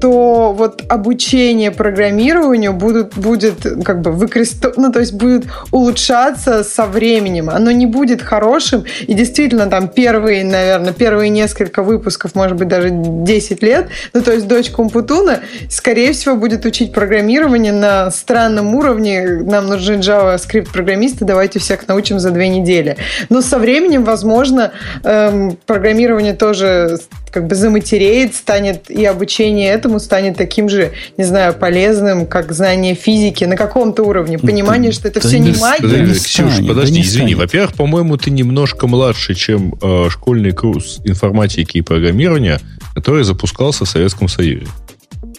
то 0.00 0.52
вот 0.52 0.82
обучение 0.88 1.70
программированию 1.70 2.72
будут, 2.72 3.16
будет 3.16 3.66
как 3.84 4.00
бы 4.00 4.12
выкрест... 4.12 4.64
ну, 4.76 4.92
то 4.92 5.00
есть 5.00 5.12
будет 5.12 5.44
улучшаться 5.70 6.64
со 6.64 6.86
временем. 6.86 7.50
Оно 7.50 7.70
не 7.70 7.86
будет 7.86 8.22
хорошим. 8.22 8.84
И 9.06 9.14
действительно, 9.14 9.66
там 9.66 9.88
первые, 9.88 10.44
наверное, 10.44 10.92
первые 10.92 11.30
несколько 11.30 11.82
выпусков, 11.82 12.34
может 12.34 12.56
быть, 12.56 12.68
даже 12.68 12.90
10 12.90 13.62
лет, 13.62 13.88
ну, 14.12 14.22
то 14.22 14.32
есть 14.32 14.46
дочь 14.46 14.70
Компутуна, 14.70 15.40
скорее 15.70 16.12
всего, 16.12 16.36
будет 16.36 16.64
учить 16.64 16.92
программирование 16.92 17.72
на 17.72 18.10
странном 18.10 18.74
уровне. 18.74 19.42
Нам 19.44 19.66
нужны 19.66 19.94
JavaScript-программисты, 19.94 21.24
давайте 21.24 21.58
всех 21.58 21.86
научим 21.88 22.18
за 22.18 22.30
две 22.30 22.48
недели. 22.48 22.96
Но 23.28 23.40
со 23.42 23.58
временем, 23.58 24.04
возможно, 24.04 24.72
эм, 25.04 25.56
программирование 25.66 26.34
тоже 26.34 26.91
как 27.30 27.46
бы 27.46 27.54
заматереет, 27.54 28.34
станет 28.34 28.90
и 28.90 29.04
обучение 29.04 29.70
этому 29.70 30.00
станет 30.00 30.36
таким 30.36 30.68
же, 30.68 30.92
не 31.16 31.24
знаю, 31.24 31.54
полезным, 31.54 32.26
как 32.26 32.52
знание 32.52 32.94
физики 32.94 33.44
на 33.44 33.56
каком-то 33.56 34.02
уровне. 34.02 34.38
Ну, 34.40 34.48
Понимание, 34.48 34.90
да, 34.90 34.96
что 34.96 35.08
это 35.08 35.20
да 35.20 35.28
все 35.28 35.38
не, 35.38 35.52
магия. 35.52 35.88
Да, 35.88 35.98
не 36.00 36.14
Ксюш, 36.14 36.52
станет, 36.52 36.68
подожди, 36.68 37.00
да 37.00 37.06
извини. 37.06 37.34
Во-первых, 37.34 37.74
по-моему, 37.74 38.16
ты 38.16 38.30
немножко 38.30 38.86
младше, 38.86 39.34
чем 39.34 39.74
э, 39.80 40.08
школьный 40.10 40.52
курс 40.52 41.00
информатики 41.04 41.78
и 41.78 41.82
программирования, 41.82 42.60
который 42.94 43.24
запускался 43.24 43.84
в 43.84 43.88
Советском 43.88 44.28
Союзе. 44.28 44.66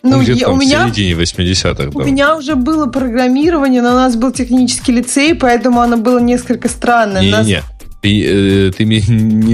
Ну, 0.04 0.18
ну 0.18 0.22
я, 0.22 0.50
у 0.50 0.58
меня, 0.58 0.86
в 0.86 0.94
середине 0.94 1.14
80-х. 1.14 1.92
У 1.94 2.00
да. 2.00 2.06
меня 2.06 2.36
уже 2.36 2.56
было 2.56 2.88
программирование, 2.88 3.82
но 3.82 3.92
у 3.92 3.96
нас 3.96 4.18
был 4.18 4.34
технический 4.34 4.92
лицей, 4.92 5.34
поэтому 5.34 5.80
оно 5.80 5.96
было 5.96 6.20
несколько 6.20 6.68
странное. 6.68 7.22
Не-не, 7.22 7.32
нас... 7.32 7.64
Ты, 8.04 8.68
э, 8.68 8.72
ты 8.72 8.84
не, 8.86 9.00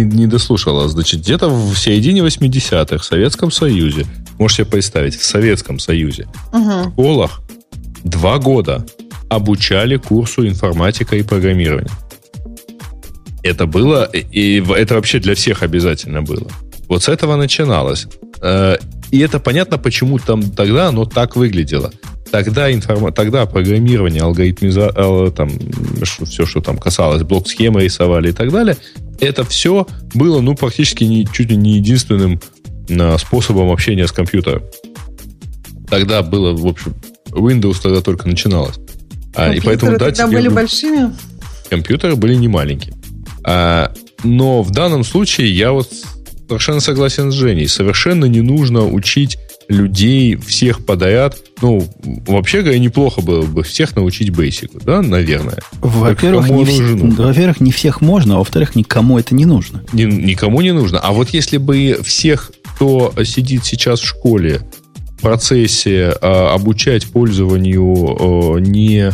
не 0.03 0.27
дослушала. 0.27 0.89
Значит, 0.89 1.21
где-то 1.21 1.49
в 1.49 1.76
середине 1.77 2.21
80-х 2.21 2.97
в 2.97 3.05
Советском 3.05 3.51
Союзе, 3.51 4.05
можешь 4.39 4.57
себе 4.57 4.65
представить, 4.65 5.15
в 5.15 5.23
Советском 5.23 5.77
Союзе, 5.80 6.27
угу. 6.51 6.59
в 6.59 6.91
школах 6.91 7.41
два 8.03 8.39
года 8.39 8.85
обучали 9.30 9.97
курсу 9.97 10.47
информатика 10.47 11.15
и 11.15 11.21
программирования. 11.21 11.91
Это 13.43 13.67
было, 13.67 14.05
и 14.05 14.63
это 14.76 14.95
вообще 14.95 15.19
для 15.19 15.35
всех 15.35 15.61
обязательно 15.61 16.23
было. 16.23 16.47
Вот 16.88 17.03
с 17.03 17.09
этого 17.09 17.35
начиналось. 17.35 18.07
Э, 18.41 18.77
и 19.11 19.19
это 19.19 19.39
понятно, 19.39 19.77
почему 19.77 20.17
там 20.17 20.41
тогда 20.41 20.88
оно 20.88 21.05
так 21.05 21.35
выглядело. 21.35 21.91
Тогда, 22.31 22.72
информа... 22.72 23.11
Тогда 23.11 23.45
программирование, 23.45 24.22
алгоритмиза... 24.22 24.91
там, 25.35 25.49
все, 26.03 26.45
что 26.45 26.61
там 26.61 26.77
касалось, 26.77 27.23
блок-схемы 27.23 27.84
рисовали 27.84 28.30
и 28.30 28.34
так 28.34 28.51
далее, 28.51 28.77
это 29.19 29.43
все 29.43 29.88
было, 30.14 30.41
ну, 30.41 30.56
практически 30.56 31.03
не, 31.03 31.26
чуть 31.26 31.49
ли 31.49 31.56
не 31.56 31.76
единственным 31.76 32.39
а, 32.89 33.18
способом 33.18 33.72
общения 33.72 34.07
с 34.07 34.11
компьютером. 34.11 34.64
Тогда 35.89 36.22
было, 36.22 36.56
в 36.56 36.65
общем, 36.65 36.95
Windows 37.30 37.77
тогда 37.81 38.01
только 38.01 38.27
начиналось. 38.27 38.76
А, 39.35 39.53
и 39.53 39.60
поэтому, 39.60 39.93
да, 39.93 40.06
тогда 40.06 40.27
были 40.27 40.47
большими? 40.47 41.14
Компьютеры 41.69 42.15
были 42.15 42.35
не 42.35 42.47
маленькие. 42.47 42.95
А, 43.43 43.93
но 44.23 44.61
в 44.64 44.72
данном 44.72 45.03
случае 45.03 45.56
я 45.56 45.72
вот 45.72 45.91
совершенно 46.47 46.80
согласен 46.80 47.31
с 47.31 47.35
Женей. 47.35 47.68
Совершенно 47.68 48.26
не 48.26 48.41
нужно 48.41 48.85
учить 48.85 49.38
людей 49.70 50.36
всех 50.36 50.84
подряд. 50.84 51.38
Ну, 51.62 51.88
вообще 52.28 52.62
говоря, 52.62 52.80
неплохо 52.80 53.22
было 53.22 53.44
бы 53.44 53.64
всех 53.64 53.96
научить 53.96 54.32
бейсику, 54.32 54.80
да, 54.84 55.02
наверное. 55.02 55.60
Во-первых, 55.80 56.50
не, 56.50 56.66
вс... 56.66 57.18
во-первых, 57.18 57.62
не 57.62 57.72
всех 57.72 58.02
можно, 58.02 58.36
а 58.36 58.38
во-вторых, 58.40 58.76
никому 58.76 59.20
это 59.20 59.36
не 59.36 59.46
нужно. 59.46 59.84
Ни, 59.94 60.04
никому 60.04 60.62
не 60.62 60.74
нужно. 60.74 61.00
А 61.00 61.12
вот 61.12 61.30
если 61.30 61.58
бы 61.58 62.00
всех, 62.04 62.52
кто 62.76 63.14
сидит 63.24 63.64
сейчас 63.64 64.02
в 64.02 64.06
школе, 64.06 64.62
в 65.18 65.22
процессе 65.22 66.14
а, 66.22 66.54
обучать 66.56 67.06
пользованию 67.08 68.56
а, 68.56 68.58
не... 68.58 69.12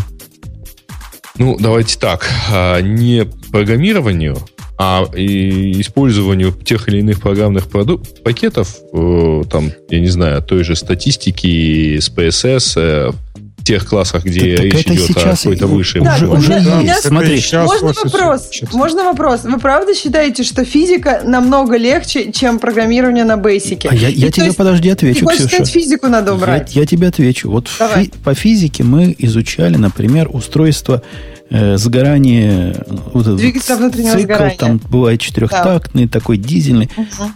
Ну, 1.38 1.57
давайте 1.60 1.99
так, 1.99 2.30
а, 2.49 2.80
не 2.80 3.26
программированию, 3.52 4.38
а 4.77 5.06
и 5.15 5.80
использованию 5.81 6.52
тех 6.52 6.88
или 6.89 6.99
иных 6.99 7.22
программных 7.22 7.68
продук- 7.68 8.03
пакетов, 8.23 8.76
э, 8.93 9.43
там, 9.49 9.72
я 9.89 9.99
не 9.99 10.07
знаю, 10.10 10.41
той 10.41 10.64
же 10.64 10.76
статистики 10.76 11.99
с 11.99 12.10
PSS, 12.10 12.73
э, 12.77 13.11
в 13.57 13.64
тех 13.68 13.88
классах, 13.88 14.23
где 14.26 14.57
так, 14.57 14.65
речь 14.65 14.85
идет 14.85 15.18
о 15.18 15.35
какой-то 15.35 15.65
высшей. 15.65 16.02
Да, 16.02 16.14
уже, 16.18 16.27
уже 16.27 16.49
да, 16.60 16.81
есть. 16.81 17.02
Смотри, 17.07 17.41
можно 17.52 17.93
вопрос? 18.03 18.49
Можно 18.73 19.03
вопрос? 19.06 19.43
Вы 19.43 19.57
правда 19.60 19.95
считаете, 19.95 20.43
что 20.43 20.64
физика 20.65 21.22
намного 21.26 21.76
легче, 21.76 22.31
чем 22.31 22.60
программирование 22.60 23.23
на 23.23 23.38
бейсике? 23.38 23.88
А 23.89 23.95
я, 23.95 24.10
я 24.10 24.30
тебе, 24.30 24.47
есть, 24.47 24.57
подожди, 24.57 24.89
отвечу, 24.89 25.26
Ксюша. 25.26 25.47
Сказать, 25.47 25.68
физику 25.69 26.07
надо 26.10 26.35
убрать? 26.35 26.76
Я, 26.76 26.81
я 26.81 26.88
тебе 26.88 27.07
отвечу. 27.07 27.49
Вот 27.49 27.68
фи- 27.68 28.11
по 28.23 28.35
физике 28.35 28.84
мы 28.84 29.15
изучали, 29.18 29.77
например, 29.77 30.30
устройство 30.31 31.02
э, 31.49 31.77
сгорание, 31.77 32.85
вот 33.13 33.27
этот 33.27 33.38
Двигатель 33.38 33.61
цикл, 33.61 34.19
сгорания. 34.19 34.57
там 34.57 34.81
бывает 34.89 35.19
четырехтактный, 35.19 36.05
да. 36.05 36.19
такой 36.19 36.38
дизельный. 36.38 36.89
Угу. 36.95 37.31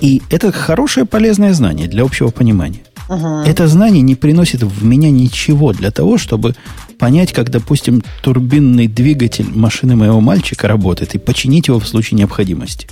И 0.00 0.22
это 0.30 0.52
хорошее 0.52 1.06
полезное 1.06 1.52
знание 1.54 1.88
для 1.88 2.04
общего 2.04 2.30
понимания. 2.30 2.80
Угу. 3.08 3.42
Это 3.46 3.66
знание 3.66 4.02
не 4.02 4.14
приносит 4.14 4.62
в 4.62 4.84
меня 4.84 5.10
ничего 5.10 5.72
для 5.72 5.90
того, 5.90 6.16
чтобы 6.16 6.54
понять, 6.98 7.32
как, 7.32 7.50
допустим, 7.50 8.02
турбинный 8.22 8.86
двигатель 8.86 9.48
машины 9.52 9.96
моего 9.96 10.20
мальчика 10.20 10.68
работает 10.68 11.14
и 11.14 11.18
починить 11.18 11.68
его 11.68 11.80
в 11.80 11.88
случае 11.88 12.18
необходимости. 12.18 12.86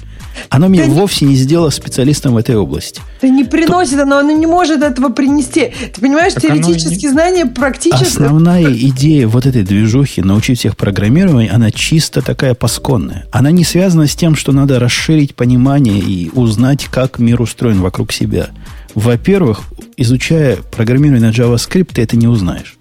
Оно 0.49 0.69
меня 0.69 0.87
да 0.87 0.93
вовсе 0.93 1.25
не 1.25 1.35
сделало 1.35 1.71
специалистом 1.71 2.35
в 2.35 2.37
этой 2.37 2.57
области. 2.57 3.01
Да 3.21 3.29
не 3.29 3.45
приносит, 3.45 3.99
оно, 3.99 4.19
оно 4.19 4.33
не 4.33 4.47
может 4.47 4.83
этого 4.83 5.11
принести. 5.11 5.73
Ты 5.95 6.01
понимаешь, 6.01 6.35
так 6.35 6.43
теоретические 6.43 7.09
не... 7.09 7.13
знания 7.13 7.47
практически... 7.47 8.05
Основная 8.05 8.73
идея 8.73 9.27
вот 9.29 9.47
этой 9.47 9.63
движухи, 9.63 10.23
научить 10.23 10.59
всех 10.61 10.77
программированию, 10.77 11.55
она 11.55 11.71
чисто 11.71 12.23
такая 12.23 12.55
пасконная. 12.55 13.27
Она 13.33 13.51
не 13.51 13.65
связана 13.65 14.07
с 14.07 14.15
тем, 14.15 14.37
что 14.37 14.53
надо 14.53 14.79
расширить 14.79 15.35
понимание 15.35 15.99
и 15.99 16.31
узнать, 16.35 16.87
как 16.87 17.19
мир 17.19 17.43
устроен 17.43 17.81
вокруг 17.81 18.13
себя. 18.13 18.49
Во-первых, 18.95 19.63
изучая 19.97 20.57
программирование 20.57 21.29
на 21.29 21.33
JavaScript, 21.33 21.95
ты 21.95 22.03
это 22.03 22.17
не 22.17 22.27
узнаешь. 22.27 22.77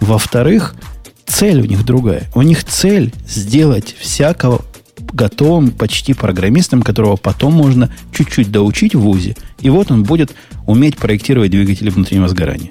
Во-вторых, 0.00 0.74
цель 1.26 1.60
у 1.60 1.64
них 1.64 1.84
другая. 1.84 2.24
У 2.34 2.42
них 2.42 2.64
цель 2.64 3.12
сделать 3.26 3.94
всякого 3.98 4.62
готовым 5.12 5.70
почти 5.70 6.14
программистом, 6.14 6.82
которого 6.82 7.16
потом 7.16 7.54
можно 7.54 7.90
чуть-чуть 8.12 8.50
доучить 8.50 8.94
в 8.94 9.00
ВУЗе. 9.00 9.36
И 9.60 9.70
вот 9.70 9.90
он 9.90 10.04
будет 10.04 10.34
уметь 10.66 10.96
проектировать 10.96 11.50
двигатели 11.50 11.90
внутреннего 11.90 12.28
сгорания. 12.28 12.70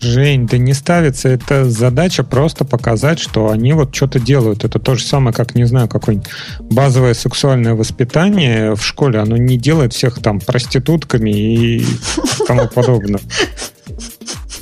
Жень, 0.00 0.46
да 0.46 0.58
не 0.58 0.74
ставится. 0.74 1.28
Это 1.28 1.68
задача 1.70 2.24
просто 2.24 2.64
показать, 2.64 3.18
что 3.18 3.50
они 3.50 3.72
вот 3.72 3.94
что-то 3.94 4.20
делают. 4.20 4.64
Это 4.64 4.78
то 4.78 4.96
же 4.96 5.04
самое, 5.04 5.34
как, 5.34 5.54
не 5.54 5.64
знаю, 5.64 5.88
какое-нибудь 5.88 6.28
базовое 6.60 7.14
сексуальное 7.14 7.74
воспитание 7.74 8.74
в 8.74 8.84
школе. 8.84 9.18
Оно 9.18 9.36
не 9.36 9.56
делает 9.56 9.94
всех 9.94 10.20
там 10.20 10.40
проститутками 10.40 11.30
и 11.30 11.86
тому 12.46 12.68
подобное. 12.68 13.20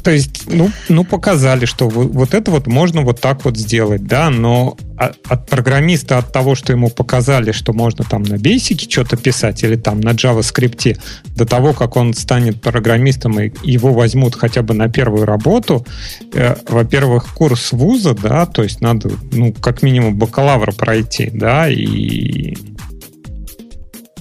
То 0.02 0.10
есть, 0.10 0.44
ну, 0.46 0.70
ну 0.88 1.04
показали, 1.04 1.64
что 1.64 1.88
вот 1.88 2.34
это 2.34 2.50
вот 2.50 2.66
можно 2.66 3.02
вот 3.02 3.20
так 3.20 3.44
вот 3.44 3.56
сделать, 3.56 4.04
да, 4.04 4.30
но 4.30 4.76
от 4.96 5.46
программиста, 5.46 6.18
от 6.18 6.32
того, 6.32 6.54
что 6.54 6.72
ему 6.72 6.88
показали, 6.88 7.52
что 7.52 7.72
можно 7.72 8.04
там 8.04 8.22
на 8.22 8.38
бейсике 8.38 8.88
что-то 8.88 9.16
писать 9.16 9.62
или 9.64 9.76
там 9.76 10.00
на 10.00 10.10
JavaScript, 10.10 10.98
до 11.36 11.46
того, 11.46 11.72
как 11.72 11.96
он 11.96 12.14
станет 12.14 12.60
программистом 12.60 13.40
и 13.40 13.52
его 13.62 13.92
возьмут 13.92 14.34
хотя 14.36 14.62
бы 14.62 14.74
на 14.74 14.88
первую 14.88 15.24
работу, 15.24 15.86
э, 16.34 16.56
во-первых, 16.68 17.34
курс 17.34 17.72
вуза, 17.72 18.14
да, 18.14 18.46
то 18.46 18.62
есть 18.62 18.80
надо, 18.80 19.10
ну, 19.32 19.52
как 19.52 19.82
минимум 19.82 20.16
бакалавра 20.16 20.72
пройти, 20.72 21.30
да, 21.32 21.68
и 21.68 22.56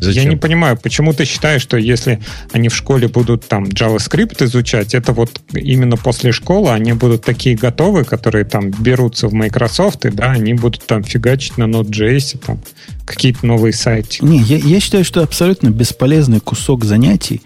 Зачем? 0.01 0.23
Я 0.23 0.29
не 0.29 0.35
понимаю, 0.35 0.77
почему 0.81 1.13
ты 1.13 1.25
считаешь, 1.25 1.61
что 1.61 1.77
если 1.77 2.19
они 2.51 2.69
в 2.69 2.75
школе 2.75 3.07
будут 3.07 3.47
там 3.47 3.65
JavaScript 3.65 4.43
изучать, 4.43 4.93
это 4.93 5.13
вот 5.13 5.39
именно 5.53 5.95
после 5.95 6.31
школы 6.31 6.71
они 6.71 6.93
будут 6.93 7.23
такие 7.23 7.55
готовые, 7.55 8.03
которые 8.03 8.43
там 8.43 8.71
берутся 8.71 9.27
в 9.27 9.33
Microsoft, 9.33 10.05
и 10.05 10.09
да, 10.09 10.31
они 10.31 10.55
будут 10.55 10.85
там 10.85 11.03
фигачить 11.03 11.57
на 11.57 11.65
Node.js, 11.65 12.43
там 12.45 12.59
какие-то 13.05 13.45
новые 13.45 13.73
сайты. 13.73 14.17
Не, 14.21 14.39
я, 14.39 14.57
я 14.57 14.79
считаю, 14.79 15.05
что 15.05 15.21
абсолютно 15.21 15.69
бесполезный 15.69 16.39
кусок 16.39 16.83
занятий 16.83 17.41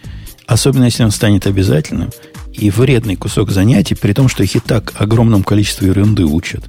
особенно 0.47 0.85
если 0.85 1.03
он 1.03 1.11
станет 1.11 1.47
обязательным, 1.47 2.11
и 2.53 2.69
вредный 2.69 3.15
кусок 3.15 3.51
занятий, 3.51 3.95
при 3.95 4.13
том, 4.13 4.29
что 4.29 4.43
их 4.43 4.55
и 4.55 4.59
так 4.59 4.93
огромном 4.97 5.43
количестве 5.43 5.89
ерунды 5.89 6.23
учат. 6.23 6.63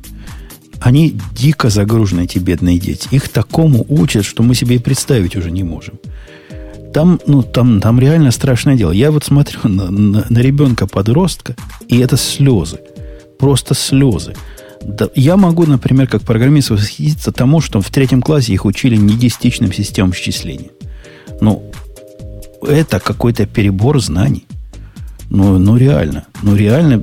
Они 0.81 1.17
дико 1.33 1.71
загружены, 1.71 2.23
эти 2.23 2.39
бедные 2.39 2.79
дети. 2.79 3.09
Их 3.11 3.29
такому 3.29 3.85
учат, 3.89 4.25
что 4.25 4.43
мы 4.43 4.55
себе 4.55 4.77
и 4.77 4.79
представить 4.79 5.37
уже 5.37 5.51
не 5.51 5.65
можем. 5.65 5.95
Там, 6.93 7.21
ну, 7.27 7.43
там, 7.43 7.81
там 7.81 8.01
реально 8.01 8.31
страшное 8.31 8.77
дело. 8.77 8.91
Я 8.91 9.11
вот 9.11 9.25
смотрю 9.25 9.61
на, 9.65 9.91
на, 9.91 10.27
на 10.29 10.39
ребенка-подростка, 10.39 11.57
и 11.89 11.99
это 11.99 12.17
слезы. 12.17 12.79
Просто 13.39 13.75
слезы. 13.75 14.35
Да, 14.83 15.09
я 15.15 15.37
могу, 15.37 15.67
например, 15.67 16.07
как 16.07 16.23
программист 16.23 16.71
восхититься 16.71 17.33
тому, 17.33 17.61
что 17.61 17.81
в 17.81 17.91
третьем 17.91 18.23
классе 18.23 18.53
их 18.53 18.65
учили 18.65 18.97
не 18.97 19.15
десятичным 19.15 19.73
системам 19.73 20.13
счисления. 20.13 20.71
Ну, 21.41 21.71
это 22.63 23.01
какой-то 23.01 23.47
перебор 23.47 24.01
знаний. 24.01 24.47
Ну, 25.29 25.59
ну 25.59 25.77
реально. 25.77 26.27
Ну 26.43 26.55
реально. 26.55 27.03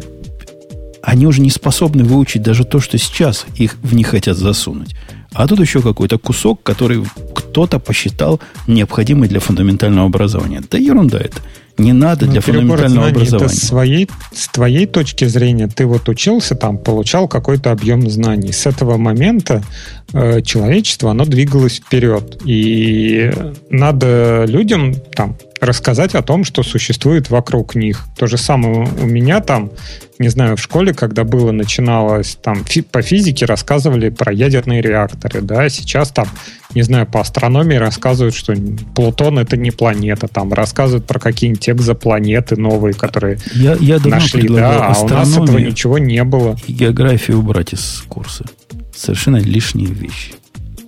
Они 1.04 1.28
уже 1.28 1.42
не 1.42 1.50
способны 1.50 2.06
выучить 2.06 2.42
даже 2.42 2.64
то, 2.64 2.80
что 2.80 2.98
сейчас 2.98 3.46
их 3.58 3.76
в 3.84 3.94
них 3.94 4.08
хотят 4.08 4.38
засунуть. 4.38 4.96
А 5.34 5.48
тут 5.48 5.60
еще 5.60 5.82
какой-то 5.82 6.18
кусок, 6.18 6.64
который 6.64 7.04
кто-то 7.36 7.78
посчитал 7.80 8.40
необходимый 8.68 9.28
для 9.28 9.42
фундаментального 9.42 10.08
образования. 10.08 10.62
Да 10.72 10.78
ерунда 10.78 11.20
это. 11.20 11.42
Не 11.78 11.92
надо 11.92 12.26
Ну, 12.26 12.32
для 12.32 12.42
фундаментального 12.42 12.88
знаний, 12.88 13.12
образования. 13.12 13.46
Это 13.48 13.56
с, 13.56 13.68
своей, 13.68 14.10
с 14.32 14.48
твоей 14.48 14.86
точки 14.86 15.26
зрения, 15.26 15.68
ты 15.68 15.88
вот 15.88 16.08
учился 16.08 16.56
там, 16.56 16.78
получал 16.78 17.28
какой-то 17.28 17.72
объем 17.72 18.10
знаний. 18.10 18.54
С 18.54 18.66
этого 18.66 18.98
момента 18.98 19.62
э, 20.14 20.42
человечество, 20.42 21.12
оно 21.12 21.26
двигалось 21.26 21.82
вперед. 21.86 22.42
И 22.46 23.34
надо 23.70 24.46
людям 24.48 24.94
там 25.16 25.36
рассказать 25.66 26.16
о 26.16 26.22
том, 26.22 26.44
что 26.44 26.64
существует 26.64 27.30
вокруг 27.30 27.76
них. 27.76 28.06
То 28.18 28.28
же 28.28 28.38
самое 28.38 28.88
у 29.02 29.06
меня 29.06 29.40
там, 29.42 29.72
не 30.20 30.30
знаю, 30.30 30.56
в 30.58 30.62
школе, 30.62 30.94
когда 30.94 31.24
было, 31.24 31.52
начиналось 31.52 32.38
там 32.42 32.64
фи- 32.66 32.82
по 32.82 33.02
физике 33.02 33.46
рассказывали 33.46 34.10
про 34.10 34.32
ядерные 34.32 34.82
реакторы, 34.82 35.42
да, 35.42 35.68
сейчас 35.70 36.10
там, 36.10 36.28
не 36.76 36.82
знаю, 36.84 37.08
по 37.08 37.20
астрономии 37.22 37.76
рассказывают, 37.76 38.36
что 38.36 38.54
Плутон 38.96 39.40
это 39.40 39.58
не 39.58 39.72
планета, 39.72 40.28
там 40.28 40.54
рассказывают 40.54 41.06
про 41.06 41.20
какие-нибудь 41.20 41.70
экзопланеты 41.70 42.56
новые, 42.56 42.94
которые 42.94 43.38
Я, 43.54 43.76
я 43.80 44.00
нашли, 44.00 44.48
да, 44.48 44.88
а 44.88 45.00
у 45.02 45.08
нас 45.08 45.32
этого 45.36 45.58
ничего 45.58 45.98
не 45.98 46.24
было. 46.24 46.56
и 46.68 46.74
географию 46.74 47.40
убрать 47.40 47.74
из 47.74 48.04
курса. 48.08 48.46
Совершенно 48.96 49.38
лишние 49.38 49.88
вещи. 49.88 50.34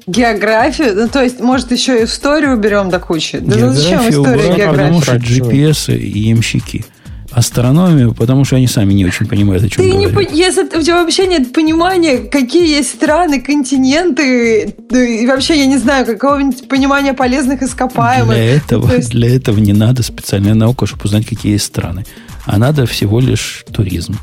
Географию, 0.07 0.93
ну, 0.95 1.07
то 1.07 1.23
есть, 1.23 1.39
может, 1.39 1.71
еще 1.71 2.01
и 2.01 2.05
историю 2.05 2.53
уберем 2.57 2.89
до 2.89 2.99
кучи? 2.99 3.39
Да 3.39 3.55
ну 3.57 3.73
зачем 3.73 4.01
история 4.09 4.51
убрать, 4.53 4.69
потому 4.69 5.01
что 5.01 5.15
GPS 5.15 5.97
и 5.97 6.19
ямщики. 6.19 6.85
Астрономию, 7.31 8.13
потому 8.13 8.45
что 8.45 8.55
они 8.55 8.65
сами 8.67 8.93
не 8.93 9.03
очень 9.05 9.25
понимают, 9.25 9.61
о 9.63 9.67
чем 9.69 9.83
Ты 9.83 9.91
не, 9.91 10.07
говорят. 10.07 10.29
по- 10.31 10.33
если 10.33 10.63
у 10.63 10.81
тебя 10.81 11.03
вообще 11.03 11.27
нет 11.27 11.51
понимания, 11.51 12.17
какие 12.19 12.65
есть 12.77 12.91
страны, 12.93 13.41
континенты, 13.41 14.73
да 14.89 15.03
и 15.03 15.25
вообще, 15.27 15.57
я 15.59 15.65
не 15.65 15.77
знаю, 15.77 16.05
какого-нибудь 16.05 16.67
понимания 16.69 17.13
полезных 17.13 17.61
ископаемых. 17.61 18.35
Для 18.35 18.55
этого, 18.55 18.87
То 18.87 18.95
есть- 18.95 19.09
для 19.09 19.35
этого 19.35 19.57
не 19.59 19.73
надо 19.73 20.01
специальная 20.03 20.53
наука, 20.53 20.85
чтобы 20.85 21.01
узнать, 21.05 21.25
какие 21.25 21.53
есть 21.53 21.65
страны. 21.65 22.05
А 22.45 22.57
надо 22.57 22.85
всего 22.85 23.19
лишь 23.19 23.65
туризм. 23.73 24.17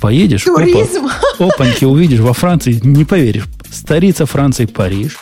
Поедешь, 0.00 0.46
опа, 0.46 0.60
Туризм? 0.62 1.08
опаньки 1.40 1.84
увидишь 1.84 2.20
во 2.20 2.32
Франции, 2.32 2.80
не 2.82 3.04
поверишь, 3.04 3.44
столица 3.70 4.26
Франции 4.26 4.66
Париж, 4.66 5.18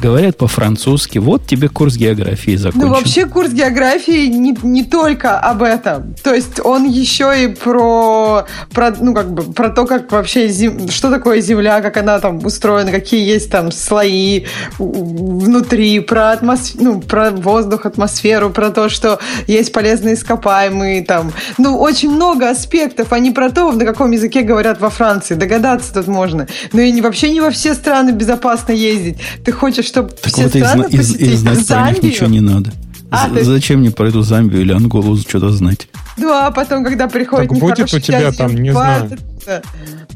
говорят 0.00 0.36
по-французски, 0.36 1.18
вот 1.18 1.46
тебе 1.46 1.68
курс 1.68 1.96
географии 1.96 2.56
закончен. 2.56 2.88
Ну, 2.88 2.94
вообще 2.94 3.26
курс 3.26 3.50
географии 3.50 4.26
не, 4.26 4.56
не 4.62 4.84
только 4.84 5.38
об 5.38 5.62
этом. 5.62 6.14
То 6.22 6.34
есть 6.34 6.60
он 6.64 6.88
еще 6.88 7.44
и 7.44 7.48
про, 7.48 8.46
про, 8.72 8.94
ну, 8.98 9.14
как 9.14 9.32
бы, 9.32 9.52
про 9.52 9.70
то, 9.70 9.86
как 9.86 10.10
вообще, 10.12 10.48
зем- 10.48 10.88
что 10.90 11.10
такое 11.10 11.40
Земля, 11.40 11.80
как 11.80 11.96
она 11.96 12.18
там 12.18 12.44
устроена, 12.44 12.90
какие 12.90 13.26
есть 13.26 13.50
там 13.50 13.70
слои 13.72 14.46
внутри, 14.78 16.00
про, 16.00 16.32
атмосф... 16.32 16.74
ну, 16.76 17.00
про 17.00 17.30
воздух, 17.30 17.86
атмосферу, 17.86 18.50
про 18.50 18.70
то, 18.70 18.88
что 18.88 19.18
есть 19.46 19.72
полезные 19.72 20.14
ископаемые 20.14 21.04
там. 21.04 21.32
Ну, 21.58 21.78
очень 21.78 22.10
много 22.10 22.48
аспектов, 22.48 23.12
а 23.12 23.18
не 23.18 23.30
про 23.30 23.50
то, 23.50 23.70
на 23.72 23.84
каком 23.84 24.10
языке 24.10 24.42
говорят 24.42 24.80
во 24.80 24.90
Франции. 24.90 25.34
Догадаться 25.34 25.92
тут 25.92 26.06
можно. 26.06 26.46
Но 26.72 26.80
и 26.80 26.90
не, 26.90 27.02
вообще 27.02 27.30
не 27.30 27.40
во 27.40 27.50
все 27.50 27.74
страны 27.74 28.10
безопасно 28.10 28.72
ездить. 28.72 29.18
Ты 29.44 29.52
хочешь, 29.52 29.89
чтобы 29.90 30.10
Так 30.10 30.32
все 30.32 30.42
вот 30.44 30.50
страны 30.50 30.82
зна- 30.82 30.86
и- 30.88 30.94
и 30.94 30.96
посетить? 30.98 31.38
знать 31.38 31.54
про 31.54 31.58
них 31.58 31.66
Замбию? 31.66 32.12
ничего 32.12 32.26
не 32.28 32.40
надо. 32.40 32.72
А, 33.10 33.26
З- 33.26 33.30
то 33.30 33.34
есть- 33.38 33.46
Зачем 33.50 33.80
мне 33.80 33.90
про 33.90 34.08
эту 34.08 34.22
Замбию 34.22 34.62
или 34.62 34.72
Анголу 34.72 35.16
что-то 35.18 35.50
знать? 35.50 35.88
Да, 36.16 36.46
а 36.46 36.50
потом, 36.50 36.84
когда 36.84 37.08
приходит 37.08 37.48
Так 37.48 37.58
будет 37.58 37.92
у 37.92 37.98
тебя 37.98 38.30
там, 38.32 38.54
не 38.54 38.70
знаю. 38.72 39.10
это- 39.44 39.62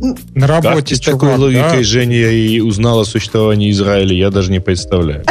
ну, 0.01 0.17
На 0.35 0.47
Как 0.47 0.65
работе 0.65 0.95
с 0.97 1.01
такой 1.01 1.21
чувак, 1.21 1.39
логикой 1.39 1.79
да, 1.79 1.83
Женя 1.83 2.31
и 2.31 2.61
узнал 2.61 3.01
о 3.01 3.05
существовании 3.05 3.71
Израиля, 3.71 4.15
я 4.15 4.31
даже 4.31 4.51
не 4.53 4.61
представляю. 4.61 5.25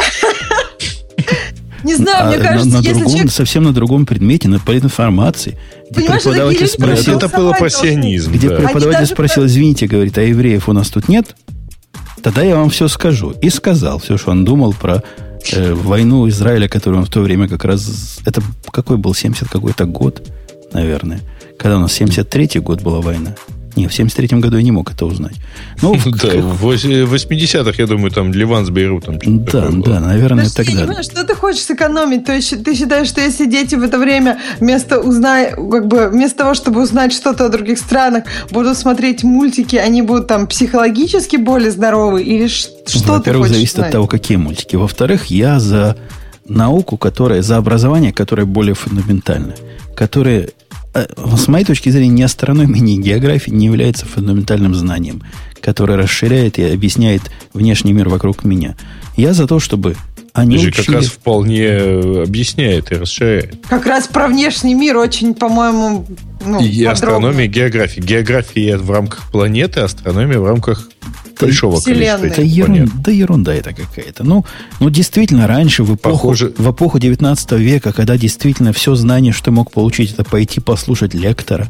Не 1.84 1.96
знаю, 1.96 2.24
А 2.24 2.28
мне 2.28 2.38
кажется, 2.38 2.66
на, 2.68 2.74
на 2.76 2.78
если 2.78 2.92
другом, 2.94 3.10
человек... 3.12 3.32
совсем 3.32 3.62
на 3.64 3.72
другом 3.74 4.06
предмете, 4.06 4.48
на 4.48 4.58
политинформации, 4.58 5.58
где 5.90 6.00
Понимаешь, 6.00 6.22
преподаватель 6.22 6.66
спросил, 6.66 7.16
Это 7.18 7.28
был 7.28 7.36
голосовать 7.44 7.60
должны. 7.72 7.88
пассионизм. 7.90 8.32
где 8.32 8.48
да. 8.48 8.56
преподаватель 8.56 8.92
даже 9.00 9.06
спросил, 9.12 9.44
извините, 9.46 9.86
говорит, 9.86 10.16
а 10.16 10.22
евреев 10.22 10.66
у 10.70 10.72
нас 10.72 10.88
тут 10.88 11.08
нет? 11.08 11.36
Тогда 12.24 12.42
я 12.42 12.56
вам 12.56 12.70
все 12.70 12.88
скажу. 12.88 13.34
И 13.42 13.50
сказал 13.50 13.98
все, 13.98 14.16
что 14.16 14.30
он 14.30 14.46
думал 14.46 14.72
про 14.72 15.02
э, 15.52 15.74
войну 15.74 16.26
Израиля, 16.30 16.68
которую 16.68 17.00
он 17.00 17.06
в 17.06 17.10
то 17.10 17.20
время 17.20 17.48
как 17.48 17.66
раз... 17.66 18.18
Это 18.24 18.40
какой 18.72 18.96
был, 18.96 19.12
70 19.12 19.46
какой-то 19.46 19.84
год, 19.84 20.26
наверное. 20.72 21.20
Когда 21.58 21.76
у 21.76 21.80
нас 21.80 22.00
73-й 22.00 22.60
год 22.60 22.80
была 22.80 23.02
война. 23.02 23.36
Не, 23.76 23.88
в 23.88 23.90
73-м 23.90 24.40
году 24.40 24.56
я 24.56 24.62
не 24.62 24.70
мог 24.72 24.92
это 24.92 25.04
узнать. 25.06 25.34
Ну, 25.82 25.94
в- 25.98 26.04
Да, 26.10 26.28
в 26.40 26.64
вось- 26.64 26.84
80-х, 26.84 27.72
я 27.78 27.86
думаю, 27.86 28.10
там 28.10 28.32
Ливан 28.32 28.64
с 28.66 28.70
Бейрутом. 28.70 29.20
что-то 29.20 29.70
да, 29.70 29.94
да, 29.94 30.00
наверное, 30.00 30.44
Подожди, 30.44 30.62
я 30.62 30.64
не 30.64 30.70
тогда. 30.72 30.86
понимаю, 30.86 31.04
что 31.04 31.24
ты 31.24 31.34
хочешь 31.34 31.62
сэкономить? 31.62 32.24
То 32.24 32.32
есть 32.32 32.62
ты 32.64 32.74
считаешь, 32.74 33.08
что 33.08 33.20
если 33.20 33.46
дети 33.46 33.74
в 33.74 33.82
это 33.82 33.98
время 33.98 34.38
вместо, 34.60 35.00
узнай, 35.00 35.50
как 35.52 35.86
бы, 35.88 36.08
вместо 36.08 36.38
того, 36.38 36.54
чтобы 36.54 36.82
узнать 36.82 37.12
что-то 37.12 37.46
о 37.46 37.48
других 37.48 37.78
странах, 37.78 38.24
будут 38.50 38.76
смотреть 38.78 39.24
мультики, 39.24 39.76
они 39.76 40.02
будут 40.02 40.26
там 40.28 40.46
психологически 40.46 41.36
более 41.36 41.70
здоровы? 41.70 42.22
Или 42.22 42.46
что 42.48 42.70
Во-первых, 43.06 43.48
зависит 43.48 43.74
знать? 43.76 43.86
от 43.88 43.92
того, 43.92 44.06
какие 44.06 44.36
мультики. 44.36 44.76
Во-вторых, 44.76 45.26
я 45.26 45.58
за 45.60 45.96
науку, 46.46 46.96
которая, 46.96 47.42
за 47.42 47.56
образование, 47.56 48.12
которое 48.12 48.44
более 48.44 48.74
фундаментальное. 48.74 49.56
Которое, 49.96 50.50
с 50.94 51.48
моей 51.48 51.64
точки 51.64 51.88
зрения, 51.88 52.14
ни 52.14 52.22
астрономия, 52.22 52.80
ни 52.80 53.00
география 53.00 53.50
не 53.50 53.66
является 53.66 54.06
фундаментальным 54.06 54.74
знанием, 54.74 55.22
которое 55.60 55.98
расширяет 55.98 56.58
и 56.58 56.62
объясняет 56.62 57.22
внешний 57.52 57.92
мир 57.92 58.08
вокруг 58.08 58.44
меня. 58.44 58.76
Я 59.16 59.32
за 59.32 59.46
то, 59.46 59.58
чтобы 59.60 59.96
они 60.34 60.58
Же 60.58 60.70
как 60.72 60.80
учили... 60.80 60.96
раз 60.96 61.06
вполне 61.06 61.62
э, 61.64 62.22
объясняет 62.24 62.90
и 62.92 62.96
расширяет. 62.96 63.64
Как 63.68 63.86
раз 63.86 64.08
про 64.08 64.26
внешний 64.28 64.74
мир 64.74 64.96
очень, 64.96 65.32
по-моему, 65.32 66.06
ну, 66.44 66.60
и 66.60 66.68
подробно. 66.84 66.90
астрономия, 66.90 67.44
и 67.44 67.48
география. 67.48 68.00
География 68.00 68.76
в 68.76 68.90
рамках 68.90 69.30
планеты, 69.30 69.80
астрономия 69.80 70.38
в 70.40 70.44
рамках 70.46 70.90
Да 71.38 71.46
большого 71.46 71.80
Вселенной. 71.80 72.30
Да, 72.30 72.34
количества 72.34 72.42
ерун- 72.62 72.66
планет. 72.66 72.90
да 73.02 73.12
ерунда 73.12 73.54
это 73.54 73.72
какая-то. 73.72 74.24
Ну, 74.24 74.44
ну, 74.80 74.90
действительно, 74.90 75.46
раньше, 75.46 75.84
в 75.84 75.94
эпоху, 75.94 76.16
Похоже- 76.16 76.52
в 76.58 76.68
эпоху 76.70 76.98
19 76.98 77.52
века, 77.52 77.92
когда 77.92 78.16
действительно 78.18 78.72
все 78.72 78.96
знание, 78.96 79.32
что 79.32 79.44
ты 79.46 79.50
мог 79.52 79.70
получить, 79.70 80.14
это 80.14 80.24
пойти 80.24 80.58
послушать 80.58 81.14
лектора, 81.14 81.68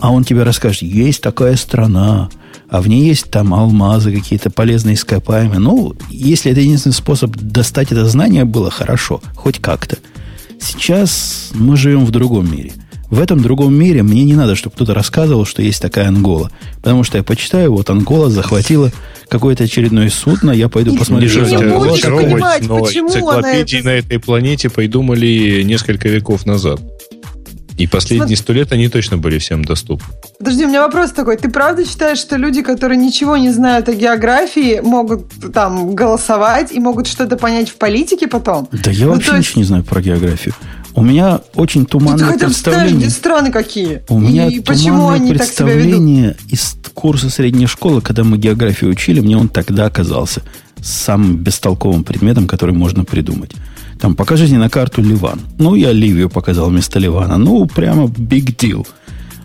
а 0.00 0.12
он 0.12 0.24
тебе 0.24 0.42
расскажет, 0.42 0.82
есть 0.82 1.20
такая 1.20 1.56
страна, 1.56 2.28
а 2.68 2.80
в 2.80 2.88
ней 2.88 3.06
есть 3.06 3.30
там 3.30 3.54
алмазы, 3.54 4.12
какие-то 4.12 4.50
полезные 4.50 4.94
ископаемые. 4.94 5.58
Ну, 5.58 5.94
если 6.10 6.52
это 6.52 6.60
единственный 6.60 6.92
способ 6.92 7.34
достать 7.36 7.92
это 7.92 8.06
знание, 8.06 8.44
было 8.44 8.70
хорошо, 8.70 9.20
хоть 9.34 9.58
как-то. 9.58 9.96
Сейчас 10.60 11.50
мы 11.54 11.76
живем 11.76 12.04
в 12.04 12.10
другом 12.10 12.50
мире. 12.50 12.72
В 13.10 13.20
этом 13.20 13.40
другом 13.40 13.72
мире 13.74 14.02
мне 14.02 14.22
не 14.24 14.34
надо, 14.34 14.54
чтобы 14.54 14.74
кто-то 14.76 14.92
рассказывал, 14.92 15.46
что 15.46 15.62
есть 15.62 15.80
такая 15.80 16.08
Ангола. 16.08 16.50
Потому 16.76 17.04
что 17.04 17.16
я 17.16 17.24
почитаю, 17.24 17.72
вот 17.72 17.88
Ангола 17.88 18.28
захватила 18.28 18.92
какое-то 19.30 19.64
очередное 19.64 20.10
судно, 20.10 20.50
я 20.50 20.68
пойду 20.68 20.94
И 20.94 20.98
посмотрю, 20.98 21.28
что 21.30 21.46
за 21.46 21.56
Ангола. 21.56 21.96
понимать, 21.96 22.68
но 22.68 22.84
почему 22.84 23.08
она 23.08 23.18
энциклопедии 23.18 23.78
это- 23.78 23.86
на 23.86 23.90
этой 23.92 24.18
планете 24.18 24.68
придумали 24.68 25.62
несколько 25.62 26.08
веков 26.10 26.44
назад. 26.44 26.80
И 27.78 27.86
последние 27.86 28.36
сто 28.36 28.52
лет 28.52 28.72
они 28.72 28.88
точно 28.88 29.18
были 29.18 29.38
всем 29.38 29.64
доступны. 29.64 30.06
Подожди, 30.38 30.64
у 30.64 30.68
меня 30.68 30.82
вопрос 30.82 31.12
такой. 31.12 31.36
Ты 31.36 31.48
правда 31.48 31.84
считаешь, 31.86 32.18
что 32.18 32.36
люди, 32.36 32.62
которые 32.62 32.98
ничего 32.98 33.36
не 33.36 33.50
знают 33.50 33.88
о 33.88 33.92
географии, 33.92 34.80
могут 34.82 35.26
там 35.54 35.94
голосовать 35.94 36.72
и 36.72 36.80
могут 36.80 37.06
что-то 37.06 37.36
понять 37.36 37.68
в 37.68 37.76
политике 37.76 38.26
потом? 38.26 38.68
Да 38.72 38.90
я 38.90 39.06
Ну, 39.06 39.12
вообще 39.12 39.36
есть- 39.36 39.48
ничего 39.50 39.60
не 39.60 39.64
знаю 39.66 39.84
про 39.84 40.00
географию. 40.02 40.54
У 40.94 41.02
меня 41.02 41.40
очень 41.54 41.82
Ну, 41.82 41.86
ты 41.86 41.90
туманное 41.92 42.18
бы 42.18 42.24
знаешь, 42.24 42.40
представление. 42.40 42.96
где 42.98 43.10
страны 43.10 43.52
какие? 43.52 44.02
У 44.08 44.18
меня 44.18 44.48
и 44.48 44.58
почему 44.58 45.10
они 45.10 45.32
так 45.34 45.46
себя 45.46 45.66
ведут? 45.66 45.84
представление 45.84 46.36
из 46.50 46.76
курса 46.94 47.30
средней 47.30 47.66
школы, 47.66 48.00
когда 48.00 48.24
мы 48.24 48.38
географию 48.38 48.90
учили, 48.90 49.20
мне 49.20 49.36
он 49.36 49.48
тогда 49.48 49.86
оказался 49.86 50.42
самым 50.80 51.36
бестолковым 51.36 52.02
предметом, 52.02 52.48
который 52.48 52.74
можно 52.74 53.04
придумать. 53.04 53.52
Там, 54.00 54.14
покажите 54.14 54.56
на 54.58 54.68
карту 54.68 55.02
Ливан. 55.02 55.40
Ну, 55.58 55.74
я 55.74 55.92
Ливию 55.92 56.28
показал 56.28 56.70
вместо 56.70 56.98
Ливана. 56.98 57.38
Ну, 57.38 57.66
прямо 57.66 58.04
big 58.04 58.56
deal. 58.56 58.86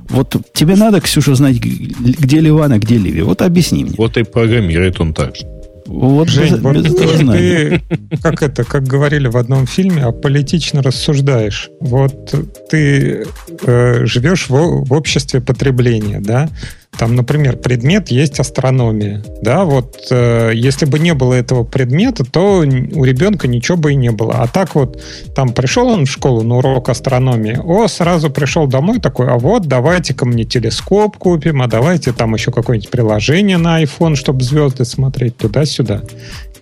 Вот 0.09 0.35
тебе 0.53 0.75
надо, 0.75 1.01
Ксюша, 1.01 1.35
знать, 1.35 1.59
где 1.59 2.39
Ливан, 2.39 2.71
а 2.71 2.77
где 2.77 2.97
Ливия. 2.97 3.23
Вот 3.23 3.41
объясни 3.41 3.84
мне. 3.84 3.95
Вот 3.97 4.17
и 4.17 4.23
программирует 4.23 4.99
он 4.99 5.13
так 5.13 5.35
же. 5.35 5.45
Вот 5.85 6.30
Жень, 6.30 6.53
без, 6.53 6.59
вот 6.59 6.77
без 6.77 6.95
ты, 6.95 7.81
как 8.21 8.41
это, 8.41 8.63
как 8.63 8.84
говорили 8.84 9.27
в 9.27 9.35
одном 9.35 9.67
фильме, 9.67 10.03
аполитично 10.03 10.81
рассуждаешь. 10.81 11.69
Вот 11.81 12.34
ты 12.69 13.25
э, 13.65 14.05
живешь 14.05 14.49
в, 14.49 14.85
в 14.85 14.93
обществе 14.93 15.41
потребления, 15.41 16.19
да? 16.21 16.49
Там, 16.97 17.15
например, 17.15 17.57
предмет 17.57 18.09
есть 18.09 18.39
астрономия. 18.39 19.23
Да, 19.41 19.65
вот 19.65 20.07
э, 20.11 20.51
если 20.53 20.85
бы 20.85 20.99
не 20.99 21.13
было 21.13 21.33
этого 21.33 21.63
предмета, 21.63 22.23
то 22.23 22.59
у 22.59 23.03
ребенка 23.03 23.47
ничего 23.47 23.77
бы 23.77 23.93
и 23.93 23.95
не 23.95 24.11
было. 24.11 24.35
А 24.35 24.47
так 24.47 24.75
вот, 24.75 25.01
там 25.35 25.53
пришел 25.53 25.87
он 25.87 26.05
в 26.05 26.09
школу 26.09 26.43
на 26.43 26.57
урок 26.57 26.89
астрономии, 26.89 27.59
о, 27.63 27.87
сразу 27.87 28.29
пришел 28.29 28.67
домой 28.67 28.99
такой, 28.99 29.27
а 29.27 29.37
вот 29.37 29.67
давайте-ка 29.67 30.25
мне 30.25 30.43
телескоп 30.43 31.17
купим, 31.17 31.61
а 31.61 31.67
давайте 31.67 32.13
там 32.13 32.35
еще 32.35 32.51
какое-нибудь 32.51 32.91
приложение 32.91 33.57
на 33.57 33.81
iPhone, 33.81 34.15
чтобы 34.15 34.43
звезды 34.43 34.85
смотреть 34.85 35.37
туда-сюда. 35.37 36.03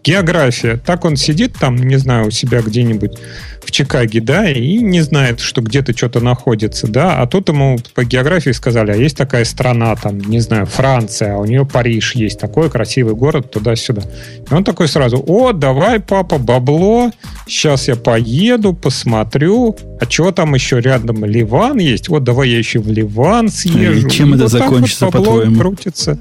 География. 0.04 0.78
Так 0.84 1.06
он 1.06 1.16
сидит 1.16 1.54
там, 1.60 1.76
не 1.76 1.98
знаю, 1.98 2.28
у 2.28 2.32
себя 2.32 2.62
где-нибудь 2.62 3.18
в 3.64 3.70
Чикаге, 3.70 4.22
да, 4.22 4.50
и 4.50 4.80
не 4.80 5.02
знает, 5.02 5.40
что 5.40 5.62
где-то 5.62 5.96
что-то 5.96 6.20
находится, 6.20 6.88
да, 6.88 7.22
а 7.22 7.28
тут 7.28 7.50
ему 7.50 7.78
по 7.94 8.04
географии 8.04 8.50
сказали, 8.50 8.92
а 8.92 8.96
есть 8.96 9.16
такая 9.16 9.46
страна, 9.46 9.96
там, 9.96 10.20
не 10.20 10.40
знаю, 10.40 10.66
Франция, 10.66 11.36
а 11.36 11.38
у 11.38 11.46
нее 11.46 11.66
Париж 11.66 12.16
есть, 12.16 12.40
такой 12.40 12.72
красивый 12.72 13.14
город, 13.14 13.52
туда-сюда. 13.52 14.02
И 14.50 14.54
он 14.54 14.64
такой 14.64 14.88
сразу, 14.88 15.24
о, 15.26 15.54
давай, 15.54 16.00
папа, 16.00 16.40
бабло, 16.40 17.12
сейчас 17.48 17.88
я 17.88 17.96
поеду, 17.96 18.74
посмотрю, 18.74 19.78
а 20.00 20.10
что 20.10 20.32
там 20.32 20.56
еще 20.56 20.80
рядом, 20.82 21.24
Ливан 21.24 21.78
есть, 21.78 22.10
вот 22.10 22.24
давай 22.24 22.50
я 22.50 22.58
еще 22.58 22.80
в 22.80 22.88
Ливан 22.90 23.50
съезжу. 23.50 24.08
И 24.08 24.10
чем 24.10 24.32
и 24.32 24.36
это 24.36 24.44
вот 24.44 24.52
закончится, 24.52 25.06
вот 25.06 25.14
по-твоему? 25.14 25.60
крутится 25.60 26.18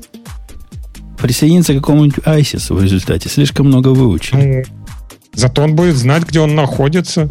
присоединиться 1.21 1.73
к 1.75 1.77
какому-нибудь 1.77 2.19
ISIS 2.25 2.75
в 2.75 2.83
результате. 2.83 3.29
Слишком 3.29 3.67
много 3.67 3.89
выучил. 3.89 4.39
Ну, 4.39 4.63
зато 5.35 5.63
он 5.63 5.75
будет 5.75 5.97
знать, 5.97 6.25
где 6.25 6.41
он 6.41 6.55
находится. 6.55 7.29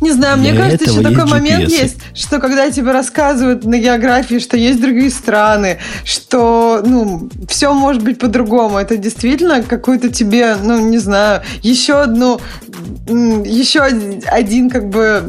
Не 0.00 0.12
знаю, 0.12 0.38
мне 0.38 0.52
Для 0.52 0.62
кажется, 0.62 0.90
еще 0.90 1.02
такой 1.02 1.26
момент 1.26 1.70
есть, 1.70 1.98
что 2.14 2.40
когда 2.40 2.70
тебе 2.70 2.90
рассказывают 2.90 3.64
на 3.64 3.78
географии, 3.78 4.38
что 4.38 4.56
есть 4.56 4.80
другие 4.80 5.10
страны, 5.10 5.78
что, 6.04 6.82
ну, 6.84 7.30
все 7.48 7.72
может 7.72 8.02
быть 8.02 8.18
по-другому. 8.18 8.78
Это 8.78 8.96
действительно 8.96 9.62
какой-то 9.62 10.08
тебе, 10.08 10.56
ну, 10.56 10.88
не 10.88 10.98
знаю, 10.98 11.42
еще 11.62 12.00
одну, 12.00 12.40
еще 13.06 13.80
один, 13.80 14.70
как 14.70 14.88
бы, 14.88 15.22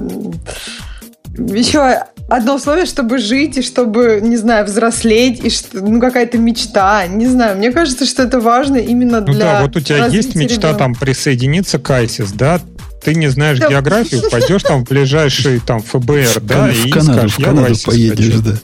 еще 1.38 2.04
одно 2.36 2.56
условие, 2.56 2.86
чтобы 2.86 3.20
жить 3.20 3.58
и 3.58 3.62
чтобы, 3.62 4.20
не 4.22 4.38
знаю, 4.38 4.66
взрослеть, 4.66 5.44
и 5.44 5.50
что, 5.50 5.82
ну, 5.82 6.00
какая-то 6.00 6.38
мечта. 6.38 7.06
Не 7.08 7.28
знаю, 7.28 7.58
мне 7.58 7.72
кажется, 7.72 8.06
что 8.06 8.24
это 8.24 8.40
важно 8.40 8.78
именно 8.78 9.22
для 9.22 9.34
Ну 9.34 9.40
да, 9.40 9.62
вот 9.62 9.76
у 9.76 9.80
тебя 9.80 10.08
есть 10.08 10.36
мечта 10.36 10.70
ребенка. 10.70 10.80
там 10.80 10.96
присоединиться 10.96 11.80
к 11.80 11.90
ISIS, 11.90 12.30
да? 12.34 12.60
Ты 13.04 13.16
не 13.16 13.28
знаешь 13.28 13.60
да. 13.60 13.70
географию, 13.70 14.22
пойдешь 14.32 14.64
там 14.64 14.86
в 14.86 14.90
ближайший 14.90 15.60
там 15.60 15.82
ФБР, 15.82 16.40
да, 16.42 16.72
и 16.72 16.90
Канаду, 16.90 17.14
скажешь, 17.14 17.38
в 17.38 17.44
Канаду 17.44 17.76
поедешь, 17.86 18.40
да. 18.40 18.58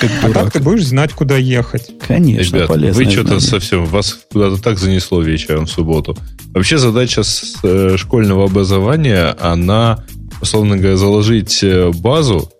Как 0.00 0.10
а 0.22 0.30
так 0.30 0.52
ты 0.52 0.58
будешь 0.58 0.84
знать, 0.84 1.12
куда 1.12 1.36
ехать. 1.36 1.92
Конечно, 2.06 2.56
Ребят, 2.56 2.94
вы 2.94 3.04
что-то 3.08 3.38
совсем, 3.38 3.86
вас 3.86 4.18
куда-то 4.32 4.60
так 4.60 4.78
занесло 4.78 5.22
вечером 5.22 5.66
в 5.66 5.70
субботу. 5.70 6.18
Вообще 6.52 6.76
задача 6.76 7.22
с, 7.22 7.54
э, 7.62 7.96
школьного 7.96 8.44
образования, 8.44 9.36
она, 9.40 10.04
условно 10.40 10.76
говоря, 10.76 10.96
заложить 10.96 11.60
э, 11.62 11.90
базу 11.94 12.50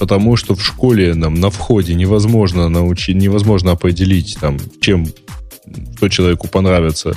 потому 0.00 0.34
что 0.36 0.54
в 0.54 0.64
школе 0.64 1.14
нам 1.14 1.34
на 1.34 1.50
входе 1.50 1.94
невозможно 1.94 2.70
научить, 2.70 3.16
невозможно 3.16 3.72
определить, 3.72 4.38
там, 4.40 4.56
чем, 4.80 5.06
что 5.96 6.08
человеку 6.08 6.48
понравится 6.48 7.14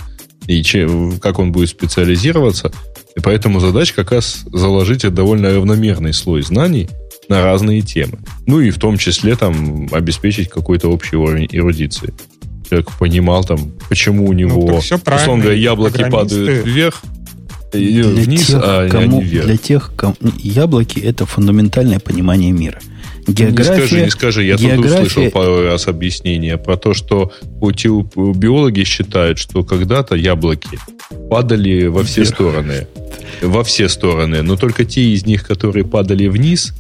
и 0.47 0.61
чем, 0.64 1.18
как 1.19 1.39
он 1.39 1.53
будет 1.53 1.69
специализироваться. 1.69 2.73
И 3.15 3.22
поэтому 3.22 3.61
задача 3.61 3.95
как 3.95 4.11
раз 4.11 4.43
заложить 4.51 5.10
довольно 5.14 5.53
равномерный 5.53 6.11
слой 6.11 6.41
знаний 6.41 6.89
на 7.30 7.41
разные 7.41 7.80
темы. 7.80 8.19
Ну 8.47 8.60
и 8.60 8.69
в 8.69 8.77
том 8.80 8.97
числе 8.97 9.38
там 9.38 9.88
обеспечить 9.93 10.49
какой-то 10.49 10.89
общий 10.89 11.15
уровень 11.15 11.47
эрудиции. 11.53 12.14
Человек 12.69 12.91
понимал 12.99 13.45
там, 13.45 13.72
почему 13.88 14.27
у 14.27 14.34
него, 14.34 14.68
ну, 14.68 14.76
условно 14.76 15.41
говоря, 15.41 15.57
яблоки 15.57 16.10
падают 16.10 16.65
вверх, 16.65 17.01
для 17.80 18.24
вниз, 18.24 18.48
тех, 18.48 18.60
а 18.62 18.90
кому, 18.90 19.22
не 19.22 19.24
вверх. 19.24 19.45
Для 19.45 19.58
тех, 19.58 19.91
кому, 19.95 20.16
яблоки– 20.40 21.00
это 21.02 21.26
фундаментальное 21.26 22.00
понимание 22.00 22.52
мира. 22.52 22.80
География, 23.28 23.72
не 23.72 23.78
скажи, 23.78 24.02
не 24.02 24.10
скажи. 24.10 24.44
Я 24.44 24.56
география... 24.56 24.98
тут 24.98 25.08
услышал 25.08 25.32
пару 25.32 25.64
раз 25.64 25.88
объяснение 25.88 26.58
про 26.58 26.78
то, 26.78 26.94
что 26.94 27.32
биологи 27.62 28.84
считают, 28.84 29.38
что 29.38 29.64
когда-то 29.64 30.16
яблоки 30.16 30.78
падали 31.30 31.86
во 31.88 32.04
все 32.04 32.22
вверх. 32.22 32.36
стороны. 32.36 32.88
Во 33.41 33.64
все 33.64 33.88
стороны. 33.88 34.41
Но 34.41 34.58
только 34.58 34.84
те 34.84 35.02
из 35.02 35.26
них, 35.26 35.48
которые 35.48 35.86
падали 35.86 36.28
вниз, 36.28 36.74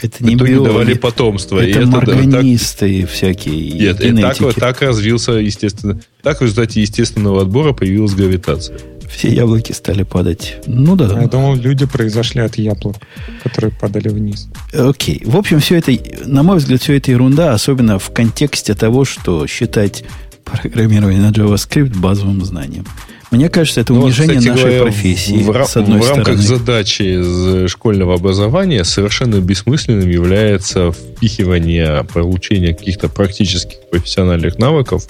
это 0.00 0.24
не 0.24 0.36
биологи, 0.36 0.68
давали 0.68 0.94
потомство. 0.94 1.58
Это 1.58 1.80
и 1.80 1.84
морганисты 1.84 3.02
так, 3.02 3.10
всякие. 3.10 3.70
Нет, 3.72 4.00
и 4.00 4.16
так, 4.16 4.54
так 4.54 4.80
развился, 4.82 5.32
естественно, 5.32 6.00
так 6.22 6.38
в 6.38 6.42
результате 6.42 6.80
естественного 6.80 7.42
отбора 7.42 7.72
появилась 7.72 8.14
гравитация 8.14 8.78
все 9.10 9.28
яблоки 9.28 9.72
стали 9.72 10.02
падать. 10.02 10.56
Ну 10.66 10.96
да. 10.96 11.20
Я 11.20 11.26
думал, 11.26 11.56
люди 11.56 11.86
произошли 11.86 12.40
от 12.40 12.56
яблок, 12.56 12.96
которые 13.42 13.72
падали 13.72 14.08
вниз. 14.08 14.48
Окей. 14.72 15.22
В 15.24 15.36
общем, 15.36 15.60
все 15.60 15.76
это, 15.76 15.92
на 16.24 16.42
мой 16.42 16.58
взгляд, 16.58 16.80
все 16.80 16.96
это 16.96 17.10
ерунда, 17.10 17.52
особенно 17.52 17.98
в 17.98 18.10
контексте 18.10 18.74
того, 18.74 19.04
что 19.04 19.46
считать 19.46 20.04
программирование 20.44 21.20
на 21.20 21.30
JavaScript 21.30 21.98
базовым 21.98 22.44
знанием. 22.44 22.86
Мне 23.30 23.48
кажется, 23.48 23.80
это 23.80 23.92
ну, 23.92 24.02
унижение 24.02 24.38
кстати 24.38 24.48
нашей 24.48 24.62
говоря, 24.64 24.82
профессии. 24.82 25.42
В, 25.42 25.64
с 25.64 25.76
одной 25.76 26.00
в 26.00 26.08
рамках 26.08 26.40
стороны. 26.40 26.42
задачи 26.42 27.02
из 27.02 27.70
школьного 27.70 28.14
образования 28.14 28.82
совершенно 28.82 29.40
бессмысленным 29.40 30.08
является 30.08 30.90
впихивание 30.90 32.02
получения 32.12 32.74
каких-то 32.74 33.08
практических 33.08 33.78
профессиональных 33.90 34.58
навыков 34.58 35.08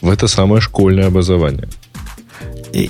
в 0.00 0.10
это 0.10 0.26
самое 0.26 0.60
школьное 0.60 1.06
образование. 1.06 1.68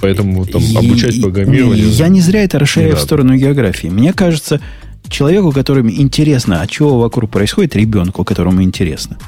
Поэтому 0.00 0.44
там, 0.46 0.62
обучать 0.76 1.20
программированию... 1.20 1.88
Я 1.90 2.08
не 2.08 2.20
зря 2.20 2.44
это 2.44 2.58
расширяю 2.58 2.96
в 2.96 3.00
сторону 3.00 3.36
географии. 3.36 3.88
Мне 3.88 4.12
кажется, 4.12 4.60
человеку, 5.08 5.52
которому 5.52 5.90
интересно, 5.90 6.60
а 6.60 6.66
чего 6.66 6.98
вокруг 6.98 7.30
происходит, 7.30 7.76
ребенку, 7.76 8.24
которому 8.24 8.62
интересно, 8.62 9.18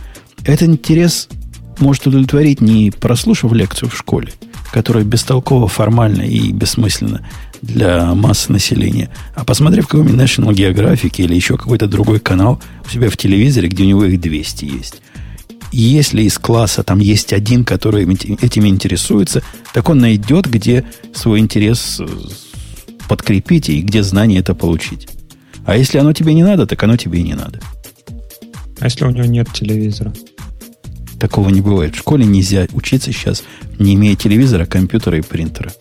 этот 0.44 0.68
интерес 0.68 1.28
может 1.78 2.06
удовлетворить 2.06 2.60
не 2.60 2.90
прослушав 2.90 3.52
лекцию 3.52 3.90
в 3.90 3.96
школе, 3.96 4.32
которая 4.72 5.04
бестолково, 5.04 5.68
формально 5.68 6.22
и 6.22 6.52
бессмысленно 6.52 7.26
для 7.62 8.14
массы 8.14 8.52
населения, 8.52 9.10
а 9.34 9.44
посмотрев 9.44 9.88
какой-нибудь 9.88 10.20
National 10.20 10.52
Geographic 10.52 11.14
или 11.16 11.34
еще 11.34 11.56
какой-то 11.56 11.86
другой 11.86 12.20
канал 12.20 12.60
у 12.86 12.90
себя 12.90 13.08
в 13.10 13.16
телевизоре, 13.16 13.68
где 13.68 13.84
у 13.84 13.86
него 13.86 14.04
их 14.04 14.20
200 14.20 14.64
есть 14.64 15.02
если 15.82 16.22
из 16.22 16.38
класса 16.38 16.82
там 16.82 16.98
есть 16.98 17.32
один, 17.32 17.64
который 17.64 18.04
этим 18.04 18.66
интересуется, 18.66 19.42
так 19.72 19.88
он 19.88 19.98
найдет, 19.98 20.46
где 20.46 20.84
свой 21.12 21.40
интерес 21.40 22.00
э, 22.00 22.06
подкрепить 23.08 23.68
и 23.68 23.82
где 23.82 24.02
знание 24.02 24.40
это 24.40 24.54
получить. 24.54 25.08
А 25.66 25.76
если 25.76 25.98
оно 25.98 26.12
тебе 26.12 26.34
не 26.34 26.42
надо, 26.42 26.66
так 26.66 26.82
оно 26.82 26.96
тебе 26.96 27.20
и 27.20 27.22
не 27.22 27.34
надо. 27.34 27.60
А 28.80 28.84
если 28.84 29.04
у 29.04 29.10
него 29.10 29.24
нет 29.24 29.48
телевизора? 29.52 30.12
Такого 31.18 31.48
не 31.48 31.60
бывает. 31.60 31.94
В 31.94 31.98
школе 31.98 32.26
нельзя 32.26 32.66
учиться 32.72 33.12
сейчас, 33.12 33.44
не 33.78 33.94
имея 33.94 34.14
телевизора, 34.14 34.66
компьютера 34.66 35.18
и 35.18 35.22
принтера. 35.22 35.72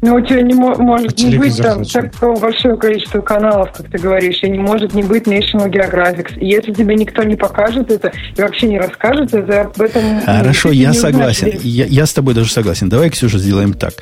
Ну, 0.00 0.14
у 0.14 0.20
тебя 0.20 0.42
не 0.42 0.54
может 0.54 1.18
а 1.18 1.22
не 1.22 1.38
быть 1.38 1.56
там 1.56 1.84
такого 1.84 2.38
большое 2.38 2.76
количество 2.76 3.20
каналов, 3.20 3.72
как 3.72 3.90
ты 3.90 3.98
говоришь, 3.98 4.38
и 4.42 4.48
не 4.48 4.58
может 4.58 4.94
не 4.94 5.02
быть 5.02 5.24
National 5.24 5.68
Geographic. 5.68 6.38
И 6.38 6.46
если 6.46 6.72
тебе 6.72 6.94
никто 6.94 7.24
не 7.24 7.34
покажет 7.34 7.90
это 7.90 8.12
и 8.36 8.40
вообще 8.40 8.68
не 8.68 8.78
расскажет, 8.78 9.34
это 9.34 9.62
об 9.62 9.80
этом... 9.80 10.20
Хорошо, 10.20 10.70
я 10.70 10.92
согласен. 10.92 11.50
Я, 11.62 11.86
я 11.86 12.06
с 12.06 12.12
тобой 12.12 12.34
даже 12.34 12.50
согласен. 12.52 12.88
Давай, 12.88 13.10
Ксюша, 13.10 13.38
сделаем 13.38 13.72
так. 13.72 13.94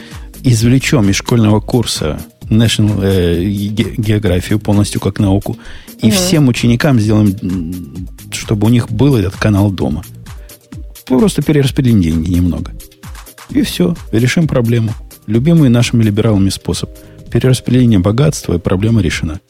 Извлечем 0.43 1.09
из 1.09 1.17
школьного 1.17 1.61
курса 1.61 2.21
National 2.51 3.01
э, 3.03 3.43
географию 3.43 4.59
полностью 4.59 5.01
как 5.01 5.19
науку, 5.19 5.57
и 6.01 6.09
угу. 6.09 6.15
всем 6.15 6.49
ученикам 6.49 7.01
сделаем, 7.01 7.35
чтобы 8.33 8.67
у 8.67 8.71
них 8.71 8.91
был 8.91 9.17
этот 9.17 9.37
канал 9.37 9.71
дома. 9.71 10.03
Просто 11.07 11.43
перераспределим 11.43 12.03
деньги 12.03 12.31
немного. 12.31 12.73
И 13.51 13.63
все, 13.63 13.95
решим 14.13 14.47
проблему. 14.47 14.93
Любимый 15.27 15.69
нашими 15.69 16.03
либералами 16.03 16.51
способ. 16.51 16.91
Перераспределение 17.31 17.99
богатства, 17.99 18.55
и 18.55 18.59
проблема 18.59 19.03
решена. 19.03 19.41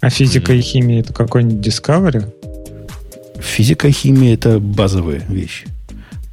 А 0.00 0.08
физика 0.08 0.52
и 0.52 0.60
химия 0.60 1.00
это 1.00 1.12
какой-нибудь 1.12 1.66
Discovery? 1.66 2.32
Физика 3.40 3.88
и 3.88 3.92
химия 3.92 4.34
это 4.34 4.60
базовые 4.60 5.26
вещи. 5.28 5.66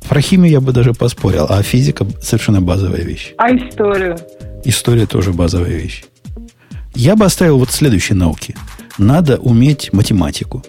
Про 0.07 0.21
химию 0.21 0.51
я 0.51 0.61
бы 0.61 0.71
даже 0.71 0.93
поспорил, 0.93 1.47
а 1.49 1.61
физика 1.63 2.05
совершенно 2.21 2.61
базовая 2.61 3.01
вещь. 3.01 3.33
А 3.37 3.49
историю? 3.49 4.17
История 4.63 5.05
тоже 5.05 5.33
базовая 5.33 5.75
вещь. 5.75 6.05
Я 6.95 7.15
бы 7.15 7.25
оставил 7.25 7.57
вот 7.57 7.71
следующие 7.71 8.15
науки. 8.15 8.55
Надо 8.97 9.37
уметь 9.37 9.91
математику. 9.91 10.63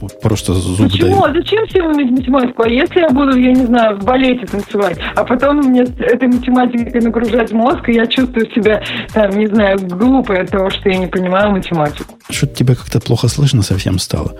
Вот 0.00 0.18
просто 0.20 0.54
зуб 0.54 0.90
Почему? 0.90 1.24
А 1.24 1.32
зачем 1.32 1.66
всем 1.66 1.92
математику? 1.92 2.62
А 2.62 2.68
если 2.68 3.00
я 3.00 3.10
буду, 3.10 3.36
я 3.36 3.52
не 3.52 3.66
знаю, 3.66 3.98
в 3.98 4.04
балете 4.04 4.46
танцевать, 4.46 4.98
а 5.14 5.24
потом 5.24 5.58
мне 5.58 5.82
этой 5.82 6.28
математикой 6.28 7.02
нагружать 7.02 7.52
мозг, 7.52 7.86
и 7.88 7.92
я 7.92 8.06
чувствую 8.06 8.50
себя, 8.54 8.82
там, 9.12 9.30
не 9.38 9.46
знаю, 9.46 9.78
глупой 9.78 10.40
от 10.40 10.50
того, 10.50 10.70
что 10.70 10.88
я 10.88 10.96
не 10.96 11.06
понимаю 11.06 11.50
математику. 11.50 12.14
Что-то 12.30 12.54
тебя 12.54 12.74
как-то 12.74 13.00
плохо 13.00 13.28
слышно 13.28 13.62
совсем 13.62 13.98
стало. 13.98 14.36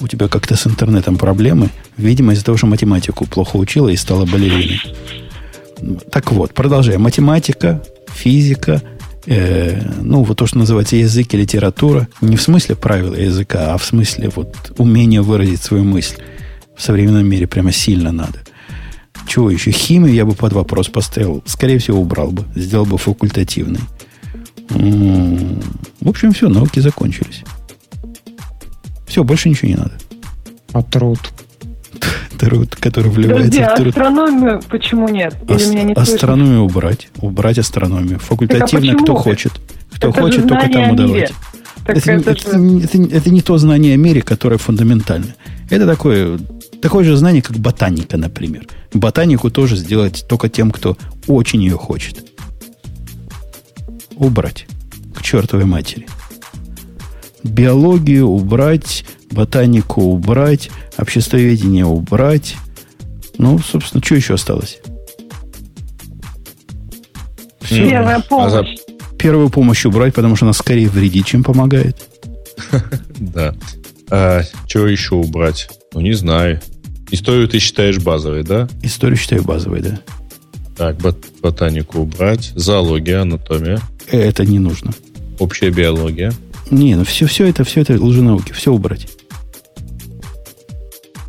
У 0.00 0.08
тебя 0.08 0.26
как-то 0.26 0.56
с 0.56 0.66
интернетом 0.66 1.16
проблемы. 1.16 1.68
Видимо, 1.96 2.32
из-за 2.32 2.44
того, 2.44 2.58
что 2.58 2.66
математику 2.66 3.26
плохо 3.26 3.56
учила 3.56 3.88
и 3.88 3.96
стала 3.96 4.26
балериной. 4.26 4.80
Так 6.10 6.32
вот, 6.32 6.52
продолжаем. 6.54 7.02
Математика, 7.02 7.82
физика– 8.08 8.82
э, 9.26 9.80
ну, 10.00 10.22
вот 10.22 10.38
то, 10.38 10.46
что 10.46 10.58
называется 10.58 10.96
язык 10.96 11.34
и 11.34 11.36
литература, 11.36 12.08
не 12.20 12.36
в 12.36 12.42
смысле 12.42 12.76
правила 12.76 13.14
языка, 13.14 13.74
а 13.74 13.78
в 13.78 13.84
смысле 13.84 14.30
вот 14.34 14.72
умения 14.78 15.22
выразить 15.22 15.62
свою 15.62 15.84
мысль. 15.84 16.16
В 16.76 16.82
современном 16.82 17.26
мире 17.26 17.46
прямо 17.46 17.72
сильно 17.72 18.10
надо. 18.10 18.40
Чего 19.26 19.50
еще? 19.50 19.70
Химию 19.70 20.12
я 20.12 20.24
бы 20.24 20.34
под 20.34 20.52
вопрос 20.52 20.88
поставил. 20.88 21.42
Скорее 21.46 21.78
всего, 21.78 22.00
убрал 22.00 22.30
бы. 22.30 22.44
Сделал 22.54 22.84
бы 22.84 22.98
факультативный. 22.98 23.80
В 24.68 26.08
общем, 26.08 26.32
все, 26.32 26.48
науки 26.48 26.80
закончились. 26.80 27.42
Все, 29.06 29.22
больше 29.22 29.48
ничего 29.48 29.68
не 29.68 29.76
надо. 29.76 29.92
А 30.72 30.82
труд? 30.82 31.20
Труд, 32.44 32.76
который 32.76 33.10
вливается 33.10 33.50
Подожди, 33.50 33.72
в 33.72 33.76
труд. 33.76 33.88
астрономию 33.88 34.62
почему 34.68 35.08
нет? 35.08 35.34
Или 35.48 35.56
Ас- 35.56 35.66
меня 35.70 35.82
не 35.82 35.92
астрономию 35.94 36.46
слышно? 36.46 36.64
убрать. 36.64 37.08
Убрать 37.18 37.58
астрономию. 37.58 38.18
Факультативно, 38.18 38.92
а 38.92 39.02
кто 39.02 39.14
хочет. 39.14 39.52
Кто 39.94 40.10
это 40.10 40.20
хочет, 40.20 40.48
только 40.48 40.68
тому 40.68 40.94
давайте. 40.94 41.34
Это, 41.86 42.12
это, 42.12 42.30
это, 42.30 42.40
же... 42.40 42.78
это, 42.82 42.98
это, 42.98 43.16
это 43.16 43.30
не 43.30 43.40
то 43.42 43.58
знание 43.58 43.94
о 43.94 43.96
мире, 43.96 44.22
которое 44.22 44.58
фундаментально. 44.58 45.34
Это 45.70 45.86
такое, 45.86 46.38
такое 46.82 47.04
же 47.04 47.16
знание, 47.16 47.42
как 47.42 47.56
ботаника, 47.58 48.16
например. 48.16 48.66
Ботанику 48.92 49.50
тоже 49.50 49.76
сделать 49.76 50.26
только 50.28 50.48
тем, 50.48 50.70
кто 50.70 50.96
очень 51.26 51.62
ее 51.62 51.76
хочет. 51.76 52.24
Убрать. 54.16 54.66
К 55.14 55.22
чертовой 55.22 55.64
матери. 55.64 56.06
Биологию 57.42 58.26
убрать, 58.26 59.04
ботанику 59.34 60.02
убрать, 60.02 60.70
обществоведение 60.96 61.84
убрать. 61.84 62.56
Ну, 63.36 63.58
собственно, 63.58 64.02
что 64.02 64.14
еще 64.14 64.34
осталось? 64.34 64.78
Все. 67.60 67.88
Первая 67.88 68.20
помощь. 68.20 68.46
А 68.46 68.50
за... 68.50 69.16
Первую 69.18 69.50
помощь 69.50 69.84
убрать, 69.84 70.14
потому 70.14 70.36
что 70.36 70.46
она 70.46 70.52
скорее 70.52 70.88
вредит, 70.88 71.26
чем 71.26 71.44
помогает. 71.44 71.96
Да. 73.18 73.54
А 74.10 74.42
что 74.66 74.86
еще 74.86 75.14
убрать? 75.14 75.68
Ну, 75.92 76.00
не 76.00 76.12
знаю. 76.12 76.60
Историю 77.10 77.48
ты 77.48 77.58
считаешь 77.58 77.98
базовой, 77.98 78.42
да? 78.42 78.68
Историю 78.82 79.16
считаю 79.16 79.42
базовой, 79.42 79.80
да. 79.80 80.00
Так, 80.76 80.96
ботанику 81.40 82.00
убрать. 82.00 82.52
Зоология, 82.54 83.22
анатомия. 83.22 83.80
Это 84.10 84.44
не 84.44 84.58
нужно. 84.58 84.92
Общая 85.38 85.70
биология. 85.70 86.32
Не, 86.70 86.96
ну 86.96 87.04
все, 87.04 87.26
все 87.26 87.46
это, 87.46 87.64
все 87.64 87.82
это 87.82 88.02
лженауки. 88.02 88.52
Все 88.52 88.72
убрать. 88.72 89.08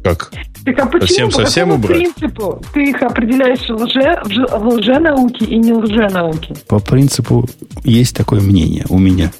Как? 0.05 0.31
Так 0.63 0.77
а 0.77 0.85
почему? 0.85 1.07
Совсем, 1.07 1.29
по 1.31 1.35
совсем 1.37 1.71
убрать? 1.71 1.97
принципу 1.97 2.61
ты 2.75 2.91
их 2.91 3.01
определяешь 3.01 3.67
лже, 3.67 4.21
в 4.23 4.67
лженауки 4.67 5.43
и 5.45 5.57
не 5.57 5.73
лженауки? 5.73 6.55
По 6.67 6.77
принципу 6.77 7.49
есть 7.83 8.15
такое 8.15 8.39
мнение 8.39 8.85
у 8.89 8.99
меня. 8.99 9.31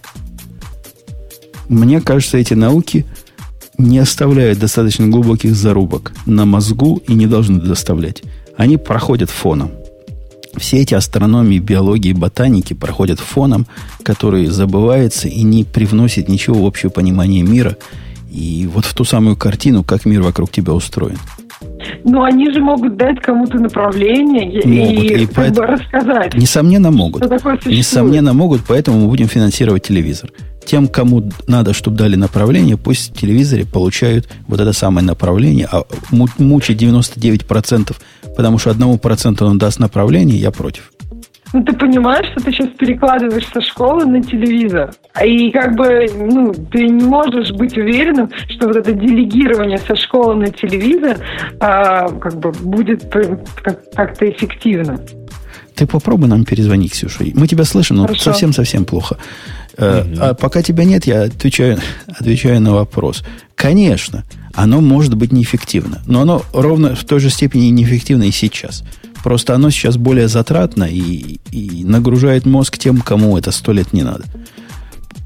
Мне 1.70 2.02
кажется, 2.02 2.40
эти 2.40 2.56
науки 2.56 3.06
не 3.78 4.00
оставляют 4.00 4.58
достаточно 4.58 5.06
глубоких 5.06 5.54
зарубок 5.54 6.14
на 6.26 6.46
мозгу 6.46 7.00
и 7.08 7.14
не 7.14 7.28
должны 7.28 7.62
доставлять. 7.62 8.24
Они 8.58 8.78
проходят 8.78 9.30
фоном. 9.30 9.70
Все 10.58 10.78
эти 10.78 10.96
астрономии, 10.96 11.60
биологии, 11.60 12.14
ботаники 12.14 12.74
проходят 12.74 13.20
фоном, 13.20 13.68
который 14.02 14.48
забывается 14.48 15.28
и 15.28 15.44
не 15.44 15.64
привносит 15.64 16.28
ничего 16.28 16.56
в 16.56 16.64
общее 16.64 16.90
понимание 16.90 17.44
мира– 17.44 17.78
и 18.36 18.68
вот 18.68 18.86
в 18.86 18.94
ту 18.94 19.06
самую 19.06 19.38
картину, 19.38 19.84
как 19.84 20.06
мир 20.06 20.22
вокруг 20.22 20.52
тебя 20.52 20.74
устроен. 20.74 21.18
Ну, 22.04 22.24
они 22.24 22.52
же 22.52 22.60
могут 22.60 22.98
дать 22.98 23.22
кому-то 23.22 23.58
направление 23.58 24.46
могут, 24.66 25.04
и, 25.04 25.24
и 25.24 25.26
как 25.26 25.54
бы 25.54 25.66
рассказать. 25.66 26.34
Несомненно, 26.34 26.92
могут. 26.92 27.24
Несомненно, 27.66 28.34
могут, 28.34 28.62
поэтому 28.68 29.00
мы 29.00 29.08
будем 29.08 29.28
финансировать 29.28 29.84
телевизор. 29.84 30.32
Тем, 30.66 30.88
кому 30.88 31.32
надо, 31.48 31.74
чтобы 31.74 31.98
дали 31.98 32.16
направление, 32.16 32.76
пусть 32.76 33.16
в 33.16 33.20
телевизоре 33.20 33.66
получают 33.66 34.28
вот 34.48 34.60
это 34.60 34.74
самое 34.74 35.06
направление, 35.06 35.68
а 35.72 35.84
мучить 36.12 36.82
99%, 36.82 37.96
потому 38.36 38.58
что 38.58 38.72
одному 38.72 38.98
проценту 38.98 39.46
он 39.46 39.58
даст 39.58 39.80
направление, 39.80 40.38
я 40.38 40.52
против. 40.52 40.92
Ну, 41.54 41.64
ты 41.64 41.74
понимаешь, 41.74 42.26
что 42.32 42.44
ты 42.44 42.52
сейчас 42.52 42.70
перекладываешь 42.70 43.48
со 43.48 43.62
школы 43.62 44.06
на 44.06 44.22
телевизор. 44.22 44.94
И 45.24 45.52
как 45.52 45.76
бы, 45.76 46.06
ну, 46.16 46.54
ты 46.54 46.88
не 46.88 47.04
можешь 47.06 47.52
быть 47.52 47.78
уверенным, 47.78 48.30
что 48.50 48.68
вот 48.68 48.76
это 48.78 48.92
делегирование 48.92 49.78
со 49.78 49.96
школы 49.96 50.36
на 50.36 50.48
телевизор 50.48 51.18
а, 51.60 52.10
как 52.10 52.40
бы 52.40 52.52
будет 52.52 53.06
как-то 53.94 54.30
эффективно. 54.30 55.00
Ты 55.76 55.86
попробуй 55.88 56.28
нам 56.30 56.46
перезвонить, 56.46 56.94
Ксюша. 56.94 57.26
Мы 57.34 57.48
тебя 57.48 57.66
слышим, 57.66 57.98
но 57.98 58.14
совсем-совсем 58.16 58.86
плохо. 58.86 59.18
Угу. 59.78 59.86
А 60.20 60.34
пока 60.34 60.62
тебя 60.62 60.86
нет, 60.86 61.06
я 61.06 61.24
отвечаю, 61.24 61.80
отвечаю 62.08 62.62
на 62.62 62.74
вопрос. 62.74 63.24
Конечно, 63.56 64.24
оно 64.54 64.80
может 64.80 65.16
быть 65.16 65.34
неэффективно, 65.34 66.02
но 66.06 66.22
оно 66.22 66.44
ровно 66.54 66.96
в 66.96 67.04
той 67.04 67.20
же 67.20 67.30
степени 67.30 67.68
неэффективно 67.68 68.24
и 68.24 68.32
сейчас. 68.32 68.84
Просто 69.26 69.56
оно 69.56 69.72
сейчас 69.72 69.98
более 69.98 70.28
затратно 70.28 70.84
и, 70.84 71.40
и 71.50 71.84
нагружает 71.84 72.46
мозг 72.46 72.78
тем, 72.78 73.02
кому 73.02 73.36
это 73.40 73.50
сто 73.50 73.72
лет 73.72 73.92
не 73.92 74.04
надо. 74.04 74.24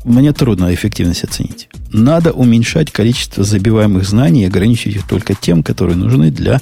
Мне 0.05 0.31
трудно 0.31 0.73
эффективность 0.73 1.25
оценить. 1.25 1.67
Надо 1.91 2.31
уменьшать 2.31 2.91
количество 2.91 3.43
забиваемых 3.43 4.07
знаний 4.07 4.43
и 4.43 4.45
ограничить 4.45 4.95
их 4.95 5.05
только 5.05 5.35
тем, 5.35 5.63
которые 5.63 5.97
нужны 5.97 6.31
для 6.31 6.61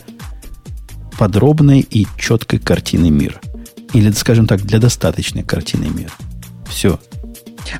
подробной 1.19 1.81
и 1.81 2.07
четкой 2.17 2.57
картины 2.57 3.11
мира. 3.11 3.39
Или, 3.93 4.09
скажем 4.13 4.47
так, 4.47 4.63
для 4.63 4.79
достаточной 4.79 5.43
картины 5.43 5.89
мира. 5.95 6.13
Все. 6.67 6.99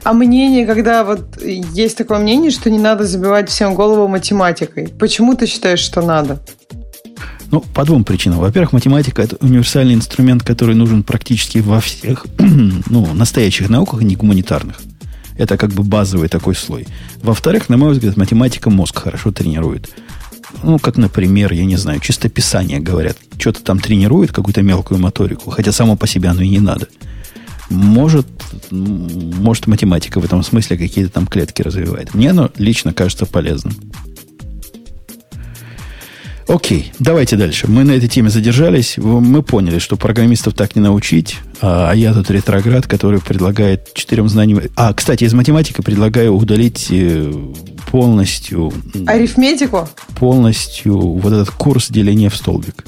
А 0.04 0.14
мнение, 0.14 0.68
когда 0.68 1.04
вот 1.04 1.42
есть 1.42 1.98
такое 1.98 2.20
мнение, 2.20 2.52
что 2.52 2.70
не 2.70 2.78
надо 2.78 3.06
забивать 3.06 3.50
всем 3.50 3.74
голову 3.74 4.08
математикой. 4.08 4.90
Почему 5.00 5.34
ты 5.34 5.48
считаешь, 5.48 5.80
что 5.80 6.04
надо? 6.04 6.44
Ну, 7.52 7.62
по 7.62 7.86
двум 7.86 8.04
причинам. 8.04 8.40
Во-первых, 8.40 8.74
математика– 8.74 9.22
это 9.24 9.38
универсальный 9.38 9.94
инструмент, 9.94 10.44
который 10.44 10.76
нужен 10.76 11.04
практически 11.04 11.60
во 11.60 11.80
всех 11.80 12.26
ну, 12.38 13.14
настоящих 13.14 13.70
науках, 13.70 14.02
не 14.02 14.16
гуманитарных. 14.16 14.82
Это 15.38 15.58
как 15.58 15.72
бы 15.72 15.84
базовый 15.84 16.30
такой 16.30 16.56
слой. 16.56 16.88
Во-вторых, 17.22 17.70
на 17.70 17.78
мой 17.78 17.94
взгляд, 17.94 18.18
математика 18.18 18.70
мозг 18.70 19.00
хорошо 19.00 19.32
тренирует. 19.32 19.90
Ну, 20.64 20.80
как, 20.80 20.98
например, 20.98 21.54
я 21.54 21.66
не 21.66 21.76
знаю, 21.78 22.00
чистописание, 22.00 22.80
говорят. 22.80 23.18
Что-то 23.38 23.64
там 23.64 23.80
тренирует, 23.80 24.32
какую-то 24.32 24.62
мелкую 24.62 25.00
моторику, 25.00 25.52
хотя 25.52 25.72
само 25.72 25.96
по 25.96 26.08
себе 26.08 26.30
оно 26.30 26.42
и 26.42 26.50
не 26.50 26.60
надо. 26.60 26.88
Может, 27.70 28.28
может 28.72 29.68
математика 29.68 30.20
в 30.20 30.26
этом 30.26 30.42
смысле 30.42 30.78
какие-то 30.78 31.12
там 31.12 31.28
клетки 31.28 31.62
развивает. 31.62 32.14
Мне 32.14 32.32
оно 32.32 32.50
лично 32.58 32.94
кажется 32.94 33.26
полезным. 33.26 33.74
Окей, 36.48 36.94
давайте 36.98 37.36
дальше. 37.36 37.68
Мы 37.68 37.84
на 37.84 37.92
этой 37.92 38.08
теме 38.08 38.30
задержались. 38.30 38.98
Мы 38.98 39.44
поняли, 39.44 39.80
что 39.80 39.98
программистов 39.98 40.54
так 40.54 40.76
не 40.76 40.82
научить. 40.82 41.38
А, 41.62 41.92
а 41.92 41.96
я 41.96 42.14
тут 42.14 42.32
ретроград, 42.32 42.88
который 42.88 43.20
предлагает 43.20 43.94
четырем 43.94 44.30
знаниям... 44.30 44.62
А, 44.76 44.94
кстати, 44.94 45.26
из 45.26 45.34
математики 45.34 45.82
предлагаю 45.82 46.34
удалить 46.34 46.88
э, 46.90 47.34
полностью... 47.92 48.72
Арифметику? 49.06 49.90
Полностью 50.18 50.98
вот 50.98 51.34
этот 51.34 51.52
курс 51.52 51.90
деления 51.90 52.30
в 52.30 52.36
столбик. 52.36 52.86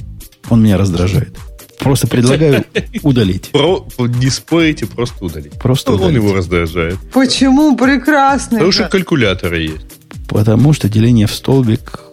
Он 0.49 0.63
меня 0.63 0.77
раздражает. 0.77 1.37
Просто 1.79 2.07
предлагаю 2.07 2.63
удалить. 3.03 3.49
Про, 3.49 3.85
не 3.97 4.29
спорите, 4.29 4.85
просто 4.85 5.25
удалить. 5.25 5.53
Просто 5.53 5.93
Он 5.93 6.13
его 6.13 6.33
раздражает. 6.33 6.97
Почему? 7.13 7.75
Прекрасно. 7.75 8.57
Потому 8.57 8.71
что 8.71 8.87
калькуляторы 8.87 9.61
есть. 9.61 9.85
Потому 10.29 10.73
что 10.73 10.87
деление 10.87 11.27
в 11.27 11.33
столбик 11.33 12.08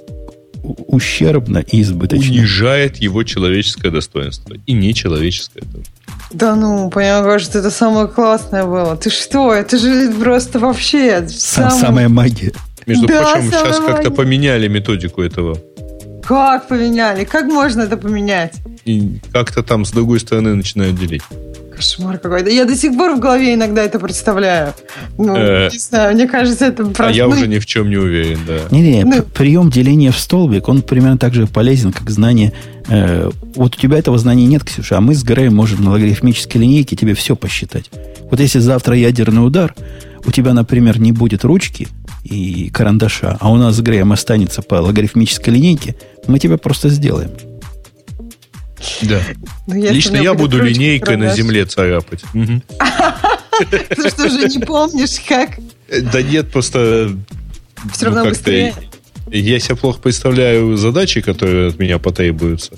ущербно 0.89 1.59
и 1.59 1.83
избыточно. 1.83 2.33
Унижает 2.33 2.97
его 2.97 3.23
человеческое 3.23 3.91
достоинство. 3.91 4.57
И 4.67 4.73
нечеловеческое 4.73 5.63
тоже. 5.65 5.85
Да 6.33 6.57
ну, 6.57 6.91
понимаю, 6.91 7.39
что 7.41 7.59
это 7.59 7.71
самое 7.71 8.09
классное 8.09 8.65
было. 8.65 8.97
Ты 8.97 9.11
что? 9.11 9.53
Это 9.53 9.79
же 9.79 10.13
просто 10.13 10.59
вообще... 10.59 11.27
Сам... 11.29 11.71
Самая 11.71 12.09
магия. 12.09 12.53
Между 12.87 13.07
да, 13.07 13.23
прочим, 13.23 13.51
сейчас 13.51 13.81
как-то 13.81 14.11
поменяли 14.11 14.69
методику 14.69 15.23
этого. 15.23 15.59
Как 16.25 16.69
поменяли? 16.69 17.25
Как 17.25 17.47
можно 17.47 17.83
это 17.83 17.97
поменять? 17.97 18.55
И 18.85 19.19
как-то 19.33 19.63
там 19.63 19.85
с 19.85 19.91
другой 19.91 20.21
стороны 20.21 20.55
начинают 20.55 20.99
делить. 20.99 21.23
Кошмар 21.77 22.19
какой-то. 22.19 22.51
Я 22.51 22.65
до 22.65 22.74
сих 22.74 22.97
пор 22.97 23.16
в 23.16 23.20
голове 23.20 23.55
иногда 23.55 23.82
это 23.82 23.98
представляю. 23.98 24.73
Ну, 25.19 25.36
Э. 25.36 25.69
не 25.70 25.78
знаю, 25.78 26.15
мне 26.15 26.27
кажется, 26.27 26.66
это 26.66 26.82
А 26.82 26.86
просто... 26.86 27.12
я 27.12 27.24
ну, 27.24 27.31
уже 27.31 27.47
ни 27.47 27.59
в 27.59 27.66
чем 27.66 27.90
не 27.90 27.97
уверен, 27.97 28.39
да. 28.47 28.59
Не-не, 28.70 29.05
Ну- 29.05 29.23
прием 29.23 29.70
деления 29.70 30.11
в 30.11 30.19
столбик, 30.19 30.69
он 30.69 30.82
примерно 30.82 31.19
так 31.19 31.35
же 31.35 31.47
полезен, 31.47 31.93
как 31.93 32.09
знание... 32.11 32.53
э, 32.89 33.31
вот 33.55 33.77
у 33.77 33.78
тебя 33.81 33.98
этого 33.98 34.19
знания 34.19 34.47
нет, 34.47 34.65
Ксюша, 34.65 34.97
а 34.98 35.01
мы 35.01 35.15
с 35.15 35.23
Греем 35.23 35.55
можем 35.55 35.85
на 35.85 35.90
логарифмической 35.90 36.61
линейке 36.61 36.97
тебе 36.97 37.15
все 37.15 37.36
посчитать. 37.36 37.90
Вот 38.31 38.40
если 38.40 38.59
завтра 38.61 38.97
ядерный 38.97 39.47
удар, 39.47 39.74
у 40.24 40.32
тебя, 40.32 40.55
например, 40.55 40.98
не 40.98 41.12
будет 41.12 41.44
ручки 41.44 41.86
и 42.24 42.70
карандаша, 42.70 43.36
а 43.40 43.53
у 43.53 43.57
нас 43.57 43.77
с 43.77 43.81
Греем 43.81 44.12
останется 44.12 44.62
по 44.62 44.77
логарифмической 44.77 45.55
линейке, 45.55 45.94
мы 46.27 46.39
тебя 46.39 46.57
просто 46.59 46.89
сделаем. 46.89 47.31
Да. 49.03 49.20
ну, 49.66 49.74
Лично 49.74 50.16
я 50.16 50.35
буду 50.35 50.62
линейкой 50.62 51.16
на 51.16 51.35
земле 51.35 51.65
царапать. 51.66 52.23
Ты 53.70 54.09
что 54.11 54.28
же 54.28 54.48
не 54.48 54.59
помнишь, 54.65 55.20
как? 55.27 55.59
Э, 55.89 56.01
Да 56.03 56.20
нет, 56.20 56.51
просто... 56.53 57.16
Все 57.93 58.07
равно 58.07 58.24
ну, 58.24 58.31
как-то 58.31 58.39
быстрее. 58.51 58.74
Я 59.31 59.59
себе 59.59 59.77
плохо 59.77 60.01
представляю 60.01 60.77
задачи, 60.77 61.20
которые 61.20 61.69
от 61.69 61.78
меня 61.78 61.98
потребуются. 61.98 62.73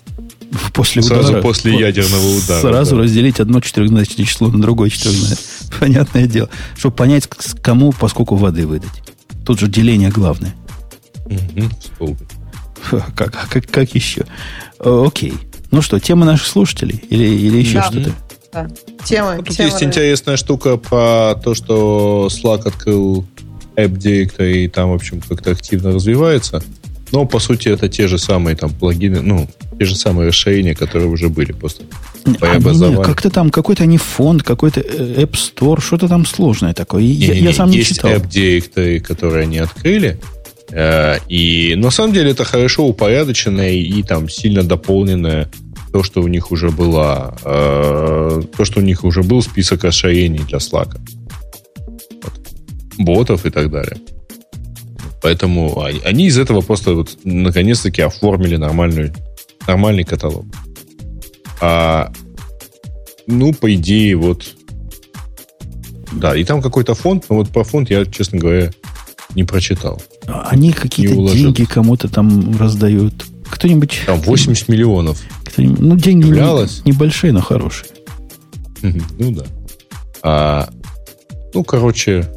После 0.73 1.03
Сразу 1.03 1.29
удара, 1.29 1.43
после 1.43 1.73
вот 1.73 1.81
ядерного 1.81 2.37
удара, 2.37 2.61
Сразу 2.61 2.97
да. 2.97 3.03
разделить 3.03 3.39
одно 3.39 3.61
четырехзначное 3.61 4.25
число 4.25 4.49
на 4.49 4.61
другое 4.61 4.89
четырехзначное. 4.89 5.39
Понятное 5.81 6.27
дело. 6.27 6.49
Чтобы 6.77 6.97
понять, 6.97 7.29
кому 7.61 7.93
поскольку 7.93 8.37
воды 8.37 8.67
выдать. 8.67 8.91
Тут 9.45 9.61
же 9.61 9.69
деление 9.69 10.11
главное. 10.11 10.55
Фу, 11.99 12.17
Как, 13.15 13.51
как, 13.51 13.67
как 13.71 13.95
еще? 13.95 14.25
Э, 14.81 15.05
Окей. 15.07 15.35
Ну 15.71 15.83
что, 15.83 15.99
тема 16.01 16.25
наших 16.27 16.47
слушателей? 16.47 17.03
Или, 17.11 17.25
или 17.25 17.59
еще 17.59 17.75
Да. 17.75 17.83
что-то? 17.91 18.13
Да. 18.53 18.69
Тема, 19.05 19.37
Ну, 19.37 19.43
тут 19.43 19.57
тема, 19.57 19.69
есть 19.69 19.81
да. 19.81 19.87
интересная 19.87 20.37
штука 20.37 20.77
про 20.79 21.35
то, 21.43 21.55
что 21.55 22.29
Slack 22.31 22.67
открыл 22.67 23.27
App 23.77 23.91
Directory 23.97 24.65
и 24.65 24.69
там, 24.69 24.91
в 24.91 24.95
общем, 24.95 25.21
как-то 25.21 25.51
активно 25.51 25.93
развивается. 25.93 26.63
Но, 27.13 27.25
по 27.27 27.39
сути, 27.39 27.69
это 27.69 27.89
те 27.89 28.07
же 28.09 28.19
самые 28.19 28.57
там 28.57 28.71
плагины, 28.71 29.21
ну, 29.23 29.49
те 29.79 29.85
же 29.85 29.97
самые 29.97 30.29
расширения, 30.29 30.75
которые 30.75 31.09
уже 31.09 31.29
были 31.29 31.53
просто. 31.53 31.85
А, 32.41 32.59
не, 32.59 33.03
как-то 33.03 33.31
там 33.31 33.51
какой-то 33.51 33.87
не 33.87 33.97
фонд, 33.97 34.43
какой-то 34.43 34.81
э, 34.81 35.23
App 35.23 35.33
Store, 35.33 35.81
что-то 35.81 36.09
там 36.09 36.27
сложное 36.27 36.75
такое. 36.75 37.03
И 37.03 37.07
Я, 37.07 37.29
Не-не-не, 37.29 37.47
я 37.47 37.53
сам 37.55 37.71
не 37.71 37.79
есть 37.79 37.95
читал. 37.95 38.11
App 38.11 38.29
Directory, 38.29 39.01
которые 39.01 39.45
они 39.45 39.59
открыли. 39.59 40.19
Э, 40.71 41.19
И 41.29 41.75
на 41.77 41.91
самом 41.91 42.13
деле 42.13 42.31
это 42.31 42.45
хорошо 42.45 42.87
упорядоченное 42.87 43.73
и 43.73 44.03
там 44.03 44.29
сильно 44.29 44.63
дополненное 44.63 45.49
то, 45.93 46.03
что 46.03 46.23
у 46.23 46.29
них 46.29 46.53
уже 46.53 46.71
была, 46.71 47.37
э, 47.45 48.43
то, 48.57 48.65
что 48.65 48.81
у 48.81 48.83
них 48.83 49.05
уже 49.05 49.23
был 49.23 49.43
список 49.43 49.85
расширений 49.85 50.41
для 50.41 50.59
Slack. 50.59 50.99
Вот. 52.23 52.33
Ботов 52.99 53.47
и 53.47 53.51
так 53.51 53.71
далее. 53.71 53.97
Поэтому 55.23 55.83
они, 55.83 56.01
они 56.05 56.27
из 56.27 56.39
этого 56.39 56.61
просто 56.61 56.95
вот 56.95 57.19
наконец-таки 57.25 58.03
оформили 58.03 58.57
нормальную, 58.57 59.13
нормальный 59.67 60.05
каталог. 60.05 60.45
А, 61.61 62.13
ну, 63.27 63.53
по 63.53 63.75
идее, 63.75 64.17
вот 64.17 64.55
да, 66.13 66.37
и 66.37 66.45
там 66.45 66.63
какой-то 66.63 66.95
фонд, 66.95 67.25
но 67.29 67.37
вот 67.37 67.51
про 67.51 67.65
фонд 67.65 67.91
я, 67.91 68.05
честно 68.05 68.39
говоря, 68.39 68.71
не 69.35 69.45
прочитал. 69.45 70.01
Они 70.29 70.73
какие-то 70.73 71.33
деньги 71.33 71.65
кому-то 71.65 72.09
там 72.09 72.57
раздают. 72.59 73.25
Кто-нибудь... 73.49 74.01
Там 74.07 74.21
80 74.21 74.69
миллионов. 74.69 75.21
кто-нибудь- 75.45 75.81
ну, 75.81 75.97
деньги 75.97 76.27
Являлось? 76.27 76.83
небольшие, 76.85 77.33
но 77.33 77.41
хорошие. 77.41 77.89
Ну 78.83 79.33
да. 79.33 79.45
А, 80.23 80.69
ну, 81.55 81.65
короче, 81.65 82.29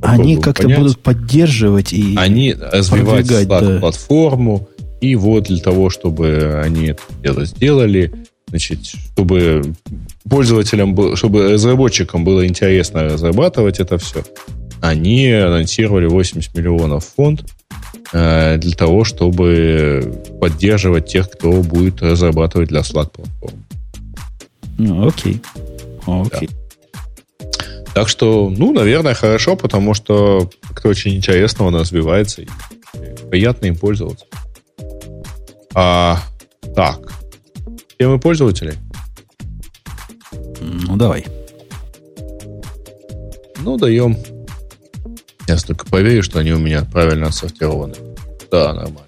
Они 0.00 0.36
как-то 0.36 0.68
будут 0.68 0.98
поддерживать 0.98 1.92
и... 1.92 2.16
они 2.16 2.54
да. 2.54 2.80
Slack-платформу, 2.80 4.68
и 5.00 5.14
вот 5.14 5.44
для 5.44 5.58
того, 5.58 5.90
чтобы 5.90 6.60
они 6.64 6.88
это 6.88 7.02
дело 7.22 7.44
сделали, 7.44 8.12
значит, 8.48 8.80
чтобы 8.84 9.74
пользователям, 10.28 11.16
чтобы 11.16 11.52
разработчикам 11.52 12.24
было 12.24 12.46
интересно 12.46 13.04
разрабатывать 13.04 13.78
это 13.80 13.98
все, 13.98 14.24
они 14.82 15.30
анонсировали 15.30 16.06
80 16.06 16.54
миллионов 16.56 17.04
фонд 17.04 17.44
э, 18.12 18.58
для 18.58 18.72
того, 18.72 19.04
чтобы 19.04 20.20
поддерживать 20.40 21.06
тех, 21.06 21.30
кто 21.30 21.62
будет 21.62 22.02
разрабатывать 22.02 22.68
для 22.68 22.80
Slack 22.80 23.12
платформу. 23.12 23.62
Ну, 24.78 25.06
окей. 25.06 25.40
Окей. 26.04 26.50
Так 27.94 28.08
что, 28.08 28.50
ну, 28.50 28.72
наверное, 28.72 29.14
хорошо, 29.14 29.54
потому 29.54 29.94
что 29.94 30.50
как-то 30.62 30.88
очень 30.88 31.14
интересно 31.14 31.66
он 31.66 31.76
развивается 31.76 32.42
и 32.42 32.48
приятно 33.30 33.66
им 33.66 33.76
пользоваться. 33.76 34.26
А, 35.74 36.18
так. 36.74 37.12
Темы 37.98 38.18
пользователей? 38.18 38.74
Ну, 40.60 40.96
давай. 40.96 41.24
Ну, 43.60 43.76
даем. 43.76 44.16
Я 45.52 45.58
только 45.58 45.84
поверю, 45.84 46.22
что 46.22 46.38
они 46.38 46.52
у 46.52 46.58
меня 46.58 46.82
правильно 46.90 47.26
отсортированы. 47.26 47.94
Да, 48.50 48.72
нормально. 48.72 49.00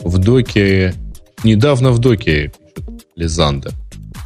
В 0.00 0.18
докере... 0.18 0.94
Недавно 1.42 1.90
в 1.90 1.98
докере, 1.98 2.52
пишет 2.74 3.06
Лизандер. 3.14 3.72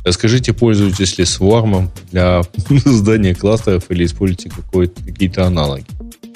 Расскажите, 0.05 0.53
пользуетесь 0.53 1.19
ли 1.19 1.25
свармом 1.25 1.91
для 2.11 2.43
создания 2.83 3.35
кластеров 3.35 3.85
или 3.91 4.05
используете 4.05 4.51
какой-то- 4.51 5.01
какие-то 5.05 5.47
аналоги? 5.47 5.85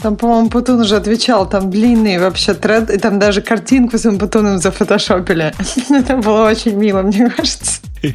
Там, 0.01 0.17
по-моему, 0.17 0.51
Путун 0.51 0.81
уже 0.81 0.97
отвечал, 0.97 1.49
там 1.49 1.71
длинный 1.71 2.19
вообще 2.19 2.55
тред, 2.55 2.91
и 2.91 2.99
там 2.99 3.19
даже 3.19 3.41
картинку 3.41 3.99
с 3.99 4.03
Путуном 4.19 4.59
зафотошопили. 4.59 5.53
Это 5.91 6.17
было 6.19 6.49
очень 6.49 6.77
мило, 6.77 7.03
мне 7.03 7.29
кажется. 7.31 7.81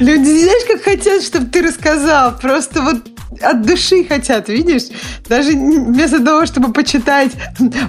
Люди, 0.00 0.24
знаешь, 0.24 0.66
как 0.66 0.82
хотят, 0.82 1.22
чтобы 1.22 1.46
ты 1.46 1.62
рассказал. 1.62 2.38
Просто 2.38 2.80
вот 2.80 3.09
от 3.40 3.62
души 3.66 4.04
хотят, 4.04 4.48
видишь? 4.48 4.84
Даже 5.28 5.52
вместо 5.52 6.24
того, 6.24 6.46
чтобы 6.46 6.72
почитать, 6.72 7.32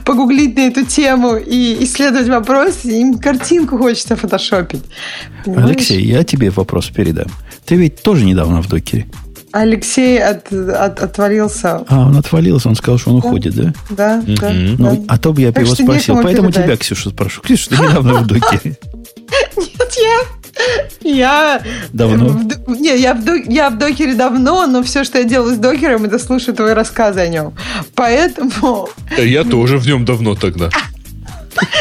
погуглить 0.05 0.55
на 0.55 0.61
эту 0.67 0.85
тему 0.85 1.35
и 1.35 1.83
исследовать 1.83 2.27
вопрос, 2.29 2.85
им 2.85 3.17
картинку 3.17 3.77
хочется 3.77 4.15
фотошопить. 4.15 4.83
Понимаешь? 5.45 5.69
Алексей, 5.69 6.03
я 6.05 6.23
тебе 6.23 6.49
вопрос 6.51 6.87
передам. 6.89 7.27
Ты 7.65 7.75
ведь 7.75 8.01
тоже 8.01 8.25
недавно 8.25 8.61
в 8.61 8.67
докере. 8.69 9.07
Алексей 9.53 10.17
от- 10.17 10.51
от- 10.53 10.99
отвалился. 11.01 11.83
А, 11.89 12.07
он 12.07 12.15
отвалился, 12.17 12.69
он 12.69 12.75
сказал, 12.75 12.97
что 12.97 13.09
он 13.11 13.17
уходит, 13.17 13.53
да? 13.53 13.73
Да, 13.89 14.23
да, 14.25 14.49
Мгм. 14.49 14.75
Ну, 14.79 14.95
да. 14.95 15.03
а 15.13 15.17
то 15.17 15.33
бы 15.33 15.41
я 15.41 15.51
Так 15.51 15.65
его 15.65 15.75
спросил. 15.75 16.15
Поэтому 16.23 16.47
передать. 16.49 16.65
тебя, 16.65 16.77
Ксюша, 16.77 17.09
спрошу. 17.09 17.41
Ксюша, 17.41 17.69
ты 17.71 17.75
недавно 17.75 18.13
в 18.15 18.27
докере. 18.27 18.77
Нет, 19.57 19.93
я... 20.01 20.40
Я... 21.01 21.61
Давно? 21.93 22.41
Не, 22.67 22.97
я 22.97 23.13
в, 23.13 23.25
я 23.49 23.69
в 23.69 23.77
докере 23.77 24.15
давно, 24.15 24.67
но 24.67 24.83
все, 24.83 25.03
что 25.03 25.17
я 25.17 25.23
делаю 25.23 25.55
с 25.55 25.57
докером, 25.57 26.05
это 26.05 26.19
слушаю 26.19 26.55
твои 26.55 26.73
рассказы 26.73 27.19
о 27.21 27.27
нем. 27.27 27.53
Поэтому... 27.95 28.89
Да 29.15 29.23
Я 29.23 29.43
тоже 29.43 29.77
в 29.77 29.85
нем 29.87 30.05
давно 30.05 30.35
тогда. 30.35 30.69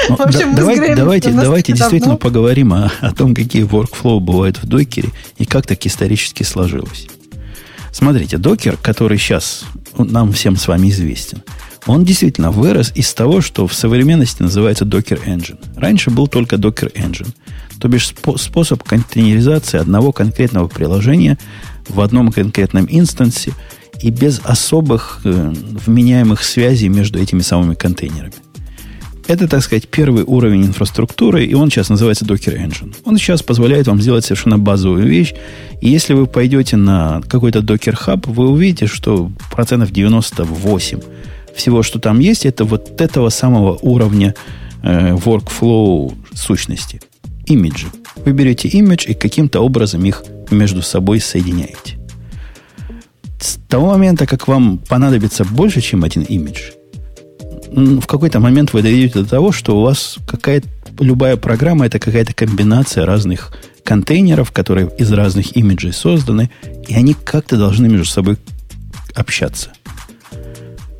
Ну, 0.09 0.17
В 0.17 0.21
общем, 0.21 0.49
мы 0.49 0.55
с 0.55 0.57
давайте, 0.57 0.95
давайте, 0.95 1.31
давайте 1.31 1.73
давно. 1.73 1.85
действительно 1.85 2.17
поговорим 2.17 2.73
о, 2.73 2.91
о 3.01 3.13
том, 3.13 3.35
какие 3.35 3.65
workflow 3.65 4.19
бывают 4.19 4.61
в 4.63 4.67
докере 4.67 5.11
и 5.39 5.45
как 5.45 5.67
так 5.67 5.87
исторически 5.87 6.43
сложилось. 6.43 7.07
Смотрите, 7.93 8.37
докер, 8.39 8.77
который 8.77 9.19
сейчас 9.19 9.65
нам 9.97 10.33
всем 10.33 10.57
с 10.57 10.67
вами 10.69 10.91
известен, 10.91 11.43
он 11.87 12.05
действительно 12.05 12.51
вырос 12.51 12.93
из 12.95 13.13
того, 13.15 13.41
что 13.41 13.67
в 13.67 13.75
современности 13.75 14.43
называется 14.43 14.85
Docker 14.85 15.25
Engine. 15.25 15.59
Раньше 15.77 16.11
был 16.11 16.27
только 16.29 16.57
Docker 16.57 16.93
Engine. 16.95 17.29
То 17.81 17.89
бишь 17.89 18.13
спо- 18.13 18.39
способ 18.39 18.83
контейнеризации 18.83 19.79
одного 19.79 20.13
конкретного 20.13 20.69
приложения 20.69 21.39
в 21.89 22.01
одном 22.01 22.31
конкретном 22.31 22.87
инстансе 22.89 23.53
и 24.03 24.11
без 24.11 24.41
особых 24.45 25.21
э, 25.25 25.53
вменяемых 25.87 26.43
связей 26.43 26.89
между 26.89 27.19
этими 27.19 27.41
самыми 27.41 27.75
контейнерами. 27.75 28.35
Это, 29.27 29.47
так 29.47 29.63
сказать, 29.63 29.87
первый 29.87 30.25
уровень 30.25 30.67
инфраструктуры, 30.67 31.45
и 31.45 31.55
он 31.55 31.71
сейчас 31.71 31.89
называется 31.89 32.25
Docker 32.25 32.57
Engine. 32.57 32.97
Он 33.05 33.17
сейчас 33.17 33.43
позволяет 33.43 33.87
вам 33.87 34.01
сделать 34.01 34.25
совершенно 34.25 34.59
базовую 34.59 35.07
вещь. 35.07 35.35
И 35.81 35.89
если 35.89 36.15
вы 36.15 36.27
пойдете 36.27 36.77
на 36.77 37.21
какой-то 37.29 37.61
Docker 37.61 37.97
Hub, 38.07 38.29
вы 38.29 38.49
увидите, 38.49 38.87
что 38.87 39.31
процентов 39.53 39.93
98 39.93 41.01
всего, 41.55 41.83
что 41.83 42.01
там 42.01 42.19
есть, 42.19 42.45
это 42.45 42.65
вот 42.65 43.01
этого 43.01 43.29
самого 43.29 43.79
уровня 43.83 44.35
э, 44.83 45.13
workflow 45.15 46.13
сущности. 46.35 47.01
Имиджи. 47.51 47.89
Вы 48.25 48.33
берете 48.33 48.69
имидж 48.69 49.07
и 49.09 49.15
каким-то 49.15 49.61
образом 49.61 50.05
их 50.05 50.23
между 50.53 50.83
собой 50.83 51.21
соединяете. 51.21 51.99
С 53.41 53.59
того 53.69 53.87
момента, 53.89 54.25
как 54.27 54.47
вам 54.47 54.79
понадобится 54.79 55.45
больше, 55.45 55.81
чем 55.81 56.05
один 56.05 56.23
имидж, 56.23 56.61
в 57.73 58.07
какой-то 58.07 58.39
момент 58.39 58.73
вы 58.73 58.83
дойдете 58.83 59.21
до 59.21 59.29
того, 59.29 59.51
что 59.51 59.77
у 59.77 59.83
вас 59.83 60.19
какая 60.29 60.63
любая 61.01 61.37
программа 61.37 61.87
это 61.87 61.99
какая-то 61.99 62.35
комбинация 62.35 63.05
разных 63.05 63.53
контейнеров, 63.83 64.53
которые 64.53 64.89
из 64.99 65.11
разных 65.13 65.57
имиджей 65.57 65.93
созданы, 65.93 66.51
и 66.87 66.95
они 66.95 67.15
как-то 67.15 67.57
должны 67.57 67.89
между 67.89 68.07
собой 68.07 68.37
общаться. 69.15 69.71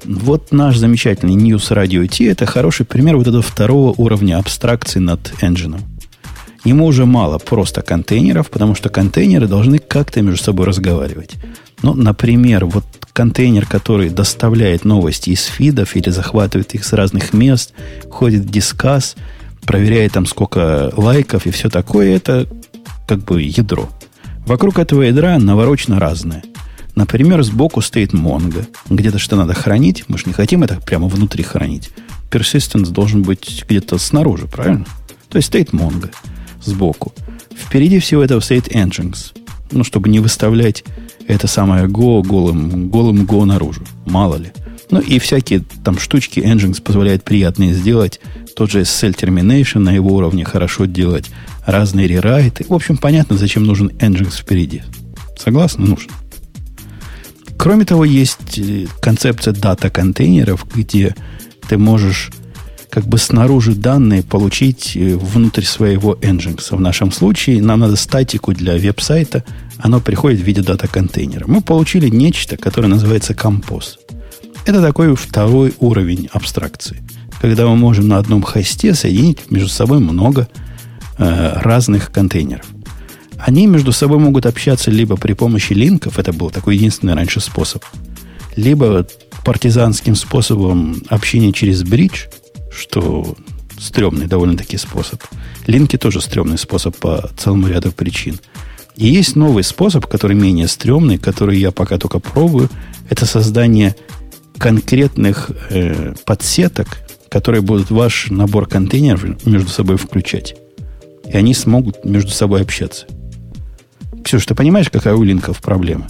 Вот 0.05 0.51
наш 0.51 0.79
замечательный 0.79 1.37
News 1.37 1.71
Radio 1.71 2.09
T– 2.09 2.25
это 2.27 2.47
хороший 2.47 2.87
пример 2.87 3.17
вот 3.17 3.29
этого 3.29 3.43
второго 3.43 3.95
уровня 3.97 4.39
абстракции 4.39 4.99
над 4.99 5.33
engine. 5.43 5.81
Ему 6.65 6.87
уже 6.87 7.07
мало 7.07 7.39
просто 7.39 7.81
контейнеров, 7.81 8.51
потому 8.51 8.75
что 8.75 8.91
контейнеры 8.91 9.47
должны 9.47 9.79
как-то 9.79 10.21
между 10.21 10.45
собой 10.45 10.67
разговаривать. 10.67 11.37
Ну, 11.83 11.95
например, 11.95 12.67
вот 12.67 12.85
контейнер, 13.15 13.65
который 13.67 14.11
доставляет 14.11 14.85
новости 14.85 15.31
из 15.31 15.45
фидов 15.45 15.97
или 15.97 16.11
захватывает 16.11 16.75
их 16.75 16.85
с 16.85 16.93
разных 16.93 17.33
мест, 17.33 17.73
ходит 18.11 18.43
в 18.43 18.51
дискас, 18.51 19.17
проверяет 19.63 20.13
там 20.13 20.27
сколько 20.27 20.93
лайков 20.97 21.47
и 21.47 21.51
все 21.51 21.71
такое, 21.71 22.15
это 22.15 22.47
как 23.09 23.21
бы 23.21 23.41
ядро. 23.43 23.89
Вокруг 24.47 24.79
этого 24.79 25.03
ядра 25.03 25.39
наворочено 25.39 25.99
разное. 25.99 26.43
Например, 26.95 27.43
сбоку 27.43 27.81
стоит 27.81 28.13
Mongo. 28.13 28.67
Где-то 28.91 29.19
что 29.19 29.37
надо 29.37 29.55
хранить. 29.55 30.05
Мы 30.09 30.19
же 30.19 30.25
не 30.27 30.33
хотим 30.33 30.63
это 30.63 30.79
прямо 30.81 31.09
внутри 31.09 31.43
хранить. 31.43 31.91
Persistence 32.31 32.91
должен 32.91 33.23
быть 33.23 33.65
где-то 33.67 33.97
снаружи, 33.97 34.47
правильно? 34.47 34.85
То 35.31 35.37
есть 35.37 35.49
стоит 35.49 35.71
Mongo 35.71 36.11
сбоку. 36.63 37.13
Впереди 37.57 37.99
всего 37.99 38.23
этого 38.23 38.41
стоит 38.41 38.69
Nginx. 38.69 39.33
Ну, 39.73 39.85
чтобы 39.85 40.09
не 40.09 40.21
выставлять 40.21 40.85
это 41.27 41.47
самое 41.47 41.87
Go 41.87 42.23
голым, 42.23 42.89
голым 42.89 43.25
Go 43.25 43.45
наружу. 43.45 43.83
Мало 44.07 44.37
ли. 44.37 44.53
Ну, 44.91 45.01
и 45.01 45.19
всякие 45.19 45.65
там 45.85 45.99
штучки 45.99 46.41
Nginx 46.41 46.83
позволяет 46.83 47.23
приятные 47.23 47.73
сделать. 47.73 48.21
Тот 48.57 48.71
же 48.71 48.81
SSL 48.81 49.15
Termination 49.15 49.79
на 49.79 49.93
его 49.93 50.15
уровне 50.15 50.45
хорошо 50.45 50.87
делать. 50.87 51.31
Разные 51.65 52.09
рерайты. 52.09 52.65
В 52.69 52.75
общем, 52.75 52.97
понятно, 52.97 53.37
зачем 53.37 53.65
нужен 53.65 53.89
Nginx 53.89 54.41
впереди. 54.41 54.83
Согласны? 55.39 55.87
Нужно. 55.87 56.13
Кроме 57.57 57.85
того, 57.85 58.05
есть 58.05 58.59
э, 58.59 58.87
концепция 59.01 59.53
дата-контейнеров, 59.53 60.67
где 60.75 61.15
ты 61.69 61.77
можешь 61.77 62.31
как 62.91 63.07
бы 63.07 63.19
снаружи 63.19 63.75
данные 63.75 64.23
получить 64.23 64.97
э, 64.97 65.17
внутрь 65.17 65.63
своего 65.63 66.15
Nginx. 66.15 66.77
В 66.77 66.81
нашем 66.81 67.13
случае 67.13 67.63
нам 67.63 67.81
надо 67.81 67.97
статику 67.97 68.53
для 68.53 68.77
веб-сайта, 68.77 69.45
оно 69.79 70.01
приходит 70.01 70.41
в 70.41 70.45
виде 70.45 70.61
дата-контейнера. 70.61 71.45
Мы 71.47 71.63
получили 71.63 72.09
нечто, 72.09 72.57
которое 72.57 72.89
называется 72.89 73.33
композ. 73.33 73.99
Это 74.67 74.83
такой 74.83 75.15
второй 75.15 75.73
уровень 75.79 76.29
абстракции, 76.33 77.01
когда 77.41 77.67
мы 77.67 77.77
можем 77.77 78.09
на 78.09 78.19
одном 78.19 78.43
хосте 78.43 78.95
соединить 78.95 79.51
между 79.51 79.69
собой 79.69 80.01
много 80.01 80.49
э, 81.17 81.53
разных 81.61 82.11
контейнеров. 82.11 82.67
Они 83.39 83.67
между 83.67 83.93
собой 83.93 84.19
могут 84.19 84.45
общаться 84.45 84.91
либо 84.91 85.17
при 85.17 85.33
помощи 85.33 85.73
линков, 85.73 86.19
это 86.19 86.33
был 86.33 86.51
такой 86.51 86.77
единственный 86.77 87.15
раньше 87.15 87.41
способ, 87.41 87.85
либо 88.57 89.07
партизанским 89.45 90.15
способом 90.15 91.03
общения 91.09 91.53
через 91.53 91.85
бридж– 91.85 92.25
что 92.71 93.37
стрёмный 93.79 94.27
довольно-таки 94.27 94.77
способ. 94.77 95.23
Линки 95.67 95.97
тоже 95.97 96.21
стрёмный 96.21 96.59
способ 96.59 96.97
по 96.97 97.31
целому 97.37 97.69
ряду 97.69 97.93
причин. 97.93 98.39
И 98.97 99.07
есть 99.07 99.37
новый 99.37 99.65
способ, 99.65 100.07
который 100.07 100.37
менее 100.37 100.69
стрёмный, 100.69 101.19
который 101.19 101.59
я 101.59 101.71
пока 101.71 101.97
только 101.99 102.19
пробую. 102.19 102.69
Это 103.09 103.25
создание 103.25 103.97
конкретных 104.59 105.51
э, 105.71 106.15
подсеток, 106.27 106.99
которые 107.31 107.63
будут 107.63 107.91
ваш 107.91 108.31
набор 108.31 108.67
контейнеров 108.67 109.47
между 109.47 109.71
собой 109.71 109.97
включать. 109.97 110.55
И 111.27 111.37
они 111.37 111.55
смогут 111.55 112.05
между 112.05 112.31
собой 112.31 112.61
общаться. 112.61 113.07
Ксюша, 114.23 114.49
ты 114.49 114.55
понимаешь, 114.55 114.91
какая 114.91 115.15
у 115.15 115.23
линков 115.23 115.63
проблема? 115.63 116.09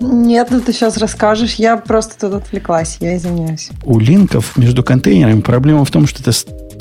Нет, 0.00 0.48
ну 0.50 0.60
ты 0.60 0.72
сейчас 0.72 0.96
расскажешь. 0.96 1.54
Я 1.54 1.76
просто 1.76 2.14
тут 2.18 2.42
отвлеклась, 2.42 2.98
я 3.00 3.16
извиняюсь. 3.16 3.70
У 3.84 3.98
линков 3.98 4.56
между 4.56 4.82
контейнерами 4.82 5.40
проблема 5.40 5.84
в 5.84 5.90
том, 5.90 6.06
что 6.06 6.20
это 6.20 6.32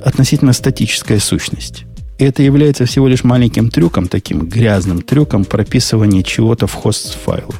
относительно 0.03 0.53
статическая 0.53 1.19
сущность. 1.19 1.85
И 2.17 2.23
это 2.23 2.43
является 2.43 2.85
всего 2.85 3.07
лишь 3.07 3.23
маленьким 3.23 3.69
трюком, 3.69 4.07
таким 4.07 4.47
грязным 4.47 5.01
трюком 5.01 5.45
прописывания 5.45 6.23
чего-то 6.23 6.67
в 6.67 6.73
хост 6.73 7.17
файлы. 7.23 7.53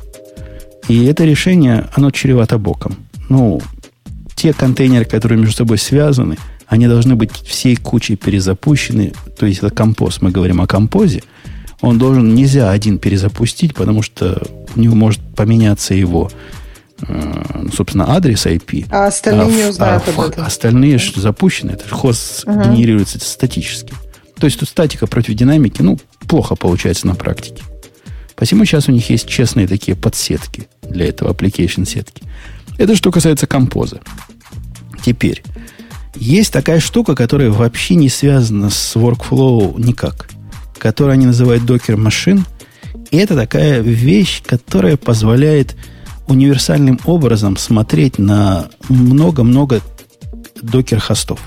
И 0.88 1.06
это 1.06 1.26
решение, 1.26 1.90
оно 1.96 2.12
чревато 2.12 2.58
боком. 2.58 2.96
Ну, 3.28 3.62
те 4.36 4.54
контейнеры, 4.54 5.06
которые 5.06 5.40
между 5.40 5.56
собой 5.56 5.78
связаны, 5.78 6.38
они 6.68 6.88
должны 6.88 7.16
быть 7.16 7.32
всей 7.32 7.76
кучей 7.76 8.16
перезапущены. 8.16 9.14
То 9.38 9.46
есть 9.46 9.60
это 9.60 9.72
композ. 9.72 10.22
Мы 10.22 10.32
говорим 10.32 10.62
о 10.62 10.68
композе– 10.68 11.24
он 11.82 11.98
должен, 11.98 12.34
нельзя 12.34 12.72
один 12.72 12.98
перезапустить, 12.98 13.76
потому 13.76 14.02
что 14.02 14.42
у 14.76 14.80
него 14.80 14.96
может 14.96 15.22
поменяться 15.36 15.94
его 15.94 16.30
э, 17.02 17.68
собственно, 17.74 18.10
адрес 18.16 18.46
IP. 18.46 18.88
А 18.90 19.08
остальные 19.08 19.48
а, 19.48 19.52
не 19.52 19.70
узнают 19.70 20.04
а, 20.08 20.12
об 20.12 20.20
этом. 20.20 20.46
Остальные 20.46 20.98
же 20.98 21.20
запущены. 21.20 21.72
Это 21.72 21.90
хост 21.90 22.44
угу. 22.46 22.62
генерируется 22.62 23.20
статически. 23.20 23.94
То 24.40 24.46
есть 24.46 24.60
тут 24.60 24.70
статика 24.70 25.08
против 25.08 25.34
динамики, 25.36 25.82
ну, 25.82 25.98
плохо 26.28 26.56
получается 26.56 27.08
на 27.08 27.16
практике. 27.16 27.64
Посему 28.36 28.66
сейчас 28.66 28.90
у 28.90 28.92
них 28.92 29.10
есть 29.10 29.28
честные 29.28 29.68
такие 29.68 29.96
подсетки 29.96 30.68
для 30.82 31.08
этого 31.08 31.32
application 31.32 31.86
сетки. 31.86 32.24
Это 32.78 32.96
что 32.96 33.12
касается 33.12 33.48
композа. 33.48 34.02
Теперь, 35.06 35.42
есть 36.16 36.52
такая 36.52 36.82
штука, 36.82 37.16
которая 37.16 37.50
вообще 37.50 37.96
не 37.96 38.10
связана 38.10 38.70
с 38.70 38.96
workflow 38.96 39.80
никак 39.80 40.28
которую 40.86 41.14
они 41.14 41.26
называют. 41.26 41.64
И 41.64 41.66
это 43.18 43.36
такая 43.36 43.82
вещь, 43.82 44.42
которая 44.44 44.98
позволяет 44.98 45.76
универсальным 46.28 47.00
образом 47.06 47.58
смотреть 47.58 48.18
на 48.18 48.70
много-много 48.90 49.82
докер-хостов. 50.62 51.40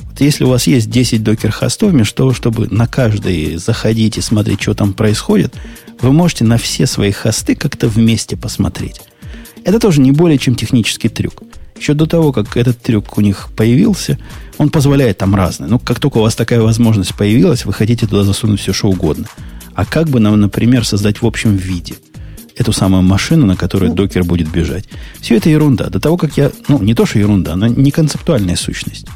Вот 0.00 0.20
если 0.20 0.44
у 0.44 0.48
вас 0.48 0.66
есть 0.66 0.90
10 0.90 1.22
докер-хостов, 1.22 1.92
вместо 1.92 2.16
того, 2.16 2.32
чтобы 2.32 2.66
на 2.68 2.86
каждый 2.86 3.56
заходить 3.56 4.18
и 4.18 4.20
смотреть, 4.20 4.62
что 4.62 4.74
там 4.74 4.92
происходит, 4.92 5.54
вы 6.00 6.12
можете 6.12 6.44
на 6.44 6.58
все 6.58 6.86
свои 6.86 7.12
хосты 7.12 7.54
как-то 7.54 7.88
вместе 7.88 8.36
посмотреть. 8.36 9.00
Это 9.64 9.78
тоже 9.78 10.00
не 10.00 10.12
более 10.12 10.38
чем 10.38 10.54
технический 10.54 11.08
трюк. 11.08 11.42
Еще 11.78 11.94
до 11.94 12.06
того, 12.06 12.32
как 12.32 12.56
этот 12.56 12.80
трюк 12.80 13.18
у 13.18 13.20
них 13.20 13.50
появился, 13.56 14.18
он 14.56 14.70
позволяет 14.70 15.18
там 15.18 15.34
разное. 15.34 15.68
Ну, 15.68 15.78
как 15.78 16.00
только 16.00 16.18
у 16.18 16.22
вас 16.22 16.34
такая 16.34 16.60
возможность 16.60 17.14
появилась, 17.14 17.64
вы 17.64 17.72
хотите 17.72 18.06
туда 18.06 18.24
засунуть 18.24 18.60
все, 18.60 18.72
что 18.72 18.88
угодно. 18.88 19.26
А 19.78 19.84
как 19.84 20.08
бы 20.08 20.18
нам, 20.18 20.40
например, 20.40 20.84
создать 20.84 21.22
в 21.22 21.26
общем 21.26 21.54
виде 21.54 21.94
эту 22.56 22.72
самую 22.72 23.04
машину, 23.04 23.46
на 23.46 23.54
которой 23.54 23.90
докер 23.90 24.24
будет 24.24 24.50
бежать? 24.50 24.86
Все 25.20 25.36
это 25.36 25.50
ерунда. 25.50 25.88
До 25.88 26.00
того, 26.00 26.16
как 26.16 26.36
я... 26.36 26.50
Ну, 26.66 26.82
не 26.82 26.94
то, 26.94 27.06
что 27.06 27.20
ерунда, 27.20 27.52
она 27.52 27.68
не 27.68 27.92
концептуальная 27.92 28.56
сущность. 28.56 29.06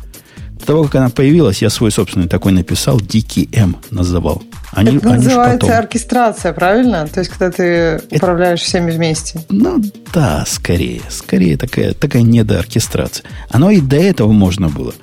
До 0.61 0.65
того, 0.65 0.85
как 0.85 0.95
она 0.95 1.09
появилась, 1.09 1.63
я 1.63 1.69
свой 1.69 1.91
собственный 1.91 2.29
такой 2.29 2.53
написал, 2.53 3.01
дикий 3.01 3.49
М 3.53 3.77
называл. 3.91 4.45
Они, 4.71 4.99
Это 4.99 5.09
они 5.15 5.25
называется 5.25 5.77
оркестрация, 5.77 6.53
правильно? 6.53 7.09
То 7.09 7.19
есть, 7.19 7.33
когда 7.33 7.51
ты 7.51 7.65
Это... 7.65 8.05
управляешь 8.13 8.61
всеми 8.61 8.93
вместе. 8.93 9.45
Ну, 9.49 9.83
да, 10.15 10.45
скорее. 10.47 11.03
Скорее 11.09 11.57
такая, 11.57 11.93
такая 11.93 12.23
недооркестрация. 12.23 13.27
Оно 13.51 13.73
и 13.73 13.81
до 13.81 13.97
этого 13.97 14.31
можно 14.31 14.69
было. 14.69 14.95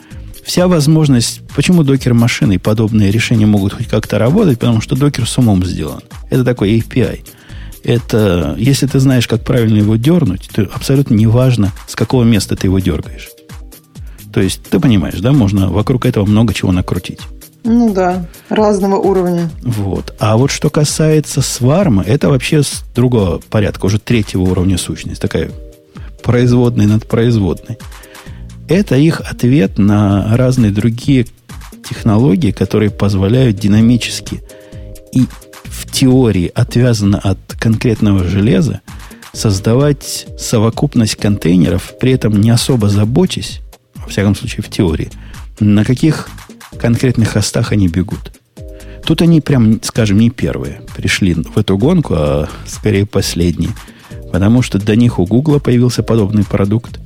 Вся 0.50 0.68
возможность, 0.68 1.42
почему 1.56 1.84
докер-машины 1.84 2.54
и 2.54 2.58
подобные 2.58 3.12
решения 3.12 3.46
могут 3.46 3.74
хоть 3.74 3.86
как-то 3.86 4.18
работать, 4.18 4.58
потому 4.58 4.82
что 4.82 4.96
докер 4.96 5.30
с 5.30 5.38
умом 5.38 5.64
сделан. 5.64 6.02
Это 6.32 6.44
такой 6.44 6.80
API. 6.80 7.20
Это, 7.84 8.56
если 8.58 8.88
ты 8.88 9.00
знаешь, 9.00 9.28
как 9.28 9.44
правильно 9.44 9.78
его 9.78 9.96
дернуть, 9.96 10.50
то 10.52 10.68
абсолютно 10.74 11.14
не 11.14 11.28
важно, 11.28 11.72
с 11.88 11.96
какого 11.96 12.24
места 12.24 12.56
ты 12.56 12.66
его 12.66 12.80
дергаешь. 12.80 13.30
То 14.34 14.42
есть, 14.42 14.64
ты 14.64 14.80
понимаешь, 14.80 15.20
да, 15.20 15.34
можно 15.34 15.70
вокруг 15.70 16.08
этого 16.08 16.26
много 16.26 16.52
чего 16.56 16.72
накрутить. 16.72 17.20
Ну 17.64 17.94
да, 17.94 18.26
разного 18.50 18.96
уровня. 18.96 19.52
Вот. 19.62 20.16
А 20.18 20.36
вот 20.36 20.50
что 20.50 20.72
касается 20.72 21.44
сварма, 21.44 22.02
это 22.02 22.28
вообще 22.28 22.64
с 22.64 22.82
другого 22.96 23.40
порядка, 23.52 23.86
уже 23.86 24.00
третьего 24.00 24.42
уровня 24.42 24.80
сущность. 24.80 25.22
Такая 25.22 25.52
производная 26.24 26.88
над 26.88 27.08
производной. 27.08 27.78
Это 28.70 28.96
их 28.96 29.20
ответ 29.22 29.80
на 29.80 30.38
разные 30.38 30.72
другие 30.72 31.26
технологии, 31.84 32.52
которые 32.52 32.92
позволяют 32.92 33.58
динамически 33.58 34.42
и 35.12 35.26
в 35.64 35.92
теории 35.92 36.52
отвязано 36.54 37.18
от 37.18 37.40
конкретного 37.60 38.24
железа 38.24 38.82
создавать 39.34 40.28
совокупность 40.38 41.16
контейнеров, 41.16 41.96
при 42.00 42.12
этом 42.12 42.40
не 42.40 42.52
особо 42.52 42.90
заботясь 42.90 43.62
во 43.96 44.08
всяком 44.08 44.36
случае 44.36 44.64
в 44.64 44.70
теории, 44.70 45.10
на 45.60 45.84
каких 45.84 46.30
конкретных 46.80 47.30
хостах 47.30 47.72
они 47.72 47.88
бегут. 47.88 48.34
Тут 49.04 49.24
они 49.24 49.42
прям, 49.42 49.82
скажем, 49.82 50.20
не 50.20 50.30
первые 50.30 50.82
пришли 50.96 51.34
в 51.34 51.58
эту 51.58 51.76
гонку, 51.76 52.14
а 52.16 52.50
скорее 52.68 53.08
последние. 53.08 53.72
Потому 54.32 54.62
что 54.62 54.78
до 54.78 54.96
них 54.96 55.18
у 55.18 55.26
Гугла 55.26 55.58
появился 55.58 56.04
подобный 56.04 56.46
продукт. 56.46 57.00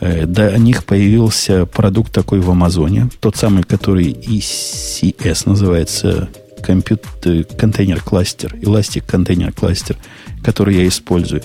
Э, 0.00 0.24
до 0.26 0.58
них 0.58 0.84
появился 0.84 1.66
продукт 1.66 2.12
такой 2.12 2.40
в 2.40 2.50
Амазоне, 2.50 3.10
тот 3.20 3.36
самый, 3.36 3.62
который 3.62 4.10
ECS 4.10 5.42
называется, 5.44 6.28
компьютер, 6.62 7.44
контейнер 7.44 8.00
кластер, 8.00 8.54
Elastic 8.54 9.04
контейнер 9.06 9.52
кластер, 9.52 9.96
который 10.42 10.76
я 10.76 10.88
использую. 10.88 11.42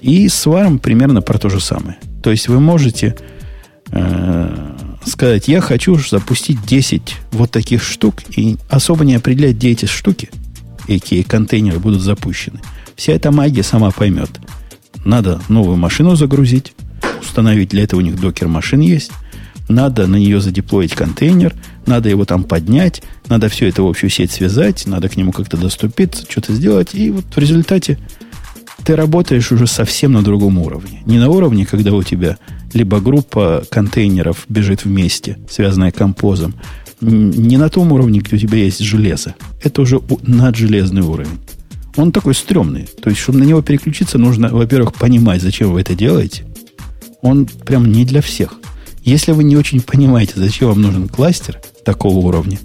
И 0.00 0.28
с 0.28 0.46
варом 0.46 0.78
примерно 0.78 1.20
про 1.20 1.38
то 1.38 1.48
же 1.48 1.60
самое. 1.60 1.98
То 2.22 2.30
есть 2.30 2.48
вы 2.48 2.60
можете 2.60 3.16
э, 3.90 4.76
сказать, 5.04 5.48
я 5.48 5.60
хочу 5.60 5.98
запустить 5.98 6.64
10 6.64 7.16
вот 7.32 7.50
таких 7.50 7.82
штук 7.82 8.22
и 8.36 8.56
особо 8.68 9.04
не 9.04 9.16
определять, 9.16 9.56
где 9.56 9.70
эти 9.70 9.86
штуки, 9.86 10.30
какие 10.86 11.22
контейнеры 11.22 11.80
будут 11.80 12.02
запущены. 12.02 12.60
Вся 12.94 13.12
эта 13.12 13.32
магия 13.32 13.62
сама 13.62 13.90
поймет. 13.90 14.30
Надо 15.04 15.40
новую 15.48 15.76
машину 15.76 16.16
загрузить, 16.16 16.72
установить. 17.20 17.70
Для 17.70 17.84
этого 17.84 18.00
у 18.00 18.02
них 18.02 18.20
докер 18.20 18.48
машин 18.48 18.80
есть. 18.80 19.10
Надо 19.68 20.06
на 20.06 20.16
нее 20.16 20.40
задеплоить 20.40 20.94
контейнер, 20.94 21.52
надо 21.86 22.08
его 22.08 22.24
там 22.24 22.44
поднять, 22.44 23.02
надо 23.28 23.48
все 23.48 23.66
это 23.66 23.82
в 23.82 23.88
общую 23.88 24.10
сеть 24.10 24.30
связать, 24.30 24.86
надо 24.86 25.08
к 25.08 25.16
нему 25.16 25.32
как-то 25.32 25.56
доступиться, 25.56 26.24
что-то 26.28 26.52
сделать. 26.52 26.90
И 26.94 27.10
вот 27.10 27.24
в 27.34 27.38
результате 27.38 27.98
ты 28.84 28.94
работаешь 28.94 29.50
уже 29.50 29.66
совсем 29.66 30.12
на 30.12 30.22
другом 30.22 30.58
уровне. 30.58 31.02
Не 31.04 31.18
на 31.18 31.28
уровне, 31.28 31.66
когда 31.66 31.92
у 31.92 32.04
тебя 32.04 32.36
либо 32.72 33.00
группа 33.00 33.64
контейнеров 33.68 34.44
бежит 34.48 34.84
вместе, 34.84 35.38
связанная 35.50 35.90
композом, 35.90 36.54
не 37.00 37.56
на 37.56 37.68
том 37.68 37.92
уровне, 37.92 38.20
где 38.20 38.36
у 38.36 38.38
тебя 38.38 38.58
есть 38.58 38.80
железо. 38.80 39.34
Это 39.62 39.82
уже 39.82 40.00
наджелезный 40.22 41.02
уровень. 41.02 41.38
Он 41.96 42.12
такой 42.12 42.34
стрёмный. 42.34 42.88
То 43.02 43.10
есть, 43.10 43.20
чтобы 43.20 43.38
на 43.38 43.44
него 43.44 43.62
переключиться, 43.62 44.18
нужно, 44.18 44.48
во-первых, 44.50 44.94
понимать, 44.94 45.42
зачем 45.42 45.72
вы 45.72 45.80
это 45.80 45.94
делаете. 45.94 46.44
Он 47.22 47.46
прям 47.46 47.90
не 47.90 48.04
для 48.04 48.20
всех. 48.20 48.54
Если 49.02 49.32
вы 49.32 49.44
не 49.44 49.56
очень 49.56 49.80
понимаете, 49.80 50.34
зачем 50.36 50.68
вам 50.68 50.82
нужен 50.82 51.08
кластер 51.08 51.60
такого 51.84 52.18
уровня, 52.18 52.58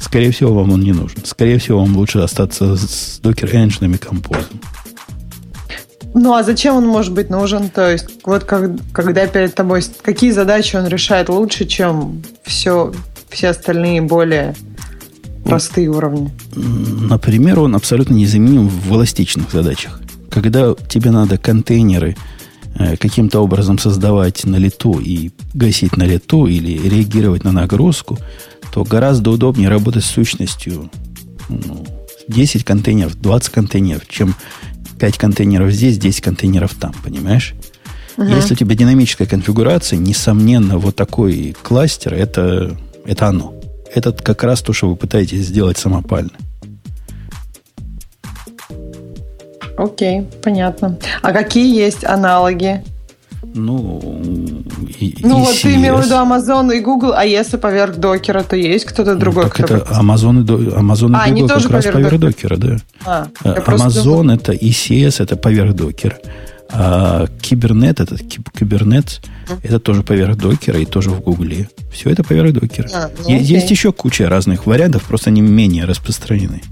скорее 0.00 0.30
всего, 0.30 0.54
вам 0.54 0.72
он 0.72 0.80
не 0.80 0.92
нужен. 0.92 1.24
Скорее 1.24 1.58
всего, 1.58 1.80
вам 1.80 1.96
лучше 1.96 2.20
остаться 2.20 2.76
с 2.76 3.20
Docker 3.22 3.52
Engine 3.52 3.94
и 3.94 3.98
композом. 3.98 4.60
Ну, 6.14 6.34
а 6.34 6.42
зачем 6.42 6.76
он 6.76 6.86
может 6.86 7.12
быть 7.12 7.30
нужен? 7.30 7.70
То 7.70 7.90
есть, 7.90 8.06
вот 8.24 8.44
как, 8.44 8.70
когда 8.92 9.26
перед 9.26 9.54
тобой... 9.54 9.82
Какие 10.02 10.30
задачи 10.30 10.76
он 10.76 10.86
решает 10.86 11.28
лучше, 11.28 11.64
чем 11.64 12.22
все, 12.44 12.92
все 13.30 13.48
остальные 13.48 14.02
более 14.02 14.54
простые 15.44 15.88
уровни? 15.88 16.30
Например, 16.54 17.60
он 17.60 17.74
абсолютно 17.74 18.14
незаменим 18.14 18.68
в 18.68 18.92
эластичных 18.92 19.50
задачах. 19.50 20.00
Когда 20.30 20.74
тебе 20.88 21.10
надо 21.10 21.38
контейнеры 21.38 22.16
каким-то 22.76 23.40
образом 23.40 23.78
создавать 23.78 24.44
на 24.44 24.56
лету 24.56 24.98
и 24.98 25.30
гасить 25.54 25.96
на 25.96 26.04
лету 26.04 26.46
или 26.46 26.88
реагировать 26.88 27.44
на 27.44 27.52
нагрузку, 27.52 28.18
то 28.72 28.84
гораздо 28.84 29.30
удобнее 29.30 29.68
работать 29.68 30.04
с 30.04 30.10
сущностью 30.10 30.90
ну, 31.48 31.86
10 32.28 32.64
контейнеров, 32.64 33.20
20 33.20 33.52
контейнеров, 33.52 34.08
чем 34.08 34.34
5 34.98 35.18
контейнеров 35.18 35.72
здесь, 35.72 35.98
10 35.98 36.20
контейнеров 36.20 36.74
там, 36.74 36.94
понимаешь? 37.04 37.54
Угу. 38.16 38.26
Если 38.26 38.54
у 38.54 38.56
тебя 38.56 38.74
динамическая 38.74 39.26
конфигурация, 39.26 39.98
несомненно, 39.98 40.78
вот 40.78 40.96
такой 40.96 41.54
кластер, 41.62 42.14
это, 42.14 42.76
это 43.04 43.28
оно. 43.28 43.54
Это 43.94 44.12
как 44.12 44.42
раз 44.44 44.62
то, 44.62 44.72
что 44.72 44.88
вы 44.88 44.96
пытаетесь 44.96 45.46
сделать 45.46 45.78
самопально. 45.78 46.30
Окей, 49.82 50.28
понятно. 50.42 50.98
А 51.22 51.32
какие 51.32 51.76
есть 51.76 52.04
аналоги? 52.04 52.82
Ну, 53.54 54.00
и, 55.00 55.16
ну 55.20 55.38
и 55.38 55.40
вот 55.40 55.54
CS. 55.54 55.62
ты 55.62 55.74
имел 55.74 55.96
в 55.96 56.04
виду 56.04 56.14
Amazon 56.14 56.74
и 56.74 56.80
Google, 56.80 57.12
а 57.14 57.24
если 57.24 57.56
поверх 57.56 57.96
докера, 57.96 58.44
то 58.44 58.56
есть 58.56 58.84
кто-то 58.84 59.14
ну, 59.14 59.20
другой? 59.20 59.44
Ну, 59.44 59.50
так 59.50 59.70
это 59.70 59.76
Amazon 59.92 60.42
и, 60.42 60.70
Amazon 60.70 61.16
а, 61.18 61.28
и 61.28 61.32
Google 61.32 61.60
как 61.60 61.70
раз 61.70 61.84
поверх 61.86 62.18
Docker 62.20 62.47
а, 62.47 62.56
да. 62.56 62.76
А, 63.04 63.26
Amazon 63.42 64.04
думал... 64.04 64.30
это 64.30 64.52
ECS, 64.52 65.22
это 65.22 65.36
поверх 65.36 65.74
Docker 65.74 66.06
а. 66.06 66.16
А 66.70 67.26
Kubernetes, 67.40 68.00
это 68.00 68.16
Kubernetes, 68.16 69.20
mm. 69.48 69.58
это 69.64 69.80
тоже 69.80 70.02
поверх 70.02 70.36
Docker 70.36 70.72
а 70.72 70.78
и 70.78 70.86
тоже 70.86 71.10
в 71.10 71.20
Гугле. 71.20 71.68
Все 71.92 72.10
это 72.10 72.22
поверх 72.22 72.52
Docker 72.54 72.80
а. 72.80 72.88
А, 72.94 73.10
ну, 73.24 73.28
есть, 73.28 73.50
есть 73.50 73.70
еще 73.70 73.92
куча 73.92 74.28
разных 74.28 74.66
вариантов, 74.66 75.02
просто 75.02 75.30
они 75.30 75.42
менее 75.42 75.84
распространены. 75.84 76.62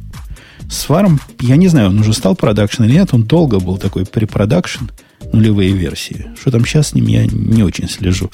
Swarm, 0.71 1.21
я 1.41 1.57
не 1.57 1.67
знаю, 1.67 1.89
он 1.89 1.99
уже 1.99 2.13
стал 2.13 2.37
production 2.37 2.85
или 2.85 2.93
нет, 2.93 3.13
он 3.13 3.25
долго 3.25 3.59
был 3.59 3.77
такой 3.77 4.07
preproduction, 4.07 4.85
нулевые 5.33 5.73
версии. 5.73 6.31
Что 6.41 6.53
там 6.53 6.65
сейчас 6.65 6.89
с 6.89 6.95
ним, 6.95 7.09
я 7.09 7.27
не 7.27 7.65
очень 7.65 7.89
слежу. 7.89 8.31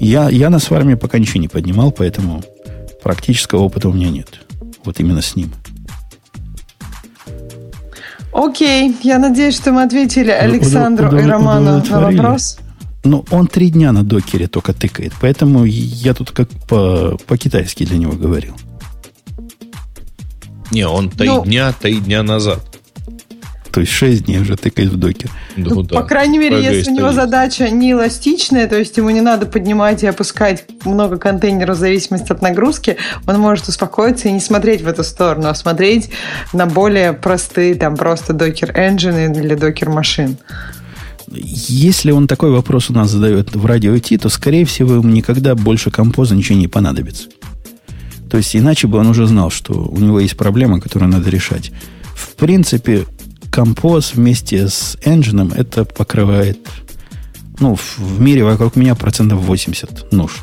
Я, 0.00 0.30
я 0.30 0.48
на 0.48 0.60
сварме 0.60 0.96
пока 0.96 1.18
ничего 1.18 1.40
не 1.40 1.48
поднимал, 1.48 1.92
поэтому 1.92 2.42
практического 3.02 3.60
опыта 3.60 3.90
у 3.90 3.92
меня 3.92 4.08
нет. 4.08 4.40
Вот 4.84 4.98
именно 4.98 5.20
с 5.20 5.36
ним. 5.36 5.52
Окей, 8.32 8.96
я 9.02 9.18
надеюсь, 9.18 9.56
что 9.56 9.72
мы 9.72 9.82
ответили 9.82 10.30
Александру 10.30 11.08
удов, 11.08 11.20
и 11.20 11.24
Роману 11.24 11.84
на 11.84 12.00
вопрос. 12.00 12.58
Ну, 13.04 13.26
он 13.30 13.46
три 13.46 13.70
дня 13.70 13.92
на 13.92 14.04
докере 14.04 14.48
только 14.48 14.72
тыкает, 14.72 15.12
поэтому 15.20 15.64
я 15.64 16.14
тут 16.14 16.30
как 16.30 16.48
по, 16.66 17.18
по-китайски 17.26 17.84
для 17.84 17.98
него 17.98 18.12
говорил. 18.12 18.54
Не, 20.70 20.86
он 20.86 21.10
три 21.10 21.28
ну, 21.28 21.44
дня, 21.44 21.72
три 21.72 21.98
дня 21.98 22.22
назад. 22.22 22.60
То 23.70 23.82
есть 23.82 23.92
6 23.92 24.24
дней 24.24 24.40
уже 24.40 24.56
тыкает 24.56 24.90
в 24.90 24.96
докер. 24.96 25.30
Ну, 25.56 25.74
ну, 25.74 25.82
да. 25.82 26.00
По 26.00 26.06
крайней 26.06 26.38
мере, 26.38 26.56
Прогресс 26.56 26.76
если 26.78 26.90
у 26.90 26.94
него 26.94 27.12
задача 27.12 27.68
не 27.70 27.92
эластичная, 27.92 28.66
то 28.66 28.76
есть 28.76 28.96
ему 28.96 29.10
не 29.10 29.20
надо 29.20 29.46
поднимать 29.46 30.02
и 30.02 30.06
опускать 30.06 30.64
много 30.84 31.18
контейнеров 31.18 31.76
в 31.76 31.78
зависимости 31.78 32.32
от 32.32 32.42
нагрузки, 32.42 32.96
он 33.26 33.38
может 33.38 33.68
успокоиться 33.68 34.28
и 34.28 34.32
не 34.32 34.40
смотреть 34.40 34.82
в 34.82 34.88
эту 34.88 35.04
сторону, 35.04 35.48
а 35.48 35.54
смотреть 35.54 36.10
на 36.52 36.66
более 36.66 37.12
простые, 37.12 37.74
там 37.74 37.96
просто 37.96 38.32
докер 38.32 38.70
engine 38.72 39.38
или 39.38 39.54
докер 39.54 39.90
машин. 39.90 40.38
Если 41.30 42.10
он 42.10 42.26
такой 42.26 42.50
вопрос 42.50 42.88
у 42.88 42.94
нас 42.94 43.10
задает 43.10 43.54
в 43.54 43.66
радио 43.66 43.94
IT, 43.94 44.18
то, 44.18 44.28
скорее 44.30 44.64
всего, 44.64 44.94
ему 44.94 45.08
никогда 45.08 45.54
больше 45.54 45.90
композа 45.90 46.34
ничего 46.34 46.58
не 46.58 46.68
понадобится. 46.68 47.28
То 48.30 48.36
есть, 48.36 48.54
иначе 48.54 48.86
бы 48.86 48.98
он 48.98 49.06
уже 49.06 49.26
знал, 49.26 49.50
что 49.50 49.72
у 49.72 49.98
него 49.98 50.20
есть 50.20 50.36
проблема, 50.36 50.80
которую 50.80 51.10
надо 51.10 51.30
решать. 51.30 51.72
В 52.14 52.34
принципе, 52.34 53.06
композ 53.50 54.14
вместе 54.14 54.68
с 54.68 54.96
engine 55.04 55.54
это 55.54 55.84
покрывает, 55.84 56.58
ну, 57.58 57.76
в, 57.76 58.20
мире 58.20 58.44
вокруг 58.44 58.76
меня 58.76 58.94
процентов 58.94 59.40
80 59.40 60.12
нужд. 60.12 60.42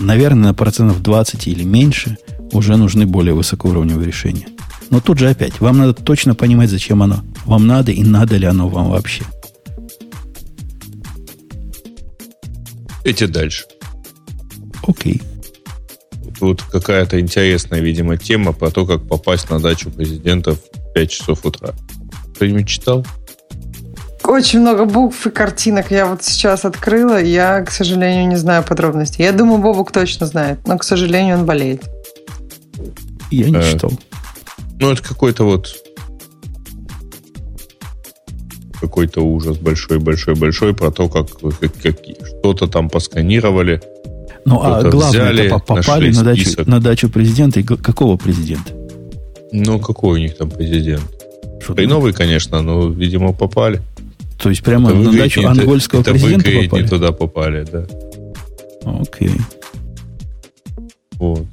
Наверное, 0.00 0.48
на 0.48 0.54
процентов 0.54 1.02
20 1.02 1.48
или 1.48 1.64
меньше 1.64 2.18
уже 2.52 2.76
нужны 2.76 3.06
более 3.06 3.34
высокоуровневые 3.34 4.06
решения. 4.06 4.48
Но 4.90 5.00
тут 5.00 5.18
же 5.18 5.28
опять, 5.28 5.60
вам 5.60 5.78
надо 5.78 5.92
точно 5.92 6.34
понимать, 6.34 6.70
зачем 6.70 7.02
оно. 7.02 7.24
Вам 7.44 7.66
надо 7.66 7.92
и 7.92 8.02
надо 8.02 8.36
ли 8.36 8.46
оно 8.46 8.68
вам 8.68 8.90
вообще. 8.90 9.24
Идите 13.04 13.26
дальше. 13.26 13.64
Окей. 14.86 15.22
Тут 16.38 16.62
какая-то 16.62 17.20
интересная, 17.20 17.80
видимо, 17.80 18.16
тема 18.16 18.52
про 18.52 18.70
то, 18.70 18.86
как 18.86 19.06
попасть 19.06 19.50
на 19.50 19.60
дачу 19.60 19.90
президента 19.90 20.54
в 20.54 20.92
5 20.94 21.10
часов 21.10 21.44
утра. 21.44 21.74
Кто-нибудь 22.34 22.68
читал? 22.68 23.04
Очень 24.24 24.60
много 24.60 24.84
букв 24.84 25.26
и 25.26 25.30
картинок 25.30 25.90
я 25.90 26.06
вот 26.06 26.22
сейчас 26.22 26.64
открыла. 26.64 27.20
Я, 27.20 27.62
к 27.62 27.70
сожалению, 27.70 28.28
не 28.28 28.36
знаю 28.36 28.62
подробностей. 28.62 29.24
Я 29.24 29.32
думаю, 29.32 29.58
Бобук 29.58 29.90
точно 29.90 30.26
знает, 30.26 30.58
но, 30.66 30.76
к 30.76 30.84
сожалению, 30.84 31.38
он 31.38 31.46
болеет. 31.46 31.88
Я 33.30 33.48
не 33.48 33.56
э, 33.56 33.72
читал. 33.72 33.92
Ну, 34.80 34.90
это 34.90 35.02
какой-то 35.02 35.44
вот 35.44 35.74
какой-то 38.80 39.22
ужас 39.22 39.56
большой-большой-большой 39.56 40.74
про 40.74 40.90
то, 40.90 41.08
как, 41.08 41.28
как, 41.38 41.82
как 41.82 41.96
что-то 42.26 42.66
там 42.66 42.88
посканировали. 42.88 43.80
Ну, 44.44 44.60
а 44.62 44.82
главное, 44.82 45.58
попали 45.58 46.10
на 46.12 46.24
дачу, 46.24 46.50
на 46.66 46.80
дачу 46.80 47.08
президента. 47.08 47.60
И 47.60 47.62
какого 47.62 48.16
президента? 48.16 48.72
Ну, 49.52 49.78
какой 49.78 50.20
у 50.20 50.22
них 50.22 50.36
там 50.36 50.50
президент? 50.50 51.02
Что 51.60 51.74
и 51.74 51.86
новый, 51.86 52.12
конечно, 52.12 52.62
но, 52.62 52.88
видимо, 52.88 53.32
попали. 53.32 53.80
То 54.38 54.50
есть 54.50 54.62
прямо 54.62 54.90
это 54.90 54.98
на 54.98 55.12
дачу 55.12 55.46
ангольского 55.46 56.00
это 56.00 56.12
президента 56.12 56.48
это 56.50 56.64
попали? 56.64 56.82
не 56.82 56.88
туда 56.88 57.12
попали, 57.12 57.66
да. 57.70 57.86
Окей. 59.00 59.32
Вот. 61.14 61.46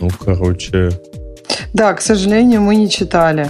Ну, 0.00 0.10
короче... 0.22 0.90
Да, 1.72 1.94
к 1.94 2.02
сожалению, 2.02 2.60
мы 2.60 2.76
не 2.76 2.90
читали. 2.90 3.48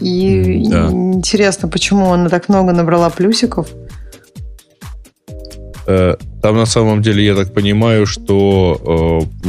И 0.00 0.66
да. 0.68 0.88
интересно, 0.90 1.68
почему 1.68 2.12
она 2.12 2.28
так 2.28 2.48
много 2.48 2.72
набрала 2.72 3.10
плюсиков? 3.10 3.68
Там 6.42 6.56
на 6.56 6.66
самом 6.66 7.02
деле, 7.02 7.24
я 7.24 7.34
так 7.34 7.52
понимаю, 7.52 8.06
что 8.06 9.28
э, 9.44 9.48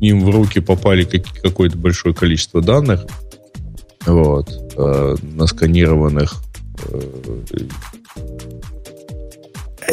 им 0.00 0.24
в 0.24 0.30
руки 0.30 0.60
попали 0.60 1.04
какое-то 1.42 1.78
большое 1.78 2.14
количество 2.14 2.60
данных, 2.60 3.06
вот, 4.04 4.48
э, 4.76 5.16
насканированных. 5.22 6.34
Э, 6.92 7.00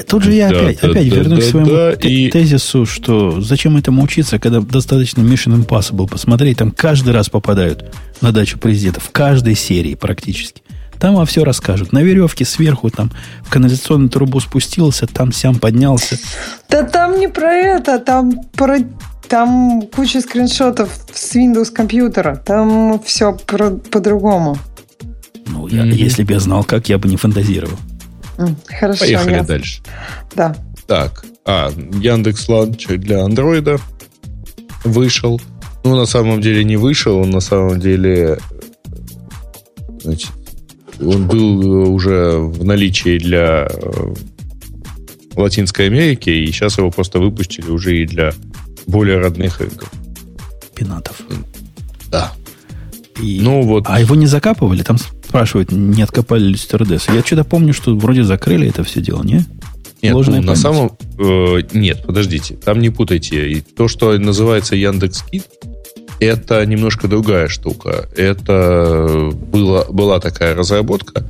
Тут 0.07 0.24
же 0.24 0.34
я 0.34 0.49
да, 0.49 0.60
опять, 0.60 0.80
да, 0.82 0.90
опять 0.90 1.10
да, 1.10 1.15
вернусь 1.15 1.40
да, 1.40 1.45
к 1.45 1.49
своему 1.49 1.70
да, 1.70 1.91
и... 1.94 2.30
тезису, 2.30 2.86
что 2.86 3.40
зачем 3.41 3.78
этому 3.78 4.02
учиться, 4.03 4.40
когда 4.40 4.60
достаточно 4.60 5.22
Mission 5.22 5.64
Impossible 5.64 6.10
посмотреть, 6.10 6.57
там 6.57 6.72
каждый 6.72 7.14
раз 7.14 7.30
попадают 7.30 7.94
на 8.20 8.32
дачу 8.32 8.57
президента, 8.57 8.99
в 8.99 9.11
каждой 9.11 9.56
серии 9.56 9.94
практически. 9.94 10.62
Там 11.03 11.15
во 11.15 11.25
все 11.25 11.43
расскажут. 11.43 11.91
На 11.91 12.01
веревке 12.01 12.45
сверху, 12.45 12.89
там, 12.89 13.11
в 13.41 13.49
канализационную 13.49 14.09
трубу 14.09 14.39
спустился, 14.39 15.05
там 15.05 15.34
сям 15.34 15.55
поднялся. 15.55 16.17
Да 16.69 16.84
там 16.84 17.19
не 17.19 17.27
про 17.27 17.51
это, 17.51 17.99
там 17.99 18.31
про 18.53 18.77
там 19.27 19.81
куча 19.93 20.21
скриншотов 20.21 20.89
с 21.13 21.35
Windows 21.35 21.73
компьютера. 21.73 22.38
Там 22.38 23.01
все 23.03 23.34
по-другому. 23.34 24.57
Ну, 25.45 25.67
я, 25.67 25.81
mm-hmm. 25.81 25.91
если 25.91 26.23
бы 26.23 26.31
я 26.31 26.39
знал, 26.39 26.63
как, 26.63 26.88
я 26.88 26.97
бы 26.97 27.09
не 27.09 27.17
фантазировал. 27.17 27.77
Хорошо. 28.67 29.01
Поехали 29.01 29.34
я... 29.34 29.43
дальше. 29.43 29.81
Да. 30.34 30.55
Так, 30.88 31.25
а, 31.43 31.69
Яндекс 31.99 32.47
Ланч 32.47 32.88
для 32.88 33.25
Андроида 33.25 33.77
вышел. 34.85 35.41
Ну, 35.84 35.97
на 35.97 36.05
самом 36.05 36.39
деле 36.39 36.63
не 36.63 36.77
вышел, 36.77 37.17
он 37.17 37.30
на 37.30 37.41
самом 37.41 37.77
деле 37.81 38.39
значит, 40.01 40.31
он 41.05 41.27
был 41.27 41.93
уже 41.93 42.38
в 42.38 42.63
наличии 42.63 43.17
для 43.17 43.67
э, 43.69 44.13
Латинской 45.35 45.88
Америки, 45.88 46.30
и 46.30 46.47
сейчас 46.47 46.77
его 46.77 46.91
просто 46.91 47.19
выпустили 47.19 47.69
уже 47.69 47.97
и 47.97 48.05
для 48.05 48.34
более 48.85 49.19
родных 49.19 49.61
игр. 49.61 49.85
Пинатов. 50.75 51.21
Да. 52.09 52.34
И... 53.21 53.39
Ну, 53.41 53.61
вот... 53.61 53.85
А 53.88 53.99
его 53.99 54.15
не 54.15 54.27
закапывали? 54.27 54.84
Там 54.84 54.97
спрашивают, 54.97 55.71
не 55.71 56.01
откопали 56.01 56.43
ли 56.43 56.55
стюардессу. 56.55 57.13
Я 57.13 57.21
что-то 57.21 57.43
помню, 57.43 57.73
что 57.73 57.95
вроде 57.95 58.23
закрыли 58.23 58.67
это 58.67 58.84
все 58.84 59.01
дело, 59.01 59.23
не? 59.23 59.45
Нет, 60.01 60.13
ну, 60.13 60.41
на 60.41 60.55
самом... 60.55 60.97
Э, 61.17 61.61
нет, 61.73 62.03
подождите. 62.05 62.55
Там 62.55 62.80
не 62.81 62.89
путайте. 62.89 63.49
И 63.49 63.61
то, 63.61 63.88
что 63.88 64.17
называется 64.17 64.75
Яндекс 64.75 65.23
Кит, 65.23 65.45
это 66.23 66.65
немножко 66.65 67.07
другая 67.07 67.47
штука. 67.47 68.09
Это 68.15 69.29
была, 69.33 69.85
была 69.85 70.19
такая 70.19 70.55
разработка, 70.55 71.25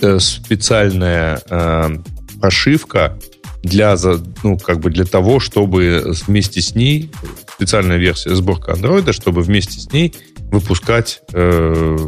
э, 0.00 0.18
специальная 0.18 1.40
э, 1.48 1.96
прошивка 2.40 3.18
для, 3.62 3.96
ну, 4.42 4.58
как 4.58 4.80
бы 4.80 4.90
для 4.90 5.04
того, 5.04 5.40
чтобы 5.40 6.12
вместе 6.26 6.60
с 6.60 6.74
ней, 6.74 7.10
специальная 7.54 7.96
версия 7.96 8.34
сборка 8.34 8.72
андроида, 8.72 9.12
чтобы 9.12 9.42
вместе 9.42 9.80
с 9.80 9.92
ней 9.92 10.14
выпускать 10.50 11.22
э, 11.32 11.98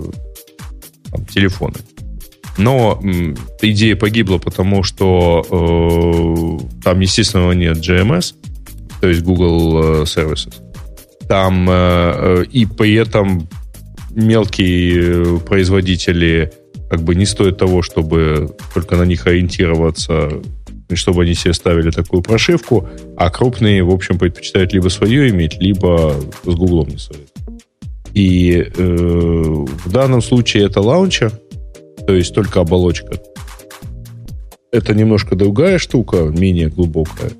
там, 1.10 1.26
телефоны. 1.26 1.76
Но 2.56 3.00
м, 3.02 3.36
идея 3.62 3.96
погибла, 3.96 4.38
потому 4.38 4.82
что 4.82 5.44
э, 6.60 6.82
там, 6.82 7.00
естественно, 7.00 7.52
нет 7.52 7.78
GMS, 7.78 8.34
то 9.00 9.08
есть 9.08 9.22
Google 9.22 10.02
э, 10.02 10.02
Services. 10.02 10.67
Там 11.28 11.68
э, 11.68 11.72
э, 11.72 12.44
и 12.50 12.66
при 12.66 12.94
этом 12.94 13.48
мелкие 14.10 15.38
производители 15.40 16.52
как 16.90 17.02
бы 17.02 17.14
не 17.14 17.26
стоят 17.26 17.58
того, 17.58 17.82
чтобы 17.82 18.56
только 18.74 18.96
на 18.96 19.04
них 19.04 19.26
ориентироваться 19.26 20.40
чтобы 20.94 21.24
они 21.24 21.34
себе 21.34 21.52
ставили 21.52 21.90
такую 21.90 22.22
прошивку, 22.22 22.88
а 23.16 23.30
крупные, 23.30 23.82
в 23.82 23.90
общем, 23.90 24.18
предпочитают 24.18 24.72
либо 24.72 24.88
свое 24.88 25.28
иметь, 25.28 25.60
либо 25.60 26.14
с 26.44 26.54
Гуглом 26.54 26.88
не 26.88 26.98
стоит. 26.98 27.28
И 28.14 28.52
э, 28.54 28.72
в 28.74 29.90
данном 29.90 30.22
случае 30.22 30.64
это 30.64 30.80
лаунчер, 30.80 31.32
то 32.06 32.14
есть 32.14 32.34
только 32.34 32.60
оболочка. 32.60 33.20
Это 34.72 34.94
немножко 34.94 35.36
другая 35.36 35.78
штука, 35.78 36.24
менее 36.24 36.68
глубокая. 36.68 37.32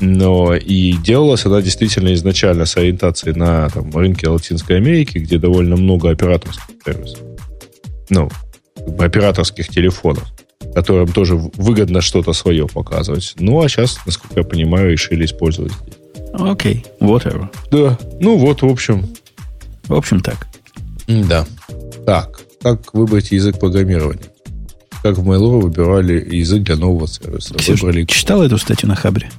Но 0.00 0.54
и 0.54 0.92
делалась 0.94 1.44
она 1.44 1.60
действительно 1.60 2.12
изначально 2.14 2.64
с 2.64 2.76
ориентацией 2.76 3.36
на 3.36 3.68
там, 3.68 3.94
рынке 3.94 4.28
Латинской 4.28 4.76
Америки, 4.76 5.18
где 5.18 5.38
довольно 5.38 5.76
много 5.76 6.10
операторских 6.10 6.74
сервисов. 6.84 7.20
Ну, 8.08 8.30
операторских 8.98 9.68
телефонов 9.68 10.26
которым 10.74 11.08
тоже 11.08 11.36
выгодно 11.36 12.00
что-то 12.00 12.32
свое 12.32 12.66
показывать. 12.66 13.34
Ну, 13.38 13.60
а 13.60 13.68
сейчас, 13.68 13.98
насколько 14.06 14.40
я 14.40 14.44
понимаю, 14.44 14.92
решили 14.92 15.24
использовать 15.24 15.72
здесь. 15.72 15.94
Окей, 16.32 16.84
okay, 17.00 17.08
whatever. 17.08 17.48
Да, 17.70 17.98
ну 18.20 18.36
вот, 18.36 18.62
в 18.62 18.66
общем. 18.66 19.08
В 19.88 19.94
общем, 19.94 20.20
так. 20.20 20.46
Да. 21.08 21.44
Так, 22.06 22.40
как 22.62 22.94
выбрать 22.94 23.32
язык 23.32 23.58
программирования? 23.58 24.26
Как 25.02 25.16
в 25.16 25.28
Mail.ru 25.28 25.60
выбирали 25.60 26.36
язык 26.36 26.62
для 26.62 26.76
нового 26.76 27.08
сервиса? 27.08 27.54
Ксюш, 27.54 27.82
Выбрали... 27.82 28.04
читал 28.04 28.42
эту 28.42 28.58
статью 28.58 28.88
на 28.88 28.94
Хабре? 28.94 29.30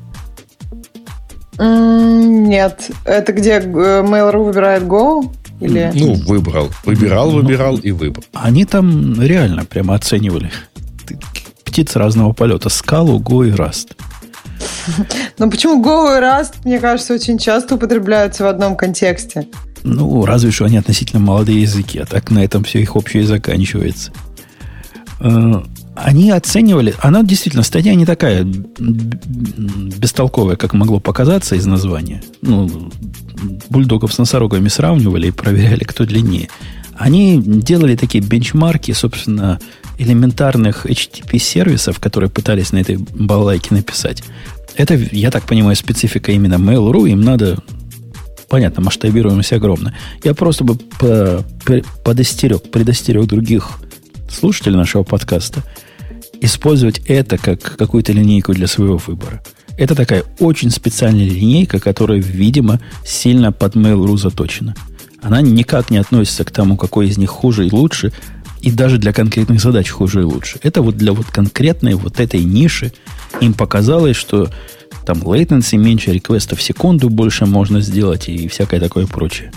Нет. 1.61 2.89
Это 3.05 3.33
где 3.33 3.51
э, 3.53 3.61
Mail.ru 3.61 4.45
выбирает 4.45 4.83
Go? 4.83 5.31
Или... 5.59 5.91
Ну, 5.93 6.15
выбрал. 6.25 6.69
Выбирал, 6.85 7.31
ну, 7.31 7.41
выбирал 7.41 7.73
ну, 7.73 7.81
и 7.81 7.91
выбрал. 7.91 8.25
Они 8.33 8.65
там 8.65 9.21
реально 9.21 9.65
прямо 9.65 9.95
оценивали 9.95 10.51
птиц 11.71 11.95
разного 11.95 12.33
полета. 12.33 12.69
Скалу, 12.69 13.19
Go 13.19 13.47
и 13.47 13.51
Rust. 13.51 13.95
Но 15.37 15.49
почему 15.49 15.81
Go 15.81 16.17
и 16.17 16.21
Rust, 16.21 16.55
мне 16.65 16.79
кажется, 16.79 17.13
очень 17.13 17.37
часто 17.37 17.75
употребляются 17.75 18.43
в 18.43 18.47
одном 18.47 18.75
контексте? 18.75 19.47
Ну, 19.83 20.25
разве 20.25 20.51
что 20.51 20.65
они 20.65 20.77
относительно 20.77 21.21
молодые 21.21 21.61
языки, 21.61 21.97
а 21.99 22.05
так 22.05 22.29
на 22.29 22.43
этом 22.43 22.63
все 22.63 22.81
их 22.81 22.95
общее 22.95 23.25
заканчивается. 23.25 24.11
Они 25.95 26.31
оценивали, 26.31 26.95
она 27.01 27.21
действительно, 27.23 27.63
статья 27.63 27.95
не 27.95 28.05
такая 28.05 28.45
бестолковая, 29.97 30.55
как 30.55 30.73
могло 30.73 30.99
показаться 30.99 31.55
из 31.55 31.65
названия. 31.65 32.23
Ну, 32.41 32.89
бульдогов 33.69 34.13
с 34.13 34.17
носорогами 34.17 34.69
сравнивали 34.69 35.27
и 35.27 35.31
проверяли, 35.31 35.83
кто 35.83 36.05
длиннее. 36.05 36.49
Они 36.97 37.41
делали 37.41 37.95
такие 37.95 38.23
бенчмарки, 38.23 38.91
собственно, 38.91 39.59
элементарных 39.97 40.85
HTTP-сервисов, 40.85 41.99
которые 41.99 42.29
пытались 42.29 42.71
на 42.71 42.77
этой 42.77 42.97
балалайке 42.97 43.73
написать. 43.73 44.23
Это, 44.75 44.93
я 44.93 45.31
так 45.31 45.43
понимаю, 45.45 45.75
специфика 45.75 46.31
именно 46.31 46.55
Mail.ru. 46.55 47.09
Им 47.09 47.21
надо, 47.21 47.57
понятно, 48.49 48.81
масштабируемость 48.81 49.53
огромная. 49.53 49.95
Я 50.23 50.33
просто 50.33 50.63
бы 50.63 50.75
по, 50.75 51.43
подостерег, 52.03 52.69
предостерег 52.71 53.25
других 53.25 53.79
слушателей 54.33 54.77
нашего 54.77 55.03
подкаста 55.03 55.63
использовать 56.41 57.01
это 57.07 57.37
как 57.37 57.77
какую-то 57.77 58.13
линейку 58.13 58.53
для 58.53 58.67
своего 58.67 58.97
выбора. 58.97 59.43
Это 59.77 59.95
такая 59.95 60.23
очень 60.39 60.69
специальная 60.69 61.25
линейка, 61.25 61.79
которая, 61.79 62.19
видимо, 62.19 62.79
сильно 63.05 63.51
под 63.51 63.75
Mail.ru 63.75 64.17
заточена. 64.17 64.75
Она 65.21 65.41
никак 65.41 65.91
не 65.91 65.97
относится 65.97 66.43
к 66.43 66.51
тому, 66.51 66.77
какой 66.77 67.07
из 67.07 67.17
них 67.17 67.29
хуже 67.29 67.67
и 67.67 67.71
лучше, 67.71 68.11
и 68.61 68.71
даже 68.71 68.97
для 68.97 69.13
конкретных 69.13 69.61
задач 69.61 69.89
хуже 69.89 70.21
и 70.21 70.23
лучше. 70.23 70.59
Это 70.63 70.81
вот 70.81 70.97
для 70.97 71.13
вот 71.13 71.27
конкретной 71.27 71.93
вот 71.93 72.19
этой 72.19 72.43
ниши 72.43 72.91
им 73.39 73.53
показалось, 73.53 74.15
что 74.15 74.49
там 75.05 75.19
latency 75.19 75.77
меньше, 75.77 76.11
реквестов 76.11 76.59
в 76.59 76.61
секунду 76.61 77.09
больше 77.09 77.45
можно 77.45 77.81
сделать 77.81 78.29
и 78.29 78.47
всякое 78.47 78.79
такое 78.79 79.07
прочее. 79.07 79.51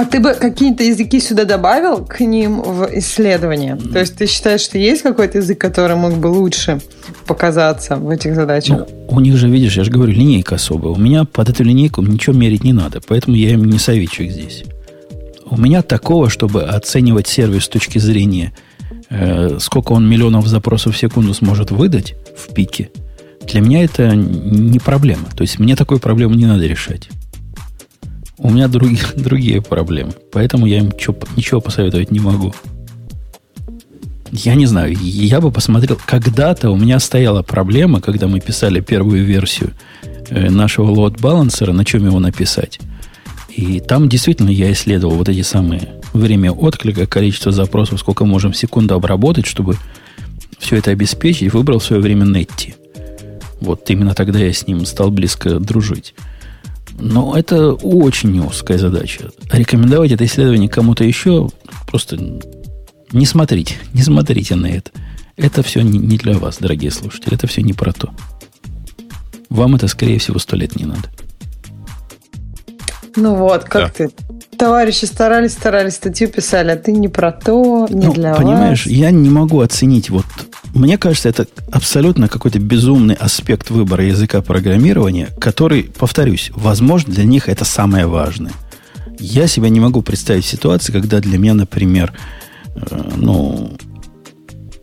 А 0.00 0.06
ты 0.06 0.18
бы 0.18 0.32
какие-то 0.32 0.82
языки 0.82 1.20
сюда 1.20 1.44
добавил 1.44 2.06
к 2.06 2.20
ним 2.20 2.62
в 2.62 2.88
исследование? 2.94 3.76
То 3.76 3.98
есть 3.98 4.16
ты 4.16 4.26
считаешь, 4.26 4.62
что 4.62 4.78
есть 4.78 5.02
какой-то 5.02 5.36
язык, 5.36 5.60
который 5.60 5.94
мог 5.94 6.14
бы 6.14 6.28
лучше 6.28 6.80
показаться 7.26 7.96
в 7.96 8.08
этих 8.08 8.34
задачах? 8.34 8.78
Ну, 8.78 9.06
у 9.08 9.20
них 9.20 9.36
же, 9.36 9.46
видишь, 9.50 9.76
я 9.76 9.84
же 9.84 9.90
говорю, 9.90 10.12
линейка 10.12 10.54
особая. 10.54 10.94
У 10.94 10.98
меня 10.98 11.24
под 11.24 11.50
эту 11.50 11.64
линейку 11.64 12.00
ничего 12.00 12.34
мерить 12.34 12.64
не 12.64 12.72
надо, 12.72 13.02
поэтому 13.06 13.36
я 13.36 13.50
им 13.50 13.64
не 13.64 13.78
советчик 13.78 14.30
здесь. 14.30 14.64
У 15.44 15.58
меня 15.60 15.82
такого, 15.82 16.30
чтобы 16.30 16.62
оценивать 16.62 17.26
сервис 17.26 17.64
с 17.64 17.68
точки 17.68 17.98
зрения, 17.98 18.54
э, 19.10 19.58
сколько 19.60 19.92
он 19.92 20.08
миллионов 20.08 20.46
запросов 20.46 20.94
в 20.94 20.98
секунду 20.98 21.34
сможет 21.34 21.72
выдать 21.72 22.14
в 22.38 22.54
пике, 22.54 22.88
для 23.46 23.60
меня 23.60 23.84
это 23.84 24.16
не 24.16 24.78
проблема. 24.78 25.26
То 25.36 25.42
есть 25.42 25.58
мне 25.58 25.76
такую 25.76 26.00
проблему 26.00 26.36
не 26.36 26.46
надо 26.46 26.66
решать. 26.66 27.10
У 28.42 28.50
меня 28.50 28.68
другие, 28.68 29.02
другие 29.16 29.62
проблемы. 29.62 30.12
Поэтому 30.32 30.66
я 30.66 30.78
им 30.78 30.92
чё, 30.92 31.14
ничего 31.36 31.60
посоветовать 31.60 32.10
не 32.10 32.20
могу. 32.20 32.54
Я 34.32 34.54
не 34.54 34.66
знаю, 34.66 34.96
я 35.00 35.40
бы 35.40 35.50
посмотрел. 35.50 35.98
Когда-то 36.06 36.70
у 36.70 36.76
меня 36.76 37.00
стояла 37.00 37.42
проблема, 37.42 38.00
когда 38.00 38.28
мы 38.28 38.40
писали 38.40 38.80
первую 38.80 39.24
версию 39.24 39.72
э, 40.28 40.50
нашего 40.50 40.90
лот-балансера, 40.90 41.72
на 41.72 41.84
чем 41.84 42.06
его 42.06 42.20
написать. 42.20 42.78
И 43.48 43.80
там 43.80 44.08
действительно 44.08 44.50
я 44.50 44.70
исследовал 44.72 45.16
вот 45.16 45.28
эти 45.28 45.42
самые 45.42 45.94
время 46.12 46.52
отклика, 46.52 47.06
количество 47.06 47.50
запросов, 47.50 47.98
сколько 47.98 48.24
можем 48.24 48.54
секунду 48.54 48.94
обработать, 48.94 49.46
чтобы 49.46 49.76
все 50.58 50.76
это 50.76 50.92
обеспечить, 50.92 51.52
выбрал 51.52 51.80
в 51.80 51.84
свое 51.84 52.00
время 52.00 52.24
Netty. 52.24 52.74
Вот 53.60 53.90
именно 53.90 54.14
тогда 54.14 54.38
я 54.38 54.52
с 54.52 54.66
ним 54.66 54.86
стал 54.86 55.10
близко 55.10 55.58
дружить. 55.58 56.14
Но 56.98 57.36
это 57.36 57.72
очень 57.72 58.38
узкая 58.40 58.78
задача. 58.78 59.30
Рекомендовать 59.50 60.12
это 60.12 60.24
исследование 60.24 60.68
кому-то 60.68 61.04
еще 61.04 61.48
просто 61.86 62.18
не 63.12 63.26
смотрите, 63.26 63.76
не 63.92 64.02
смотрите 64.02 64.54
на 64.54 64.66
это. 64.66 64.90
Это 65.36 65.62
все 65.62 65.80
не, 65.80 66.18
для 66.18 66.38
вас, 66.38 66.58
дорогие 66.58 66.90
слушатели. 66.90 67.34
Это 67.34 67.46
все 67.46 67.62
не 67.62 67.72
про 67.72 67.92
то. 67.92 68.10
Вам 69.48 69.74
это, 69.74 69.88
скорее 69.88 70.18
всего, 70.18 70.38
сто 70.38 70.54
лет 70.56 70.76
не 70.76 70.84
надо. 70.84 71.08
Ну 73.16 73.34
вот, 73.34 73.64
как 73.64 73.96
да. 73.98 74.06
ты? 74.06 74.10
Товарищи 74.56 75.06
старались, 75.06 75.52
старались, 75.52 75.94
статью 75.94 76.28
писали, 76.28 76.70
а 76.70 76.76
ты 76.76 76.92
не 76.92 77.08
про 77.08 77.32
то, 77.32 77.88
не 77.90 78.06
ну, 78.06 78.12
для 78.12 78.34
понимаешь, 78.34 78.84
вас. 78.84 78.94
я 78.94 79.10
не 79.10 79.30
могу 79.30 79.60
оценить 79.60 80.10
вот 80.10 80.26
мне 80.74 80.98
кажется, 80.98 81.28
это 81.28 81.46
абсолютно 81.72 82.28
какой-то 82.28 82.58
безумный 82.58 83.14
аспект 83.14 83.70
выбора 83.70 84.04
языка 84.04 84.40
программирования, 84.40 85.28
который, 85.40 85.84
повторюсь, 85.84 86.50
возможно, 86.54 87.12
для 87.12 87.24
них 87.24 87.48
это 87.48 87.64
самое 87.64 88.06
важное. 88.06 88.52
Я 89.18 89.46
себя 89.46 89.68
не 89.68 89.80
могу 89.80 90.02
представить 90.02 90.44
ситуации, 90.44 90.92
когда 90.92 91.20
для 91.20 91.38
меня, 91.38 91.54
например, 91.54 92.12
э, 92.74 93.10
ну, 93.16 93.76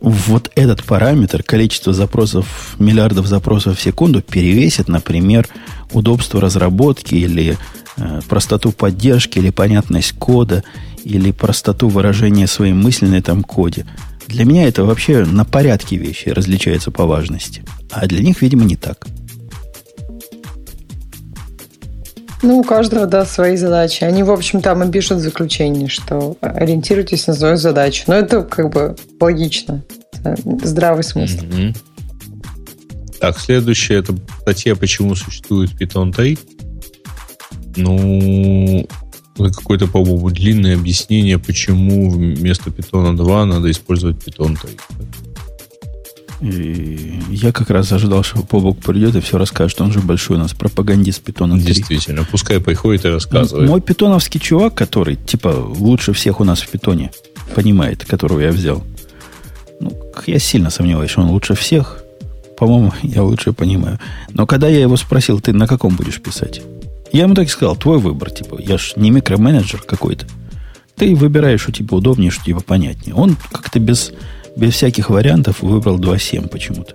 вот 0.00 0.50
этот 0.54 0.84
параметр, 0.84 1.42
количество 1.42 1.92
запросов, 1.92 2.76
миллиардов 2.78 3.26
запросов 3.26 3.78
в 3.78 3.82
секунду 3.82 4.22
перевесит, 4.22 4.88
например, 4.88 5.48
удобство 5.92 6.40
разработки 6.40 7.14
или 7.14 7.56
э, 7.96 8.20
простоту 8.28 8.72
поддержки, 8.72 9.38
или 9.38 9.50
понятность 9.50 10.12
кода, 10.12 10.62
или 11.04 11.32
простоту 11.32 11.88
выражения 11.88 12.46
своей 12.46 12.74
мысли 12.74 13.06
на 13.06 13.16
этом 13.16 13.42
коде. 13.42 13.86
Для 14.28 14.44
меня 14.44 14.68
это 14.68 14.84
вообще 14.84 15.24
на 15.24 15.44
порядке 15.44 15.96
вещи 15.96 16.28
различается 16.28 16.90
по 16.90 17.06
важности. 17.06 17.62
А 17.90 18.06
для 18.06 18.22
них, 18.22 18.42
видимо, 18.42 18.64
не 18.64 18.76
так. 18.76 19.06
Ну, 22.42 22.58
у 22.58 22.62
каждого, 22.62 23.06
да, 23.06 23.24
свои 23.24 23.56
задачи. 23.56 24.04
Они, 24.04 24.22
в 24.22 24.30
общем, 24.30 24.60
там 24.60 24.84
и 24.84 24.92
пишут 24.92 25.18
заключение, 25.18 25.88
что 25.88 26.36
ориентируйтесь 26.40 27.26
на 27.26 27.34
свою 27.34 27.56
задачу. 27.56 28.04
Но 28.06 28.14
это 28.14 28.42
как 28.42 28.70
бы 28.70 28.96
логично. 29.18 29.82
Это 30.12 30.36
здравый 30.62 31.02
смысл. 31.02 31.38
Mm-hmm. 31.38 31.76
Так, 33.20 33.38
следующая 33.40 33.96
это 33.96 34.14
статья 34.42 34.76
«Почему 34.76 35.14
существует 35.16 35.70
Python 35.72 36.14
3». 36.14 36.38
Ну, 37.76 38.86
какое-то, 39.44 39.86
по-моему, 39.86 40.30
длинное 40.30 40.74
объяснение, 40.74 41.38
почему 41.38 42.10
вместо 42.10 42.70
Python 42.70 43.16
2 43.16 43.46
надо 43.46 43.70
использовать 43.70 44.16
Python 44.16 44.56
3. 44.60 44.70
И 46.40 47.20
я 47.30 47.50
как 47.50 47.70
раз 47.70 47.90
ожидал, 47.92 48.22
что 48.22 48.42
Побок 48.42 48.78
придет 48.78 49.16
и 49.16 49.20
все 49.20 49.38
расскажет. 49.38 49.80
Он 49.80 49.92
же 49.92 50.00
большой 50.00 50.36
у 50.36 50.40
нас 50.40 50.52
пропагандист 50.52 51.28
Python 51.28 51.52
3. 51.52 51.60
Действительно, 51.60 52.24
пускай 52.24 52.60
приходит 52.60 53.04
и 53.04 53.08
рассказывает. 53.08 53.68
Мой 53.68 53.80
питоновский 53.80 54.38
чувак, 54.38 54.74
который, 54.74 55.16
типа, 55.16 55.48
лучше 55.48 56.12
всех 56.12 56.40
у 56.40 56.44
нас 56.44 56.60
в 56.60 56.68
питоне 56.68 57.10
понимает, 57.54 58.04
которого 58.04 58.40
я 58.40 58.50
взял. 58.50 58.84
Ну, 59.80 59.92
я 60.26 60.38
сильно 60.38 60.70
сомневаюсь, 60.70 61.10
что 61.10 61.22
он 61.22 61.30
лучше 61.30 61.54
всех. 61.54 62.04
По-моему, 62.56 62.92
я 63.02 63.22
лучше 63.22 63.52
понимаю. 63.52 63.98
Но 64.32 64.46
когда 64.46 64.68
я 64.68 64.80
его 64.80 64.96
спросил, 64.96 65.40
ты 65.40 65.52
на 65.52 65.66
каком 65.66 65.96
будешь 65.96 66.20
писать? 66.20 66.62
Я 67.12 67.22
ему 67.22 67.34
так 67.34 67.46
и 67.46 67.50
сказал, 67.50 67.76
твой 67.76 67.98
выбор, 67.98 68.30
типа, 68.30 68.58
я 68.60 68.78
ж 68.78 68.92
не 68.96 69.10
микроменеджер 69.10 69.82
какой-то. 69.82 70.26
Ты 70.96 71.14
выбираешь, 71.14 71.62
что 71.62 71.72
тебе 71.72 71.96
удобнее, 71.96 72.30
что 72.30 72.44
тебе 72.44 72.60
понятнее. 72.60 73.14
Он 73.14 73.36
как-то 73.52 73.78
без, 73.78 74.12
без 74.56 74.74
всяких 74.74 75.10
вариантов 75.10 75.62
выбрал 75.62 75.98
2.7 75.98 76.48
почему-то. 76.48 76.94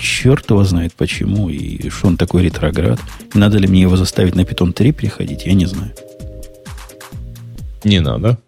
Черт 0.00 0.48
его 0.50 0.64
знает 0.64 0.94
почему, 0.94 1.48
и 1.50 1.90
что 1.90 2.08
он 2.08 2.16
такой 2.16 2.44
ретроград. 2.44 2.98
И 3.34 3.38
надо 3.38 3.58
ли 3.58 3.68
мне 3.68 3.82
его 3.82 3.96
заставить 3.96 4.34
на 4.34 4.40
Python 4.42 4.72
3 4.72 4.92
приходить, 4.92 5.44
я 5.44 5.52
не 5.54 5.66
знаю. 5.66 5.92
Не 7.84 8.00
надо. 8.00 8.38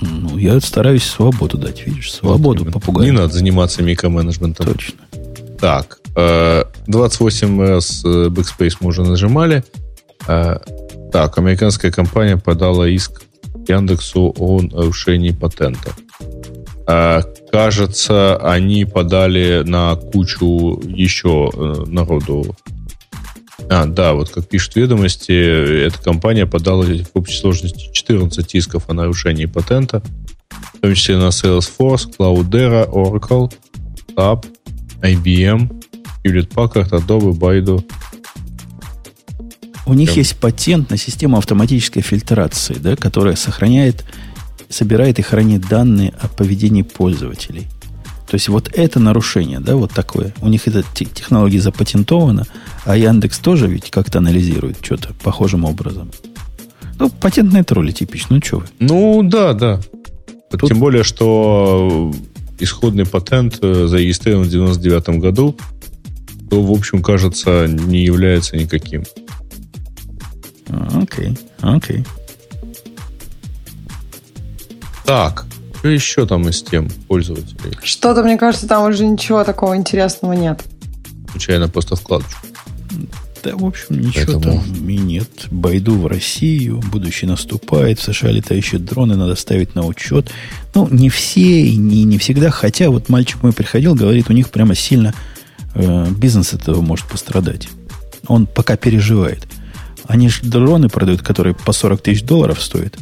Ну, 0.00 0.38
я 0.38 0.60
стараюсь 0.60 1.04
свободу 1.04 1.58
дать, 1.58 1.86
видишь, 1.86 2.12
свободу 2.12 2.64
вот 2.64 2.72
попугаю. 2.72 3.12
Не 3.12 3.18
надо 3.18 3.32
заниматься 3.32 3.82
микроменеджментом. 3.82 4.66
Точно. 4.66 4.98
Так, 5.60 6.00
28S 6.14 8.00
э, 8.04 8.28
Backspace 8.28 8.76
мы 8.80 8.88
уже 8.88 9.02
нажимали. 9.02 9.62
Э, 10.26 10.58
так, 11.12 11.38
американская 11.38 11.90
компания 11.90 12.36
подала 12.36 12.88
иск 12.88 13.22
Яндексу 13.66 14.34
о 14.38 14.60
нарушении 14.62 15.30
патента. 15.30 15.92
Э, 16.86 17.22
кажется, 17.50 18.36
они 18.36 18.84
подали 18.84 19.62
на 19.64 19.96
кучу 19.96 20.80
еще 20.84 21.50
э, 21.52 21.84
народу. 21.86 22.54
А, 23.68 23.86
да, 23.86 24.14
вот 24.14 24.30
как 24.30 24.48
пишут 24.48 24.76
ведомости, 24.76 25.86
эта 25.86 26.02
компания 26.02 26.46
подала 26.46 26.84
в 26.84 27.10
общей 27.14 27.36
сложности 27.36 27.92
14 27.92 28.54
исков 28.54 28.88
о 28.88 28.94
нарушении 28.94 29.46
патента, 29.46 30.02
в 30.74 30.80
том 30.80 30.94
числе 30.94 31.16
на 31.18 31.28
Salesforce, 31.28 32.16
Cloudera, 32.18 32.88
Oracle, 32.90 33.52
SAP, 34.16 34.46
IBM, 35.02 35.70
Hewlett 36.24 36.48
Packard, 36.48 36.90
Adobe, 36.90 37.32
Baidu, 37.32 37.84
у 39.90 39.94
них 39.94 40.16
есть 40.16 40.36
патент 40.36 40.90
на 40.90 40.96
систему 40.96 41.36
автоматической 41.36 42.00
фильтрации, 42.00 42.74
да, 42.74 42.94
которая 42.94 43.34
сохраняет, 43.34 44.04
собирает 44.68 45.18
и 45.18 45.22
хранит 45.22 45.62
данные 45.68 46.14
о 46.20 46.28
поведении 46.28 46.82
пользователей. 46.82 47.66
То 48.28 48.36
есть 48.36 48.48
вот 48.48 48.70
это 48.72 49.00
нарушение, 49.00 49.58
да, 49.58 49.74
вот 49.74 49.90
такое. 49.90 50.32
У 50.40 50.48
них 50.48 50.68
эта 50.68 50.84
технология 50.94 51.60
запатентована, 51.60 52.46
а 52.84 52.96
Яндекс 52.96 53.40
тоже 53.40 53.66
ведь 53.66 53.90
как-то 53.90 54.18
анализирует 54.18 54.76
что-то 54.80 55.12
похожим 55.24 55.64
образом. 55.64 56.12
Ну, 57.00 57.10
патентные 57.10 57.64
тролли 57.64 57.90
типично, 57.90 58.36
ну 58.36 58.42
что 58.44 58.58
вы. 58.58 58.66
Ну, 58.78 59.22
да, 59.24 59.54
да. 59.54 59.80
Тут... 60.52 60.68
Тем 60.68 60.78
более, 60.78 61.02
что 61.02 62.14
исходный 62.60 63.06
патент 63.06 63.58
э, 63.60 63.88
зарегистрирован 63.88 64.44
в 64.44 64.50
99 64.50 65.20
году, 65.20 65.56
то, 66.48 66.62
в 66.62 66.70
общем, 66.70 67.02
кажется, 67.02 67.66
не 67.66 68.04
является 68.04 68.56
никаким. 68.56 69.02
Окей, 70.94 71.38
окей. 71.60 72.04
Так, 75.04 75.46
что 75.78 75.88
еще 75.88 76.26
там 76.26 76.48
из 76.48 76.62
тем 76.62 76.88
пользователей? 77.08 77.76
Что-то, 77.82 78.22
мне 78.22 78.36
кажется, 78.36 78.68
там 78.68 78.88
уже 78.88 79.06
ничего 79.06 79.44
такого 79.44 79.76
интересного 79.76 80.34
нет. 80.34 80.62
Случайно 81.30 81.68
просто 81.68 81.96
вкладочку. 81.96 82.46
Да, 83.42 83.56
в 83.56 83.64
общем, 83.64 83.98
ничего 83.98 84.40
Поэтому... 84.40 84.62
там 84.62 84.88
и 84.88 84.98
нет. 84.98 85.46
Байду 85.50 85.98
в 85.98 86.06
Россию, 86.06 86.82
будущее 86.92 87.30
наступает, 87.30 87.98
в 87.98 88.02
США 88.02 88.30
летающие 88.30 88.78
дроны 88.78 89.16
надо 89.16 89.34
ставить 89.34 89.74
на 89.74 89.86
учет. 89.86 90.30
Ну, 90.74 90.86
не 90.90 91.08
все 91.08 91.62
и 91.62 91.76
не, 91.76 92.04
не 92.04 92.18
всегда, 92.18 92.50
хотя 92.50 92.90
вот 92.90 93.08
мальчик 93.08 93.42
мой 93.42 93.52
приходил, 93.52 93.94
говорит, 93.94 94.28
у 94.28 94.34
них 94.34 94.50
прямо 94.50 94.74
сильно 94.74 95.14
э, 95.74 96.10
бизнес 96.10 96.52
этого 96.52 96.82
может 96.82 97.06
пострадать. 97.06 97.68
Он 98.26 98.46
пока 98.46 98.76
переживает. 98.76 99.46
Они 100.10 100.28
же 100.28 100.42
дроны 100.42 100.88
продают, 100.88 101.22
которые 101.22 101.54
по 101.54 101.70
40 101.72 102.02
тысяч 102.02 102.24
долларов 102.24 102.60
стоят. 102.60 102.96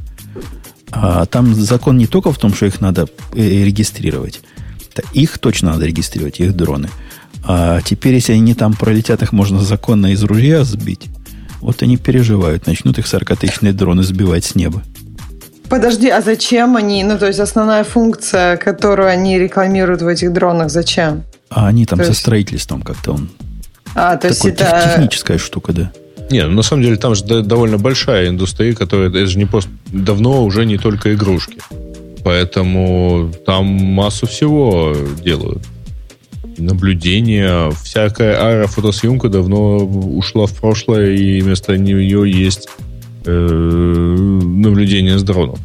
А 0.90 1.24
там 1.24 1.54
закон 1.54 1.96
не 1.96 2.06
только 2.06 2.32
в 2.32 2.38
том, 2.38 2.52
что 2.52 2.66
их 2.66 2.82
надо 2.82 3.08
э, 3.32 3.64
регистрировать. 3.64 4.42
Их 5.14 5.38
точно 5.38 5.72
надо 5.72 5.86
регистрировать, 5.86 6.38
их 6.38 6.54
дроны. 6.54 6.90
А 7.44 7.80
теперь, 7.80 8.14
если 8.14 8.34
они 8.34 8.52
там 8.52 8.74
пролетят, 8.74 9.22
их 9.22 9.32
можно 9.32 9.60
законно 9.60 10.12
из 10.12 10.22
ружья 10.22 10.64
сбить. 10.64 11.06
Вот 11.60 11.82
они 11.82 11.96
переживают, 11.96 12.66
начнут 12.66 12.98
их 12.98 13.06
40-тысячные 13.06 13.72
дроны 13.72 14.02
сбивать 14.02 14.44
с 14.44 14.54
неба. 14.54 14.82
Подожди, 15.70 16.10
а 16.10 16.20
зачем 16.20 16.76
они? 16.76 17.04
Ну, 17.04 17.18
то 17.18 17.26
есть 17.26 17.40
основная 17.40 17.84
функция, 17.84 18.58
которую 18.58 19.08
они 19.08 19.38
рекламируют 19.38 20.02
в 20.02 20.06
этих 20.06 20.34
дронах, 20.34 20.70
зачем? 20.70 21.24
А 21.48 21.68
они 21.68 21.86
там 21.86 21.98
то 21.98 22.04
со 22.04 22.10
есть... 22.10 22.20
строительством 22.20 22.82
как-то 22.82 23.12
он. 23.12 23.30
А, 23.94 24.18
то 24.18 24.28
есть 24.28 24.44
это... 24.44 24.92
техническая 24.92 25.38
штука, 25.38 25.72
да. 25.72 25.90
Не, 26.30 26.46
ну, 26.46 26.56
на 26.56 26.62
самом 26.62 26.82
деле 26.82 26.96
там 26.96 27.14
же 27.14 27.24
довольно 27.24 27.78
большая 27.78 28.28
индустрия, 28.28 28.74
которая 28.74 29.08
это 29.08 29.26
же 29.26 29.38
не 29.38 29.46
просто 29.46 29.70
давно 29.86 30.44
уже 30.44 30.66
не 30.66 30.76
только 30.76 31.14
игрушки. 31.14 31.58
Поэтому 32.24 33.32
там 33.46 33.64
массу 33.64 34.26
всего 34.26 34.94
делают. 35.24 35.62
Наблюдение, 36.58 37.70
всякая 37.82 38.36
аэрофотосъемка 38.36 39.28
давно 39.28 39.78
ушла 39.78 40.46
в 40.46 40.54
прошлое, 40.54 41.12
и 41.12 41.40
вместо 41.40 41.78
нее 41.78 42.30
есть 42.30 42.68
э, 43.24 43.30
наблюдение 43.30 45.18
с 45.18 45.22
дронов. 45.22 45.58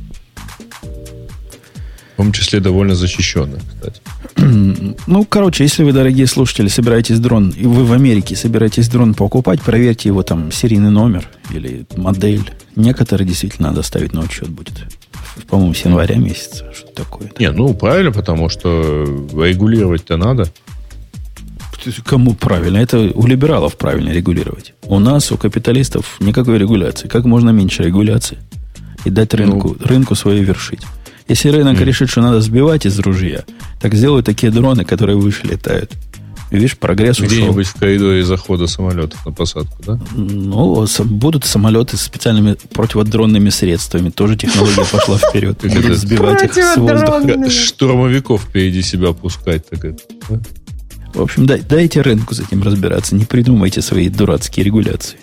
В 2.14 2.18
том 2.18 2.32
числе 2.32 2.60
довольно 2.60 2.96
защищенных, 2.96 3.62
кстати. 3.68 4.02
Ну, 5.08 5.26
короче, 5.26 5.64
если 5.64 5.84
вы, 5.84 5.94
дорогие 5.94 6.28
слушатели, 6.28 6.68
собираетесь 6.68 7.20
дрон, 7.20 7.50
и 7.50 7.66
вы 7.66 7.86
в 7.86 7.94
Америке 7.94 8.36
собираетесь 8.36 8.88
дрон 8.88 9.14
покупать, 9.14 9.62
проверьте 9.62 10.10
его 10.10 10.24
там 10.24 10.52
серийный 10.52 10.92
номер 10.92 11.28
или 11.52 11.86
модель. 11.96 12.52
Некоторые 12.76 13.28
действительно 13.28 13.70
надо 13.70 13.84
ставить 13.84 14.14
на 14.14 14.22
учет 14.22 14.50
будет. 14.50 14.74
По-моему, 15.48 15.74
с 15.74 15.86
января 15.86 16.16
месяца. 16.16 16.72
Что 16.74 16.88
такое? 16.88 17.32
Не, 17.40 17.52
ну, 17.52 17.74
правильно, 17.74 18.12
потому 18.12 18.50
что 18.50 19.04
регулировать-то 19.34 20.18
надо. 20.18 20.48
Кому 22.06 22.34
правильно? 22.34 22.78
Это 22.78 23.12
у 23.14 23.28
либералов 23.28 23.78
правильно 23.78 24.10
регулировать. 24.10 24.74
У 24.84 25.00
нас, 25.00 25.32
у 25.32 25.38
капиталистов, 25.38 26.18
никакой 26.20 26.58
регуляции. 26.58 27.08
Как 27.08 27.26
можно 27.26 27.50
меньше 27.50 27.84
регуляции? 27.84 28.38
И 29.06 29.10
дать 29.10 29.34
рынку, 29.34 29.76
ну, 29.80 29.86
рынку 29.86 30.16
свое 30.16 30.44
вершить. 30.44 30.82
Если 31.28 31.50
рынок 31.50 31.78
mm. 31.78 31.84
решит, 31.84 32.10
что 32.10 32.22
надо 32.22 32.42
сбивать 32.42 32.86
из 32.86 33.00
ружья, 33.00 33.44
Так 33.82 33.96
сделают 33.96 34.26
такие 34.26 34.52
дроны, 34.52 34.86
которые 34.86 35.18
выше 35.18 35.48
летают. 35.48 35.92
Видишь, 36.54 36.78
прогресс 36.78 37.20
Где-нибудь 37.20 37.66
в 37.66 37.74
коридоре 37.80 38.24
захода 38.24 38.68
самолетов 38.68 39.26
на 39.26 39.32
посадку, 39.32 39.76
да? 39.84 40.00
Ну, 40.16 40.86
будут 41.06 41.46
самолеты 41.46 41.98
с 41.98 42.02
специальными 42.02 42.56
противодронными 42.74 43.50
средствами. 43.50 44.12
Тоже 44.12 44.38
технология 44.38 44.86
пошла 44.86 45.18
вперед. 45.18 45.60
Будут 45.64 45.98
сбивать 45.98 46.44
их 46.44 46.54
с 46.54 46.78
воздуха. 46.78 47.50
Штурмовиков 47.50 48.44
впереди 48.44 48.84
себя 48.84 49.14
пускать. 49.14 49.68
Так 49.68 49.84
это, 49.84 50.04
В 51.16 51.22
общем, 51.22 51.48
дай, 51.48 51.62
дайте 51.62 52.02
рынку 52.02 52.36
с 52.36 52.40
этим 52.40 52.62
разбираться. 52.62 53.16
Не 53.16 53.26
придумайте 53.26 53.82
свои 53.82 54.10
дурацкие 54.10 54.64
регуляции. 54.64 55.18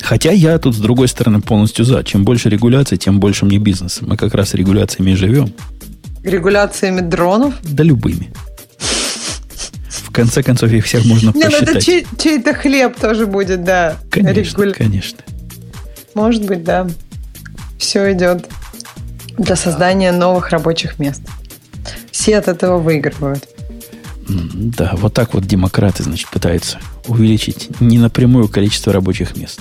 Хотя 0.00 0.32
я 0.32 0.58
тут, 0.58 0.74
с 0.74 0.78
другой 0.78 1.08
стороны, 1.08 1.40
полностью 1.40 1.84
за. 1.84 2.02
Чем 2.02 2.24
больше 2.24 2.48
регуляций, 2.48 2.98
тем 2.98 3.20
больше 3.20 3.44
мне 3.44 3.58
бизнеса. 3.58 4.04
Мы 4.06 4.16
как 4.16 4.34
раз 4.34 4.54
регуляциями 4.54 5.14
живем. 5.14 5.52
Регуляциями 6.22 7.00
дронов? 7.00 7.54
Да 7.62 7.82
любыми. 7.84 8.32
В 9.88 10.10
конце 10.10 10.42
концов, 10.42 10.70
их 10.72 10.84
всех 10.84 11.04
можно 11.04 11.32
Не, 11.34 11.44
посчитать. 11.44 11.66
Ну 11.68 11.70
это 11.72 11.80
чей- 11.80 12.06
чей-то 12.18 12.52
хлеб 12.54 12.98
тоже 13.00 13.26
будет, 13.26 13.64
да. 13.64 13.96
Конечно, 14.10 14.58
Регуля... 14.60 14.72
конечно. 14.74 15.18
Может 16.14 16.44
быть, 16.44 16.64
да. 16.64 16.86
Все 17.78 18.12
идет 18.12 18.48
для 19.38 19.56
создания 19.56 20.12
новых 20.12 20.50
рабочих 20.50 20.98
мест. 20.98 21.22
Все 22.10 22.36
от 22.38 22.48
этого 22.48 22.78
выигрывают. 22.78 23.48
Да, 24.28 24.92
вот 24.96 25.14
так 25.14 25.34
вот 25.34 25.46
демократы, 25.46 26.02
значит, 26.02 26.28
пытаются 26.28 26.78
увеличить 27.06 27.80
не 27.80 27.98
напрямую 27.98 28.48
количество 28.48 28.92
рабочих 28.92 29.36
мест. 29.36 29.60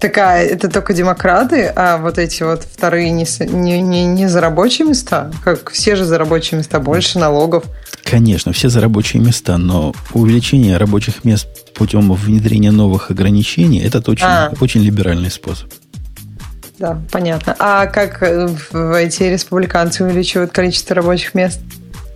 Такая, 0.00 0.46
это 0.46 0.70
только 0.70 0.94
демократы, 0.94 1.70
а 1.76 1.98
вот 1.98 2.18
эти 2.18 2.42
вот 2.42 2.64
вторые 2.64 3.10
не, 3.10 3.26
не, 3.52 3.82
не, 3.82 4.06
не 4.06 4.28
за 4.28 4.40
рабочие 4.40 4.88
места? 4.88 5.30
Как 5.44 5.70
все 5.70 5.94
же 5.94 6.06
за 6.06 6.16
рабочие 6.16 6.56
места, 6.56 6.80
больше 6.80 7.18
налогов. 7.18 7.64
Конечно, 8.02 8.52
все 8.52 8.70
за 8.70 8.80
рабочие 8.80 9.22
места, 9.22 9.58
но 9.58 9.94
увеличение 10.14 10.78
рабочих 10.78 11.24
мест 11.24 11.48
путем 11.74 12.12
внедрения 12.12 12.70
новых 12.70 13.10
ограничений 13.10 13.80
это 13.80 13.98
очень, 14.10 14.24
а. 14.24 14.52
очень 14.60 14.82
либеральный 14.82 15.30
способ. 15.30 15.70
Да, 16.78 16.98
понятно. 17.10 17.54
А 17.58 17.86
как 17.86 18.22
э, 18.22 18.48
эти 18.98 19.24
республиканцы 19.24 20.02
увеличивают 20.02 20.50
количество 20.50 20.96
рабочих 20.96 21.34
мест? 21.34 21.60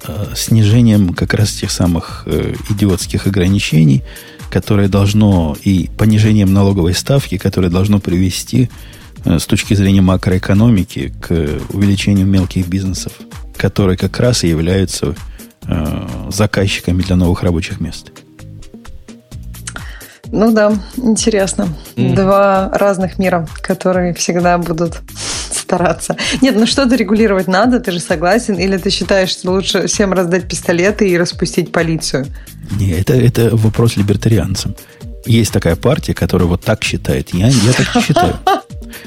Э, 0.06 0.32
снижением 0.35 1.12
как 1.12 1.35
раз 1.35 1.52
тех 1.52 1.70
самых 1.70 2.23
э, 2.27 2.55
идиотских 2.70 3.27
ограничений, 3.27 4.02
которое 4.55 4.86
должно, 4.86 5.56
и 5.64 5.90
понижением 5.98 6.52
налоговой 6.52 6.94
ставки, 6.94 7.39
которое 7.39 7.70
должно 7.70 7.98
привести 7.98 8.70
э, 9.24 9.40
с 9.40 9.47
точки 9.47 9.74
зрения 9.74 10.01
макроэкономики 10.01 11.12
к 11.20 11.31
увеличению 11.70 12.24
мелких 12.28 12.68
бизнесов, 12.68 13.14
которые 13.56 13.97
как 13.97 14.20
раз 14.20 14.44
и 14.44 14.48
являются 14.48 15.16
э, 15.66 16.09
заказчиками 16.31 17.02
для 17.02 17.16
новых 17.16 17.43
рабочих 17.43 17.81
мест. 17.81 18.12
Ну 20.31 20.52
да, 20.52 20.72
интересно. 20.98 21.66
Mm. 21.97 22.14
Два 22.14 22.70
разных 22.74 23.18
мира, 23.18 23.48
которые 23.60 24.14
всегда 24.14 24.56
будут 24.59 25.02
стараться. 25.74 26.16
Нет, 26.40 26.56
ну 26.56 26.66
что-то 26.66 26.96
регулировать 26.96 27.48
надо, 27.48 27.80
ты 27.80 27.92
же 27.92 28.01
согласен? 28.01 28.55
Или 28.55 28.76
ты 28.76 28.90
считаешь, 28.90 29.30
что 29.30 29.52
лучше 29.52 29.86
всем 29.86 30.12
раздать 30.12 30.48
пистолеты 30.48 31.09
и 31.09 31.18
распустить 31.18 31.72
полицию? 31.72 32.26
Не, 32.78 32.92
это, 32.92 33.14
это 33.14 33.51
вопрос 33.56 33.96
либертарианцам. 33.96 34.74
Есть 35.26 35.52
такая 35.52 35.76
партия, 35.76 36.14
которая 36.14 36.48
вот 36.48 36.62
так 36.62 36.84
считает. 36.84 37.34
Я, 37.34 37.48
я 37.48 37.72
так 37.72 37.94
не 37.94 38.02
считаю. 38.02 38.38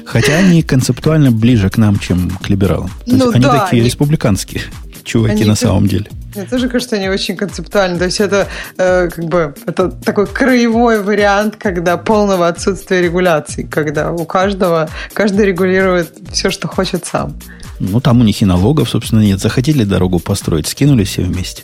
Хотя 0.04 0.36
они 0.36 0.62
концептуально 0.62 1.30
ближе 1.30 1.70
к 1.70 1.78
нам, 1.78 1.98
чем 1.98 2.30
к 2.30 2.48
либералам. 2.48 2.90
То 3.06 3.16
ну, 3.16 3.24
есть 3.26 3.36
они 3.36 3.44
да, 3.44 3.60
такие 3.60 3.80
они... 3.80 3.88
республиканские 3.88 4.62
чуваки 5.08 5.34
они... 5.34 5.44
на 5.44 5.54
самом 5.54 5.86
деле. 5.88 6.06
Мне 6.34 6.44
тоже 6.44 6.68
кажется, 6.68 6.96
они 6.96 7.08
очень 7.08 7.36
концептуальны. 7.36 7.98
То 7.98 8.04
есть 8.04 8.20
это 8.20 8.46
э, 8.76 9.08
как 9.08 9.24
бы 9.24 9.54
это 9.66 9.90
такой 9.90 10.26
краевой 10.26 11.02
вариант, 11.02 11.56
когда 11.56 11.96
полного 11.96 12.46
отсутствия 12.46 13.00
регуляций, 13.02 13.64
когда 13.64 14.12
у 14.12 14.24
каждого 14.24 14.88
каждый 15.14 15.46
регулирует 15.46 16.12
все, 16.30 16.50
что 16.50 16.68
хочет 16.68 17.06
сам. 17.06 17.34
Ну 17.80 18.00
там 18.00 18.20
у 18.20 18.24
них 18.24 18.42
и 18.42 18.44
налогов, 18.44 18.90
собственно, 18.90 19.20
нет. 19.20 19.40
Захотели 19.40 19.84
дорогу 19.84 20.18
построить, 20.18 20.66
скинули 20.66 21.04
все 21.04 21.22
вместе, 21.22 21.62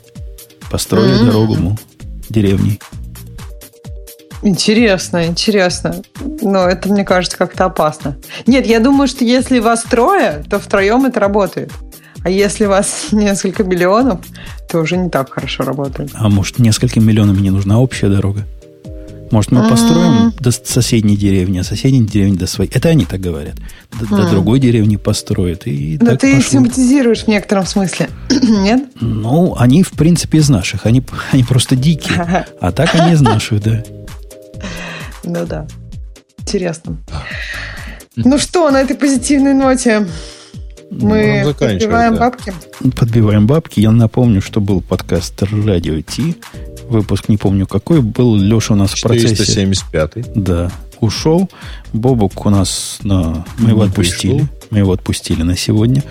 построили 0.71 1.21
mm-hmm. 1.21 1.27
дорогу, 1.27 1.57
ну, 1.57 1.77
деревней. 2.31 2.81
Интересно, 4.43 5.25
интересно. 5.27 6.03
Но 6.43 6.69
это, 6.69 6.91
мне 6.91 7.05
кажется, 7.05 7.39
как-то 7.39 7.65
опасно. 7.65 8.17
Нет, 8.47 8.67
я 8.67 8.79
думаю, 8.79 9.09
что 9.09 9.25
если 9.25 9.59
вас 9.59 9.85
трое, 9.85 10.45
то 10.51 10.59
втроем 10.59 11.07
это 11.07 11.19
работает. 11.19 11.73
А 12.25 12.31
если 12.31 12.65
у 12.65 12.71
вас 12.71 13.09
несколько 13.13 13.63
миллионов, 13.63 14.21
то 14.69 14.81
уже 14.81 14.97
не 14.97 15.11
так 15.11 15.33
хорошо 15.33 15.63
работает. 15.63 16.11
А 16.15 16.29
может, 16.29 16.59
нескольким 16.59 17.07
миллионам 17.07 17.41
не 17.41 17.51
нужна 17.51 17.79
общая 17.79 18.09
дорога? 18.09 18.45
Может, 19.31 19.53
мы 19.53 19.69
построим 19.69 20.33
до 20.39 20.53
соседней 20.53 21.17
деревни, 21.17 21.59
а 21.59 21.65
соседней 21.65 22.03
деревни 22.07 22.37
до 22.37 22.47
своей. 22.47 22.71
Это 22.71 22.91
они 22.91 23.05
так 23.05 23.21
говорят. 23.21 23.57
До, 23.99 24.07
до 24.07 24.31
другой 24.31 24.61
деревни 24.61 24.97
построят. 24.97 25.67
И 25.67 25.99
Но 26.01 26.17
ты 26.17 26.37
пошло. 26.37 26.51
симпатизируешь 26.61 27.25
в 27.25 27.29
некотором 27.29 27.67
смысле, 27.67 28.11
нет? 28.31 28.85
Ну, 29.01 29.57
они, 29.59 29.83
в 29.83 29.91
принципе, 29.93 30.39
из 30.39 30.49
наших. 30.49 30.87
Они, 30.87 31.03
они 31.33 31.43
просто 31.43 31.75
дикие. 31.75 32.47
А 32.61 32.71
так 32.71 32.95
они 32.95 33.13
из 33.13 33.21
наших, 33.21 33.63
да. 33.63 33.83
Ну 35.25 35.47
да. 35.47 35.67
Интересно. 36.39 36.99
Ну 38.15 38.39
что, 38.39 38.71
на 38.71 38.83
этой 38.83 38.95
позитивной 38.95 39.55
ноте 39.55 40.07
мы 41.03 41.43
ну, 41.45 41.55
подбиваем 41.55 42.15
да. 42.15 42.21
бабки? 42.21 42.53
Подбиваем 42.97 43.47
бабки. 43.47 43.81
Я 43.81 43.91
напомню, 43.91 44.41
что 44.41 44.61
был 44.61 44.81
подкаст 44.81 45.43
«Радио 45.43 46.01
Ти». 46.01 46.37
Выпуск 46.89 47.29
не 47.29 47.37
помню 47.37 47.67
какой. 47.67 48.01
Был 48.01 48.37
Леша 48.37 48.75
у 48.75 48.77
нас 48.77 48.93
475 48.95 49.83
в 49.83 49.91
процессе. 49.91 50.33
Да. 50.35 50.71
Ушел. 51.01 51.51
Бобук 51.93 52.47
у 52.47 52.51
нас... 52.51 52.99
На... 53.03 53.45
Мы 53.59 53.71
его 53.71 53.83
отпустили. 53.83 54.39
Пришел. 54.39 54.49
Мы 54.71 54.79
его 54.79 54.93
отпустили 54.93 55.43
на 55.43 55.57
сегодня. 55.57 56.03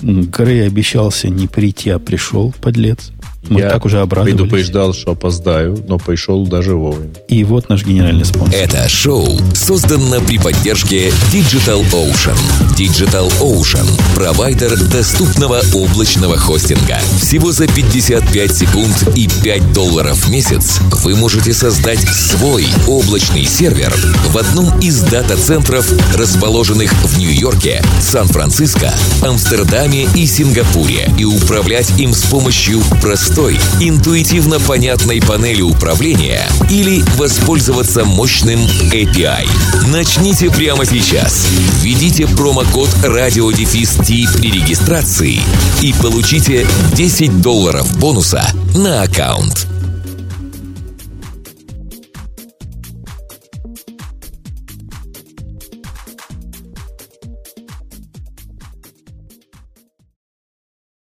Грей 0.00 0.66
обещался 0.66 1.28
не 1.28 1.46
прийти, 1.46 1.90
а 1.90 1.98
пришел, 1.98 2.54
подлец. 2.60 3.12
Мы 3.48 3.60
Я 3.60 3.70
так 3.70 3.84
уже 3.84 4.00
обрадовались. 4.00 4.36
предупреждал, 4.36 4.94
что 4.94 5.12
опоздаю, 5.12 5.76
но 5.86 5.98
пришел 5.98 6.46
даже 6.46 6.74
вовремя. 6.74 7.10
И 7.28 7.44
вот 7.44 7.68
наш 7.68 7.84
генеральный 7.84 8.24
спонсор. 8.24 8.54
Это 8.54 8.88
шоу 8.88 9.38
создано 9.54 10.20
при 10.20 10.38
поддержке 10.38 11.10
Digital 11.32 11.84
Ocean. 11.92 12.36
Digital 12.78 13.30
Ocean– 13.40 13.86
провайдер 14.14 14.76
доступного 14.84 15.60
облачного 15.74 16.38
хостинга. 16.38 16.98
Всего 17.20 17.52
за 17.52 17.66
55 17.66 18.56
секунд 18.56 19.08
и 19.14 19.28
5 19.42 19.72
долларов 19.72 20.16
в 20.16 20.30
месяц 20.30 20.80
вы 21.02 21.14
можете 21.14 21.52
создать 21.52 22.00
свой 22.00 22.66
облачный 22.86 23.44
сервер 23.44 23.94
в 24.30 24.38
одном 24.38 24.78
из 24.80 25.00
дата-центров, 25.00 25.86
расположенных 26.16 26.92
в 27.04 27.18
Нью-Йорке, 27.18 27.82
Сан-Франциско, 28.00 28.94
Амстердаме 29.22 30.08
и 30.14 30.26
Сингапуре, 30.26 31.10
и 31.18 31.24
управлять 31.24 31.92
им 31.98 32.14
с 32.14 32.22
помощью 32.22 32.80
простых 33.02 33.33
простой, 33.34 33.58
интуитивно 33.80 34.60
понятной 34.60 35.20
панели 35.20 35.60
управления 35.60 36.46
или 36.70 37.02
воспользоваться 37.16 38.04
мощным 38.04 38.60
API. 38.92 39.48
Начните 39.88 40.50
прямо 40.50 40.84
сейчас. 40.84 41.48
Введите 41.80 42.28
промокод 42.28 42.88
RadioDefist 43.02 44.38
при 44.38 44.52
регистрации 44.52 45.40
и 45.82 45.92
получите 46.00 46.64
10 46.92 47.40
долларов 47.40 47.98
бонуса 47.98 48.46
на 48.76 49.02
аккаунт. 49.02 49.73